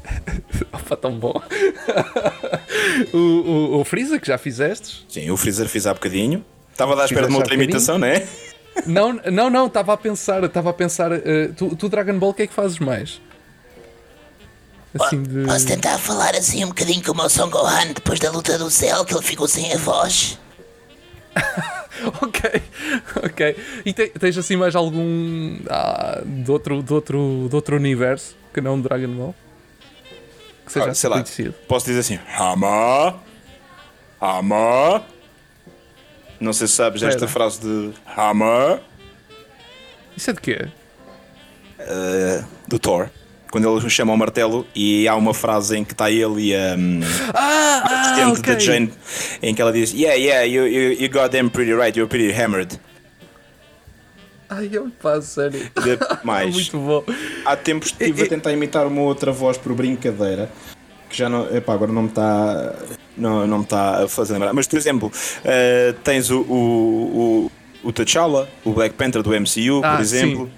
Opa, 0.73 0.97
tão 0.97 1.19
bom. 1.19 1.35
o, 3.13 3.17
o, 3.19 3.81
o 3.81 3.85
Freeza, 3.85 4.19
que 4.19 4.27
já 4.27 4.39
fizestes. 4.39 5.05
Sim, 5.09 5.31
o 5.31 5.37
Freezer 5.37 5.69
fiz 5.69 5.87
há 5.87 5.95
bocadinho. 5.95 6.45
Estava 6.71 6.93
a 6.93 6.97
dar 6.97 7.03
à 7.03 7.05
espera 7.07 7.27
de 7.27 7.33
uma 7.33 7.41
Fizeste 7.41 7.53
outra 7.53 7.65
imitação, 7.65 7.99
não 7.99 8.07
é? 8.07 8.27
Não, 8.87 9.13
não, 9.31 9.51
não, 9.51 9.67
estava 9.67 9.93
a 9.93 9.97
pensar, 9.97 10.43
estava 10.45 10.71
a 10.71 10.73
pensar. 10.73 11.13
eh, 11.13 11.49
tu, 11.57 11.77
tu, 11.77 11.89
Dragon 11.89 12.19
Ball, 12.19 12.31
o 12.31 12.35
que 12.35 12.43
é 12.43 12.47
que 12.47 12.55
fazes 12.55 12.79
mais? 12.79 13.21
Assim 14.99 15.23
de. 15.23 15.45
Posso 15.45 15.67
tentar 15.67 15.99
falar 15.99 16.35
assim 16.35 16.65
um 16.65 16.69
bocadinho 16.69 17.03
como 17.05 17.23
o 17.23 17.29
Son 17.29 17.49
Gohan 17.51 17.93
depois 17.95 18.19
da 18.19 18.31
luta 18.31 18.59
do 18.59 18.71
céu, 18.71 19.05
que 19.05 19.15
ele 19.15 19.23
ficou 19.23 19.47
sem 19.49 19.73
a 19.73 19.77
voz? 19.77 20.39
Ok, 22.21 22.63
ok. 23.23 23.57
E 23.85 23.93
te- 23.93 24.09
tens 24.09 24.37
assim 24.37 24.57
mais 24.57 24.75
algum 24.75 25.57
ah, 25.71 26.21
de, 26.25 26.51
outro, 26.51 26.83
de, 26.83 26.93
outro, 26.93 27.47
de 27.49 27.55
outro 27.55 27.77
universo 27.77 28.35
que 28.53 28.61
não 28.61 28.81
Dragon 28.81 29.09
Ball? 29.09 29.35
Que 30.73 30.81
seja 30.81 30.91
Ah, 30.91 30.95
sei 30.95 31.11
lá. 31.11 31.25
Posso 31.69 31.87
dizer 31.87 32.01
assim: 32.01 32.19
Hama, 32.39 33.21
Hama. 34.21 35.03
Não 36.41 36.53
sei 36.53 36.67
se 36.67 36.75
sabes 36.75 37.03
esta 37.03 37.27
Espera. 37.27 37.31
frase 37.31 37.61
de 37.61 37.91
Hama. 38.17 38.81
Isso 40.17 40.31
é 40.31 40.33
de 40.33 40.41
quê? 40.41 40.69
uh, 41.81 42.45
do 42.69 42.79
Thor. 42.79 43.09
Quando 43.51 43.69
ele 43.79 43.91
chama 43.91 44.13
o 44.15 44.17
martelo 44.17 44.67
e 44.75 45.07
há 45.07 45.15
uma 45.15 45.35
frase 45.35 45.77
em 45.77 45.85
que 45.85 45.93
está 45.93 46.11
ele 46.11 46.49
e 46.49 46.57
a 46.57 46.75
um, 46.75 47.01
Ah, 47.35 47.83
ah 47.85 48.01
assistente 48.01 48.41
ok. 48.41 48.55
da 48.55 48.59
Jane 48.59 48.93
em 49.43 49.55
que 49.55 49.61
ela 49.61 49.71
diz 49.73 49.93
Yeah, 49.93 50.15
yeah, 50.15 50.43
you, 50.47 50.67
you, 50.67 50.93
you 50.93 51.09
got 51.11 51.31
them 51.33 51.51
pretty 51.51 51.73
right, 51.75 51.95
you're 51.95 52.09
pretty 52.09 52.33
hammered. 52.33 52.79
Ai, 54.55 54.69
eu 54.73 54.91
passo, 55.01 55.29
sério. 55.29 55.71
Mais. 56.23 56.55
Muito 56.55 56.79
bom. 56.79 57.05
Há 57.45 57.57
tempos 57.57 57.89
estive 57.89 58.25
a 58.25 58.29
tentar 58.29 58.53
imitar 58.53 58.87
uma 58.87 59.01
outra 59.03 59.33
voz 59.33 59.57
por 59.57 59.73
brincadeira 59.75 60.51
que 61.09 61.17
já 61.17 61.29
não. 61.29 61.55
Epá, 61.55 61.75
agora 61.75 61.93
não 61.93 62.03
me 62.03 62.09
está. 62.09 62.75
Não, 63.17 63.47
não 63.47 63.59
me 63.59 63.65
está 63.65 64.05
a 64.05 64.09
fazer 64.09 64.33
lembrar. 64.35 64.53
Mas, 64.53 64.67
por 64.67 64.77
exemplo, 64.79 65.09
uh, 65.11 65.93
tens 66.03 66.31
o, 66.31 66.41
o, 66.41 67.51
o, 67.85 67.89
o 67.89 67.93
T'Challa, 67.93 68.49
o 68.65 68.73
Black 68.73 68.95
Panther 68.95 69.23
do 69.23 69.31
MCU, 69.31 69.83
Ah, 69.85 69.97
por 69.97 70.01
exemplo. 70.03 70.51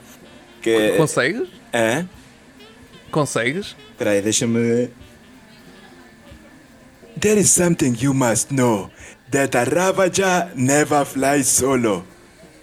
Que 0.63 0.71
é. 0.71 0.97
Consegues? 0.97 1.49
Hã? 1.75 2.09
Consegues? 3.11 3.77
Espera 3.91 4.11
aí, 4.11 4.23
deixa-me. 4.23 4.89
There 7.21 7.41
is 7.41 7.51
something 7.51 7.95
you 8.01 8.15
must 8.15 8.53
know: 8.53 8.91
that 9.31 9.57
a 9.57 9.65
Ravaja 9.65 10.51
never 10.55 11.05
flies 11.05 11.47
solo. 11.49 12.05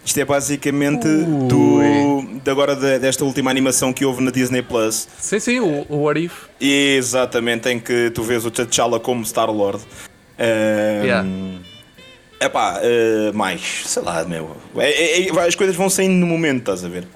Isto 0.04 0.20
é 0.20 0.26
basicamente 0.26 1.08
do, 1.08 1.80
de 2.44 2.50
agora 2.50 2.76
de- 2.76 2.98
desta 3.00 3.24
última 3.24 3.52
animação 3.52 3.94
que 3.94 4.04
houve 4.04 4.24
na 4.24 4.32
Disney 4.32 4.62
Plus. 4.64 5.08
Sim, 5.20 5.40
sim, 5.40 5.60
o, 5.60 5.86
o 5.90 5.98
What 6.04 6.20
If. 6.26 6.34
Exatamente, 6.60 7.70
em 7.70 7.80
que 7.80 8.10
tu 8.10 8.24
vês 8.24 8.44
o 8.46 8.50
T'Challa 8.52 9.00
como 9.00 9.24
Star-Lord. 9.26 9.80
Um, 10.40 11.06
Yeah. 11.06 11.28
Epá, 12.44 12.80
eh, 12.82 13.32
mais, 13.36 13.84
sei 13.86 14.02
lá, 14.02 14.26
meu. 14.26 14.58
É- 14.76 14.90
é- 14.90 15.28
é- 15.28 15.48
as 15.48 15.54
coisas 15.54 15.76
vão 15.76 15.88
saindo 15.92 16.16
no 16.16 16.26
momento, 16.26 16.62
estás 16.62 16.84
a 16.84 16.90
ver? 16.90 17.08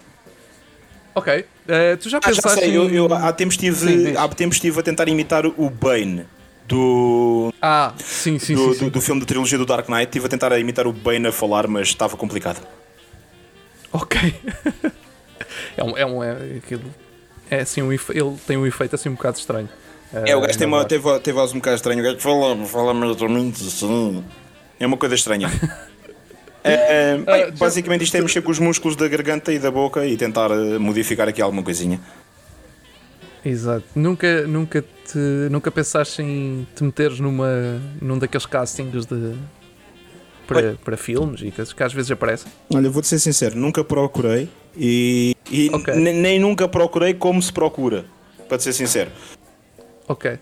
Ok. 1.15 1.43
Eh, 1.67 1.95
tu 1.95 2.07
já 2.09 2.19
Ah, 2.19 2.31
já 2.31 2.41
pensaste 2.43 2.59
sei, 2.65 2.77
eu, 2.77 2.87
em- 2.87 2.93
eu 2.93 3.11
há, 3.11 3.33
tempos 3.33 3.55
estive, 3.55 4.15
há 4.15 4.27
tempos 4.27 4.57
estive 4.57 4.79
a 4.79 4.83
tentar 4.83 5.07
imitar 5.09 5.43
o 5.47 5.67
Bane 5.71 6.27
do, 6.67 7.53
Ah, 7.61 7.93
sim, 7.97 8.39
sim, 8.39 8.55
do, 8.55 8.73
sim. 8.73 8.79
sim. 8.79 8.85
do, 8.85 8.91
do 8.91 9.01
filme 9.01 9.21
da 9.21 9.27
trilogia 9.27 9.57
do 9.57 9.65
Dark 9.65 9.87
Knight. 9.89 10.05
Estive 10.05 10.25
a 10.25 10.29
tentar 10.29 10.57
imitar 10.59 10.87
o 10.87 10.93
Bane 10.93 11.27
a 11.27 11.31
falar, 11.31 11.67
mas 11.67 11.87
estava 11.89 12.15
complicado. 12.17 12.65
Ok. 13.91 14.35
é 15.77 15.83
um. 15.83 15.97
É, 15.97 16.05
um 16.05 16.23
é, 16.23 16.31
aquilo, 16.57 16.83
é 17.49 17.59
assim, 17.61 17.81
um, 17.81 17.91
efe- 17.93 18.13
ele 18.17 18.35
tem 18.47 18.57
um 18.57 18.65
efeito 18.65 18.95
assim 18.95 19.09
um 19.09 19.13
bocado 19.15 19.37
estranho. 19.37 19.69
É, 20.13 20.35
o 20.35 20.41
gajo 20.41 20.57
tem 20.57 20.67
uma, 20.67 20.85
teve, 20.85 21.19
teve 21.19 21.37
voz 21.37 21.51
um 21.51 21.55
bocado 21.57 21.75
estranha. 21.75 21.99
O 22.01 22.03
gajo 22.05 22.19
fala, 22.19 22.65
fala 22.65 22.93
mais 22.93 23.21
ou 23.21 23.29
menos 23.29 23.61
assim. 23.67 24.23
É 24.79 24.85
uma 24.85 24.97
coisa 24.97 25.15
estranha. 25.15 25.49
É, 26.67 27.11
é, 27.11 27.17
bem, 27.19 27.25
Ah, 27.27 27.37
já- 27.45 27.51
basicamente 27.51 28.03
isto 28.05 28.17
é 28.17 28.21
mexer 28.21 28.41
com 28.41 28.49
os 28.49 28.57
músculos 28.57 28.95
da 28.97 29.07
garganta 29.07 29.53
e 29.53 29.59
da 29.59 29.69
boca 29.69 30.03
e 30.03 30.17
tentar 30.17 30.49
eh, 30.49 30.79
modificar 30.79 31.27
aqui 31.29 31.39
alguma 31.39 31.61
coisinha. 31.61 32.01
Exato. 33.45 33.83
Nunca, 33.93 34.47
nunca 34.47 34.83
te 35.11 35.17
nunca 35.51 35.69
pensaste 35.71 36.21
em 36.21 36.67
te 36.75 36.83
meteres 36.83 37.19
numa, 37.19 37.47
num 38.01 38.17
daqueles 38.17 38.45
castings 38.45 39.05
de, 39.05 39.33
para, 40.47 40.75
para 40.83 40.97
filmes 40.97 41.41
e 41.41 41.51
coisas 41.51 41.73
que 41.73 41.83
às 41.83 41.93
vezes 41.93 42.11
aparecem? 42.11 42.51
Olha, 42.73 42.89
vou-te 42.89 43.07
ser 43.07 43.19
sincero, 43.19 43.55
nunca 43.57 43.83
procurei 43.83 44.49
e, 44.77 45.35
e 45.49 45.69
Ok. 45.73 45.93
ne- 45.95 46.13
nem 46.13 46.39
nunca 46.39 46.67
procurei 46.67 47.13
como 47.13 47.41
se 47.41 47.51
procura, 47.53 48.05
para 48.47 48.57
te 48.57 48.63
ser 48.63 48.73
sincero. 48.73 49.11
Ok. 50.07 50.37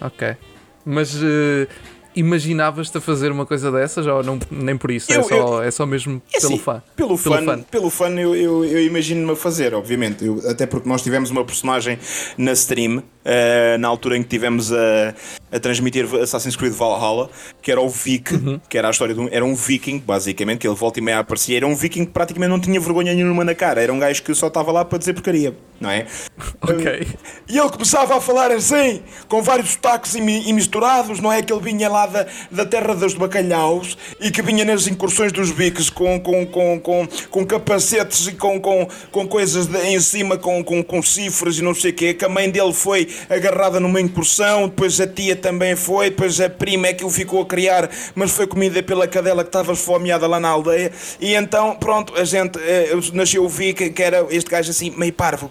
Ok. 0.00 0.36
Mas 0.84 1.14
eh, 1.22 1.66
imaginavas-te 2.14 2.98
a 2.98 3.00
fazer 3.00 3.30
uma 3.32 3.46
coisa 3.46 3.70
dessas 3.72 4.06
ou 4.06 4.22
não, 4.22 4.38
nem 4.50 4.76
por 4.76 4.90
isso? 4.90 5.12
é, 5.12 5.16
Eu- 5.16 5.22
só, 5.24 5.62
é 5.62 5.70
só 5.70 5.86
mesmo 5.86 6.20
É 6.32 6.40
pelo 6.40 6.54
assim, 6.54 6.62
fã? 6.62 6.82
Pelo 6.94 7.08
Pelo 7.18 7.36
fã, 7.36 7.44
fã. 7.44 7.62
pelo 7.62 7.90
fã 7.90 8.08
eu, 8.10 8.34
eu, 8.34 8.64
eu 8.64 8.84
imagino-me 8.84 9.32
a 9.32 9.36
fazer, 9.36 9.74
obviamente. 9.74 10.24
Eu- 10.24 10.42
até 10.48 10.66
porque 10.66 10.88
nós 10.88 11.02
tivemos 11.02 11.30
uma 11.30 11.44
personagem 11.44 11.98
na 12.36 12.52
stream, 12.52 13.02
eh, 13.24 13.76
na 13.78 13.88
altura 13.88 14.16
em 14.16 14.22
que 14.22 14.28
tivemos 14.28 14.72
a, 14.72 15.14
a 15.50 15.60
transmitir 15.60 16.06
Assassin's 16.22 16.56
Creed 16.56 16.72
Valhalla, 16.72 17.30
que 17.60 17.70
era 17.70 17.80
o 17.80 17.88
Vic, 17.88 18.34
Uhum. 18.34 18.60
que 18.68 18.78
era 18.78 18.88
a 18.88 18.90
história 18.90 19.14
de 19.14 19.20
um, 19.20 19.28
era 19.30 19.44
um 19.44 19.54
viking, 19.54 19.98
basicamente, 19.98 20.58
que 20.60 20.66
ele 20.68 20.74
volta 20.76 20.98
e 20.98 21.02
meia 21.02 21.18
aparecia. 21.18 21.56
Era 21.56 21.66
um 21.66 21.74
viking 21.74 22.04
que 22.06 22.10
praticamente 22.12 22.50
não 22.50 22.60
tinha 22.60 22.80
vergonha 22.80 23.12
nenhuma 23.14 23.44
na 23.44 23.54
cara. 23.54 23.80
Era 23.82 23.92
um 23.92 23.98
gajo 23.98 24.22
que 24.22 24.34
só 24.34 24.46
estava 24.48 24.72
lá 24.72 24.84
para 24.84 24.98
dizer 24.98 25.12
porcaria, 25.14 25.54
não 25.80 25.90
é? 25.90 26.06
Ok. 26.62 27.06
E 27.48 27.58
ele 27.58 27.68
começava 27.70 28.16
a 28.16 28.20
falar 28.20 28.50
assim, 28.52 29.02
com 29.28 29.42
vários 29.42 29.70
sotaques 29.70 30.14
imi- 30.14 30.48
e 30.48 30.52
misturados, 30.52 31.20
não 31.20 31.30
é? 31.32 31.42
Que 31.42 31.52
ele 31.52 31.60
vinha 31.62 31.88
lá 31.88 32.06
da, 32.06 32.26
da 32.50 32.64
terra 32.64 32.94
dos 32.94 33.14
bacalhaus 33.14 33.96
e 34.20 34.30
que 34.30 34.40
vinha 34.42 34.64
nas 34.64 34.86
incursões 34.86 35.32
dos 35.32 35.50
biques 35.50 35.90
com, 35.90 36.18
com, 36.20 36.46
com, 36.46 36.80
com, 36.80 37.08
com 37.30 37.46
capacetes 37.46 38.26
e 38.28 38.32
com, 38.32 38.60
com, 38.60 38.88
com 39.10 39.26
coisas 39.28 39.66
de- 39.66 39.78
em 39.88 40.00
cima, 40.00 40.38
com, 40.38 40.62
com, 40.64 40.82
com 40.82 41.02
cifras 41.02 41.58
e 41.58 41.62
não 41.62 41.74
sei 41.74 41.90
o 41.90 41.94
quê. 41.94 42.14
Que 42.14 42.24
a 42.24 42.28
mãe 42.28 42.48
dele 42.50 42.72
foi 42.72 43.08
agarrada 43.28 43.80
numa 43.80 44.00
incursão, 44.00 44.68
depois 44.68 45.00
a 45.00 45.06
tia 45.06 45.36
também 45.36 45.76
foi, 45.76 46.10
depois 46.10 46.40
a 46.40 46.48
prima 46.48 46.88
é 46.88 46.92
que 46.92 47.04
o 47.04 47.10
ficou 47.10 47.42
a 47.42 47.46
criar, 47.46 47.90
mas 48.14 48.30
foi 48.30 48.46
comida 48.46 48.82
pela 48.82 49.06
cadela 49.06 49.42
que 49.42 49.48
estava 49.48 49.72
esfomeada 49.72 50.26
lá 50.26 50.38
na 50.38 50.48
aldeia. 50.48 50.92
E 51.20 51.34
então, 51.34 51.76
pronto, 51.76 52.14
a 52.16 52.24
gente, 52.24 52.58
eh, 52.58 52.90
nasceu 53.12 53.44
o 53.44 53.48
Vic, 53.48 53.90
que 53.90 54.02
era 54.02 54.26
este 54.30 54.50
gajo 54.50 54.70
assim, 54.70 54.90
meio 54.96 55.12
parvo. 55.12 55.50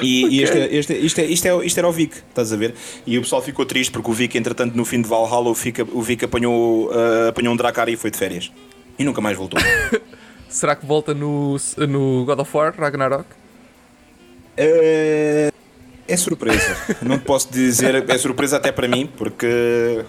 E, 0.00 0.26
e 0.26 0.42
este, 0.42 0.58
este, 0.58 0.94
isto, 0.94 1.18
é, 1.20 1.24
isto, 1.24 1.46
é, 1.46 1.66
isto 1.66 1.78
era 1.78 1.88
o 1.88 1.92
Vic, 1.92 2.16
estás 2.16 2.52
a 2.52 2.56
ver? 2.56 2.74
E 3.06 3.18
o 3.18 3.22
pessoal 3.22 3.42
ficou 3.42 3.64
triste 3.64 3.90
porque 3.90 4.10
o 4.10 4.14
Vic, 4.14 4.36
entretanto, 4.36 4.76
no 4.76 4.84
fim 4.84 5.00
de 5.00 5.08
Valhalla, 5.08 5.48
o 5.48 5.54
Vic, 5.54 5.82
o 5.82 6.02
Vic 6.02 6.24
apanhou, 6.24 6.90
ah, 6.92 7.28
apanhou 7.28 7.52
um 7.52 7.56
Dracar 7.56 7.88
e 7.88 7.96
foi 7.96 8.10
de 8.10 8.18
férias. 8.18 8.52
E 8.98 9.04
nunca 9.04 9.20
mais 9.20 9.36
voltou. 9.36 9.60
Será 10.48 10.76
que 10.76 10.86
volta 10.86 11.12
no, 11.12 11.56
no 11.88 12.24
God 12.24 12.38
of 12.38 12.56
War, 12.56 12.74
Ragnarok? 12.76 13.26
É, 14.56 15.50
é 16.06 16.16
surpresa. 16.16 16.76
Não 17.02 17.18
te 17.18 17.24
posso 17.24 17.52
dizer. 17.52 18.08
É 18.08 18.18
surpresa 18.18 18.56
até 18.56 18.70
para 18.72 18.86
mim, 18.88 19.08
porque 19.16 20.04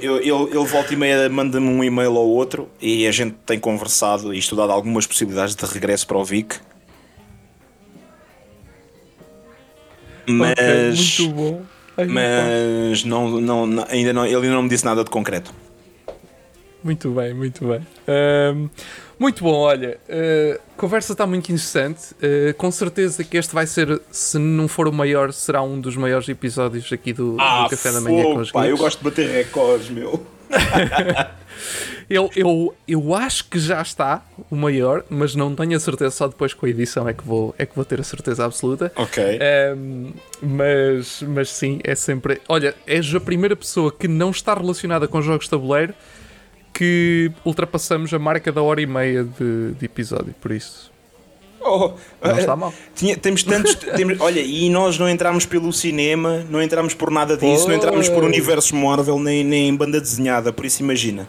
ele, 0.00 0.28
ele 0.30 0.64
volta 0.66 0.92
e 0.92 0.96
meia 0.96 1.28
manda-me 1.28 1.66
um 1.68 1.82
e-mail 1.82 2.12
ou 2.14 2.28
outro 2.28 2.68
e 2.80 3.06
a 3.06 3.10
gente 3.12 3.34
tem 3.44 3.58
conversado 3.58 4.32
e 4.32 4.38
estudado 4.38 4.70
algumas 4.70 5.06
possibilidades 5.06 5.54
de 5.54 5.64
regresso 5.64 6.06
para 6.06 6.18
o 6.18 6.24
Vic. 6.24 6.56
Mas, 10.28 10.52
Ok, 10.58 11.24
muito 11.24 11.34
bom. 11.34 11.62
Ai, 11.96 12.06
mas 12.06 13.04
não, 13.04 13.40
não, 13.40 13.66
não- 13.66 13.86
ainda 13.88 14.12
não, 14.12 14.26
ele 14.26 14.34
ainda 14.36 14.50
não 14.50 14.62
me 14.62 14.68
disse 14.68 14.84
nada 14.84 15.02
de 15.04 15.10
concreto. 15.10 15.52
Muito 16.84 17.10
bem, 17.10 17.32
muito 17.34 17.66
bem. 17.66 17.80
Ahm, 18.06 18.68
muito 19.18 19.42
bom, 19.42 19.54
olha, 19.54 19.98
ah, 20.08 20.60
a 20.74 20.78
conversa 20.78 21.12
está 21.12 21.26
muito 21.26 21.44
interessante. 21.44 22.14
Ah, 22.22 22.52
com 22.54 22.70
certeza 22.70 23.24
que 23.24 23.36
este 23.36 23.54
vai 23.54 23.66
ser, 23.66 24.00
se 24.10 24.38
não 24.38 24.68
for 24.68 24.88
o 24.88 24.92
maior, 24.92 25.32
será 25.32 25.62
um 25.62 25.80
dos 25.80 25.96
maiores 25.96 26.28
episódios 26.28 26.92
aqui 26.92 27.12
do, 27.12 27.32
do 27.32 27.68
Café 27.70 27.92
da 27.92 28.00
Manhã 28.00 28.24
com 28.24 28.36
os 28.36 28.52
pá, 28.52 28.66
eu 28.66 28.76
gosto 28.76 28.98
de 28.98 29.04
bater 29.04 29.28
recordes, 29.30 29.90
meu. 29.90 30.24
Eu, 32.08 32.30
eu, 32.36 32.74
eu 32.86 33.14
acho 33.14 33.48
que 33.48 33.58
já 33.58 33.82
está 33.82 34.22
o 34.48 34.54
maior, 34.54 35.04
mas 35.10 35.34
não 35.34 35.54
tenho 35.56 35.76
a 35.76 35.80
certeza, 35.80 36.10
só 36.12 36.28
depois 36.28 36.54
com 36.54 36.64
a 36.64 36.68
edição 36.68 37.08
é 37.08 37.12
que 37.12 37.24
vou, 37.24 37.52
é 37.58 37.66
que 37.66 37.74
vou 37.74 37.84
ter 37.84 38.00
a 38.00 38.04
certeza 38.04 38.44
absoluta. 38.44 38.92
Ok. 38.94 39.22
Ahm, 39.24 40.12
mas, 40.40 41.22
mas 41.22 41.50
sim, 41.50 41.80
é 41.82 41.96
sempre. 41.96 42.40
Olha, 42.48 42.74
és 42.86 43.12
a 43.12 43.18
primeira 43.18 43.56
pessoa 43.56 43.90
que 43.90 44.06
não 44.06 44.30
está 44.30 44.54
relacionada 44.54 45.08
com 45.08 45.20
jogos 45.20 45.46
de 45.46 45.50
tabuleiro 45.50 45.94
que 46.76 47.32
ultrapassamos 47.42 48.12
a 48.12 48.18
marca 48.18 48.52
da 48.52 48.60
hora 48.60 48.82
e 48.82 48.86
meia 48.86 49.24
de, 49.24 49.72
de 49.72 49.84
episódio, 49.86 50.34
por 50.40 50.52
isso. 50.52 50.92
Oh, 51.58 51.94
Não 52.22 52.36
eh, 52.36 52.40
está 52.40 52.54
mal. 52.54 52.72
Tinha- 52.94 53.16
temos 53.16 53.42
tantos. 53.42 53.74
temos- 53.96 54.20
olha, 54.20 54.40
e 54.40 54.68
nós 54.68 54.98
não 54.98 55.08
entramos 55.08 55.46
pelo 55.46 55.72
cinema, 55.72 56.44
não 56.50 56.60
entramos 56.62 56.92
por 56.92 57.10
nada 57.10 57.34
disso, 57.36 57.66
não 57.66 57.74
entramos 57.74 58.08
por 58.10 58.22
universo 58.22 58.76
Marvel 58.76 59.18
nem, 59.18 59.42
nem 59.42 59.74
banda 59.74 60.00
desenhada, 60.00 60.52
por 60.52 60.66
isso 60.66 60.82
imagina. 60.82 61.26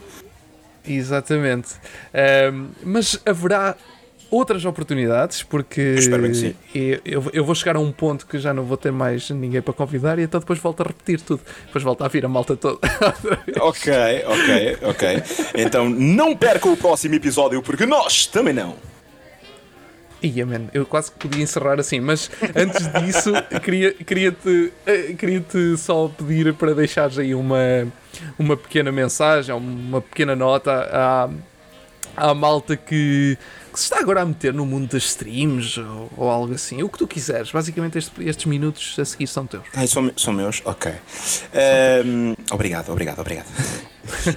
Exatamente. 0.85 1.69
Ahm, 2.13 2.67
mas 2.83 3.19
haverá 3.25 3.75
outras 4.29 4.65
oportunidades, 4.65 5.41
porque 5.43 5.95
eu, 6.75 6.99
eu- 7.05 7.29
eu 7.33 7.45
vou 7.45 7.55
chegar 7.55 7.75
a 7.75 7.79
um 7.79 7.91
ponto 7.91 8.25
que 8.25 8.37
já 8.39 8.53
não 8.53 8.63
vou 8.63 8.75
ter 8.77 8.91
mais 8.91 9.29
ninguém 9.29 9.61
para 9.61 9.73
convidar 9.73 10.19
e 10.19 10.23
então 10.23 10.39
depois 10.39 10.59
volto 10.59 10.81
a 10.81 10.87
repetir 10.87 11.21
tudo. 11.21 11.41
Depois 11.65 11.83
volta 11.83 12.05
a 12.05 12.07
vir 12.07 12.25
a 12.25 12.27
malta 12.27 12.55
toda. 12.55 12.79
Ok, 13.61 13.91
ok, 14.25 14.77
ok. 14.83 15.23
Então 15.55 15.89
não 15.89 16.35
perca 16.35 16.67
o 16.69 16.75
próximo 16.77 17.15
episódio, 17.15 17.61
porque 17.61 17.85
nós 17.85 18.25
também 18.27 18.53
não. 18.53 18.75
Ia, 20.21 20.45
man, 20.47 20.61
eu 20.73 20.83
quase 20.83 21.11
que 21.11 21.19
podia 21.19 21.43
encerrar 21.43 21.79
assim, 21.79 21.99
mas 21.99 22.29
antes 22.55 22.91
disso, 23.03 23.31
queria- 23.63 23.93
queria-te 23.93 24.73
eh, 24.85 25.13
queria-te 25.17 25.77
só 25.77 26.07
pedir 26.07 26.53
para 26.55 26.73
deixares 26.73 27.19
aí 27.19 27.35
uma, 27.35 27.57
uma 28.37 28.57
pequena 28.57 28.91
mensagem, 28.91 29.53
uma 29.55 30.01
pequena 30.01 30.35
nota 30.35 30.71
à, 30.91 31.29
à 32.29 32.33
malta 32.33 32.75
que, 32.75 33.37
que 33.77 33.81
se 33.81 33.85
está 33.93 33.99
agora 33.99 34.21
a 34.21 34.25
meter 34.25 34.51
no 34.55 34.65
mundo 34.65 34.87
das 34.91 35.03
streams 35.03 35.79
ou, 35.79 36.09
ou 36.17 36.29
algo 36.31 36.51
assim, 36.55 36.81
o 36.81 36.89
que 36.89 36.97
tu 36.97 37.05
quiseres. 37.07 37.51
Basicamente, 37.51 37.95
este- 37.99 38.23
estes 38.27 38.45
minutos 38.47 38.95
a 38.97 39.05
seguir 39.05 39.27
são 39.27 39.45
teus. 39.45 39.63
Ai, 39.75 39.85
são, 39.85 40.11
são 40.17 40.33
meus? 40.33 40.63
Ok. 40.65 40.91
Ehm, 41.53 42.33
obrigado, 42.51 42.89
obrigado, 42.91 43.19
obrigado. 43.19 43.45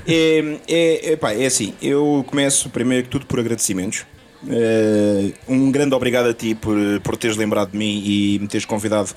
é, 0.07 0.59
é, 0.69 1.13
é, 1.13 1.17
pá, 1.17 1.33
é 1.33 1.47
assim, 1.47 1.73
eu 1.81 2.23
começo 2.29 2.69
primeiro 2.69 3.05
que 3.05 3.11
tudo 3.11 3.25
por 3.25 3.41
agradecimentos. 3.41 4.05
Eh, 4.47 5.33
um 5.49 5.71
grande 5.71 5.95
obrigado 5.95 6.29
a 6.29 6.35
ti 6.35 6.55
por, 6.55 6.77
por 7.03 7.17
teres 7.17 7.37
lembrado 7.37 7.71
de 7.73 7.79
mim 7.79 8.03
e 8.05 8.39
me 8.41 8.47
teres 8.47 8.65
convidado 8.67 9.11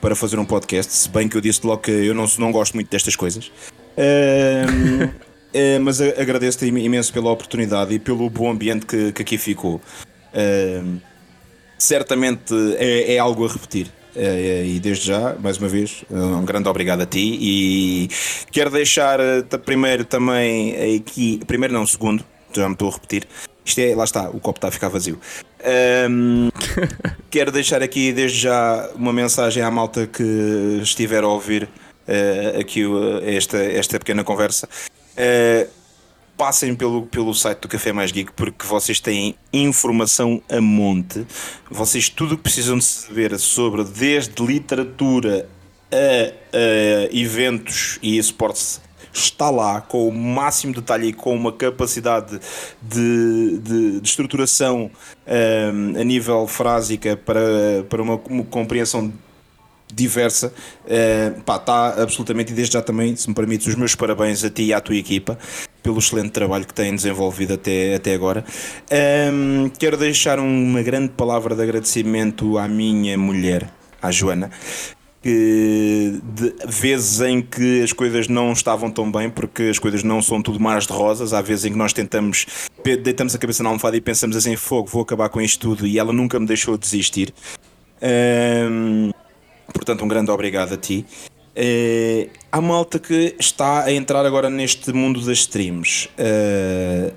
para 0.00 0.14
fazer 0.14 0.38
um 0.38 0.44
podcast. 0.44 0.92
Se 0.92 1.08
bem 1.08 1.26
que 1.26 1.36
eu 1.36 1.40
disse 1.40 1.66
logo 1.66 1.82
que 1.82 1.90
eu 1.90 2.14
não, 2.14 2.26
não 2.38 2.52
gosto 2.52 2.74
muito 2.74 2.90
destas 2.90 3.16
coisas. 3.16 3.50
Ehm, 3.96 5.10
eh, 5.52 5.78
mas 5.78 6.00
agradeço-te 6.00 6.66
im- 6.66 6.78
imenso 6.84 7.12
pela 7.12 7.30
oportunidade 7.30 7.94
e 7.94 7.98
pelo 7.98 8.28
bom 8.30 8.50
ambiente 8.50 8.86
que, 8.86 9.12
que 9.12 9.22
aqui 9.22 9.38
ficou. 9.38 9.80
Ehm, 10.34 10.98
certamente 11.78 12.54
é, 12.78 13.14
é 13.14 13.18
algo 13.18 13.44
a 13.46 13.48
repetir. 13.52 13.88
Eh, 14.14 14.64
e 14.66 14.80
desde 14.80 15.06
já, 15.06 15.36
mais 15.40 15.56
uma 15.58 15.68
vez, 15.68 16.04
um 16.10 16.44
grande 16.44 16.68
obrigado 16.68 17.00
a 17.02 17.06
ti. 17.06 17.38
E 17.40 18.08
quero 18.50 18.70
deixar 18.70 19.18
primeiro 19.64 20.04
também 20.04 20.96
aqui, 20.96 21.40
primeiro 21.46 21.72
não, 21.74 21.86
segundo, 21.86 22.24
já 22.52 22.66
me 22.68 22.74
estou 22.74 22.88
a 22.88 22.92
repetir. 22.92 23.26
Isto 23.64 23.78
é, 23.80 23.94
lá 23.94 24.04
está, 24.04 24.28
o 24.30 24.40
copo 24.40 24.58
está 24.58 24.68
a 24.68 24.70
ficar 24.70 24.88
vazio. 24.88 25.18
Ahm, 25.64 26.48
quero 27.30 27.52
deixar 27.52 27.82
aqui 27.82 28.12
desde 28.12 28.38
já 28.38 28.90
uma 28.96 29.12
mensagem 29.12 29.62
à 29.62 29.70
malta 29.70 30.06
que 30.06 30.80
estiver 30.82 31.22
a 31.22 31.28
ouvir 31.28 31.68
eh, 32.08 32.56
aqui 32.60 32.84
o- 32.84 33.18
esta, 33.24 33.58
esta 33.58 33.98
pequena 33.98 34.24
conversa. 34.24 34.68
Eh, 35.22 35.66
passem 36.34 36.74
pelo, 36.74 37.02
pelo 37.02 37.34
site 37.34 37.58
do 37.60 37.68
Café 37.68 37.92
Mais 37.92 38.10
Geek 38.10 38.32
porque 38.32 38.66
vocês 38.66 38.98
têm 38.98 39.34
informação 39.52 40.42
a 40.48 40.58
monte. 40.58 41.26
Vocês 41.70 42.08
tudo 42.08 42.32
o 42.32 42.36
que 42.38 42.42
precisam 42.44 42.78
de 42.78 42.84
saber 42.84 43.38
sobre 43.38 43.84
desde 43.84 44.42
literatura 44.42 45.46
a, 45.92 46.56
a 46.56 47.14
eventos 47.14 47.98
e 48.00 48.16
esportes 48.16 48.80
está 49.12 49.50
lá 49.50 49.82
com 49.82 50.08
o 50.08 50.12
máximo 50.12 50.72
detalhe 50.72 51.08
e 51.08 51.12
com 51.12 51.34
uma 51.34 51.52
capacidade 51.52 52.40
de, 52.80 53.58
de- 53.58 54.00
de 54.00 54.08
estruturação 54.08 54.90
ahm, 55.26 56.00
a 56.00 56.04
nível 56.04 56.46
frásica 56.46 57.16
para, 57.18 57.84
para 57.90 58.00
uma, 58.00 58.14
uma 58.30 58.44
compreensão 58.44 59.12
diversa. 59.94 60.52
Eh, 60.86 61.32
pá, 61.44 61.56
está 61.56 62.02
absolutamente, 62.02 62.52
e 62.52 62.54
desde 62.54 62.74
já 62.74 62.82
também, 62.82 63.14
se 63.16 63.28
me 63.28 63.34
permites, 63.34 63.66
os 63.66 63.74
meus 63.74 63.94
parabéns 63.94 64.44
a 64.44 64.50
ti 64.50 64.64
e 64.64 64.72
à 64.72 64.80
tua 64.80 64.96
equipa 64.96 65.38
pelo 65.82 65.98
excelente 65.98 66.30
trabalho 66.30 66.66
que 66.66 66.74
têm 66.74 66.94
desenvolvido 66.94 67.54
até, 67.54 67.94
até 67.94 68.14
agora. 68.14 68.44
Ehm, 68.90 69.68
quero 69.78 69.96
deixar 69.96 70.38
uma 70.38 70.82
grande 70.82 71.10
palavra 71.10 71.54
de 71.54 71.62
agradecimento 71.62 72.58
à 72.58 72.68
minha 72.68 73.16
mulher, 73.16 73.68
à 74.00 74.10
Joana. 74.10 74.50
Que 75.22 76.18
de 76.34 76.54
vezes 76.66 77.20
em 77.20 77.42
que 77.42 77.82
as 77.82 77.92
coisas 77.92 78.26
não 78.26 78.52
estavam 78.52 78.90
tão 78.90 79.10
bem, 79.12 79.28
porque 79.28 79.64
as 79.64 79.78
coisas 79.78 80.02
não 80.02 80.22
são 80.22 80.40
tudo 80.40 80.58
mais 80.58 80.86
de 80.86 80.94
rosas, 80.94 81.34
há 81.34 81.42
vezes 81.42 81.66
em 81.66 81.72
que 81.72 81.78
nós 81.78 81.92
tentamos, 81.92 82.46
deitamos 82.82 83.34
a 83.34 83.38
cabeça 83.38 83.62
na 83.62 83.68
almofada 83.68 83.98
e 83.98 84.00
pensamos 84.00 84.34
assim: 84.34 84.56
fogo, 84.56 84.88
vou 84.88 85.02
acabar 85.02 85.28
com 85.28 85.38
isto 85.38 85.60
tudo, 85.60 85.86
e 85.86 85.98
ela 85.98 86.10
nunca 86.10 86.40
me 86.40 86.46
deixou 86.46 86.78
desistir. 86.78 87.34
Ahm, 88.00 89.10
portanto, 89.72 90.04
um 90.04 90.08
grande 90.08 90.30
obrigado 90.30 90.74
a 90.74 90.76
ti. 90.76 91.06
Eh, 91.54 92.28
há 92.50 92.60
malta 92.60 92.98
que 92.98 93.34
está 93.38 93.84
a 93.84 93.92
entrar 93.92 94.24
agora 94.24 94.48
neste 94.48 94.92
mundo 94.92 95.20
das 95.20 95.38
streams. 95.38 96.08
Eh, 96.16 97.12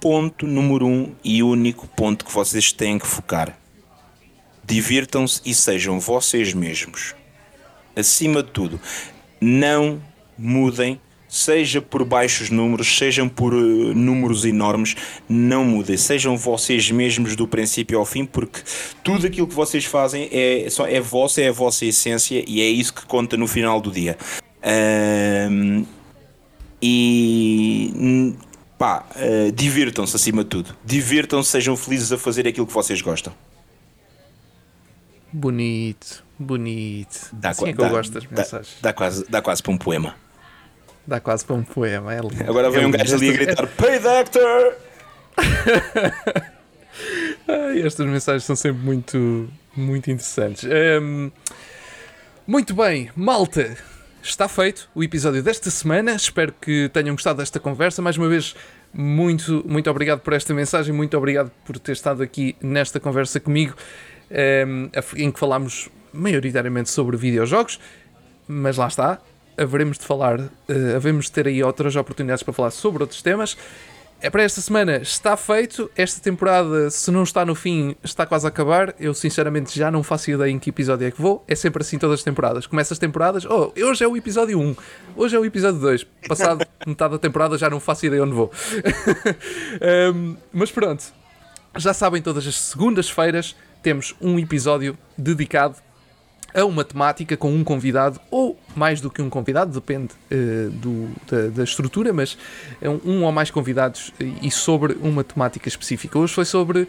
ponto 0.00 0.46
número 0.46 0.86
um 0.86 1.14
e 1.24 1.42
único 1.42 1.86
ponto 1.88 2.24
que 2.24 2.32
vocês 2.32 2.72
têm 2.72 2.98
que 2.98 3.06
focar. 3.06 3.56
Divirtam-se 4.62 5.40
e 5.44 5.54
sejam 5.54 6.00
vocês 6.00 6.52
mesmos. 6.52 7.14
Acima 7.96 8.42
de 8.42 8.50
tudo, 8.50 8.80
não 9.40 10.02
mudem, 10.36 11.00
seja 11.34 11.82
por 11.82 12.04
baixos 12.04 12.48
números, 12.48 12.96
sejam 12.96 13.28
por 13.28 13.52
eh, 13.52 13.56
números 13.56 14.44
enormes, 14.44 14.94
não 15.28 15.64
mudem, 15.64 15.96
sejam 15.96 16.36
vocês 16.36 16.90
mesmos 16.92 17.34
do 17.34 17.48
princípio 17.48 17.98
ao 17.98 18.04
fim, 18.06 18.24
porque 18.24 18.60
tudo 19.02 19.26
aquilo 19.26 19.48
que 19.48 19.54
vocês 19.54 19.84
fazem 19.84 20.28
é, 20.30 20.68
só, 20.70 20.86
é 20.86 21.00
vosso, 21.00 21.40
é 21.40 21.48
a 21.48 21.52
vossa 21.52 21.84
essência 21.84 22.44
e 22.46 22.60
é 22.60 22.66
isso 22.66 22.94
que 22.94 23.04
conta 23.06 23.36
no 23.36 23.48
final 23.48 23.80
do 23.80 23.90
dia. 23.90 24.16
Ahm, 24.62 25.84
e 26.80 28.34
pá, 28.78 29.04
eh, 29.16 29.50
divirtam-se 29.52 30.14
acima 30.14 30.44
de 30.44 30.50
tudo, 30.50 30.76
divirtam-se, 30.84 31.50
sejam 31.50 31.76
felizes 31.76 32.12
a 32.12 32.18
fazer 32.18 32.46
aquilo 32.46 32.66
que 32.66 32.72
vocês 32.72 33.00
gostam. 33.02 33.32
Bonito, 35.32 36.22
bonito. 36.38 37.28
Dá, 37.32 37.50
assim 37.50 37.68
é 37.68 37.72
que 37.72 37.78
dá- 37.78 37.86
eu 37.86 37.90
gosto 37.90 38.12
das 38.12 38.22
dá- 38.24 38.30
mensagens. 38.42 38.76
Dá, 38.80 38.92
quase, 38.92 39.24
dá 39.28 39.42
quase 39.42 39.60
para 39.62 39.72
um 39.72 39.78
poema. 39.78 40.14
Dá 41.06 41.20
quase 41.20 41.44
para 41.44 41.56
um 41.56 41.62
poema. 41.62 42.14
É 42.14 42.20
lindo. 42.20 42.42
Agora 42.48 42.70
vem 42.70 42.84
É 42.84 42.86
um 42.86 42.90
gajo 42.90 43.14
ali 43.14 43.30
a 43.30 43.32
gritar: 43.32 43.66
Pay 43.66 43.98
the 44.00 44.20
actor! 44.20 44.76
Ai, 47.46 47.82
estas 47.82 48.06
mensagens 48.06 48.44
são 48.44 48.56
sempre 48.56 48.82
muito, 48.82 49.48
muito 49.76 50.10
interessantes. 50.10 50.64
Hum, 50.64 51.30
muito 52.46 52.74
bem, 52.74 53.10
malta. 53.14 53.76
Está 54.22 54.48
feito 54.48 54.88
o 54.94 55.04
episódio 55.04 55.42
desta 55.42 55.70
semana. 55.70 56.12
Espero 56.12 56.54
que 56.58 56.88
tenham 56.90 57.14
gostado 57.14 57.38
desta 57.38 57.60
conversa. 57.60 58.00
Mais 58.00 58.16
uma 58.16 58.28
vez, 58.28 58.56
muito, 58.92 59.62
muito 59.68 59.90
obrigado 59.90 60.20
por 60.20 60.32
esta 60.32 60.54
mensagem. 60.54 60.94
Muito 60.94 61.16
obrigado 61.18 61.50
por 61.66 61.78
ter 61.78 61.92
estado 61.92 62.22
aqui 62.22 62.56
nesta 62.62 62.98
conversa 62.98 63.38
comigo, 63.38 63.74
hum, 64.66 64.88
em 65.16 65.30
que 65.30 65.38
falámos 65.38 65.90
maioritariamente 66.12 66.88
sobre 66.88 67.18
videojogos. 67.18 67.78
Mas 68.48 68.78
lá 68.78 68.86
está, 68.88 69.20
haveremos 69.56 69.98
de 69.98 70.04
falar, 70.04 70.40
eh, 70.68 70.94
havemos 70.96 71.26
de 71.26 71.32
ter 71.32 71.46
aí 71.46 71.62
outras 71.62 71.96
oportunidades 71.96 72.42
para 72.42 72.52
falar 72.52 72.70
sobre 72.70 73.02
outros 73.02 73.22
temas. 73.22 73.56
É 74.20 74.30
para 74.30 74.42
esta 74.42 74.60
semana 74.62 74.96
está 74.96 75.36
feito. 75.36 75.90
Esta 75.94 76.20
temporada, 76.20 76.90
se 76.90 77.10
não 77.10 77.22
está 77.24 77.44
no 77.44 77.54
fim, 77.54 77.94
está 78.02 78.24
quase 78.24 78.46
a 78.46 78.48
acabar. 78.48 78.94
Eu 78.98 79.12
sinceramente 79.12 79.78
já 79.78 79.90
não 79.90 80.02
faço 80.02 80.30
ideia 80.30 80.50
em 80.50 80.58
que 80.58 80.70
episódio 80.70 81.06
é 81.06 81.10
que 81.10 81.20
vou. 81.20 81.44
É 81.46 81.54
sempre 81.54 81.82
assim 81.82 81.98
todas 81.98 82.20
as 82.20 82.24
temporadas. 82.24 82.66
Começa 82.66 82.94
as 82.94 82.98
temporadas, 82.98 83.44
oh, 83.44 83.72
hoje 83.76 84.02
é 84.02 84.08
o 84.08 84.16
episódio 84.16 84.58
1, 84.58 84.76
hoje 85.14 85.36
é 85.36 85.38
o 85.38 85.44
episódio 85.44 85.78
2. 85.78 86.04
Passado 86.26 86.66
metade 86.86 87.12
da 87.12 87.18
temporada 87.18 87.58
já 87.58 87.68
não 87.68 87.78
faço 87.78 88.06
ideia 88.06 88.22
onde 88.22 88.32
vou. 88.32 88.50
Um, 90.14 90.36
mas 90.52 90.70
pronto, 90.70 91.04
já 91.76 91.92
sabem, 91.92 92.22
todas 92.22 92.46
as 92.46 92.56
segundas-feiras 92.56 93.54
temos 93.82 94.14
um 94.20 94.38
episódio 94.38 94.96
dedicado 95.18 95.76
a 96.54 96.64
uma 96.64 96.84
temática 96.84 97.36
com 97.36 97.52
um 97.52 97.64
convidado, 97.64 98.20
ou 98.30 98.56
mais 98.76 99.00
do 99.00 99.10
que 99.10 99.20
um 99.20 99.28
convidado, 99.28 99.72
depende 99.72 100.10
eh, 100.30 100.68
do- 100.70 101.08
da, 101.28 101.48
da 101.48 101.64
estrutura, 101.64 102.12
mas 102.12 102.38
é 102.80 102.88
um, 102.88 103.24
ou 103.24 103.32
mais 103.32 103.50
convidados 103.50 104.12
e 104.20 104.50
sobre 104.50 104.94
uma 105.02 105.24
temática 105.24 105.68
específica. 105.68 106.16
Hoje 106.18 106.32
foi 106.32 106.44
sobre 106.44 106.88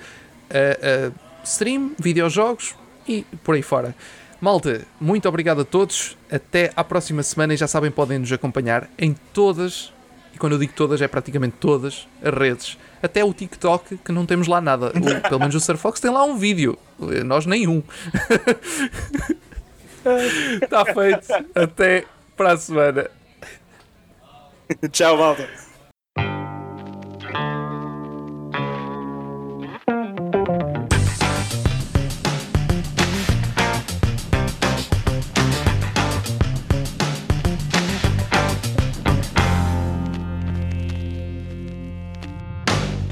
eh, 0.49 0.79
eh, 0.81 1.11
stream, 1.43 1.91
videojogos 1.99 2.75
e 3.07 3.23
por 3.43 3.55
aí 3.55 3.61
fora. 3.63 3.95
Malta, 4.39 4.81
muito 5.01 5.27
obrigado 5.27 5.61
a 5.61 5.65
todos. 5.65 6.15
Até 6.31 6.71
à 6.75 6.83
próxima 6.83 7.23
semana 7.23 7.53
e 7.53 7.57
já 7.57 7.67
sabem, 7.67 7.89
podem 7.89 8.19
nos 8.19 8.31
acompanhar 8.31 8.87
em 8.99 9.15
todas, 9.33 9.91
e 10.33 10.37
quando 10.37 10.53
eu 10.53 10.59
digo 10.59 10.73
todas, 10.73 11.01
é 11.01 11.07
praticamente 11.07 11.55
todas 11.59 12.07
as 12.21 12.33
redes. 12.33 12.77
Até 13.01 13.23
o 13.23 13.33
TikTok, 13.33 13.97
que 13.97 14.11
não 14.11 14.25
temos 14.25 14.47
lá 14.47 14.59
nada. 14.59 14.91
Pelo 15.29 15.39
menos 15.39 15.53
o 15.55 15.59
Surfox 15.59 15.99
tem 15.99 16.09
lá 16.11 16.23
um 16.23 16.37
vídeo. 16.37 16.77
Nós 17.23 17.45
nenhum. 17.45 17.83
Está 20.61 20.85
feito. 20.85 21.27
Até 21.55 22.05
para 22.37 22.53
a 22.53 22.57
semana. 22.57 23.09
Tchau, 24.91 25.17
malta. 25.17 25.64